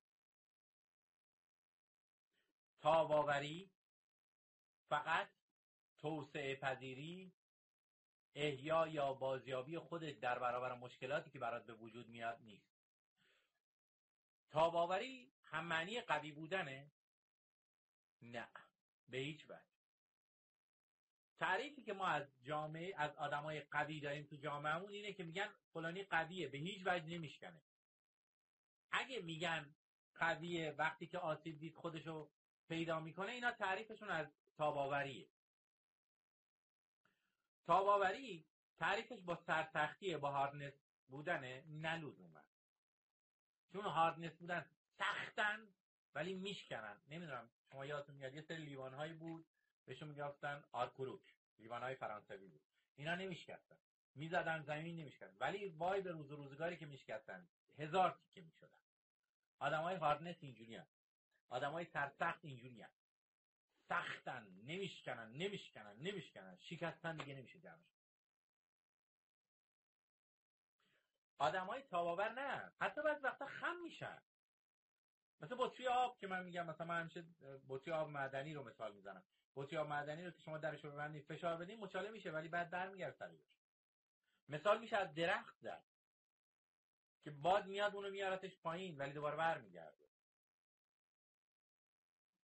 تاباوری 2.81 3.71
فقط 4.89 5.29
توسعه 5.97 6.55
پذیری 6.55 7.33
احیا 8.35 8.87
یا 8.87 9.13
بازیابی 9.13 9.77
خودت 9.77 10.19
در 10.19 10.39
برابر 10.39 10.73
مشکلاتی 10.73 11.31
که 11.31 11.39
برات 11.39 11.65
به 11.65 11.73
وجود 11.73 12.09
میاد 12.09 12.39
نیست. 12.41 12.73
تاباوری 14.49 15.33
هم 15.43 15.65
معنی 15.65 16.01
قوی 16.01 16.31
بودنه؟ 16.31 16.91
نه. 18.21 18.47
به 19.09 19.17
هیچ 19.17 19.45
وجه. 19.49 19.73
تعریفی 21.39 21.81
که 21.81 21.93
ما 21.93 22.07
از 22.07 22.23
جامعه 22.43 22.93
از 22.97 23.15
آدمای 23.15 23.59
قوی 23.59 23.99
داریم 23.99 24.25
تو 24.25 24.35
جامعهمون 24.35 24.91
اینه 24.91 25.13
که 25.13 25.23
میگن 25.23 25.49
فلانی 25.73 26.03
قویه 26.03 26.47
به 26.47 26.57
هیچ 26.57 26.81
وجه 26.85 27.05
نمیشکنه. 27.05 27.61
اگه 28.91 29.21
میگن 29.21 29.75
قویه 30.15 30.75
وقتی 30.77 31.07
که 31.07 31.17
آسیب 31.17 31.59
دید 31.59 31.75
خودشو 31.75 32.29
پیدا 32.67 32.99
می‌کنه 32.99 33.31
اینا 33.31 33.51
تعریفشون 33.51 34.09
از 34.09 34.27
تاباوریه. 34.57 35.27
تاباوری 37.65 38.45
تعریفش 38.79 39.21
با 39.21 39.35
سرسختیه 39.35 40.17
با 40.17 40.31
هاردنس 40.31 40.73
بودنه 41.07 41.63
نه 41.67 42.01
چون 43.71 43.85
هاردنس 43.85 44.31
بودن 44.31 44.65
سختن 44.97 45.67
ولی 46.15 46.33
میشکنن. 46.33 47.01
نمی‌دونم. 47.07 47.49
شما 47.71 47.85
یادتون 47.85 48.15
میاد 48.15 48.33
یه 48.33 48.41
سری 48.41 48.57
لیوان 48.57 48.93
هایی 48.93 49.13
بود 49.13 49.45
بهشون 49.85 50.09
می‌گفتن 50.09 50.63
آرکوروک. 50.71 51.21
لیوان 51.59 51.83
های 51.83 51.95
فرانسوی 51.95 52.47
بود. 52.47 52.61
اینا 52.95 53.15
نمیشکستن. 53.15 53.77
می‌زدن 54.15 54.63
زمین 54.63 54.95
نمیشکستن. 54.95 55.37
ولی 55.39 55.69
وای 55.69 56.01
به 56.01 56.11
روز 56.11 56.31
روزگاری 56.31 56.77
که 56.77 56.85
میشکستن. 56.85 57.47
هزار 57.77 58.11
تیکه 58.11 58.41
می‌شدن. 58.41 58.79
آدم 59.59 59.81
های 59.81 59.95
هاردنس 59.95 60.35
اینجوری 60.39 60.75
هن. 60.75 60.87
آدم 61.49 61.71
های 61.71 61.85
سرسخت 61.85 62.45
اینجوری 62.45 62.81
هن. 62.81 62.89
سختن. 63.89 64.47
نمیشکنن. 64.63 65.31
نمیشکنن. 65.31 65.95
نمیشکنن. 65.99 66.57
شکستن 66.59 67.17
دیگه 67.17 67.35
نمیشه 67.35 67.59
جمعش. 67.59 67.93
آدم 71.37 71.65
های 71.65 71.81
تاباور 71.81 72.29
نه. 72.29 72.71
حتی 72.81 73.01
بعض 73.01 73.23
وقتا 73.23 73.45
خم 73.45 73.75
میشن. 73.75 74.21
مثل 75.43 75.55
بطری 75.59 75.87
آب 75.87 76.17
که 76.19 76.27
من 76.27 76.43
میگم 76.43 76.65
مثلا 76.65 76.87
من 76.87 76.99
همیشه 76.99 77.25
بطری 77.69 77.93
آب 77.93 78.09
معدنی 78.09 78.53
رو 78.53 78.63
مثال 78.63 78.95
می‌زنم. 78.95 79.23
بطری 79.55 79.77
آب 79.77 79.87
معدنی 79.87 80.25
رو 80.25 80.31
که 80.31 80.41
شما 80.41 80.57
درش 80.57 80.85
رو 80.85 80.91
ببندید 80.91 81.25
فشار 81.25 81.57
بدین 81.57 81.79
مچاله 81.79 82.09
میشه 82.09 82.31
ولی 82.31 82.47
بعد 82.47 82.69
برمیگرده 82.69 83.15
سرش 83.17 83.39
مثال 84.49 84.79
میشه 84.79 84.97
از 84.97 85.13
درخت 85.13 85.57
زد 85.59 85.83
که 87.23 87.31
باد 87.31 87.65
میاد 87.65 87.95
اونو 87.95 88.09
میارتش 88.09 88.57
پایین 88.57 88.97
ولی 88.97 89.13
دوباره 89.13 89.35
برمیگرده. 89.35 90.09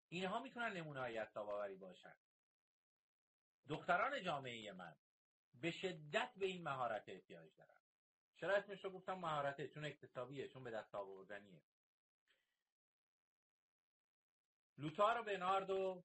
اینها 0.10 0.40
می‌تونن 0.40 0.74
نمونه 0.74 1.00
های 1.00 1.18
از 1.18 1.34
تاباوری 1.34 1.76
باشن. 1.76 2.16
دختران 3.70 4.24
جامعه 4.24 4.72
من 4.72 4.96
به 5.54 5.72
شدت 5.72 6.34
به 6.38 6.46
این 6.46 6.64
مهارت 6.64 7.10
احتیاج 7.10 7.56
دارن. 7.56 7.78
چرا 8.36 8.56
اسمش 8.56 8.84
رو 8.84 8.92
گفتم؟ 8.92 9.14
مهارته. 9.14 9.68
چون 9.68 9.86
اکتسابیه 9.86 10.48
چون 10.48 10.64
به 10.64 10.72
دست 10.72 10.96
آوردنیه. 10.96 11.62
لوتار 14.78 15.22
و 15.22 15.24
بنارد 15.24 15.70
و 15.70 16.04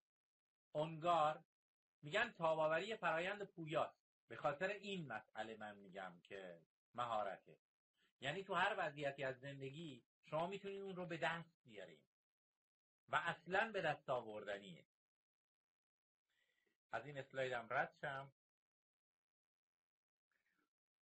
اونگار 0.73 1.45
میگن 2.03 2.33
تاباوری 2.33 2.97
فرایند 2.97 3.43
پویاست. 3.43 3.99
به 4.29 4.37
خاطر 4.37 4.69
این 4.69 5.07
مسئله 5.07 5.57
من 5.57 5.77
میگم 5.77 6.21
که 6.23 6.61
مهارته. 6.95 7.59
یعنی 8.21 8.45
تو 8.45 8.55
هر 8.55 8.75
وضعیتی 8.79 9.25
از 9.25 9.41
زندگی 9.41 10.03
شما 10.25 10.47
می‌تونید 10.47 10.83
اون 10.83 10.97
رو 10.97 11.07
به 11.07 11.17
دست 11.17 11.63
بیارین. 11.65 11.99
و 13.09 13.17
اصلا 13.17 13.73
به 13.73 13.83
دست 13.83 14.11
آوردنیه. 14.11 14.85
از 16.93 17.07
این 17.07 17.19
اسلایدم 17.19 17.67
رد 17.71 17.97
شم. 18.01 18.33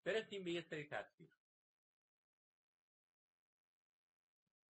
برسیم 0.04 0.44
به 0.44 0.50
یه 0.50 0.66
سری 0.70 0.88
تصویر. 0.88 1.30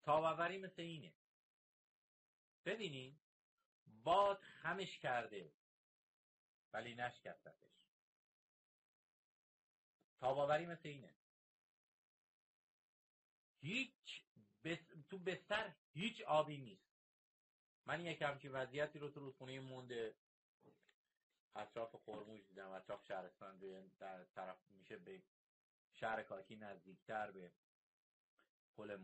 تاباوری 0.02 0.58
مثل 0.58 0.82
اینه. 0.82 1.12
ببینین 2.64 3.18
باد 3.86 4.40
خمش 4.40 4.98
کرده 4.98 5.52
ولی 6.72 6.94
نشکستتش 6.94 7.70
تاباوری 10.20 10.66
مثل 10.66 10.88
اینه. 10.88 11.14
هیچ 13.60 14.24
بس... 14.64 14.78
تو 15.10 15.18
بستر 15.18 15.74
هیچ 15.92 16.20
آبی 16.20 16.58
نیست. 16.58 16.90
من 17.86 18.06
یک 18.06 18.22
همچین 18.22 18.52
وضعیتی 18.52 18.98
رو 18.98 19.08
تو 19.10 19.20
رودخونه 19.20 19.60
مونده 19.60 20.14
اطراف 21.56 21.94
خورموش 21.94 22.40
دیدم 22.46 22.70
اطراف 22.70 23.04
شهرستان 23.04 23.58
در 23.98 24.24
طرف 24.24 24.70
میشه 24.70 24.98
به 24.98 25.22
شهر 25.92 26.22
کاکی 26.22 26.56
نزدیکتر 26.56 27.30
به 27.30 27.52
پل 28.76 28.96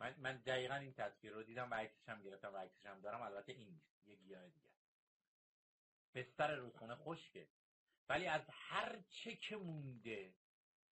من, 0.00 0.14
من 0.18 0.36
دقیقا 0.36 0.74
این 0.74 0.92
تصویر 0.92 1.32
رو 1.32 1.42
دیدم 1.42 1.70
و 1.70 1.74
عکسش 1.74 2.08
هم 2.08 2.22
گرفتم 2.22 2.54
و 2.54 2.56
عکسش 2.56 2.86
هم 2.86 3.00
دارم. 3.00 3.22
البته 3.22 3.52
این 3.52 3.68
نیست. 3.68 4.06
یه 4.06 4.16
گیاه 4.16 4.48
دیگه. 4.48 4.66
بستر 6.14 6.54
رودخونه 6.54 6.94
خشکه. 6.94 7.48
ولی 8.08 8.26
از 8.26 8.42
هر 8.50 9.02
چه 9.10 9.36
که 9.36 9.56
مونده 9.56 10.34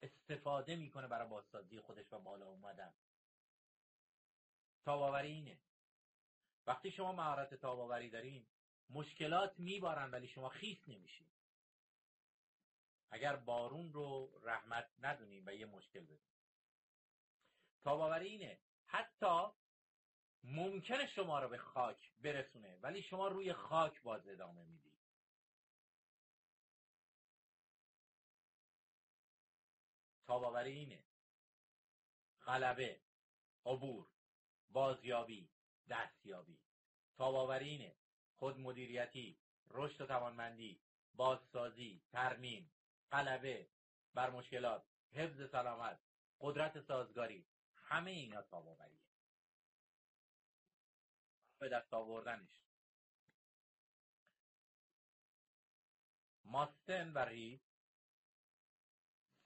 استفاده 0.02 0.76
می‌کنه 0.76 1.09
برای 1.09 1.28
بازسازی 1.28 1.80
خودش 1.80 2.12
و 2.12 2.18
بالا 2.18 2.47
اومدن. 2.47 2.94
تاباوری 4.85 5.32
اینه. 5.32 5.59
وقتی 6.66 6.90
شما 6.90 7.12
مهارت 7.12 7.55
تاباوری 7.55 8.10
دارین 8.10 8.47
مشکلات 8.90 9.59
میبارن 9.59 10.10
ولی 10.10 10.28
شما 10.28 10.48
خیس 10.48 10.89
نمیشین. 10.89 11.26
اگر 13.10 13.36
بارون 13.36 13.93
رو 13.93 14.40
رحمت 14.43 14.90
ندونیم 14.98 15.47
و 15.47 15.51
یه 15.55 15.66
مشکل 15.66 16.01
بدیم 16.01 16.32
تاباوری 17.85 18.26
اینه. 18.26 18.59
حتی 18.89 19.47
ممکنه 20.44 21.06
شما 21.06 21.40
رو 21.40 21.48
به 21.48 21.59
خاک 21.59 22.12
برسونه 22.23 22.78
ولی 22.82 23.02
شما 23.02 23.28
روی 23.28 23.52
خاک 23.52 24.02
باز 24.02 24.28
ادامه 24.28 24.65
می‌دید 24.65 24.98
تاباوری 30.27 30.73
اینه. 30.73 31.05
غلبه 32.47 33.01
عبور 33.66 34.09
بازیابی 34.70 35.51
دستیابی. 35.89 36.59
تاباوری 37.16 37.69
اینه. 37.69 37.97
خودمدیریتی 38.36 39.39
رشد 39.70 40.01
و 40.01 40.06
توانمندی 40.06 40.81
بازسازی 41.15 42.02
ترمیم 42.12 42.70
غلبه 43.12 43.69
بر 44.15 44.31
مشکلات 44.31 44.85
حفظ 45.12 45.51
سلامت 45.51 46.01
قدرت 46.40 46.81
سازگاری. 46.81 47.47
همه 47.89 48.10
اینا 48.10 48.43
تاباوریه. 48.43 48.98
به 51.59 51.69
دست 51.69 51.94
آوردنش. 51.94 52.60
ماستن 56.44 57.12
و 57.12 57.19
ری 57.19 57.60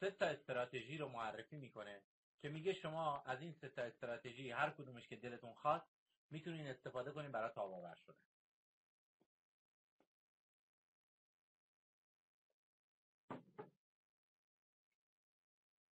سه 0.01 0.11
تا 0.11 0.27
استراتژی 0.27 0.99
رو 0.99 1.09
معرفی 1.09 1.57
می‌کنه 1.57 2.03
که 2.41 2.49
میگه 2.49 2.73
شما 2.73 3.23
از 3.23 3.41
این 3.41 3.53
سه 3.53 3.69
تا 3.69 3.83
استراتژی 3.83 4.51
هر 4.51 4.71
کدومش 4.71 5.09
که 5.09 5.17
دلتون 5.17 5.55
خواست 5.55 5.87
می‌تونین 6.31 6.67
استفاده 6.67 7.13
کنین 7.13 7.33
برای 7.33 7.51
تاباور 7.51 7.95
شدن. 7.95 8.15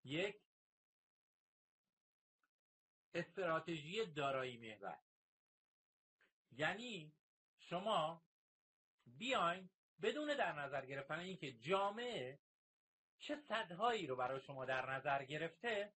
یک 0.05 0.50
استراتژی 3.15 4.07
دارایی 4.07 4.57
محور. 4.57 4.99
یعنی 6.53 7.13
شما 7.59 8.23
بیاین 9.07 9.71
بدون 10.03 10.37
در 10.37 10.53
نظر 10.53 10.87
گرفتن 10.87 11.19
اینکه 11.19 11.53
جامعه 11.53 12.39
چه 13.19 13.37
صدهایی 13.49 14.07
رو 14.07 14.17
برای 14.17 14.41
شما 14.41 14.65
در 14.65 14.91
نظر 14.91 15.25
گرفته 15.25 15.93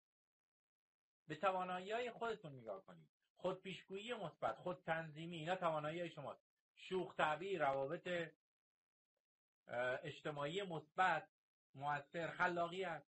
به 1.29 1.37
توانایی 1.37 1.93
های 1.93 2.11
خودتون 2.11 2.53
نگاه 2.53 2.85
کنید. 2.85 3.09
خود 3.37 3.63
پیشگویی 3.63 4.15
مثبت 4.15 4.57
خود 4.57 4.83
تنظیمی 4.83 5.37
اینا 5.37 5.57
توانایی 5.57 6.01
های 6.01 6.11
شماست. 6.11 6.45
شوخ 6.75 7.15
تعبیر 7.15 7.61
روابط 7.61 8.33
اجتماعی 10.03 10.63
مثبت 10.63 11.29
موثر 11.75 12.31
خلاقیت 12.31 13.03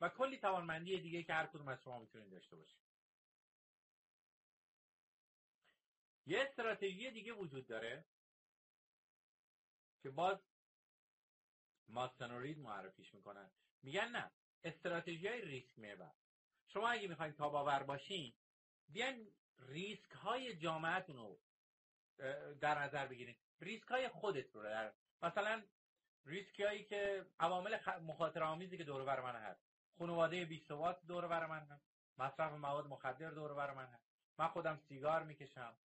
و 0.00 0.08
کلی 0.08 0.38
توانمندی 0.38 1.00
دیگه 1.00 1.22
که 1.22 1.32
هر 1.32 1.46
کدوم 1.46 1.68
از 1.68 1.82
شما 1.82 1.98
می‌تونید 1.98 2.30
داشته 2.30 2.56
باشید. 2.56 2.85
یه 6.26 6.42
استراتژی 6.42 7.10
دیگه 7.10 7.32
وجود 7.32 7.66
داره 7.66 8.04
که 10.02 10.10
باز 10.10 10.38
ماستن 11.88 12.30
و 12.30 12.40
رید 12.40 12.58
معرفیش 12.58 13.14
می‌کنن. 13.14 13.50
میگن 13.82 14.08
نه 14.08 14.30
استراتژی 14.64 15.28
های 15.28 15.40
ریسک 15.40 15.78
محور 15.78 16.14
شما 16.68 16.88
اگه 16.88 17.08
می‌خواین 17.08 17.32
تاباور 17.32 17.82
باشین 17.82 18.34
بیاین 18.88 19.32
ریسک 19.58 20.12
های 20.12 20.56
جامعتون 20.56 21.16
رو 21.16 21.40
در 22.60 22.78
نظر 22.78 23.06
بگیرید 23.06 23.38
ریسک 23.60 23.88
های 23.88 24.08
خودت 24.08 24.54
رو 24.54 24.62
در 24.62 24.92
مثلا 25.22 25.62
ریسک 26.24 26.60
هایی 26.60 26.84
که 26.84 27.26
عوامل 27.40 27.78
مخاطر 28.00 28.42
آمیزی 28.42 28.76
که 28.76 28.84
دور 28.84 29.04
بر 29.04 29.20
من 29.20 29.36
هست. 29.36 29.60
خانواده 29.98 30.44
بی 30.44 30.66
دور 31.08 31.28
بر 31.28 31.46
من 31.46 31.60
هست. 31.60 31.84
مصرف 32.18 32.52
مواد 32.52 32.86
مخدر 32.86 33.30
دور 33.30 33.54
بر 33.54 33.74
من 33.74 33.86
هست. 33.86 34.06
من 34.38 34.48
خودم 34.48 34.76
سیگار 34.88 35.22
می‌کشم. 35.22 35.76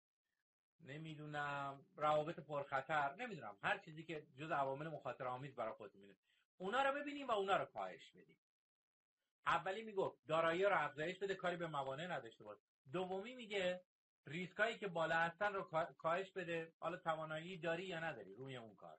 نمی‌دونم 0.85 1.85
روابط 1.95 2.39
پرخطر 2.39 3.15
نمی‌دونم 3.15 3.57
هر 3.63 3.77
چیزی 3.77 4.03
که 4.03 4.27
جز 4.37 4.51
عوامل 4.51 4.87
مخاطر 4.87 5.27
آمیز 5.27 5.55
برای 5.55 5.73
خود 5.73 5.95
می‌بینه 5.95 6.15
اونا 6.57 6.83
رو 6.83 6.93
ببینیم 6.93 7.27
و 7.27 7.31
اونا 7.31 7.57
رو 7.57 7.65
کاهش 7.65 8.11
بدیم. 8.11 8.37
اولی 9.45 9.83
می‌گفت 9.83 10.27
دارایی 10.27 10.63
رو 10.63 10.83
افزایش 10.83 11.19
بده 11.19 11.35
کاری 11.35 11.57
به 11.57 11.67
موانع 11.67 12.07
نداشته 12.07 12.43
باش. 12.43 12.57
دومی 12.91 13.35
میگه 13.35 13.81
ریسکایی 14.25 14.77
که 14.77 14.87
بالا 14.87 15.15
هستن 15.15 15.53
رو 15.53 15.63
کاهش 15.97 16.31
بده. 16.31 16.73
حالا 16.79 16.97
توانایی 16.97 17.57
داری 17.57 17.83
یا 17.85 17.99
نداری 17.99 18.35
روی 18.35 18.55
اون 18.55 18.75
کار. 18.75 18.97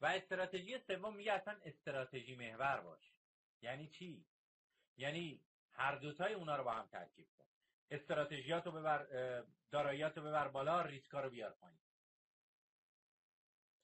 و 0.00 0.06
استراتژی 0.06 0.78
سوم 0.78 1.16
میگه 1.16 1.32
اصلا 1.32 1.56
استراتژی 1.64 2.34
محور 2.34 2.80
باش. 2.80 3.12
یعنی 3.62 3.88
چی؟ 3.88 4.26
یعنی 4.96 5.40
هر 5.72 5.94
دوتای 5.94 6.34
اونا 6.34 6.56
رو 6.56 6.64
با 6.64 6.72
هم 6.72 6.86
ترکیب 6.86 7.26
کن. 7.38 7.44
استراتژیات 7.90 8.66
رو 8.66 8.72
ببر 8.72 9.06
داراییات 9.70 10.18
رو 10.18 10.24
ببر 10.24 10.48
بالا 10.48 10.82
ریسکا 10.82 11.20
رو 11.20 11.30
بیار 11.30 11.50
پایین. 11.50 11.78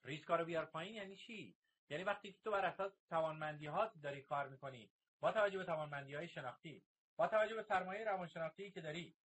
ریسکا 0.05 0.37
رو 0.37 0.45
بیار 0.45 0.65
پایین 0.65 0.95
یعنی 0.95 1.17
چی؟ 1.17 1.57
یعنی 1.91 2.05
وقتی 2.05 2.33
تو 2.45 2.51
بر 2.51 2.65
اساس 2.65 2.93
توانمندی 3.09 3.67
ها 3.67 3.93
داری 4.03 4.23
کار 4.23 4.49
می‌کنی 4.49 4.91
با 5.21 5.33
توجه 5.33 5.59
به 5.59 5.65
توانمندی 5.65 6.15
های 6.15 6.29
شناختی 6.29 6.85
با 7.17 7.29
توجه 7.29 7.55
به 7.55 7.63
سرمایه 7.63 8.05
روانشناختی 8.05 8.71
که 8.71 8.81
داری 8.81 9.17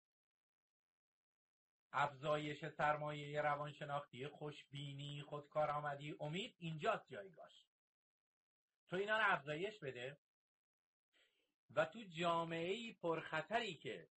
افزایش 1.93 2.65
سرمایه 2.65 3.41
روانشناختی 3.41 4.27
خوشبینی 4.27 5.21
خودکارآمدی 5.21 6.15
امید 6.19 6.55
اینجاست 6.59 7.07
جایگاش 7.09 7.65
تو 8.89 8.95
اینا 8.95 9.17
رو 9.17 9.23
افزایش 9.33 9.79
بده 9.79 10.17
و 11.75 11.85
تو 11.85 12.03
جامعه 12.03 12.93
پرخطری 12.93 13.75
که 13.75 14.07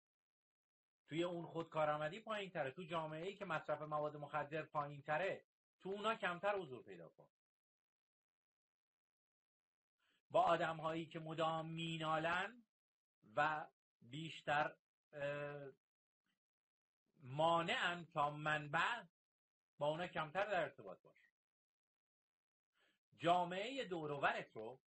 توی 1.11 1.23
اون 1.23 1.47
خودکارآمدی 1.47 2.21
پایین 2.21 2.51
تره 2.51 2.71
تو 2.71 2.83
جامعه 2.83 3.27
ای 3.27 3.35
که 3.35 3.45
مصرف 3.45 3.83
مواد 3.83 4.17
مخدر 4.17 4.63
پایین 4.63 5.03
تره 5.03 5.45
تو 5.83 5.89
اونا 5.89 6.15
کمتر 6.15 6.57
حضور 6.57 6.83
پیدا 6.83 7.09
کن. 7.09 7.29
با 10.31 10.43
آدم 10.43 10.77
هایی 10.77 11.07
که 11.07 11.19
مدام 11.19 11.67
مینالن 11.67 12.63
و 13.37 13.67
بیشتر 14.01 14.77
مانعن 17.19 18.05
تا 18.05 18.31
منبع 18.31 19.03
با 19.79 19.87
اونا 19.87 20.07
کمتر 20.07 20.45
در 20.45 20.63
ارتباط 20.63 21.01
باش. 21.03 21.19
جامعه 23.19 23.85
دوروورت 23.85 24.57
رو 24.57 24.81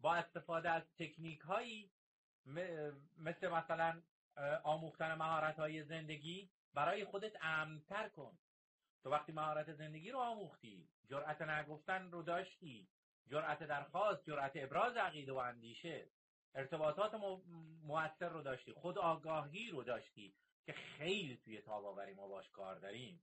با 0.00 0.14
استفاده 0.14 0.70
از 0.70 0.82
تکنیک 0.98 1.40
هایی 1.40 1.90
مثل 3.16 3.48
مثلا 3.48 4.02
آموختن 4.64 5.14
مهارت 5.14 5.58
های 5.58 5.84
زندگی 5.84 6.50
برای 6.74 7.04
خودت 7.04 7.36
امنتر 7.40 8.08
کن. 8.08 8.38
تو 9.02 9.10
وقتی 9.10 9.32
مهارت 9.32 9.72
زندگی 9.72 10.10
رو 10.10 10.18
آموختی 10.18 10.88
جرأت 11.08 11.42
نگفتن 11.42 12.10
رو 12.10 12.22
داشتی. 12.22 12.88
جرأت 13.26 13.62
درخواست 13.62 14.24
جرأت 14.24 14.52
ابراز 14.54 14.96
عقیده 14.96 15.32
و 15.32 15.36
اندیشه. 15.36 16.10
ارتباطات 16.54 17.14
موثر 17.82 18.28
رو 18.28 18.42
داشتی. 18.42 18.72
خود 18.72 18.98
آگاهی 18.98 19.70
رو 19.70 19.82
داشتی 19.82 20.34
که 20.66 20.72
خیلی 20.72 21.36
توی 21.36 21.60
تاباوری 21.60 22.14
ما 22.14 22.28
باش 22.28 22.50
کار 22.50 22.78
داریم. 22.78 23.22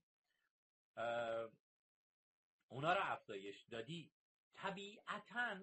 اونا 2.68 2.92
رو 2.92 3.00
افزایش 3.02 3.64
دادی. 3.64 4.12
طبیعتا 4.54 5.60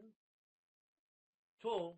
تو 1.59 1.97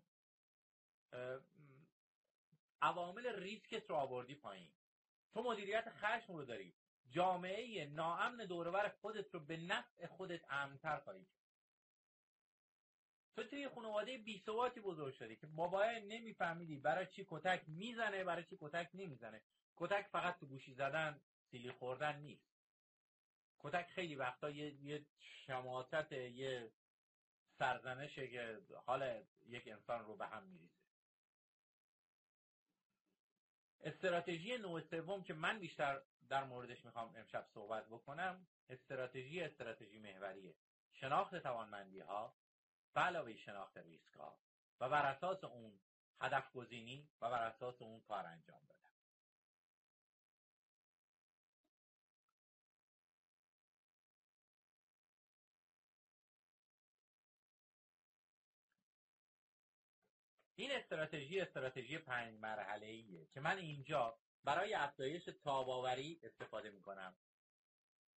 عوامل 2.82 3.26
ریسکت 3.26 3.90
رو 3.90 3.96
آوردی 3.96 4.34
پایین. 4.34 4.68
تو 5.34 5.42
مدیریت 5.42 5.88
خشم 5.88 6.32
رو 6.32 6.44
داری. 6.44 6.74
جامعه 7.10 7.86
ناامن 7.86 8.36
دورور 8.36 8.88
خودت 8.88 9.34
رو 9.34 9.40
به 9.40 9.56
نفع 9.56 10.06
خودت 10.06 10.40
امنتر 10.50 10.98
خواهی 10.98 11.26
تو 13.36 13.44
توی 13.44 13.68
خانواده 13.68 14.18
بی 14.18 14.42
بزرگ 14.84 15.14
شدی 15.14 15.36
که 15.36 15.46
بابای 15.46 16.00
نمیفهمیدی 16.00 16.76
برای 16.76 17.06
چی 17.06 17.26
کتک 17.30 17.62
می‌زنه 17.66 18.24
برای 18.24 18.44
چی 18.44 18.58
کتک 18.60 18.90
نمی‌زنه. 18.94 19.42
کتک 19.76 20.06
فقط 20.12 20.38
تو 20.38 20.46
گوشی 20.46 20.74
زدن 20.74 21.20
سیلی 21.50 21.72
خوردن 21.72 22.20
نیست. 22.20 22.48
کتک 23.60 23.86
خیلی 23.86 24.14
وقتا 24.14 24.50
یه, 24.50 24.74
یه 24.74 25.04
شماتت 25.18 26.12
یه 26.12 26.70
سرزنشه 27.58 28.28
که 28.28 28.58
حال 28.86 29.22
یک 29.46 29.68
انسان 29.68 30.04
رو 30.04 30.16
به 30.16 30.26
هم 30.26 30.42
میریزه. 30.42 30.77
استراتژی 33.80 34.58
نوع 34.58 34.80
سوم 34.80 35.22
که 35.22 35.34
من 35.34 35.58
بیشتر 35.58 36.00
در 36.28 36.44
موردش 36.44 36.84
می‌خوام 36.84 37.14
امشب 37.16 37.46
صحبت 37.54 37.86
بکنم 37.86 38.46
استراتژی 38.68 39.40
استراتژی 39.40 39.98
محوریه. 39.98 40.54
شناخت 40.92 41.36
توانمندی 41.36 42.00
ها 42.00 42.34
به 42.94 43.00
علاوه 43.00 43.36
شناخت 43.36 43.78
ریسک 43.78 44.14
ها 44.14 44.38
و 44.80 44.88
بر 44.88 45.06
اساس 45.06 45.44
اون 45.44 45.80
هدف 46.20 46.52
گزینی 46.52 47.08
و 47.20 47.30
بر 47.30 47.42
اساس 47.42 47.82
اون 47.82 48.00
کار 48.00 48.26
انجام 48.26 48.60
دادن 48.68 48.77
این 60.60 60.70
استراتژی 60.72 61.40
استراتژی 61.40 61.98
پنج 61.98 62.38
مرحله 62.38 62.86
ایه 62.86 63.26
که 63.26 63.40
من 63.40 63.58
اینجا 63.58 64.18
برای 64.44 64.74
افزایش 64.74 65.24
تاباوری 65.24 66.20
استفاده 66.22 66.70
می‌کنم. 66.70 67.14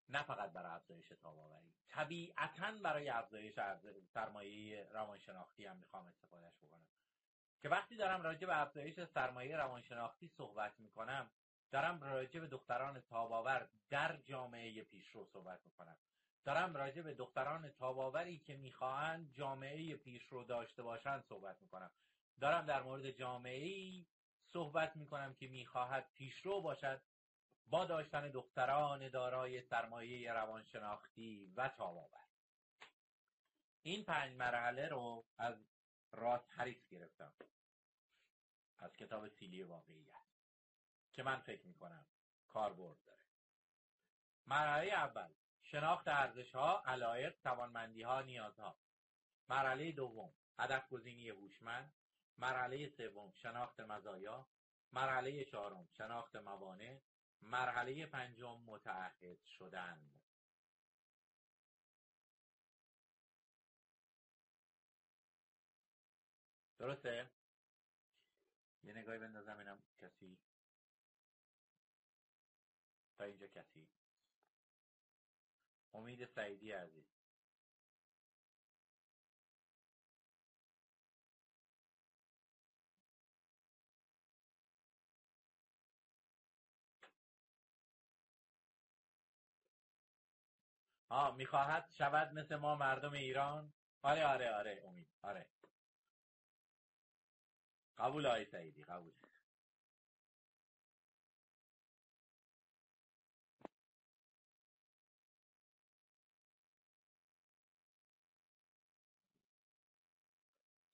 نه 0.10 0.24
فقط 0.24 0.52
برای 0.52 0.72
افزایش 0.72 1.08
تاباوری 1.08 1.74
طبیعتا 1.88 2.72
برای 2.84 3.10
افزایش 3.10 3.56
سرمایه 4.14 4.90
روانشناختی 4.92 5.66
هم 5.66 5.78
می‌خوام 5.78 6.06
استفادهش 6.06 6.58
بکنم. 6.58 6.88
که 7.62 7.70
وقتی 7.70 7.96
دارم 7.96 8.22
راجع 8.22 8.48
به 8.48 8.62
افزایش 8.62 9.04
سرمایه 9.04 9.58
روانشناختی 9.58 10.28
صحبت 10.28 10.80
می‌کنم 10.80 11.32
دارم 11.72 12.04
راجع 12.04 12.40
به 12.40 12.48
دختران 12.48 13.00
تاباور 13.02 13.70
در 13.90 14.18
جامعه 14.18 14.84
پیشرو 14.84 15.26
صحبت 15.26 15.60
می‌کنم. 15.66 15.98
دارم 16.46 16.78
راجع 16.78 17.02
به 17.02 17.14
دختران 17.14 17.70
تاباوری 17.70 18.40
که 18.40 18.58
می‌خواهند 18.58 19.34
جامعه 19.34 19.96
پیشرو 19.96 20.44
داشته 20.44 20.84
باشند 20.84 21.24
صحبت 21.30 21.62
می‌کنم. 21.62 21.92
دارم 22.40 22.66
در 22.66 22.82
مورد 22.82 23.12
جامعه 23.12 23.66
ای 23.66 24.06
صحبت 24.54 24.96
می‌کنم 24.96 25.34
که 25.34 25.48
می‌خواهد 25.48 26.12
پیشرو 26.14 26.62
باشد 26.62 27.02
با 27.66 27.86
داشتن 27.86 28.30
دختران 28.30 29.10
دارای 29.10 29.62
سرمایه 29.62 30.34
روانشناختی 30.34 31.54
و 31.56 31.68
تاباور 31.68 32.22
این 33.82 34.04
پنج 34.06 34.36
مرحله 34.36 34.88
رو 34.88 35.26
از 35.38 35.56
راست 36.12 36.48
هریس 36.52 36.88
گرفتم. 36.88 37.34
از 38.80 38.96
کتاب 38.96 39.28
سیلی 39.28 39.64
واقعیت 39.64 40.26
که 41.14 41.24
من 41.24 41.40
فکر 41.40 41.68
می‌کنم 41.68 42.06
کاربرد 42.48 43.04
داره. 43.04 43.22
مرحله 44.46 44.92
اول 44.94 45.34
شناخت 45.64 46.08
ارزش 46.08 46.56
ها 46.56 46.84
علایق 46.86 47.40
توانمندی 47.40 48.02
ها 48.02 48.22
نیازها. 48.22 48.78
مرحله 49.50 49.92
دوم 49.92 50.34
هدف 50.60 50.90
گزینی 50.90 51.30
هوشمند. 51.30 51.94
مرحله 52.42 52.90
سوم 52.90 53.32
شناخت 53.32 53.80
مزایا. 53.80 54.48
مرحله 54.94 55.46
چهارم 55.46 55.88
شناخت 55.98 56.36
موانع. 56.36 57.00
مرحله 57.42 58.06
پنجم 58.06 58.62
متعهد 58.66 59.44
شدن. 59.44 60.12
درسته؟ 66.78 67.30
یه 68.84 68.94
نگاهی 68.94 69.20
بندازم 69.20 69.58
اینم 69.58 69.84
کسی. 70.02 70.40
تا 73.18 73.24
اینجا 73.24 73.48
کسی. 73.48 73.90
امید 75.94 76.26
سعیدی 76.26 76.72
عزیز. 76.72 77.21
ها 91.12 91.32
می‌خواهد 91.32 91.90
شود 91.98 92.34
مثل 92.34 92.56
ما 92.56 92.76
مردم 92.76 93.14
ایران؟ 93.14 93.74
آره 94.02 94.26
آره 94.26 94.52
آره 94.52 94.84
امید 94.88 95.08
آره. 95.22 95.48
قبول 97.98 98.26
های 98.26 98.46
سعیدی 98.46 98.84
قبول. 98.84 99.14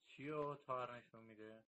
چیو 0.08 0.56
تار 0.56 0.98
نشون 0.98 1.24
میده؟ 1.24 1.64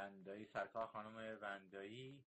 وندایی 0.00 0.44
سرکار 0.44 0.86
خانم 0.86 1.38
وندایی 1.42 2.24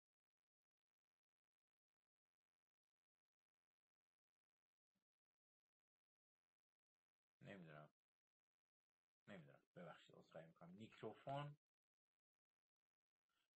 نمی‌دونم. 7.42 7.90
نمی‌دونم. 9.28 9.60
ببخشید 9.76 10.16
عذرخواهی 10.16 10.48
می‌کنم. 10.48 10.70
میکروفون. 10.70 11.56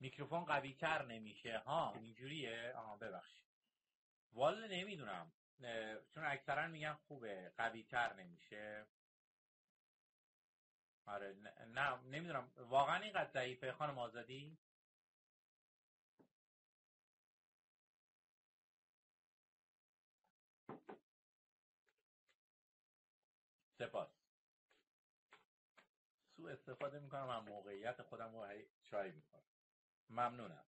میکروفون 0.00 0.44
قوی 0.44 0.74
تر 0.74 1.06
نمیشه. 1.06 1.58
ها 1.58 1.92
اینجوریه. 1.94 2.72
آها 2.76 2.96
ببخشید. 2.96 3.44
والا 4.32 4.66
نمی‌دونم. 4.66 5.32
چون 6.10 6.24
اکثرا 6.24 6.68
میگن 6.68 6.92
خوبه. 6.94 7.52
قوی 7.56 7.82
تر 7.82 8.12
نمیشه. 8.12 8.86
آره 11.12 11.34
نه 11.66 11.96
نمی‌دونم. 12.02 12.50
واقعا 12.56 12.96
اینقدر 13.02 13.30
ضعیفه. 13.30 13.72
خانم 13.72 13.98
آزادی؟ 13.98 14.58
سپاس. 23.78 24.08
سو 26.36 26.46
استفاده 26.46 26.98
می‌کنم 26.98 27.26
من 27.26 27.38
موقعیت 27.38 28.02
خودم 28.02 28.32
رو 28.36 28.46
چای 28.84 29.12
می‌کنم 29.12 29.42
ممنونم. 30.10 30.64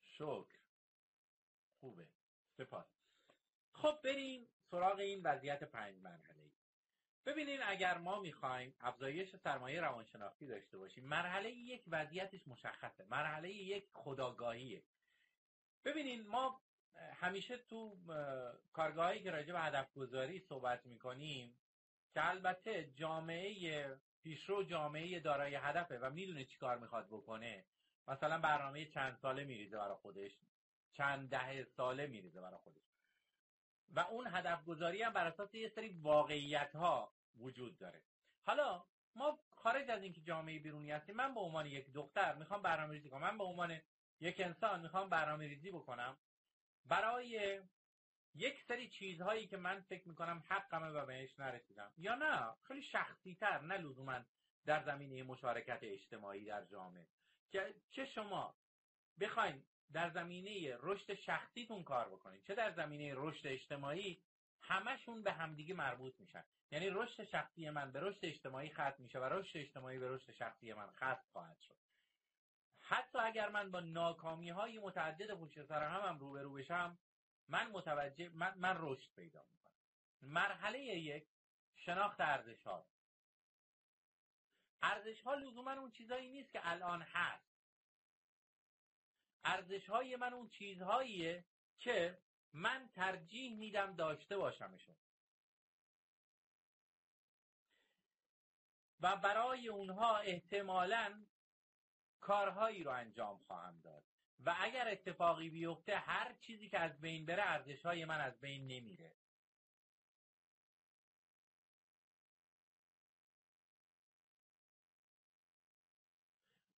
شکر. 0.00 0.58
خوبه. 1.80 2.08
سپاس. 2.58 2.86
خب 3.72 4.00
بریم 4.04 4.48
سراغ 4.70 4.98
این 4.98 5.22
وضعیت 5.22 5.64
پنج 5.64 5.96
مرحله 6.02 6.42
ای 6.42 6.50
ببینین 7.26 7.60
اگر 7.62 7.98
ما 7.98 8.20
می‌خوایم 8.20 8.74
افزایش 8.80 9.36
سرمایه 9.36 9.80
روانشناختی 9.80 10.46
داشته 10.46 10.78
باشیم 10.78 11.04
مرحله 11.04 11.50
یک 11.50 11.84
وضعیتش 11.86 12.48
مشخصه. 12.48 13.04
مرحله 13.04 13.50
یک 13.50 13.88
خداگاهیه 13.92 14.82
ببینین 15.84 16.26
ما 16.26 16.60
همیشه 17.14 17.58
تو 17.58 17.96
کارگاهی 18.72 19.22
که 19.22 19.30
راجع 19.30 19.52
به 19.52 19.60
هدف 19.60 19.92
گذاری 19.94 20.40
صحبت 20.40 20.86
می‌کنیم 20.86 21.54
که 22.14 22.28
البته 22.28 22.90
جامعه 22.94 23.96
پیشرو 24.22 24.62
جامعه 24.62 25.20
دارای 25.20 25.54
هدفه 25.54 25.98
و 25.98 26.10
می‌دونه 26.10 26.44
چی 26.44 26.58
کار 26.58 26.78
می‌خواد 26.78 27.06
بکنه. 27.06 27.64
مثلا 28.08 28.38
برنامه 28.38 28.84
چند 28.84 29.18
ساله 29.22 29.44
میریزه 29.44 29.76
برای 29.78 29.96
خودش 29.96 30.38
چند 30.92 31.30
دهه 31.30 31.64
ساله 31.64 32.06
میریزه 32.06 32.40
برای 32.40 32.58
خودش. 32.58 32.85
و 33.92 34.00
اون 34.00 34.26
هدف 34.26 34.64
گذاری 34.64 35.02
هم 35.02 35.12
بر 35.12 35.26
اساس 35.26 35.54
یه 35.54 35.68
سری 35.68 35.88
واقعیت 35.88 36.76
ها 36.76 37.12
وجود 37.36 37.78
داره. 37.78 38.02
حالا 38.42 38.84
ما 39.14 39.38
خارج 39.56 39.90
از 39.90 40.02
اینکه 40.02 40.20
جامعه 40.20 40.58
بیرونی 40.58 40.90
هستیم 40.90 41.16
من 41.16 41.34
به 41.34 41.40
عنوان 41.40 41.66
یک 41.66 41.92
دختر 41.92 42.34
می‌خوام 42.34 42.62
برنامه 42.62 42.92
ریزی 42.92 43.10
کنم. 43.10 43.20
من 43.20 43.38
به 43.38 43.44
عنوان 43.44 43.80
یک 44.20 44.40
انسان 44.40 44.80
می‌خوام 44.80 45.08
برنامه 45.08 45.46
ریزی 45.46 45.70
بکنم. 45.70 46.18
برای 46.84 47.60
یک 48.34 48.62
سری 48.68 48.88
چیزهایی 48.88 49.46
که 49.46 49.56
من 49.56 49.80
فکر 49.80 50.08
می‌کنم 50.08 50.44
حقمه 50.48 50.88
و 50.88 51.06
بهش 51.06 51.38
نرسیدم. 51.38 51.92
یا 51.96 52.14
نه 52.14 52.54
خیلی 52.62 52.82
شخصی 52.82 53.34
تر 53.34 53.60
نه 53.60 53.76
لزوما 53.76 54.20
در 54.64 54.82
زمینه 54.82 55.22
مشارکت 55.22 55.78
اجتماعی 55.82 56.44
در 56.44 56.64
جامعه. 56.64 57.06
که 57.50 57.74
چه 57.90 58.06
شما 58.06 58.56
بخواین 59.20 59.64
در 59.92 60.10
زمینه 60.10 60.76
رشد 60.80 61.14
شخصیتون 61.14 61.84
کار 61.84 62.08
بکنین 62.08 62.40
چه 62.46 62.54
در 62.54 62.72
زمینه 62.72 63.12
رشد 63.16 63.46
اجتماعی؟ 63.46 64.22
همشون 64.62 65.22
به 65.22 65.32
همدیگه 65.32 65.74
مربوط 65.74 66.20
میشن. 66.20 66.44
یعنی 66.70 66.90
رشد 66.90 67.24
شخصی 67.24 67.70
من 67.70 67.92
به 67.92 68.00
رشد 68.00 68.18
اجتماعی 68.22 68.70
ختم 68.70 68.94
میشه 68.98 69.18
و 69.18 69.24
رشد 69.24 69.58
اجتماعی 69.58 69.98
به 69.98 70.08
رشد 70.08 70.32
شخصی 70.32 70.72
من 70.72 70.90
ختم 70.90 71.24
خواهد 71.32 71.60
شد. 71.60 71.76
حتی 72.80 73.18
اگر 73.18 73.48
من 73.48 73.70
با 73.70 73.80
ناکامی 73.80 74.50
های 74.50 74.78
متعدد 74.78 75.34
پشت 75.34 75.64
سر 75.64 75.82
هم, 75.82 76.08
هم 76.08 76.18
روبرو 76.18 76.52
بشم 76.52 76.98
من 77.48 77.70
متوجه 77.70 78.30
من, 78.34 78.54
من 78.58 78.76
رشد 78.78 79.14
پیدا 79.16 79.46
می‌کنم. 79.52 79.72
مرحله 80.22 80.78
یک 80.78 81.28
شناخت 81.76 82.20
ارزش 82.20 82.62
ها 82.62 82.86
ارزش 84.82 85.20
ها 85.20 85.34
لزوما 85.34 85.72
اون 85.72 85.90
چیزایی 85.90 86.28
نیست 86.28 86.52
که 86.52 86.60
الان 86.62 87.02
هست. 87.02 87.45
ارزش 89.46 89.90
های 89.90 90.16
من 90.16 90.32
اون 90.32 90.48
چیزهاییه 90.48 91.44
که 91.78 92.18
من 92.52 92.90
ترجیح 92.94 93.56
میدم 93.56 93.96
داشته 93.96 94.36
باشمشون. 94.36 94.96
و 99.00 99.16
برای 99.16 99.68
اونها 99.68 100.16
احتمالا 100.16 101.26
کارهایی 102.20 102.84
رو 102.84 102.90
انجام 102.90 103.38
خواهم 103.38 103.80
داد. 103.80 104.04
و 104.40 104.56
اگر 104.58 104.88
اتفاقی 104.88 105.50
بیفته 105.50 105.96
هر 105.96 106.32
چیزی 106.32 106.68
که 106.68 106.78
از 106.78 107.00
بین 107.00 107.26
بره 107.26 107.42
ارزش 107.42 107.86
های 107.86 108.04
من 108.04 108.20
از 108.20 108.40
بین 108.40 108.66
نمیره. 108.66 109.16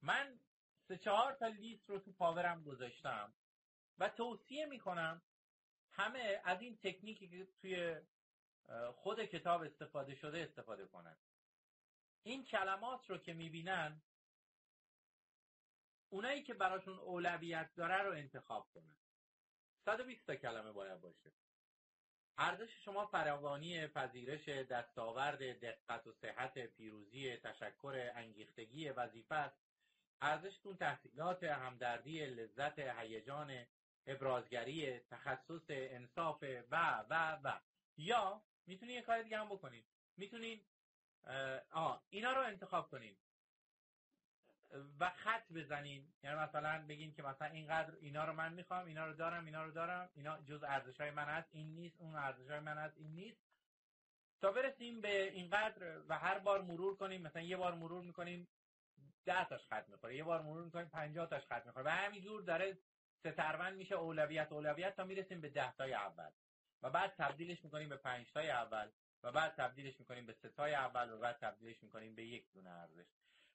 من 0.02 0.36
سه 0.88 0.97
چهار 0.97 1.34
تا 1.34 1.47
لیست 1.47 1.89
رو 1.89 1.99
تو 1.99 2.11
پاورم 2.11 2.64
گذاشتم 2.64 3.34
و 3.97 4.09
توصیه 4.09 4.65
می‌کنم 4.65 5.22
همه 5.91 6.41
از 6.45 6.61
این 6.61 6.77
تکنیکی 6.77 7.27
که 7.27 7.47
توی 7.61 8.01
خود 8.95 9.26
کتاب 9.26 9.61
استفاده 9.61 10.15
شده 10.15 10.39
استفاده 10.39 10.85
کنن. 10.85 11.18
این 12.23 12.45
کلمات 12.45 13.09
رو 13.09 13.18
که 13.18 13.34
می‌بینن 13.34 14.01
اونایی 16.09 16.43
که 16.43 16.53
براشون 16.53 16.99
اولویت 16.99 17.76
داره 17.76 18.01
رو 18.01 18.11
انتخاب 18.11 18.69
کنن. 18.73 18.95
120 19.85 20.27
تا 20.27 20.35
کلمه 20.35 20.72
باید 20.72 21.01
باشه. 21.01 21.31
ارزش 22.38 22.85
شما 22.85 23.05
فراوانی 23.07 23.88
پذیرش 23.88 24.49
دستاورد 24.49 25.59
دقت 25.59 26.07
و 26.07 26.11
صحت 26.11 26.59
پیروزی 26.59 27.38
تشکر 27.38 28.11
انگیختگی 28.15 28.89
وظیفه 28.89 29.35
است. 29.35 29.66
ارزشتون 30.22 30.77
تحصیلات 30.77 31.44
همدردی 31.44 32.26
لذت 32.26 32.80
هیجان 32.80 33.65
ابرازگری 34.07 34.99
تخصص 34.99 35.65
انصاف 35.69 36.44
و 36.72 37.06
و 37.10 37.39
و. 37.44 37.60
یا 37.98 38.41
می‌تونید 38.65 38.95
یه 38.95 39.02
کار 39.02 39.22
دیگه 39.22 39.39
هم 39.39 39.49
بکنید 39.49 39.85
می‌تونید 40.18 40.65
آه 41.72 42.03
اینا 42.10 42.34
رو 42.34 42.41
انتخاب 42.41 42.89
کنید 42.89 43.18
و 44.99 45.10
خط 45.10 45.52
بزنین. 45.52 46.14
یعنی 46.23 46.39
مثلا 46.39 46.85
بگین 46.88 47.14
که 47.14 47.23
مثلا 47.23 47.48
اینقدر 47.48 47.95
اینا 47.95 48.26
رو 48.26 48.34
من 48.34 48.53
می‌خوام 48.53 48.85
اینا 48.85 49.06
رو 49.06 49.14
دارم 49.14 49.45
اینا 49.45 49.64
رو 49.64 49.72
دارم. 49.72 50.10
اینا 50.15 50.41
جز 50.41 50.64
ارزش 50.64 51.02
های 51.02 51.11
من 51.11 51.26
هست 51.26 51.49
این 51.52 51.76
نیست 51.76 52.02
اون 52.02 52.15
ارزش 52.15 52.49
های 52.49 52.60
من 52.60 52.77
هست 52.77 52.98
این 52.98 53.15
نیست. 53.15 53.41
تا 54.41 54.52
برسیم 54.52 55.02
به 55.02 55.31
اینقدر 55.31 56.02
و 56.07 56.19
هر 56.19 56.39
بار 56.39 56.61
مرور 56.61 56.95
کنیم 56.95 57.22
مثلا 57.22 57.41
یه 57.41 57.57
بار 57.57 57.73
مرور 57.73 58.03
می‌کنیم 58.03 58.48
ده 59.27 59.45
تاش 59.45 59.67
خط 59.67 59.89
می‌خوره. 59.89 60.15
یه 60.15 60.23
بار 60.23 60.41
مرور 60.41 60.63
می‌کنیم 60.63 60.89
50 60.89 61.29
تاش 61.29 61.45
خط 61.45 61.65
می‌خوره. 61.65 61.85
و 61.85 61.89
همینجور 61.89 62.41
داره 62.41 62.77
سترون 63.19 63.73
میشه 63.73 63.95
اولویت 63.95 64.51
اولویت 64.51 64.95
تا 64.95 65.03
می‌رسیم 65.03 65.41
به 65.41 65.49
ده 65.49 65.71
تای 65.71 65.93
اول. 65.93 66.31
و 66.83 66.89
بعد 66.89 67.15
تبدیلش 67.15 67.63
می‌کنیم 67.65 67.89
به 67.89 67.95
پنج 67.95 68.31
تای 68.31 68.49
اول 68.49 68.89
و 69.23 69.31
بعد 69.31 69.55
تبدیلش 69.55 69.99
می‌کنیم 69.99 70.25
به 70.25 70.33
سه 70.33 70.49
تای 70.49 70.75
اول 70.75 71.11
و 71.11 71.19
بعد 71.19 71.37
تبدیلش 71.37 71.83
می‌کنیم 71.83 72.15
به 72.15 72.25
یک 72.25 72.51
دونه 72.53 72.69
ارزش. 72.69 73.05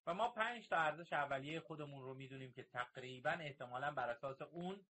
و 0.07 0.15
ما 0.15 0.28
پنج 0.28 0.69
تا 0.69 0.77
ارزش 0.77 1.12
اولیه 1.12 1.61
خودمون 1.61 2.03
رو 2.03 2.15
می‌دونیم 2.15 2.53
که 2.53 2.62
تقریبا 2.62 3.31
احتمالا 3.31 3.90
بر 3.90 4.11
اساس 4.11 4.43
اون 4.43 4.86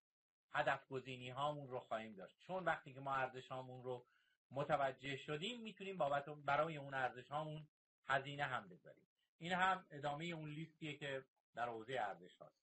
هدف 0.52 0.88
گزینی 0.88 1.30
هامون 1.30 1.68
رو 1.68 1.80
خواهیم 1.80 2.14
داشت. 2.14 2.38
چون 2.46 2.64
وقتی 2.64 2.94
که 2.94 3.00
ما 3.00 3.14
ارزش 3.14 3.48
هامون 3.48 3.82
رو 3.84 4.06
متوجه 4.50 5.16
شدیم 5.16 5.60
می‌تونیم 5.60 5.98
بابت 5.98 6.28
برای 6.28 6.76
اون 6.76 6.94
ارزش 6.94 7.28
هامون 7.28 7.66
هزینه 8.06 8.44
هم 8.44 8.68
بذاریم. 8.68 9.11
این 9.42 9.52
هم 9.52 9.86
ادامه 9.90 10.24
اون 10.24 10.48
لیستیه 10.48 10.96
که 10.96 11.24
در 11.54 11.68
حوزه 11.68 11.92
ارزش 12.00 12.36
هاست. 12.36 12.62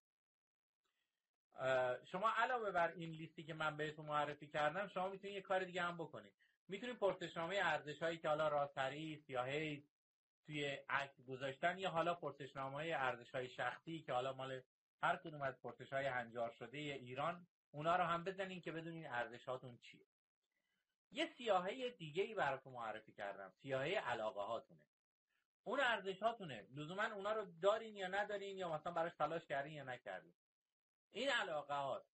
شما 2.06 2.30
علاوه 2.30 2.72
بر 2.72 2.92
این 2.92 3.10
لیستی 3.10 3.44
که 3.44 3.54
من 3.54 3.78
بهتون 3.78 4.06
معرفی 4.06 4.48
کردم 4.48 4.88
شما 4.88 5.10
می‌تونید 5.10 5.36
یه 5.36 5.42
کار 5.42 5.64
دیگه 5.64 5.82
هم 5.82 5.98
بکنید. 5.98 6.34
می‌تونید 6.68 6.98
پرسشنامه 6.98 7.60
ارزش 7.64 8.04
هایی 8.04 8.18
که 8.18 8.28
حالا 8.28 8.48
راستری 8.48 9.24
سیاهی 9.28 9.84
توی 10.46 10.66
عکس 10.90 11.22
گذاشتن 11.22 11.78
یا 11.78 11.90
حالا 11.90 12.14
پرسشنامه 12.14 12.76
های 12.76 12.94
ارزش 12.94 13.32
های 13.32 13.50
شخصی 13.50 14.02
که 14.02 14.14
حالا 14.14 14.34
مال 14.34 14.62
هر 15.04 15.16
کدوم 15.16 15.42
از 15.42 15.62
پرسش 15.62 15.94
های 15.94 16.06
هنجار 16.06 16.52
شده 16.52 16.78
ایران 16.78 17.48
اونا 17.72 17.96
رو 17.96 18.04
هم 18.04 18.24
بزنین 18.24 18.62
که 18.62 18.72
بدونین 18.72 19.08
ارزشاتون 19.08 19.78
چیه. 19.78 20.06
یه 21.12 21.26
سیاهه 21.26 21.90
دیگه 21.90 22.24
ای 22.24 22.36
براتون 22.36 22.74
معرفی 22.74 23.12
کردم 23.12 23.54
سیاهه 23.62 23.90
علاقه 23.90 24.42
هاتونه 24.42 24.89
اون 25.64 25.80
ارزش 25.80 26.24
هاتونه 26.24 26.68
لزوما 26.72 27.04
اونا 27.04 27.34
رو 27.34 27.46
دارین 27.62 27.96
یا 27.96 28.08
ندارین 28.08 28.58
یا 28.58 28.70
مثلا 28.74 28.94
براش 28.94 29.14
تلاش 29.16 29.46
کردین 29.46 29.74
یا 29.74 29.84
نکردین. 29.84 30.34
این 31.12 31.30
علاقه 31.30 31.74
هات 31.74 32.06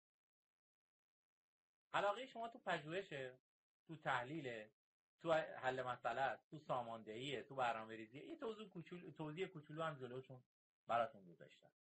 علاقه 1.94 2.28
شما 2.28 2.50
تو 2.50 2.60
پژوهشه 2.60 3.40
تو 3.88 3.96
تحلیل 3.98 4.70
تو 5.22 5.34
حل 5.34 5.84
مسئله 5.84 6.40
تو 6.52 6.60
ساماندهیه 6.60 7.44
تو 7.44 7.56
برنامه 7.56 7.96
ریزیه 7.96 8.26
یه 8.26 8.36
توضیح 8.38 8.70
کوچولو 8.70 9.12
توضیح 9.12 9.48
کوچولو 9.48 9.84
هم 9.84 9.96
جلوشون 10.00 10.44
براتون 10.88 11.26
گذاشتم. 11.26 11.72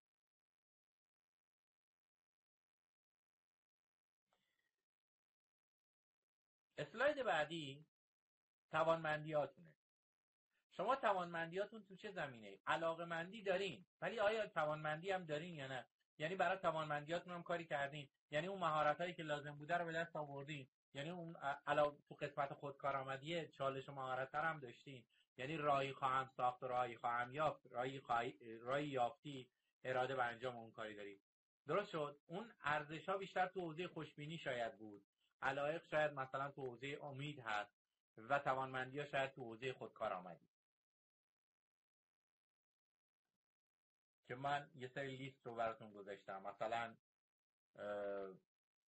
اسلاید 6.79 7.23
بعدی 7.23 7.87
توانمندیاتونه. 8.71 9.74
شما 10.77 10.97
توانمندیاتون 10.97 11.85
تو 11.85 11.97
چه 11.97 12.11
زمینه؟ 12.11 12.59
علاقه 12.67 13.05
مندی 13.05 13.43
دارین. 13.43 13.85
ولی 14.01 14.21
آیا 14.21 14.47
توانمندی 14.47 15.11
هم 15.11 15.25
دارین 15.25 15.55
یا 15.55 15.67
نه؟ 15.67 15.87
یعنی 16.19 16.35
برای 16.35 16.59
توانمندیاتون 16.59 17.33
هم 17.33 17.43
کاری 17.43 17.65
کردین. 17.65 18.09
یعنی 18.31 18.47
اون 18.47 18.61
مهارت 18.61 19.01
هایی 19.01 19.15
که 19.15 19.23
لازم 19.23 19.59
بوده 19.59 19.77
رو 19.77 19.85
به 19.85 19.93
دست 19.93 20.17
آوردین. 20.17 20.69
یعنی 20.95 21.11
اون 21.11 21.37
علاوه 21.67 21.99
تو 22.09 22.15
قسمت 22.15 22.55
خودکارآمدی 22.55 23.49
چالش 23.49 23.89
و 23.89 23.93
مهارت 23.93 24.35
هم 24.35 24.59
داشتین. 24.61 25.05
یعنی 25.37 25.57
رایی 25.57 25.93
خواهم 25.93 26.31
ساخت 26.37 26.63
و 26.63 26.69
رایی 26.69 26.97
خواهم 26.97 27.35
یافت. 27.35 27.73
رایی, 27.73 28.03
رایی 28.63 28.89
یافتی 28.89 29.49
اراده 29.85 30.17
به 30.17 30.25
انجام 30.25 30.57
اون 30.57 30.71
کاری 30.71 30.97
داری 30.97 31.21
درست 31.67 31.91
شد؟ 31.91 32.19
اون 32.27 32.53
ارزش 32.65 33.09
ها 33.09 33.19
بیشتر 33.19 33.47
تو 33.47 33.61
حوزه 33.61 33.89
خوشبینی 33.89 34.39
شاید 34.39 34.79
بود. 34.79 35.05
علایق 35.43 35.85
شاید 35.91 36.13
مثلا 36.13 36.51
تو 36.51 36.63
حوزه 36.63 36.99
امید 37.03 37.39
هست 37.39 37.75
و 38.19 38.39
توانمندی 38.39 38.99
ها 38.99 39.07
شاید 39.07 39.33
تو 39.33 39.43
حوزه 39.45 39.73
خودکارآمدی. 39.73 40.54
که 44.29 44.35
من 44.35 44.71
یه 44.75 44.89
سری 44.89 45.17
لیست 45.17 45.47
رو 45.47 45.55
براتون 45.55 45.93
گذاشتم. 45.93 46.43
مثلا 46.43 46.95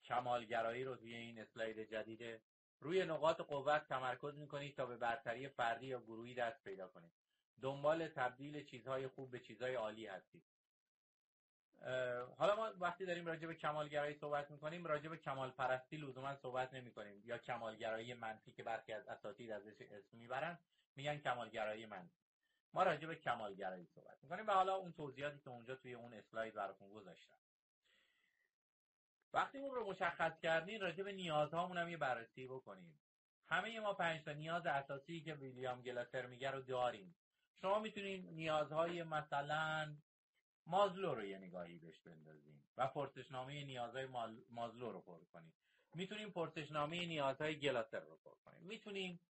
کمالگرایی 0.04 0.84
رو 0.84 0.96
توی 0.96 1.14
این 1.14 1.40
اسلاید 1.40 1.90
جدیده 1.90 2.40
روی 2.80 3.04
نقاط 3.04 3.40
قوت 3.40 3.88
تمرکز 3.88 4.38
می‌کنید 4.38 4.76
تا 4.76 4.86
به 4.86 4.96
برتری 4.96 5.48
فردی 5.48 5.86
یا 5.86 6.00
گروهی 6.00 6.34
دست 6.34 6.64
پیدا 6.64 6.88
کنید. 6.88 7.12
دنبال 7.62 8.08
تبدیل 8.08 8.64
چیزهای 8.64 9.08
خوب 9.08 9.30
به 9.30 9.40
چیزهای 9.40 9.74
عالی 9.74 10.06
هستید. 10.06 10.42
حالا 12.36 12.56
ما 12.56 12.72
وقتی 12.80 13.06
داریم 13.06 13.26
راجع 13.26 13.46
به 13.46 13.54
کمالگرایی 13.54 14.14
صحبت 14.14 14.50
می‌کنیم 14.50 14.86
راجع 14.86 15.08
به 15.08 15.16
کمال 15.16 15.50
پرستی 15.50 15.96
لزوما 15.96 16.36
صحبت 16.36 16.74
نمی 16.74 16.92
کنیم 16.92 17.22
یا 17.24 17.38
کمالگرایی 17.38 18.14
منفی 18.14 18.52
که 18.52 18.62
برخی 18.62 18.92
از 18.92 19.06
اساتید 19.08 19.50
ازش 19.50 19.82
اسم 19.82 20.16
می‌برن 20.16 20.58
میگن 20.96 21.18
کمالگرایی 21.18 21.86
منفی. 21.86 22.26
ما 22.77 22.82
راجع 22.82 23.07
به 23.07 23.16
کمالگرایی 23.16 23.86
صحبت 23.94 24.19
می‌کنیم 24.23 24.47
و 24.47 24.51
حالا 24.51 24.74
اون 24.74 24.93
توضیحاتی 24.93 25.39
که 25.39 25.51
اونجا 25.51 25.74
توی 25.74 25.94
اون 25.94 26.15
اسلاید 26.15 26.55
براتون 26.55 26.90
گذاشتم. 26.90 27.39
وقتی 29.32 29.59
اون 29.59 29.74
رو 29.74 29.90
مشخص 29.90 30.40
کردین 30.40 30.81
راجع 30.81 31.05
به 31.05 31.12
نیازهامون 31.12 31.78
هم 31.78 31.89
یه 31.89 31.97
بررسی 31.97 32.47
بکنیم. 32.47 32.98
همه 33.48 33.81
ما 33.81 33.94
پنج 33.94 34.24
تا 34.24 34.32
نیاز 34.32 34.66
اساسی 34.66 35.20
که 35.20 35.35
ویلیام 35.35 35.82
گلاسر 35.82 36.27
میگه 36.27 36.51
رو 36.51 36.62
داریم. 36.62 37.16
شما 37.55 37.78
می‌تونید 37.78 38.27
نیازهای 38.27 39.03
مثلا 39.03 39.97
مازلو 40.66 41.15
رو 41.15 41.24
یه 41.24 41.39
نگاهی 41.39 41.78
بهش 41.78 42.01
بندازیم 42.01 42.65
و 42.77 42.86
پرسشنامه 42.86 43.65
نیازهای 43.65 44.07
مازلو 44.51 44.93
رو 44.93 45.01
پر 45.01 45.24
کنیم 45.24 45.55
می‌تونیم 45.94 46.31
پرسشنامه 46.31 47.07
نیازهای 47.07 47.59
گلاسر 47.61 48.01
رو 48.01 48.16
پر 48.16 48.35
کنیم 48.44 48.62
می‌تونیم 48.62 49.20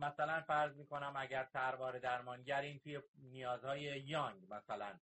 مثلا 0.00 0.40
فرض 0.40 0.76
می‌کنم 0.76 1.14
اگر 1.16 1.44
تربار 1.44 1.98
درمانگریم 1.98 2.78
توی 2.78 3.00
نیازهای 3.18 3.80
یانگ 3.82 4.54
مثلا 4.54 4.98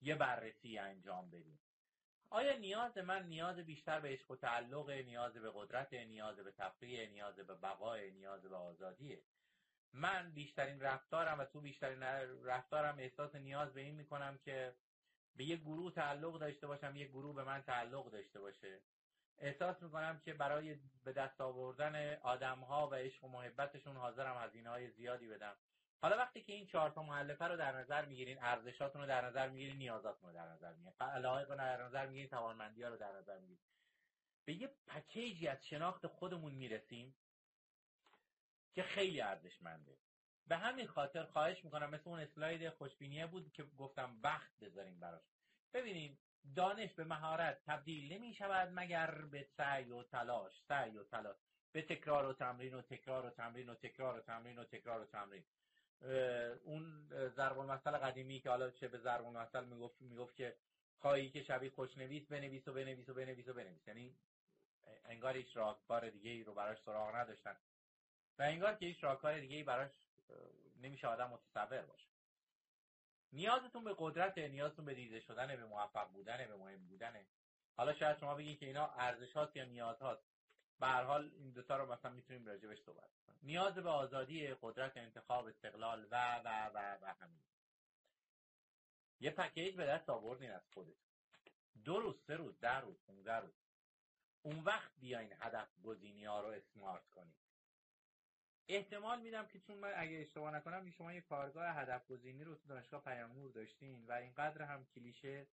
یه 0.00 0.14
بررسی 0.14 0.78
انجام 0.78 1.30
بدیم. 1.30 1.58
آیا 2.30 2.56
نیاز 2.56 2.98
من 2.98 3.26
نیاز 3.26 3.58
بیشتر 3.58 4.00
به 4.00 4.08
عشق 4.08 4.30
و 4.30 4.36
تعلق 4.36 4.90
نیاز 4.90 5.32
به 5.32 5.50
قدرت 5.54 5.94
نیاز 5.94 6.36
به 6.36 6.52
تفریح 6.52 7.10
نیاز 7.10 7.36
به 7.36 7.54
بقای 7.54 8.10
نیاز 8.10 8.42
به 8.42 8.56
آزادیه 8.56 9.22
من 9.92 10.30
بیشترین 10.30 10.80
رفتارم 10.80 11.40
و 11.40 11.44
تو 11.44 11.60
بیشترین 11.60 12.02
رفتارم 12.44 12.98
احساس 12.98 13.34
نیاز 13.34 13.74
به 13.74 13.80
این 13.80 13.94
می‌کنم 13.94 14.38
که 14.38 14.74
به 15.36 15.44
یه 15.44 15.56
گروه 15.56 15.92
تعلق 15.92 16.38
داشته 16.38 16.66
باشم 16.66 16.96
یه 16.96 17.08
گروه 17.08 17.34
به 17.34 17.44
من 17.44 17.62
تعلق 17.62 18.10
داشته 18.10 18.40
باشه. 18.40 18.80
احساس 19.38 19.82
می‌کنم 19.82 20.20
که 20.24 20.34
برای 20.34 20.78
به 21.04 21.12
دست 21.12 21.40
آوردن 21.40 22.14
آدم 22.14 22.58
ها 22.60 22.88
و 22.88 22.94
عشق 22.94 23.24
و 23.24 23.28
محبتشون 23.28 23.96
حاضرم 23.96 24.36
هزینه 24.36 24.70
های 24.70 24.90
زیادی 24.90 25.28
بدم. 25.28 25.56
حالا 26.02 26.16
وقتی 26.16 26.42
که 26.42 26.52
این 26.52 26.66
چهار 26.66 26.90
تا 26.90 27.02
مؤلفه 27.02 27.44
رو 27.44 27.56
در 27.56 27.72
نظر 27.72 28.04
می‌گیرین 28.04 28.38
ارزشاتون 28.40 29.00
رو 29.00 29.06
در 29.06 29.24
نظر 29.24 29.48
می‌گیرین 29.48 29.76
نیازاتون 29.76 30.28
رو 30.28 30.34
در 30.34 30.48
نظر 30.48 30.72
می‌گیرین 30.72 30.94
علایق 31.00 31.50
رو 31.50 31.56
در 31.56 31.82
نظر 31.82 32.06
می‌گیرین 32.06 32.28
توانمندی 32.28 32.82
ها 32.82 32.88
رو 32.88 32.96
در 32.96 33.12
نظر 33.12 33.38
می‌گیرین. 33.38 33.64
به 34.44 34.54
یه 34.54 34.74
پکیجی 34.86 35.48
از 35.48 35.66
شناخت 35.66 36.06
خودمون 36.06 36.52
می‌رسیم 36.54 37.14
که 38.74 38.82
خیلی 38.82 39.20
ارزشمنده. 39.20 39.98
به 40.46 40.56
همین 40.56 40.86
خاطر 40.86 41.24
خواهش 41.24 41.64
می‌کنم 41.64 41.90
مثل 41.90 42.10
اون 42.10 42.20
اسلاید 42.20 42.70
خوشبینیه 42.70 43.26
بود 43.26 43.52
که 43.52 43.62
گفتم 43.62 44.20
وقت 44.22 44.58
بذاریم 44.58 45.00
براش. 45.00 45.22
ببینیم 45.72 46.18
دانش 46.56 46.92
به 46.92 47.04
مهارت 47.04 47.62
تبدیل 47.66 48.12
نمی 48.12 48.34
شود 48.34 48.68
مگر 48.72 49.10
به 49.10 49.46
سعی 49.56 49.92
و 49.92 50.02
تلاش 50.02 50.52
سعی 50.68 50.96
و 50.96 51.04
تلاش. 51.04 51.36
به 51.72 51.82
تکرار 51.82 52.26
و 52.26 52.32
تمرین 52.32 52.74
و 52.74 52.82
تکرار 52.82 53.26
و 53.26 53.30
تمرین 53.30 53.68
و 53.68 53.74
تکرار 53.74 54.18
و 54.18 54.20
تمرین 54.20 54.58
و 54.58 54.64
تکرار 54.64 55.00
و 55.00 55.04
تمرین. 55.04 55.44
اون 56.64 57.08
ضرب 57.28 57.58
المثل 57.58 57.90
قدیمی 57.90 58.40
که 58.40 58.50
حالا 58.50 58.70
چه 58.70 58.88
به 58.88 58.98
ضرب 58.98 59.26
المثل 59.26 59.64
می‌گفت 59.64 60.00
می‌گفت 60.00 60.36
که 60.36 60.56
خواهی 60.98 61.30
که 61.30 61.42
شبیه 61.42 61.70
خوشنویس 61.70 62.28
بنویس 62.28 62.68
و 62.68 62.72
بنویس 62.72 63.08
و 63.08 63.14
بنویس 63.14 63.48
و 63.48 63.54
بنویس. 63.54 63.88
یعنی 63.88 64.16
انگار 65.04 65.36
هیچ 65.36 65.56
راهکار 65.56 66.10
دیگه 66.10 66.30
ای 66.30 66.42
رو 66.44 66.54
براش 66.54 66.78
سراغ 66.78 67.14
نداشتن. 67.14 67.56
و 68.38 68.42
انگار 68.42 68.74
که 68.74 68.86
هیچ 68.86 69.04
راهکار 69.04 69.40
دیگه 69.40 69.56
ای 69.56 69.62
براش 69.62 69.90
نمیشه 70.82 71.06
آدم 71.06 71.30
متصور 71.30 71.82
باشه. 71.82 72.13
نیازتون 73.34 73.84
به 73.84 73.94
قدرت 73.98 74.38
نیازتون 74.38 74.84
به 74.84 74.94
دیده 74.94 75.20
شدن 75.20 75.46
به 75.46 75.64
موفق 75.64 76.08
بودن 76.12 76.46
به 76.46 76.56
مهم 76.56 76.86
بودنه. 76.86 77.26
حالا 77.76 77.94
شاید 77.94 78.18
شما 78.18 78.34
بگید 78.34 78.58
که 78.58 78.66
اینا 78.66 78.86
ارزش 78.86 79.34
یا 79.54 79.64
نیاز 79.64 79.98
هاست 79.98 80.22
به 80.80 80.86
هر 80.86 81.02
حال 81.02 81.30
این 81.34 81.50
دوتا 81.52 81.76
رو 81.76 81.92
مثلا 81.92 82.10
می‌تونیم 82.10 82.46
راجبش 82.46 82.82
صحبت 82.82 83.10
کنیم. 83.26 83.38
نیاز 83.42 83.74
به 83.74 83.90
آزادی 83.90 84.54
قدرت 84.62 84.96
انتخاب 84.96 85.46
استقلال 85.46 86.06
و 86.10 86.40
و 86.44 86.70
و 86.74 86.98
و 87.02 87.14
همین. 87.20 87.42
یه 89.20 89.30
پکیج 89.30 89.76
به 89.76 89.86
دست 89.86 90.10
آوردین 90.10 90.50
از 90.50 90.68
خودتون 90.74 90.94
دو 91.84 92.00
روز 92.00 92.16
سه 92.26 92.36
روز 92.36 92.60
ده 92.60 92.80
روز 92.80 93.02
15 93.06 93.36
روز. 93.36 93.54
اون 94.42 94.58
وقت 94.64 94.92
بیاین 95.00 95.32
هدف 95.40 95.68
گزینی 95.84 96.24
ها 96.24 96.40
رو 96.40 96.48
اسمارت 96.48 97.08
کنید 97.10 97.43
احتمال 98.68 99.20
میدم 99.20 99.46
که 99.46 99.58
چون 99.58 99.78
من 99.78 99.92
اگه 99.96 100.16
اشتباه 100.16 100.54
نکنم 100.54 100.90
شما 100.90 101.12
یه 101.12 101.20
کارگاه 101.20 101.68
هدف 101.68 102.06
گزینی 102.06 102.44
رو 102.44 102.54
تو 102.54 102.68
دانشگاه 102.68 103.02
پیام 103.02 103.52
داشتین 103.52 104.06
و 104.06 104.12
اینقدر 104.12 104.62
هم 104.62 104.86
کلیشه 104.86 105.46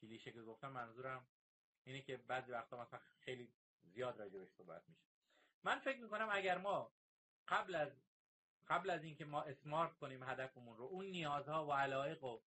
کلیشه 0.00 0.32
که 0.32 0.42
گفتم 0.42 0.68
منظورم 0.68 1.26
اینه 1.84 2.02
که 2.02 2.16
بعضی 2.16 2.52
وقتا 2.52 2.82
مثلا 2.82 3.00
خیلی 3.20 3.52
زیاد 3.82 4.18
راجبش 4.18 4.48
صحبت 4.48 4.82
میشه. 4.88 5.02
من 5.64 5.78
فکر 5.78 6.00
می‌کنم 6.00 6.28
اگر 6.32 6.58
ما 6.58 6.92
قبل 7.48 7.74
از 7.74 7.92
قبل 8.66 8.90
از 8.90 9.04
اینکه 9.04 9.24
ما 9.24 9.42
اسمارت 9.42 9.96
کنیم 9.96 10.22
هدفمون 10.22 10.76
رو 10.76 10.84
اون 10.84 11.06
نیازها 11.06 11.66
و 11.66 11.72
علایق 11.72 12.24
و 12.24 12.40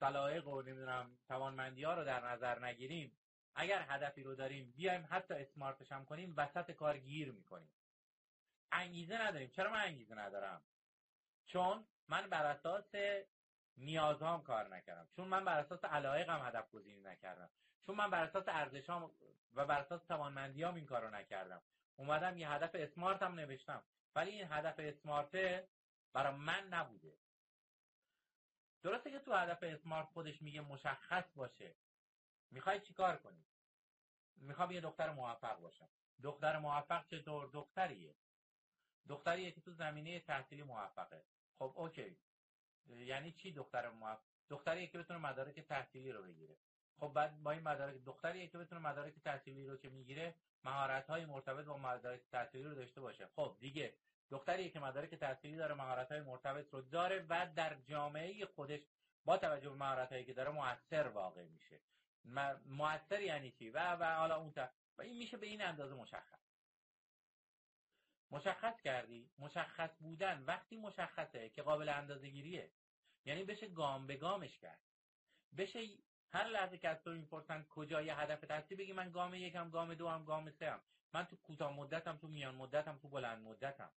سلایق 0.00 0.48
و 0.48 0.62
نمی‌دونم 0.62 1.18
توانمندی 1.28 1.84
ها 1.84 1.94
رو 1.94 2.04
در 2.04 2.28
نظر 2.28 2.64
نگیریم 2.64 3.18
اگر 3.56 3.84
هدفی 3.88 4.22
رو 4.22 4.34
داریم 4.34 4.72
بیایم 4.76 5.08
حتی 5.10 5.34
اسمارتش 5.34 5.92
هم 5.92 6.04
کنیم 6.04 6.34
وسط 6.36 6.70
کار 6.70 6.98
گیر 6.98 7.32
می‌کنیم. 7.32 7.70
انگیزه 8.72 9.14
نداریم. 9.22 9.50
چرا 9.50 9.70
من 9.70 9.80
انگیزه 9.80 10.14
ندارم؟ 10.14 10.62
چون 11.46 11.86
من 12.08 12.30
بر 12.30 12.46
اساس 12.46 12.94
نیازهام 13.76 14.42
کار 14.42 14.68
نکردم. 14.68 15.08
چون 15.16 15.28
من 15.28 15.44
بر 15.44 15.58
اساس 15.58 15.84
علایقم 15.84 16.46
هدف 16.46 16.70
گزینی 16.70 17.00
نکردم. 17.00 17.50
چون 17.86 17.96
من 17.96 18.10
بر 18.10 18.24
اساس 18.24 18.44
ارزشام 18.48 19.10
و 19.54 19.66
بر 19.66 19.80
اساس 19.80 20.04
توانمندیام 20.04 20.74
این 20.74 20.86
کارو 20.86 21.10
نکردم. 21.10 21.62
اومدم 21.96 22.38
یه 22.38 22.50
هدف 22.50 22.70
اسمارت 22.74 23.22
هم 23.22 23.34
نوشتم. 23.34 23.82
ولی 24.14 24.30
این 24.30 24.52
هدف 24.52 24.74
اسمارت 24.78 25.64
برای 26.12 26.34
من 26.34 26.68
نبوده. 26.68 27.16
درسته 28.82 29.10
که 29.10 29.18
تو 29.18 29.32
هدف 29.32 29.58
اسمارت 29.62 30.06
خودش 30.06 30.42
میگه 30.42 30.60
مشخص 30.60 31.24
باشه. 31.34 31.74
می‌خوای 32.50 32.80
چیکار 32.80 33.16
کنی؟ 33.16 33.44
می‌خوام 34.36 34.70
یه 34.70 34.80
دختر 34.80 35.10
موفق 35.10 35.60
باشم. 35.60 35.88
دختر 36.22 36.58
موفق 36.58 37.06
چطور 37.06 37.50
دختریه؟ 37.52 38.14
دختریه 39.08 39.50
که 39.50 39.60
تو 39.60 39.72
زمینه 39.72 40.20
تحصیلی 40.20 40.62
موفقه. 40.62 41.24
خب 41.58 41.72
اوکی. 41.74 42.16
یعنی 42.86 43.32
چی 43.32 43.52
دختر 43.52 43.88
موفق 43.88 44.22
دختریه 44.50 44.86
که 44.86 44.98
بتونه 44.98 45.18
مدارک 45.18 45.60
تحصیلی 45.60 46.12
رو 46.12 46.22
بگیره. 46.22 46.56
خب 47.00 47.08
بعد 47.08 47.42
با 47.42 47.50
این 47.50 47.62
مدارک 47.62 48.04
دختریه 48.04 48.46
که 48.48 48.58
بتونه 48.58 48.80
مدارک 48.80 49.14
تحصیلی 49.18 49.66
رو 49.66 49.76
که 49.76 49.88
می‌گیره 49.88 50.34
مهارت 50.64 51.10
های 51.10 51.24
مرتبط 51.24 51.64
با 51.64 51.76
مدارک 51.76 52.20
تحصیلی 52.32 52.64
رو 52.64 52.74
داشته 52.74 53.00
باشه. 53.00 53.26
خب 53.26 53.56
دیگه. 53.60 53.94
دختری 54.30 54.70
که 54.70 54.80
مدارک 54.80 55.14
تحصیلی 55.14 55.56
داره 55.56 55.74
مهارت 55.74 56.12
های 56.12 56.20
مرتبط 56.20 56.74
رو 56.74 56.80
داره 56.80 57.26
و 57.28 57.46
در 57.54 57.74
جامعه 57.74 58.46
خودش 58.46 58.80
با 59.24 59.38
توجه 59.38 59.68
به 59.68 59.76
مهارت 59.76 60.12
هایی 60.12 60.24
که 60.24 60.32
داره 60.32 60.50
موثر 60.50 61.08
واقع 61.08 61.44
میشه. 61.44 61.80
موثر 62.66 63.20
یعنی 63.20 63.50
چی؟ 63.50 63.70
و 63.70 63.96
و 63.96 64.16
حالا 64.16 64.36
اون 64.36 64.52
و 64.98 65.02
این 65.02 65.16
میشه 65.16 65.36
به 65.36 65.46
این 65.46 65.62
اندازه 65.62 65.94
مشخص. 65.94 66.40
مشخص 68.30 68.80
کردی؟ 68.80 69.30
مشخص 69.38 69.90
بودن. 70.00 70.44
وقتی 70.44 70.76
مشخصه 70.76 71.48
که 71.48 71.62
قابل 71.62 71.88
اندازه 71.88 72.28
گیریه 72.28 72.70
یعنی 73.24 73.44
بشه 73.44 73.68
گام 73.68 74.06
به 74.06 74.16
گامش 74.16 74.58
کرد. 74.58 74.80
بشه 75.56 75.88
هر 76.30 76.44
لحظه 76.44 76.78
که 76.78 76.88
از 76.88 77.02
تو 77.02 77.10
می‌پرسن 77.10 77.62
کجا 77.62 78.02
یه 78.02 78.20
هدف 78.20 78.40
تحصیلی 78.40 78.82
بگی 78.82 78.92
من 78.92 79.10
گام 79.10 79.34
یکم 79.34 79.70
گام 79.70 79.94
دو 79.94 80.08
هم 80.08 80.24
گام 80.24 80.50
سه 80.50 80.70
هم. 80.70 80.80
من 81.12 81.24
تو 81.24 81.36
کوتاه 81.36 81.72
مدتم 81.72 82.16
تو 82.16 82.28
میان 82.28 82.54
مدتم 82.54 82.98
تو 82.98 83.08
بلند 83.08 83.42
مدتم. 83.42 83.90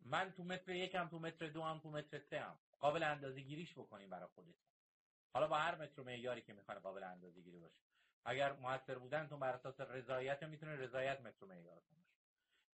من 0.00 0.32
تو 0.32 0.44
متر 0.44 0.72
یکم 0.72 1.08
تو 1.08 1.18
متر 1.18 1.48
دو 1.48 1.62
هم 1.62 1.78
تو 1.78 1.90
متر 1.90 2.18
سه 2.18 2.40
هم. 2.40 2.58
قابل 2.80 3.02
اندازه 3.02 3.40
گیریش 3.40 3.72
بکنیم 3.72 4.10
برای 4.10 4.28
خودتون 4.34 4.68
حالا 5.32 5.48
با 5.48 5.58
هر 5.58 5.74
متر 5.74 6.02
معیاری 6.02 6.42
که 6.42 6.52
می‌خواد 6.52 6.78
قابل 6.78 7.02
اندازه 7.02 7.40
گیری 7.40 7.58
باشه. 7.58 7.80
اگر 8.24 8.52
موثر 8.52 8.98
بودن 8.98 9.28
تو 9.28 9.36
بر 9.36 9.52
اساس 9.52 9.80
رضایت 9.80 10.42
می‌تونه 10.42 10.76
رضایت 10.76 11.20
متر 11.20 11.46
معیار 11.46 11.80
باشه 11.80 12.08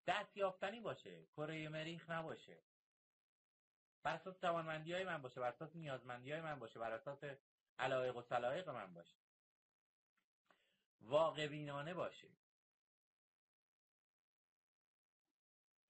دست 0.07 0.37
یافتنی 0.37 0.79
باشه. 0.79 1.25
کره 1.25 1.69
مریخ 1.69 2.09
نباشه. 2.09 2.57
بر 4.03 4.13
اساس 4.13 4.37
توانمندی 4.37 4.93
های 4.93 5.03
من 5.03 5.21
باشه. 5.21 5.41
بر 5.41 5.47
اساس 5.47 5.75
نیازمندی 5.75 6.31
های 6.31 6.41
من 6.41 6.59
باشه. 6.59 6.79
بر 6.79 6.91
اساس 6.91 7.23
علایق 7.79 8.15
و 8.15 8.21
سلایق 8.21 8.69
من 8.69 8.93
باشه. 8.93 9.17
واقع 11.01 11.47
بینانه 11.47 11.93
باشه. 11.93 12.29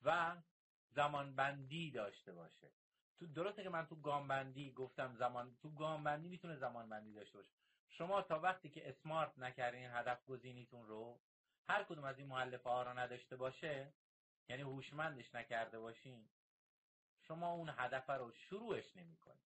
و 0.04 0.42
زمان 0.90 1.36
بندی 1.36 1.92
داشته 1.92 2.34
باشه. 2.34 2.72
تو 3.20 3.28
درسته 3.28 3.64
که 3.64 3.70
من 3.70 3.88
تو 3.88 3.96
گام 3.96 4.28
بندی 4.28 4.72
گفتم 4.72 5.16
زمان 5.16 5.58
تو 5.62 5.70
گام 5.70 6.04
بندی 6.04 6.28
می‌تونه 6.28 6.56
زمان 6.56 6.90
بندی 6.90 7.14
داشته 7.14 7.38
باشه. 7.38 7.52
شما 7.90 8.22
تا 8.22 8.40
وقتی 8.40 8.70
که 8.70 8.90
اسمارت 8.90 9.40
نکردین 9.40 9.90
هدف 9.92 10.26
گزینیتون 10.26 10.88
رو 10.88 11.20
هر 11.68 11.84
کدوم 11.84 12.04
از 12.04 12.20
این 12.20 12.28
مؤلفه 12.28 12.70
ها 12.70 12.84
رو 12.84 13.00
نداشته 13.00 13.36
باشه 13.36 13.94
یعنی 14.50 14.62
هوشمندش 14.62 15.36
نکرده 15.36 15.80
باشین 15.80 16.30
شما 17.22 17.52
اون 17.52 17.70
هدف 17.78 18.10
رو 18.10 18.32
شروعش 18.32 18.96
نمی‌کنید 18.96 19.46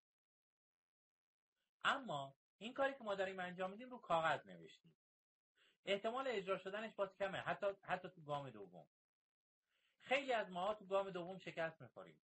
اما 1.84 2.34
این 2.58 2.74
کاری 2.74 2.94
که 2.94 3.04
ما 3.04 3.14
داریم 3.14 3.40
انجام 3.40 3.70
میدیم 3.70 3.90
رو 3.90 3.98
کاغذ 3.98 4.46
نوشتیم. 4.46 4.94
احتمال 5.84 6.28
اجرا 6.28 6.58
شدنش 6.58 6.94
باز 6.94 7.16
کمه 7.16 7.38
حتی 7.38 7.66
حتی 7.82 8.08
تو 8.08 8.22
گام 8.22 8.50
دوم. 8.50 8.86
خیلی 10.00 10.32
از 10.32 10.50
ما 10.50 10.74
تو 10.74 10.86
گام 10.86 11.10
دوم 11.10 11.38
شکست 11.38 11.82
می‌خوریم. 11.82 12.18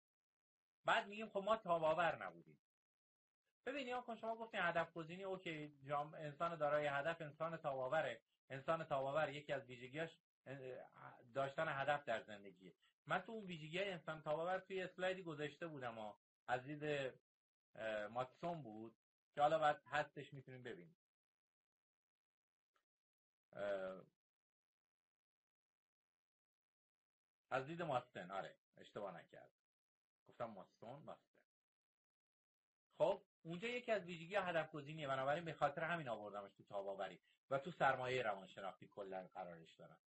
بعد 0.85 1.07
میگیم 1.07 1.29
خب 1.29 1.39
ما 1.39 1.57
تاباور 1.57 2.25
نبودیم. 2.25 2.59
ببینید 3.67 3.97
کن 3.97 4.17
شما 4.17 4.37
گفتین 4.37 4.61
هدف 4.61 4.93
گزینی 4.93 5.25
اوکی 5.25 5.79
جام 5.85 6.15
انسان 6.15 6.57
دارای 6.57 6.87
هدف 6.87 7.21
انسان 7.21 7.57
تاباوره. 7.57 8.21
انسان 8.51 8.85
تاباور 8.85 9.29
یکی 9.31 9.53
از 9.53 9.67
ویژگیاش 9.67 10.19
داشتن 11.35 11.69
هدف 11.69 12.05
در 12.05 12.21
زندگی 12.23 12.75
من 13.07 13.23
تو 13.23 13.33
اون 13.33 13.45
ویژگی 13.45 13.83
انسان 13.83 14.23
تاباور 14.23 14.59
توی 14.59 14.83
اسلایدی 14.83 15.23
گذاشته 15.23 15.67
بودم 15.67 15.99
و 15.99 16.15
از 16.49 16.65
دید 16.65 17.13
ماتسون 18.11 18.63
بود 18.63 18.97
که 19.35 19.41
حالا 19.41 19.59
بعد 19.59 19.83
هستش 19.87 20.33
می‌تونیم 20.35 20.63
ببینیم. 20.63 20.97
از 27.51 27.67
دید 27.67 27.83
ماستن 27.83 28.31
آره 28.31 28.57
اشتباه 28.77 29.19
نکرد. 29.19 29.54
گفتم 30.35 30.51
ماستون 30.51 31.03
ماستن 31.03 31.35
خب 32.99 33.21
اونجا 33.43 33.69
یکی 33.69 33.93
از 33.93 34.03
ویژگی 34.03 34.37
هدف 34.37 34.73
گزینیه 34.73 35.09
بنابراین 35.09 35.45
به 35.45 35.53
خاطر 35.53 35.85
همین 35.85 36.09
آوردمش 36.09 36.53
تو 36.57 36.63
تاباوری 36.63 37.21
و 37.51 37.59
تو 37.59 37.71
سرمایه 37.71 38.23
روانشناختی 38.23 38.87
کلا 38.87 39.29
قرارش 39.35 39.75
دارم 39.75 39.99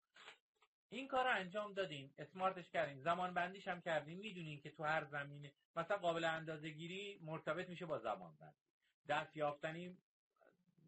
این 0.89 1.09
کار 1.09 1.25
رو 1.25 1.31
انجام 1.37 1.73
دادیم. 1.73 2.15
اسمارتش 2.19 2.71
کردیم. 2.71 3.01
زمان 3.01 3.35
بندیش 3.35 3.69
هم 3.69 3.81
کردیم. 3.81 4.19
می‌دونین 4.19 4.61
که 4.61 4.71
تو 4.71 4.85
هر 4.85 5.05
زمینه 5.05 5.53
مثلا 5.77 5.97
قابل 5.97 6.25
اندازه 6.25 6.71
گیری 6.71 7.21
مرتبط 7.23 7.69
میشه 7.69 7.87
با 7.87 7.99
زمان 7.99 8.37
بندی. 8.41 8.65
دست 9.09 9.37
یافتنی 9.37 9.99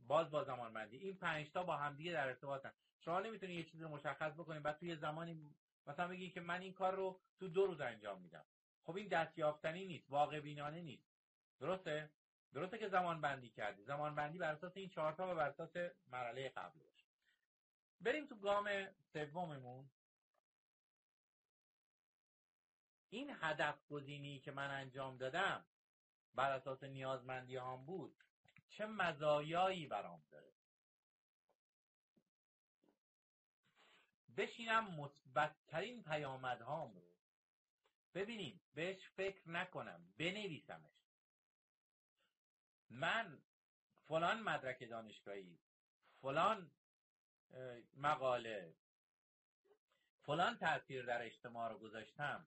باز 0.06 0.30
با 0.30 0.44
زمان 0.44 0.72
بندی. 0.72 0.96
این 0.96 1.16
پنج 1.16 1.50
تا 1.50 1.62
با 1.62 1.76
همدیگه 1.76 2.12
در 2.12 2.26
ارتباطن. 2.26 2.72
شما 3.00 3.20
نمی‌تونی 3.20 3.54
یه 3.54 3.64
چیزی 3.64 3.84
مشخص 3.84 4.32
بکنید 4.32 4.62
بعد 4.62 4.78
توی 4.78 4.96
زمانی 4.96 5.54
مثلا 5.86 6.08
بگی 6.08 6.30
که 6.30 6.40
من 6.40 6.60
این 6.60 6.72
کار 6.72 6.94
رو 6.94 7.20
تو 7.38 7.48
دو 7.48 7.66
روز 7.66 7.80
انجام 7.80 8.20
میدم. 8.20 8.44
خب 8.88 8.96
این 8.96 9.08
دست 9.08 9.38
یافتنی 9.38 9.84
نیست 9.84 10.10
واقع 10.10 10.40
بینانه 10.40 10.80
نیست. 10.80 11.12
درسته؟ 11.60 12.10
درسته 12.54 12.78
که 12.78 12.88
زمان 12.88 13.20
بندی 13.20 13.50
کردی. 13.50 13.84
زمان 13.84 14.14
بندی 14.14 14.38
بر 14.38 14.52
اساس 14.52 14.76
این 14.76 14.88
چهار 14.88 15.12
تا 15.12 15.32
و 15.32 15.34
بر 15.34 15.48
اساس 15.48 15.76
مرحله 16.06 16.48
قبل 16.48 16.80
باشه 16.80 17.04
بریم 18.00 18.26
تو 18.26 18.36
گام 18.36 18.68
سوممون. 19.12 19.90
این 23.10 23.36
هدف 23.40 23.86
گزینی 23.90 24.40
که 24.40 24.52
من 24.52 24.70
انجام 24.70 25.16
دادم 25.16 25.64
بر 26.34 26.50
اساس 26.50 26.84
نیازمندی 26.84 27.56
هم 27.56 27.84
بود 27.84 28.24
چه 28.68 28.86
مزایایی 28.86 29.86
برام 29.86 30.22
داره؟ 30.30 30.52
بشینم 34.36 34.94
مثبتترین 34.94 36.02
پیامدهام 36.02 36.94
رو 36.94 37.07
ببینیم 38.14 38.60
بهش 38.74 39.08
فکر 39.16 39.50
نکنم 39.50 40.14
بنویسمش. 40.18 40.92
من 42.90 43.42
فلان 44.06 44.40
مدرک 44.40 44.88
دانشگاهی 44.88 45.58
فلان 46.20 46.70
مقاله 47.96 48.74
فلان 50.22 50.58
تاثیر 50.58 51.04
در 51.04 51.22
اجتماع 51.22 51.68
رو 51.68 51.78
گذاشتم. 51.78 52.46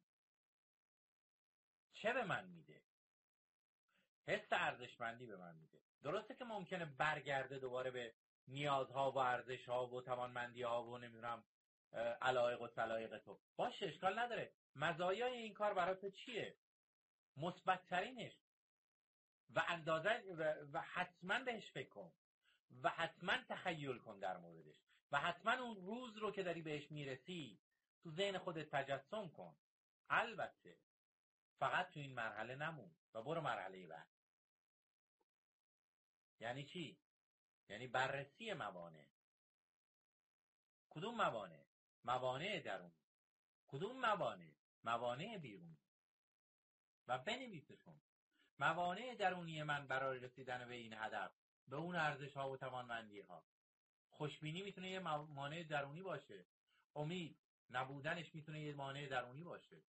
چه 1.94 2.14
به 2.14 2.24
من 2.24 2.48
میده؟ 2.48 2.82
حس 4.28 4.48
ارزشمندی 4.52 5.26
به 5.26 5.38
من 5.38 5.56
میده. 5.56 5.82
درسته 6.04 6.36
که 6.36 6.46
ممکنه 6.46 6.86
برگرده 6.86 7.60
دوباره 7.60 7.92
به 7.92 8.16
نیازها 8.48 9.12
و 9.12 9.18
ارزشها 9.18 9.88
و 9.88 10.02
توانمندی 10.02 10.64
ها 10.64 10.84
و 10.84 10.98
نمی‌دونم 10.98 11.44
علایق 12.22 12.62
و 12.62 12.68
سلایق 12.68 13.18
تو. 13.18 13.40
باشه 13.56 13.86
اشکال 13.86 14.20
نداره. 14.20 14.54
مزایای 14.76 15.38
این 15.38 15.54
کار 15.54 15.74
برای 15.74 15.96
تو 15.96 16.10
چیه؟ 16.10 16.58
مثبت 17.38 17.86
ترینش 17.86 18.34
و 19.56 19.64
اندازه 19.68 20.24
و 20.74 20.82
حتما 20.82 21.40
بهش 21.40 21.72
فکر 21.72 21.90
کن. 21.90 22.14
و 22.84 22.90
حتما 22.90 23.38
تخیل 23.50 23.98
کن 23.98 24.20
در 24.20 24.38
موردش. 24.38 24.76
و 25.12 25.20
حتما 25.20 25.54
اون 25.54 25.76
روز 25.76 26.18
رو 26.18 26.32
که 26.32 26.44
داری 26.44 26.62
بهش 26.62 26.92
می‌رسی 26.92 27.60
تو 28.04 28.12
ذهن 28.12 28.38
خودت 28.38 28.70
تجسم 28.70 29.30
کن. 29.30 29.56
البته 30.10 30.78
فقط 31.60 31.90
تو 31.90 32.00
این 32.00 32.14
مرحله 32.14 32.56
نمون 32.56 32.96
و 33.14 33.24
برو 33.24 33.42
مرحله 33.42 33.88
بعد. 33.88 34.08
یعنی 36.40 36.66
چی؟ 36.66 37.00
یعنی 37.70 37.88
بررسی 37.88 38.54
موانع. 38.54 39.06
کدوم 40.90 41.16
موانع؟ 41.16 41.66
موانع 42.04 42.60
درونی 42.60 42.94
کدوم 43.68 44.00
موانع؟ 44.00 44.61
موانع 44.84 45.38
بیرونی 45.38 45.78
و 47.08 47.18
بنویسشون 47.18 48.02
موانع 48.60 49.16
درونی 49.16 49.64
من 49.64 49.88
برای 49.88 50.20
رسیدن 50.20 50.68
به 50.68 50.76
این 50.76 50.94
هدف 50.94 51.32
به 51.68 51.76
اون 51.76 51.96
ارزش 51.96 52.38
ها 52.38 52.50
و 52.50 52.58
توانمندی 52.58 53.20
ها 53.20 53.44
خوشبینی 54.10 54.62
می‌تونه 54.62 54.90
یه 54.90 55.00
مانع 55.00 55.64
درونی 55.64 56.02
باشه. 56.02 56.46
امید 56.96 57.38
نبودنش 57.70 58.36
می‌تونه 58.36 58.62
یه 58.62 58.74
مانع 58.74 59.08
درونی 59.08 59.44
باشه. 59.44 59.82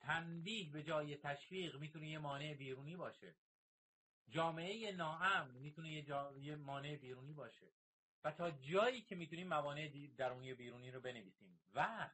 تنبیه 0.00 0.72
به 0.72 0.82
جای 0.82 1.16
تشویق 1.16 1.76
می‌تونه 1.76 2.08
یه 2.08 2.18
مانع 2.18 2.54
بیرونی 2.54 2.96
باشه. 2.96 3.34
جامعه 4.28 4.92
ناامن 4.92 5.50
می‌تونه 5.50 5.92
یه, 5.92 6.06
یه 6.40 6.56
مانع 6.56 6.96
بیرونی 6.96 7.32
باشه. 7.32 7.72
و 8.26 8.30
تا 8.30 8.50
جایی 8.50 9.02
که 9.02 9.14
می‌تونیم 9.14 9.48
موانع 9.48 10.08
درونی 10.16 10.52
و 10.52 10.56
بیرونی 10.56 10.90
رو 10.90 11.00
بنویسیم. 11.00 11.60
و 11.74 12.10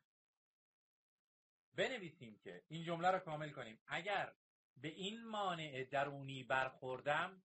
بنویسیم 1.74 2.38
که 2.38 2.64
این 2.68 2.84
جمله 2.84 3.10
رو 3.10 3.18
کامل 3.18 3.50
کنیم. 3.50 3.78
اگر 3.86 4.32
به 4.76 4.88
این 4.88 5.24
مانع 5.24 5.84
درونی 5.84 6.44
برخوردم 6.44 7.42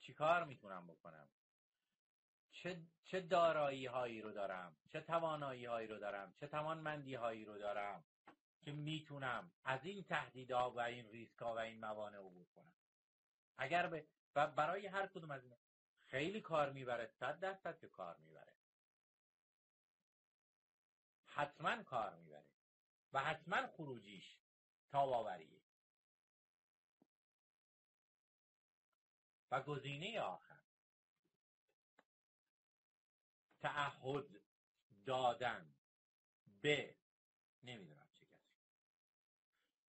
چیکار 0.00 0.44
می‌تونم 0.44 0.86
بکنم؟ 0.86 1.28
چه 2.52 2.82
چه 3.04 3.20
دارایی 3.20 3.86
هایی 3.86 4.22
رو 4.22 4.32
دارم؟ 4.32 4.76
چه 4.92 5.00
توانایی 5.00 5.64
هایی 5.64 5.88
رو 5.88 5.98
دارم؟ 5.98 6.34
چه 6.40 6.46
توانمندی 6.46 7.14
هایی 7.14 7.44
رو 7.44 7.58
دارم 7.58 8.04
که 8.60 8.72
می‌تونم 8.72 9.52
از 9.64 9.84
این 9.84 10.02
تهدیدها 10.02 10.70
و 10.70 10.80
این 10.80 11.10
ریسک 11.10 11.42
و 11.42 11.44
این 11.44 11.80
موانع 11.80 12.18
عبور 12.18 12.46
کنم؟ 12.48 12.74
اگر 13.58 13.86
به 13.86 14.06
برای 14.34 14.86
هر 14.86 15.06
کدوم 15.06 15.30
از 15.30 15.44
این 15.44 15.52
خیلی 16.10 16.40
کار 16.40 16.72
می‌بره 16.72 17.06
صد 17.06 17.40
درصد 17.40 17.80
که 17.80 17.88
کار 17.88 18.16
می‌بره. 18.16 18.52
حتما 21.24 21.82
کار 21.82 22.16
می‌بره 22.16 22.46
و 23.12 23.20
حتما 23.20 23.66
خروجیش 23.66 24.38
تاباوریه 24.88 25.60
و 29.50 29.62
گزینه 29.62 30.20
آخر. 30.20 30.60
تعهد 33.60 34.40
دادن 35.06 35.74
به 36.62 36.96
نمی‌دونم 37.62 38.10
چه 38.14 38.26
کسی. 38.26 38.58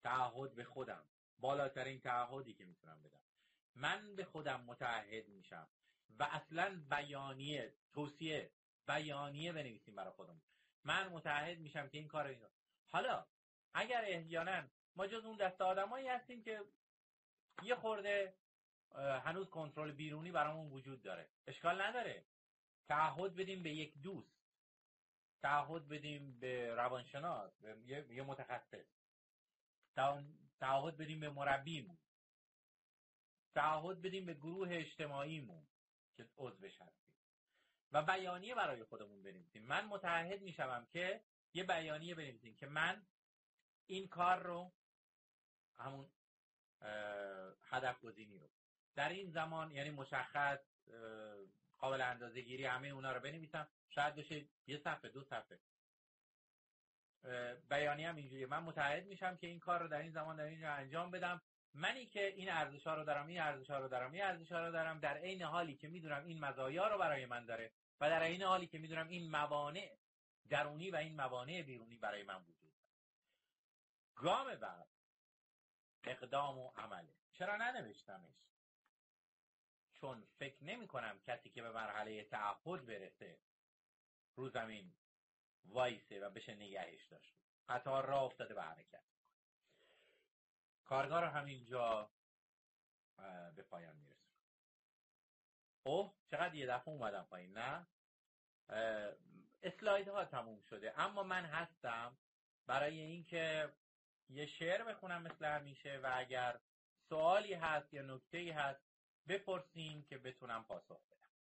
تعهد 0.04 0.56
به 0.56 0.64
خودم. 0.64 1.06
بالاترین 1.40 2.00
تعهدی 2.02 2.54
که 2.54 2.66
می‌تونم 2.66 3.02
بدم. 3.04 3.22
من 3.76 4.16
به 4.16 4.26
خودم 4.26 4.62
متعهد 4.62 5.28
میشم. 5.28 5.70
و 6.20 6.24
اصلا 6.32 6.82
بیانیه 6.90 7.74
توصیه 7.94 8.52
بیانیه 8.88 9.54
بنویسیم 9.54 9.96
برای 9.96 10.12
خودمون. 10.12 10.42
من 10.84 11.08
متعهد 11.08 11.60
میشم 11.60 11.90
که 11.90 11.98
این 11.98 12.08
کار 12.08 12.28
اینو. 12.28 12.48
حالا 12.92 13.26
اگر 13.74 14.04
احیانا 14.08 14.64
ما 14.96 15.08
جز 15.08 15.26
اون 15.26 15.38
دست 15.38 15.62
آدمایی 15.62 16.08
هستیم 16.08 16.44
که 16.44 16.62
یه 17.64 17.76
خورده 17.76 18.34
هنوز 18.96 19.50
کنترل 19.50 19.92
بیرونی 19.92 20.32
برامون 20.32 20.72
وجود 20.72 21.02
داره. 21.02 21.30
اشکال 21.48 21.82
نداره. 21.82 22.26
تعهد 22.88 23.36
بدیم 23.36 23.64
به 23.64 23.70
یک 23.70 23.98
دوست. 23.98 24.42
تعهد 25.42 25.88
بدیم 25.88 26.40
به 26.40 26.76
روانشناس 26.76 27.52
به 27.62 27.78
یه 28.10 28.24
متخصص. 28.24 28.86
تعهد 30.60 30.98
بدیم 30.98 31.20
به 31.20 31.30
مربیمون. 31.30 31.98
تعهد 33.56 34.02
بدیم 34.02 34.26
به 34.26 34.34
گروه 34.34 34.68
اجتماعیمون. 34.72 35.68
که 36.24 36.84
هستیم 36.84 37.14
و 37.92 38.02
بیانیه 38.02 38.56
برای 38.56 38.84
خودمون 38.84 39.24
بنویسیم. 39.24 39.66
من 39.66 39.86
متعهد 39.86 40.42
می‌شوم 40.42 40.88
که 40.92 41.24
یه 41.54 41.64
بیانیه 41.64 42.16
بنویسیم 42.16 42.56
که 42.56 42.66
من 42.66 43.06
این 43.86 44.08
کار 44.08 44.44
رو 44.44 44.74
همون 45.78 46.12
هدف 47.62 48.00
گزینی 48.00 48.40
رو 48.40 48.50
در 48.96 49.10
این 49.10 49.32
زمان 49.32 49.72
یعنی 49.72 49.90
مشخص 49.90 50.60
قابل 51.78 52.02
اندازه 52.02 52.42
گیری 52.42 52.66
همه 52.66 52.88
اونا 52.88 53.12
رو 53.12 53.20
بنویسم. 53.20 53.68
شاید 53.90 54.16
بشه 54.16 54.48
یه 54.68 54.78
صفحه 54.78 55.10
دو 55.10 55.24
صفحه. 55.24 55.60
بیانی 57.70 58.06
هم 58.06 58.16
اینجوریه. 58.16 58.46
من 58.46 58.64
متعهد 58.64 59.06
میشم 59.06 59.38
که 59.38 59.48
این 59.48 59.60
کار 59.60 59.82
رو 59.82 59.88
در 59.88 60.00
این 60.00 60.12
زمان 60.12 60.36
در 60.36 60.44
اینجا 60.44 60.72
انجام 60.72 61.12
بدم. 61.12 61.42
منی 61.74 62.06
که 62.06 62.28
این 62.28 62.52
ارزش 62.52 62.88
ها 62.88 62.96
رو 62.96 63.04
دارم 63.04 63.28
این 63.28 63.42
ارزش 63.42 63.70
ها 63.70 63.80
رو 63.80 63.88
دارم 63.88 64.12
این 64.12 64.24
ارزش 64.24 64.52
ها 64.52 64.66
رو 64.66 64.72
دارم 64.72 65.00
در 65.00 65.18
عین 65.18 65.42
حالی 65.42 65.76
که 65.76 65.88
می‌دونم 65.88 66.26
این 66.26 66.40
مزایا 66.40 66.88
رو 66.88 66.98
برای 66.98 67.26
من 67.26 67.46
داره 67.46 67.72
و 68.00 68.10
در 68.10 68.24
عین 68.24 68.44
حالی 68.44 68.68
که 68.68 68.78
می‌دونم 68.78 69.08
این 69.08 69.30
موانع 69.32 69.98
درونی 70.50 70.92
و 70.92 70.96
این 70.96 71.16
موانع 71.16 71.62
بیرونی 71.62 71.98
برای 71.98 72.24
من 72.24 72.44
وجود 72.44 72.72
داره. 72.74 72.92
گام 74.16 74.56
بعد 74.56 74.88
اقدام 76.04 76.58
و 76.60 76.72
عمله. 76.76 77.14
چرا 77.34 77.56
ننوشتمش؟ 77.56 78.36
چون 79.94 80.28
فکر 80.40 80.64
نمی 80.64 80.88
کنم 80.88 81.20
کسی 81.20 81.50
که 81.50 81.62
به 81.62 81.72
مرحله 81.72 82.24
تعهد 82.24 82.86
برسه 82.86 83.40
رو 84.36 84.50
زمین 84.50 84.94
وایسه 85.66 86.20
و 86.20 86.30
بشه 86.30 86.56
نگهش 86.56 87.06
داشت 87.06 87.36
قطار 87.70 88.06
را 88.06 88.22
افتاده 88.22 88.54
به 88.54 88.64
حرکت. 88.64 89.11
کارگاه 90.92 91.22
رو 91.22 91.28
همینجا 91.28 92.12
به 93.56 93.64
پایان 93.70 93.96
می‌رسه 93.96 94.32
اوه 95.84 96.14
چقدر 96.32 96.56
یه 96.56 96.68
دفعه 96.68 96.90
اومدم 96.90 97.28
پایین 97.30 97.58
نه؟ 97.58 97.88
اسلاید 99.64 100.08
ها 100.08 100.26
تموم 100.26 100.62
شده. 100.62 101.00
اما 101.00 101.24
من 101.24 101.46
هستم 101.46 102.18
برای 102.68 103.00
اینکه 103.00 103.74
یه 104.30 104.46
شعر 104.46 104.84
بخونم 104.84 105.22
مثل 105.22 105.46
همیشه 105.46 106.00
و 106.04 106.12
اگر 106.14 106.60
سوالی 107.10 107.54
هست 107.54 107.94
یا 107.94 108.02
نکته 108.02 108.54
هست 108.54 108.82
بپرسین 109.28 110.06
که 110.06 110.18
بتونم 110.18 110.64
پاسخ 110.64 111.02
بدم. 111.12 111.31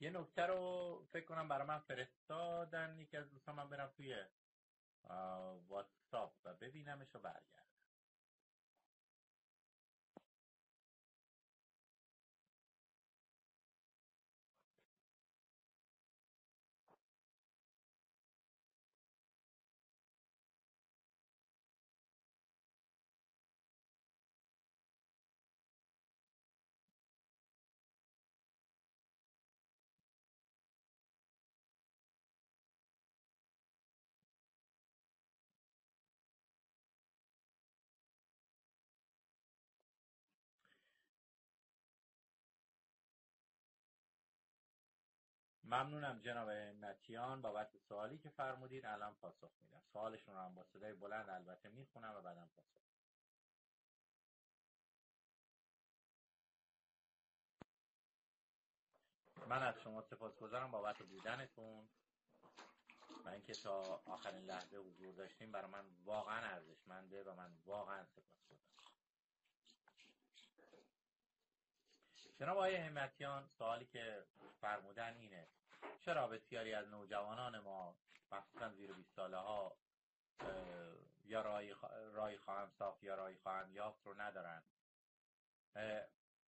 یه 0.00 0.10
نکته 0.10 0.46
رو 0.46 1.06
فکر 1.12 1.24
کنم 1.24 1.48
برای 1.48 1.66
من 1.66 1.78
فرستادن 1.78 2.98
یکی 2.98 3.16
از 3.16 3.30
دوستان 3.30 3.54
من 3.54 3.68
برم 3.70 3.92
توی 3.96 4.24
واتساپ 5.68 6.34
و 6.44 6.54
ببینمش 6.54 7.14
و 7.14 7.18
برگردم. 7.18 7.69
ممنونم 45.70 46.18
جناب 46.18 46.50
نتیان 46.50 47.42
بابت 47.42 47.76
سوالی 47.88 48.18
که 48.18 48.28
فرمودید. 48.28 48.86
الان 48.86 49.14
پاسخ 49.14 49.50
میدم. 49.62 49.82
سوالشون 49.92 50.34
رو 50.34 50.40
هم 50.40 50.54
با 50.54 50.64
صدای 50.64 50.92
بلند 50.92 51.28
البته 51.28 51.68
می‌خونم 51.68 52.14
و 52.14 52.20
بعدم 52.22 52.50
پاسخ 52.56 52.80
من 59.48 59.62
از 59.62 59.80
شما 59.80 60.02
سپاسگزارم 60.02 60.70
بابت 60.70 60.98
بودنتون 61.02 61.88
و 63.24 63.28
اینکه 63.28 63.52
تا 63.54 64.02
آخرین 64.06 64.44
لحظه 64.44 64.76
حضور 64.76 65.14
داشتیم. 65.14 65.52
برای 65.52 65.70
من 65.70 65.84
واقعا 66.04 66.40
ارزشمنده 66.46 67.24
و 67.24 67.34
من 67.34 67.52
واقعا 67.64 68.04
سپاسگزارم. 68.04 68.60
جناب 72.38 72.56
آقای 72.56 72.76
همتیان 72.76 73.48
سوالی 73.58 73.86
که 73.86 74.24
فرمودن 74.60 75.16
اینه. 75.16 75.48
چرا 76.00 76.26
بسیاری 76.28 76.74
از 76.74 76.88
نوجوانان 76.88 77.58
ما؟ 77.58 77.96
مخصوصا 78.32 78.68
زیر 78.68 78.92
20 78.92 79.14
ساله 79.16 79.36
ها 79.36 79.76
یا 81.24 81.42
رای, 81.42 81.74
رای 82.12 82.38
خواهم 82.38 82.70
ساخت 82.78 83.02
یا 83.04 83.14
رای 83.14 83.36
خواهم 83.36 83.72
یافت 83.72 84.06
رو 84.06 84.20
ندارن. 84.20 84.62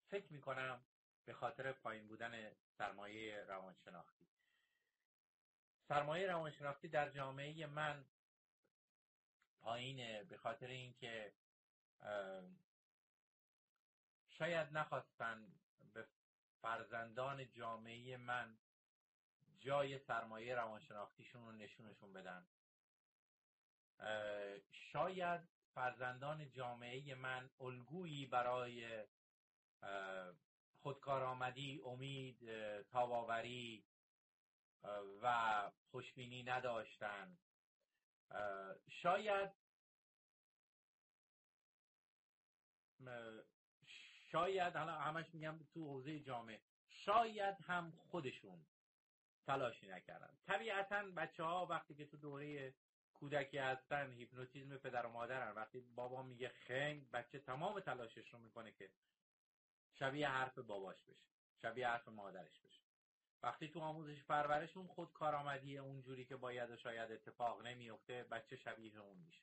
فکر 0.09 0.32
می‌کنم 0.32 0.85
به 1.24 1.32
خاطر 1.32 1.73
پایین 1.73 2.09
بودن 2.09 2.53
سرمایه 2.78 3.44
روانشناختی. 3.44 4.27
سرمایه 5.89 6.27
روانشناختی 6.27 6.89
در 6.89 7.11
جامعه 7.11 7.66
من 7.66 8.05
پایینه 9.61 10.24
به 10.24 10.36
خاطر 10.36 10.66
اینکه 10.66 11.32
شاید 14.28 14.69
نخواستن 14.73 15.53
به 15.93 16.09
فرزندان 16.62 17.53
جامعه 17.53 18.16
من 18.16 18.59
جای 19.60 19.98
سرمایه 19.98 20.54
روانشناختیشون 20.54 21.46
رو 21.46 21.52
نشونشون 21.52 22.12
بدن. 22.12 22.46
شاید 24.92 25.40
فرزندان 25.74 26.50
جامعه 26.50 27.14
من 27.14 27.50
الگویی 27.60 28.26
برای 28.26 29.04
خودکارآمدی 30.82 31.80
امید 31.84 32.38
تاباوری 32.82 33.84
و 35.22 35.70
خوشبینی 35.90 36.42
نداشتن. 36.42 37.38
شاید 39.02 39.50
شاید 44.32 44.76
حالا 44.76 44.92
همش 44.92 45.34
میگم 45.34 45.58
تو 45.74 45.84
حوزه 45.84 46.20
جامعه 46.20 46.60
شاید 46.88 47.56
هم 47.60 47.90
خودشون 47.90 48.66
تلاشی 49.47 49.86
نکردن. 49.86 50.39
طبیعتا 50.47 51.02
بچه 51.16 51.43
ها 51.43 51.66
وقتی 51.66 51.94
که 51.94 52.06
تو 52.06 52.16
دوره 52.16 52.74
کودکی 53.14 53.59
هستن 53.59 54.12
هیپنوتیزم 54.12 54.77
پدر 54.77 55.06
و 55.06 55.10
مادرن. 55.10 55.55
وقتی 55.55 55.81
بابا 55.81 56.23
میگه 56.23 56.48
خنگ 56.48 57.10
بچه 57.10 57.39
تمام 57.39 57.81
تلاشش 57.81 58.28
رو 58.35 58.39
می‌کنه 58.39 58.73
که 58.73 58.90
شبیه 59.93 60.28
حرف 60.28 60.59
باباش 60.59 61.05
بشه 61.05 61.27
شبیه 61.62 61.89
حرف 61.89 62.09
مادرش 62.09 62.60
بشه. 62.60 62.82
وقتی 63.43 63.68
تو 63.68 63.81
آموزش 63.81 64.23
پرورش 64.23 64.77
اون 64.77 64.86
خود 64.86 65.12
کارآمدی 65.12 65.78
اونجوری 65.78 66.24
که 66.24 66.36
باید 66.36 66.70
و 66.70 66.77
شاید 66.77 67.12
اتفاق 67.12 67.66
نمیفته 67.66 68.23
بچه 68.23 68.56
شبیه 68.56 68.98
اون 68.98 69.18
میشه. 69.18 69.43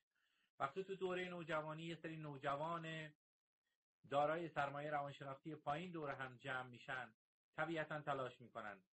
وقتی 0.59 0.83
تو 0.83 0.95
دوره 0.95 1.29
نوجوانی 1.29 1.83
یه 1.83 1.95
سری 1.95 2.17
نوجوان 2.17 3.13
دارای 4.09 4.49
سرمایه 4.49 4.91
روانشناختی 4.91 5.55
پایین 5.55 5.91
دور 5.91 6.09
هم 6.09 6.37
جمع 6.37 6.69
میشن 6.69 7.13
طبیعتا 7.55 8.01
تلاش 8.01 8.41
می‌کنن 8.41 8.83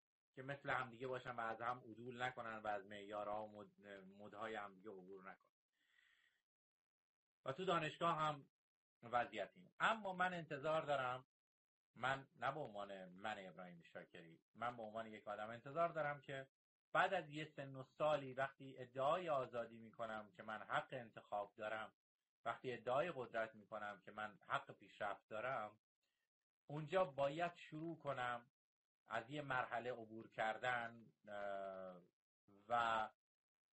که 0.40 0.46
مثل 0.46 0.70
همدیگه 0.70 1.06
باشن 1.06 1.30
و 1.30 1.40
از 1.40 1.60
هم 1.60 1.82
عدول 1.90 2.22
نکنن 2.22 2.56
و 2.56 2.66
از 2.66 2.86
معیارها 2.86 3.46
و 3.46 3.52
مد... 3.52 3.66
مدهای 4.18 4.54
همدیگه 4.54 4.90
عبور 4.90 5.20
نکنن. 5.20 5.50
و 7.44 7.52
تو 7.52 7.64
دانشگاه 7.64 8.18
هم 8.18 8.46
وضعیت 9.02 9.50
این 9.56 9.70
اما 9.80 10.12
من 10.12 10.34
انتظار 10.34 10.82
دارم 10.82 11.24
من 11.94 12.26
نه 12.40 12.52
به 12.52 12.60
عنوان 12.60 13.04
من 13.04 13.34
ابراهیم 13.38 13.82
شاکری 13.92 14.40
من 14.54 14.76
به 14.76 14.82
عنوان 14.82 15.06
یک 15.06 15.28
آدم 15.28 15.50
انتظار 15.50 15.88
دارم 15.88 16.20
که 16.20 16.46
بعد 16.92 17.14
از 17.14 17.30
یه 17.30 17.52
سن 17.56 17.74
و 17.76 17.82
سالی 17.82 18.34
وقتی 18.34 18.74
ادعای 18.78 19.28
آزادی 19.28 19.78
می‌کنم 19.78 20.30
که 20.36 20.42
من 20.42 20.62
حق 20.62 20.88
انتخاب 20.92 21.54
دارم 21.56 21.92
وقتی 22.44 22.72
ادعای 22.72 23.12
قدرت 23.16 23.54
می‌کنم 23.54 24.00
که 24.04 24.12
من 24.12 24.38
حق 24.46 24.70
پیشرفت 24.70 25.28
دارم 25.28 25.70
اونجا 26.66 27.04
باید 27.04 27.52
شروع 27.54 27.98
کنم 27.98 28.46
از 29.10 29.30
یه 29.30 29.42
مرحله 29.42 29.92
عبور 29.92 30.30
کردن 30.30 31.06
و 32.68 33.08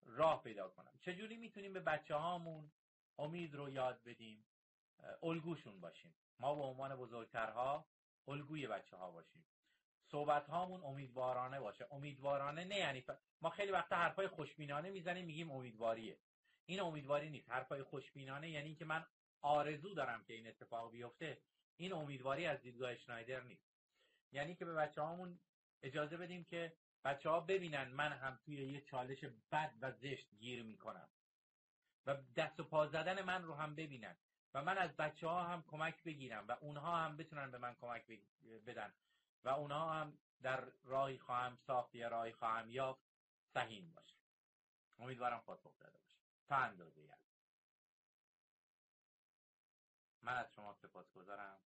راه 0.03 0.43
پیدا 0.43 0.69
کنم. 0.69 0.99
چجوری 1.01 1.37
می‌تونیم 1.37 1.73
به 1.73 1.81
بچه 1.81 2.15
هامون 2.15 2.71
امید 3.19 3.55
رو 3.55 3.71
یاد 3.71 4.03
بدیم؟ 4.05 4.47
الگوشون 5.23 5.81
باشیم. 5.81 6.15
ما 6.41 6.55
به 6.55 6.63
عنوان 6.63 6.97
بزرگترها 6.97 7.87
الگوی 8.29 8.67
بچه 8.67 8.97
ها 8.97 9.11
باشیم. 9.11 9.47
صحبت 10.11 10.47
هامون 10.47 10.85
امیدوارانه 10.85 11.61
باشه. 11.61 11.87
امیدوارانه 11.91 12.65
نه 12.65 12.77
یعنی 12.77 13.05
ما 13.41 13.51
خیلی 13.51 13.73
وقتا 13.73 13.97
حرفای 13.97 14.29
خوشبینانه 14.29 14.91
می‌زنیم 14.91 15.27
میگیم 15.27 15.51
امیدواریه. 15.51 16.19
این 16.67 16.81
امیدواری 16.81 17.31
نیست. 17.31 17.51
حرفای 17.51 17.83
خوشبینانه 17.83 18.51
یعنی 18.51 18.75
که 18.75 18.85
من 18.85 19.07
آرزو 19.43 19.95
دارم 19.95 20.25
که 20.25 20.35
این 20.35 20.47
اتفاق 20.47 20.91
بیفته. 20.91 21.41
این 21.77 21.93
امیدواری 21.93 22.47
از 22.47 22.63
دیدگاه 22.63 22.97
شنایدر 22.97 23.41
نیست. 23.41 23.76
یعنی 24.33 24.55
که 24.55 24.65
به 24.65 24.75
بچه 24.75 25.01
هامون 25.01 25.39
اجازه 25.83 26.17
بدیم 26.17 26.45
که 26.45 26.77
بچه 27.05 27.31
ها 27.31 27.41
ببینن 27.41 27.89
من 27.89 28.13
هم 28.13 28.39
توی 28.45 28.57
یه 28.57 28.81
چالش 28.81 29.25
بد 29.53 29.75
و 29.81 29.93
زشت 29.93 30.35
گیر 30.35 30.63
می‌کنم. 30.63 31.09
و 32.07 32.17
دست 32.37 32.61
و 32.61 32.65
پا 32.65 32.87
زدن 32.87 33.23
من 33.23 33.43
رو 33.43 33.55
هم 33.55 33.75
ببینن. 33.75 34.17
و 34.55 34.63
من 34.63 34.79
از 34.79 34.97
بچه 34.97 35.29
ها 35.29 35.45
هم 35.45 35.63
کمک 35.63 36.03
بگیرم 36.03 36.49
و 36.49 36.57
اونها 36.61 36.97
هم 36.97 37.17
بتونن 37.17 37.51
به 37.51 37.59
من 37.59 37.75
کمک 37.75 38.21
بدن. 38.67 38.93
و 39.45 39.49
اونها 39.49 39.93
هم 39.93 40.19
در 40.43 40.65
راهی 40.85 41.19
خواهم 41.19 41.57
ساخت 41.57 41.95
یا 41.95 42.09
راهی 42.09 42.33
خواهم 42.33 42.71
یافت 42.71 43.07
سهیم 43.55 43.93
باشه. 43.93 44.17
امیدوارم 44.99 45.41
پاسخ 45.41 45.79
داده 45.79 45.99
باشه. 45.99 46.17
تا 46.49 46.57
اندازه 46.57 47.01
یعنی. 47.01 47.27
من 50.23 50.37
از 50.37 50.53
شما 50.53 50.75
سپاس 50.75 51.13
گذارم 51.13 51.61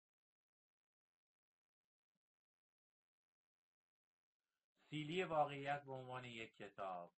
سیلی 4.89 5.23
واقعیت 5.23 5.83
به 5.83 5.91
عنوان 5.91 6.25
یک 6.25 6.55
کتاب. 6.55 7.13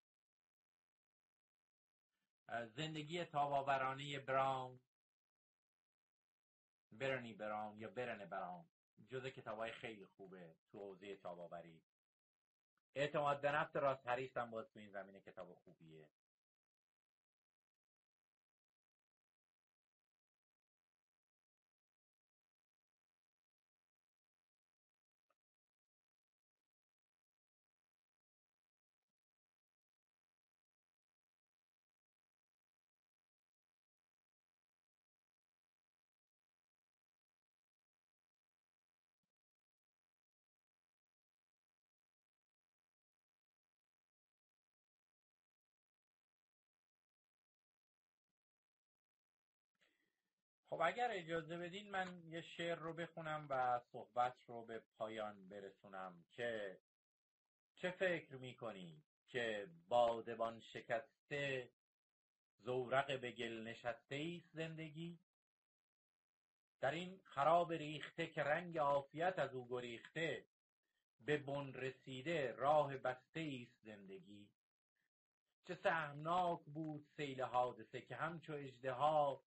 زندگی 2.66 3.26
تاباورانه 3.26 4.20
براون 4.20 4.80
برنی 6.92 7.34
براون 7.34 7.78
یا 7.78 7.90
برن 7.90 8.26
براون 8.26 8.66
جز 9.10 9.26
کتاب 9.26 9.58
های 9.58 9.72
خیلی 9.72 10.06
خوبه 10.06 10.56
تو 10.72 10.80
حوزه 10.80 11.16
تاباوری. 11.16 11.82
اعتماد 12.96 13.42
به 13.42 13.52
نفس 13.52 13.76
راست 13.76 14.08
هریس 14.08 14.38
هم 14.38 14.52
باز 14.52 14.72
تو 14.72 14.80
این 14.80 14.90
زمینه 14.90 15.20
کتاب 15.20 15.54
خوبیه. 15.54 16.08
خب 50.72 50.82
اگر 50.82 51.10
اجازه 51.12 51.58
بدین 51.58 51.92
من 51.92 52.24
یه 52.28 52.42
شعر 52.42 52.76
رو 52.76 52.94
بخونم 52.94 53.48
و 53.50 53.80
صحبت 53.92 54.36
رو 54.48 54.66
به 54.66 54.82
پایان 54.98 55.50
برسونم 55.50 56.24
که 56.32 56.80
چه 57.76 57.92
فکر 57.92 58.36
می‌کنی 58.36 59.04
که 59.28 59.68
بادبان 59.88 60.60
شکسته 60.60 61.70
زورق 62.64 63.20
به 63.20 63.32
گل 63.32 63.64
نشسته 63.64 64.16
ای 64.16 64.44
زندگی؟ 64.54 65.20
در 66.82 66.92
این 66.92 67.20
خراب 67.24 67.74
ریخته 67.74 68.28
که 68.28 68.44
رنگ 68.44 68.78
عافیت 68.78 69.40
از 69.40 69.54
او 69.54 69.68
گریخته 69.70 70.46
به 71.26 71.38
بن 71.38 71.74
رسیده 71.74 72.52
راه 72.52 72.98
بسته 72.98 73.40
ایست 73.40 73.80
زندگی. 73.84 74.50
چه 75.64 75.76
سهمناک 75.76 76.62
بود 76.66 77.06
سیل 77.16 77.42
حادثه 77.42 78.02
که 78.02 78.16
همچو 78.16 78.54
اژدها 78.54 79.44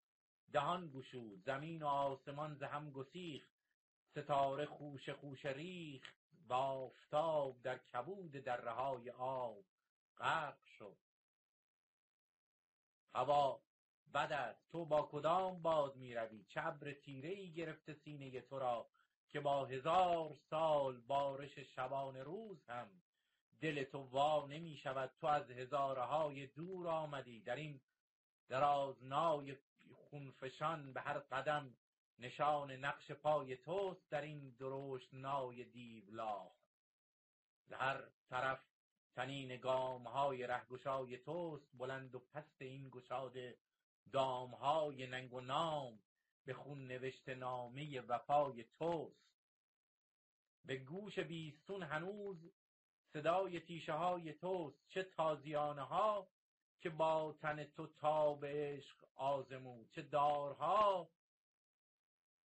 دهان 0.53 0.91
گشود 0.91 1.43
زمین 1.45 1.83
و 1.83 1.87
آسمان 1.87 2.55
ز 2.55 2.63
هم 2.63 2.91
گسیخت 2.91 3.51
ستاره 4.11 4.67
خوش 4.67 5.09
خوش 5.09 5.47
ریخت 5.47 6.15
و 6.49 6.53
آفتاب 6.53 7.63
در 7.63 7.79
کبود 7.79 8.33
دره 8.33 8.71
های 8.71 9.11
آب 9.11 9.65
غرق 10.19 10.65
شد. 10.79 10.97
هوا 13.15 13.61
بد 14.15 14.33
است. 14.33 14.71
تو 14.71 14.85
با 14.85 15.09
کدام 15.13 15.63
باد 15.63 15.97
می 15.97 16.15
روی 16.15 16.45
چه 16.45 16.67
ابر 16.67 16.93
تیره 16.93 17.29
ای 17.29 17.53
گرفته 17.53 17.95
سینه 17.95 18.41
تو 18.41 18.59
را 18.59 18.89
که 19.29 19.41
با 19.41 19.65
هزار 19.65 20.35
سال 20.51 21.01
بارش 21.01 21.59
شبان 21.59 22.17
روز 22.17 22.65
هم 22.69 22.91
دل 23.61 23.85
تو 23.85 23.99
وا 23.99 24.47
نمی 24.47 24.77
شود 24.77 25.13
تو 25.21 25.27
از 25.27 25.51
هزارهای 25.51 26.47
دور 26.47 26.89
آمدی. 26.89 27.41
در 27.41 27.57
این 27.57 27.81
درازنای 28.49 29.57
خونفشان 30.15 30.93
به 30.93 31.01
هر 31.01 31.19
قدم. 31.19 31.77
نشان 32.19 32.71
نقش 32.71 33.11
پای 33.11 33.57
توست 33.57 34.11
در 34.11 34.21
این 34.21 34.51
درشت 34.51 35.15
نای 35.15 35.65
دیولاه 35.65 36.57
در 37.69 37.79
هر 37.79 38.03
طرف 38.29 38.65
تنین 39.17 39.57
گام 39.57 40.07
های 40.07 40.47
رهگشای 40.47 41.19
توست 41.19 41.69
بلند 41.75 42.15
و 42.15 42.19
پست 42.19 42.63
این 42.63 42.89
گشاده 42.91 43.59
دام 44.13 44.55
های 44.55 45.07
ننگ 45.07 45.33
و 45.33 45.41
نام 45.41 45.99
به 46.45 46.55
خون 46.55 46.87
نوشت 46.87 47.29
نامه 47.29 48.01
وفای 48.01 48.65
توست. 48.65 49.27
به 50.65 50.77
گوش 50.77 51.19
بیستون 51.19 51.83
هنوز 51.83 52.51
صدای 53.13 53.61
تیشه 53.61 53.93
های 53.93 54.33
توست 54.33 54.89
چه 54.89 55.03
تازیانه 55.03 55.83
ها 55.83 56.29
که 56.85 56.91
با 56.91 57.35
تن 57.41 57.65
تو 57.65 57.87
تاب 57.87 58.47
عشق 58.47 58.97
آزمود 59.15 59.91
چه 59.91 60.03
دارها 60.03 61.09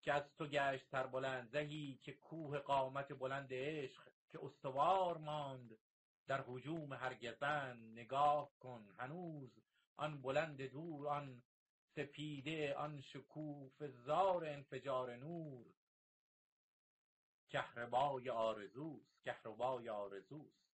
که 0.01 0.13
از 0.13 0.23
تو 0.37 0.47
گشت 0.47 0.89
تر 0.89 1.07
بلند 1.07 1.49
زهی 1.51 1.99
که 2.03 2.13
کوه 2.13 2.57
قامت 2.57 3.13
بلند 3.13 3.47
عشق 3.51 4.03
که 4.31 4.39
استوار 4.45 5.17
ماند. 5.17 5.77
در 6.27 6.41
حجوم 6.47 6.93
هرگزن 6.93 7.77
نگاه 7.77 8.51
کن 8.59 8.87
هنوز 8.97 9.49
آن 9.97 10.21
بلند 10.21 10.61
دور 10.61 11.07
آن 11.07 11.41
سپیده 11.95 12.75
آن 12.75 13.01
شکوف 13.01 13.83
زار 13.83 14.45
انفجار 14.45 15.15
نور. 15.15 15.65
کهربای 17.49 18.29
آرزوست 18.29 19.21
کهربای 19.23 19.89
آرزوست. 19.89 20.68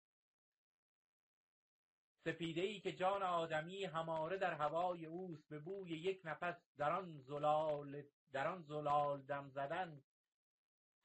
سپیده 2.23 2.61
ای 2.61 2.79
که 2.79 2.93
جان 2.93 3.23
آدمی 3.23 3.85
هماره 3.85 4.37
در 4.37 4.53
هوای 4.53 5.05
اوست 5.05 5.49
به 5.49 5.59
بوی 5.59 5.89
یک 5.91 6.21
نفس 6.23 6.55
در 6.77 6.91
آن 6.91 7.21
زلال 7.21 8.03
در 8.31 8.47
آن 8.47 8.61
زلال 8.61 9.21
دم 9.21 9.49
زدن. 9.49 10.01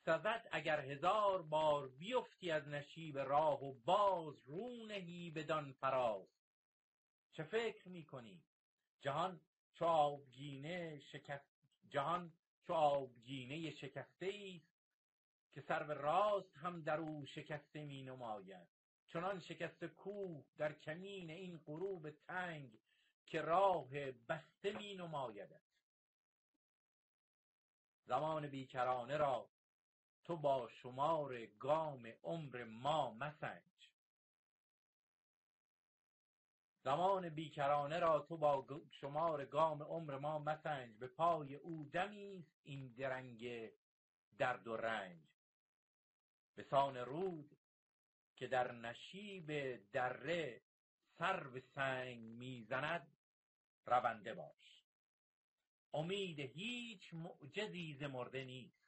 سزد 0.04 0.48
اگر 0.52 0.80
هزار 0.80 1.42
بار 1.42 1.88
بیفتی 1.88 2.50
از 2.50 2.68
نشیب 2.68 3.18
راه 3.18 3.64
و 3.64 3.74
باز 3.74 4.34
رو 4.46 4.86
نهی 4.86 5.30
بدان 5.30 5.72
فراز. 5.72 6.28
چه 7.32 7.42
فکر 7.42 7.88
می‌کنی؟ 7.88 8.42
جهان 9.00 9.40
چو 9.74 9.84
آبگینه 9.84 11.00
شکست 11.00 11.48
جهان 11.88 12.32
چو 12.66 12.72
آبگینه 12.72 13.70
شکسته 13.70 14.32
است 14.56 14.78
که 15.52 15.60
سرو 15.60 15.92
راست 15.92 16.56
هم 16.56 16.82
در 16.82 17.00
او 17.00 17.26
شکسته 17.26 17.84
می 17.84 18.02
نماید 18.02 18.77
چنان 19.08 19.40
شکست 19.40 19.84
کوه 19.84 20.44
در 20.56 20.72
کمین 20.72 21.30
این 21.30 21.60
غروب 21.66 22.10
تنگ 22.10 22.78
که 23.26 23.40
راه 23.42 23.88
بسته 24.10 24.72
می 24.78 24.94
نمایدت. 24.94 25.60
زمان 28.06 28.46
بیکرانه 28.46 29.16
را 29.16 29.48
تو 30.24 30.36
با 30.36 30.68
شمار 30.68 31.46
گام 31.46 32.06
عمر 32.22 32.64
ما 32.64 33.10
مسنج. 33.10 33.90
زمان 36.84 37.28
بیکرانه 37.28 37.98
را 37.98 38.20
تو 38.20 38.36
با 38.36 38.66
شمار 38.90 39.44
گام 39.44 39.82
عمر 39.82 40.18
ما 40.18 40.38
مسنج. 40.38 40.96
به 40.96 41.06
پای 41.06 41.54
او 41.54 41.88
دمی 41.92 42.38
است 42.38 42.60
این 42.62 42.88
درنگ 42.88 43.70
درد 44.38 44.68
و 44.68 44.76
رنج. 44.76 45.22
به 46.54 46.62
سان 46.62 46.96
رود 46.96 47.57
که 48.38 48.46
در 48.46 48.72
نشیب 48.72 49.76
دره 49.92 50.62
سر 51.18 51.46
به 51.46 51.60
سنگ 51.60 52.18
می‌زند 52.18 53.16
رونده 53.86 54.34
باش. 54.34 54.84
امید 55.94 56.40
هیچ 56.40 57.14
معجزی 57.14 57.94
ز 58.00 58.02
مرده 58.02 58.44
نیست. 58.44 58.78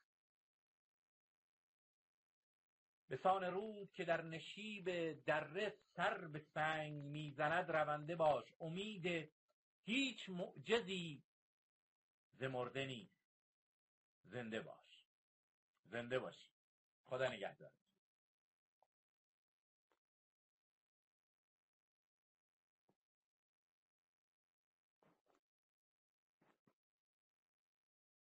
به 3.08 3.16
سان 3.16 3.44
رود 3.44 3.92
که 3.92 4.04
در 4.04 4.22
نشیب 4.22 5.12
دره 5.24 5.74
سر 5.96 6.26
به 6.26 6.38
سنگ 6.38 6.92
می‌زند 6.92 7.70
رونده 7.70 8.16
باش. 8.16 8.52
امید 8.60 9.32
هیچ 9.84 10.28
معجزی 10.28 11.22
ز 12.32 12.42
مرده 12.42 12.86
نیست. 12.86 13.20
زنده 14.24 14.60
باش. 14.60 15.04
زنده 15.84 16.18
باشی. 16.18 16.50
خدا 17.04 17.28
نگهدار. 17.28 17.72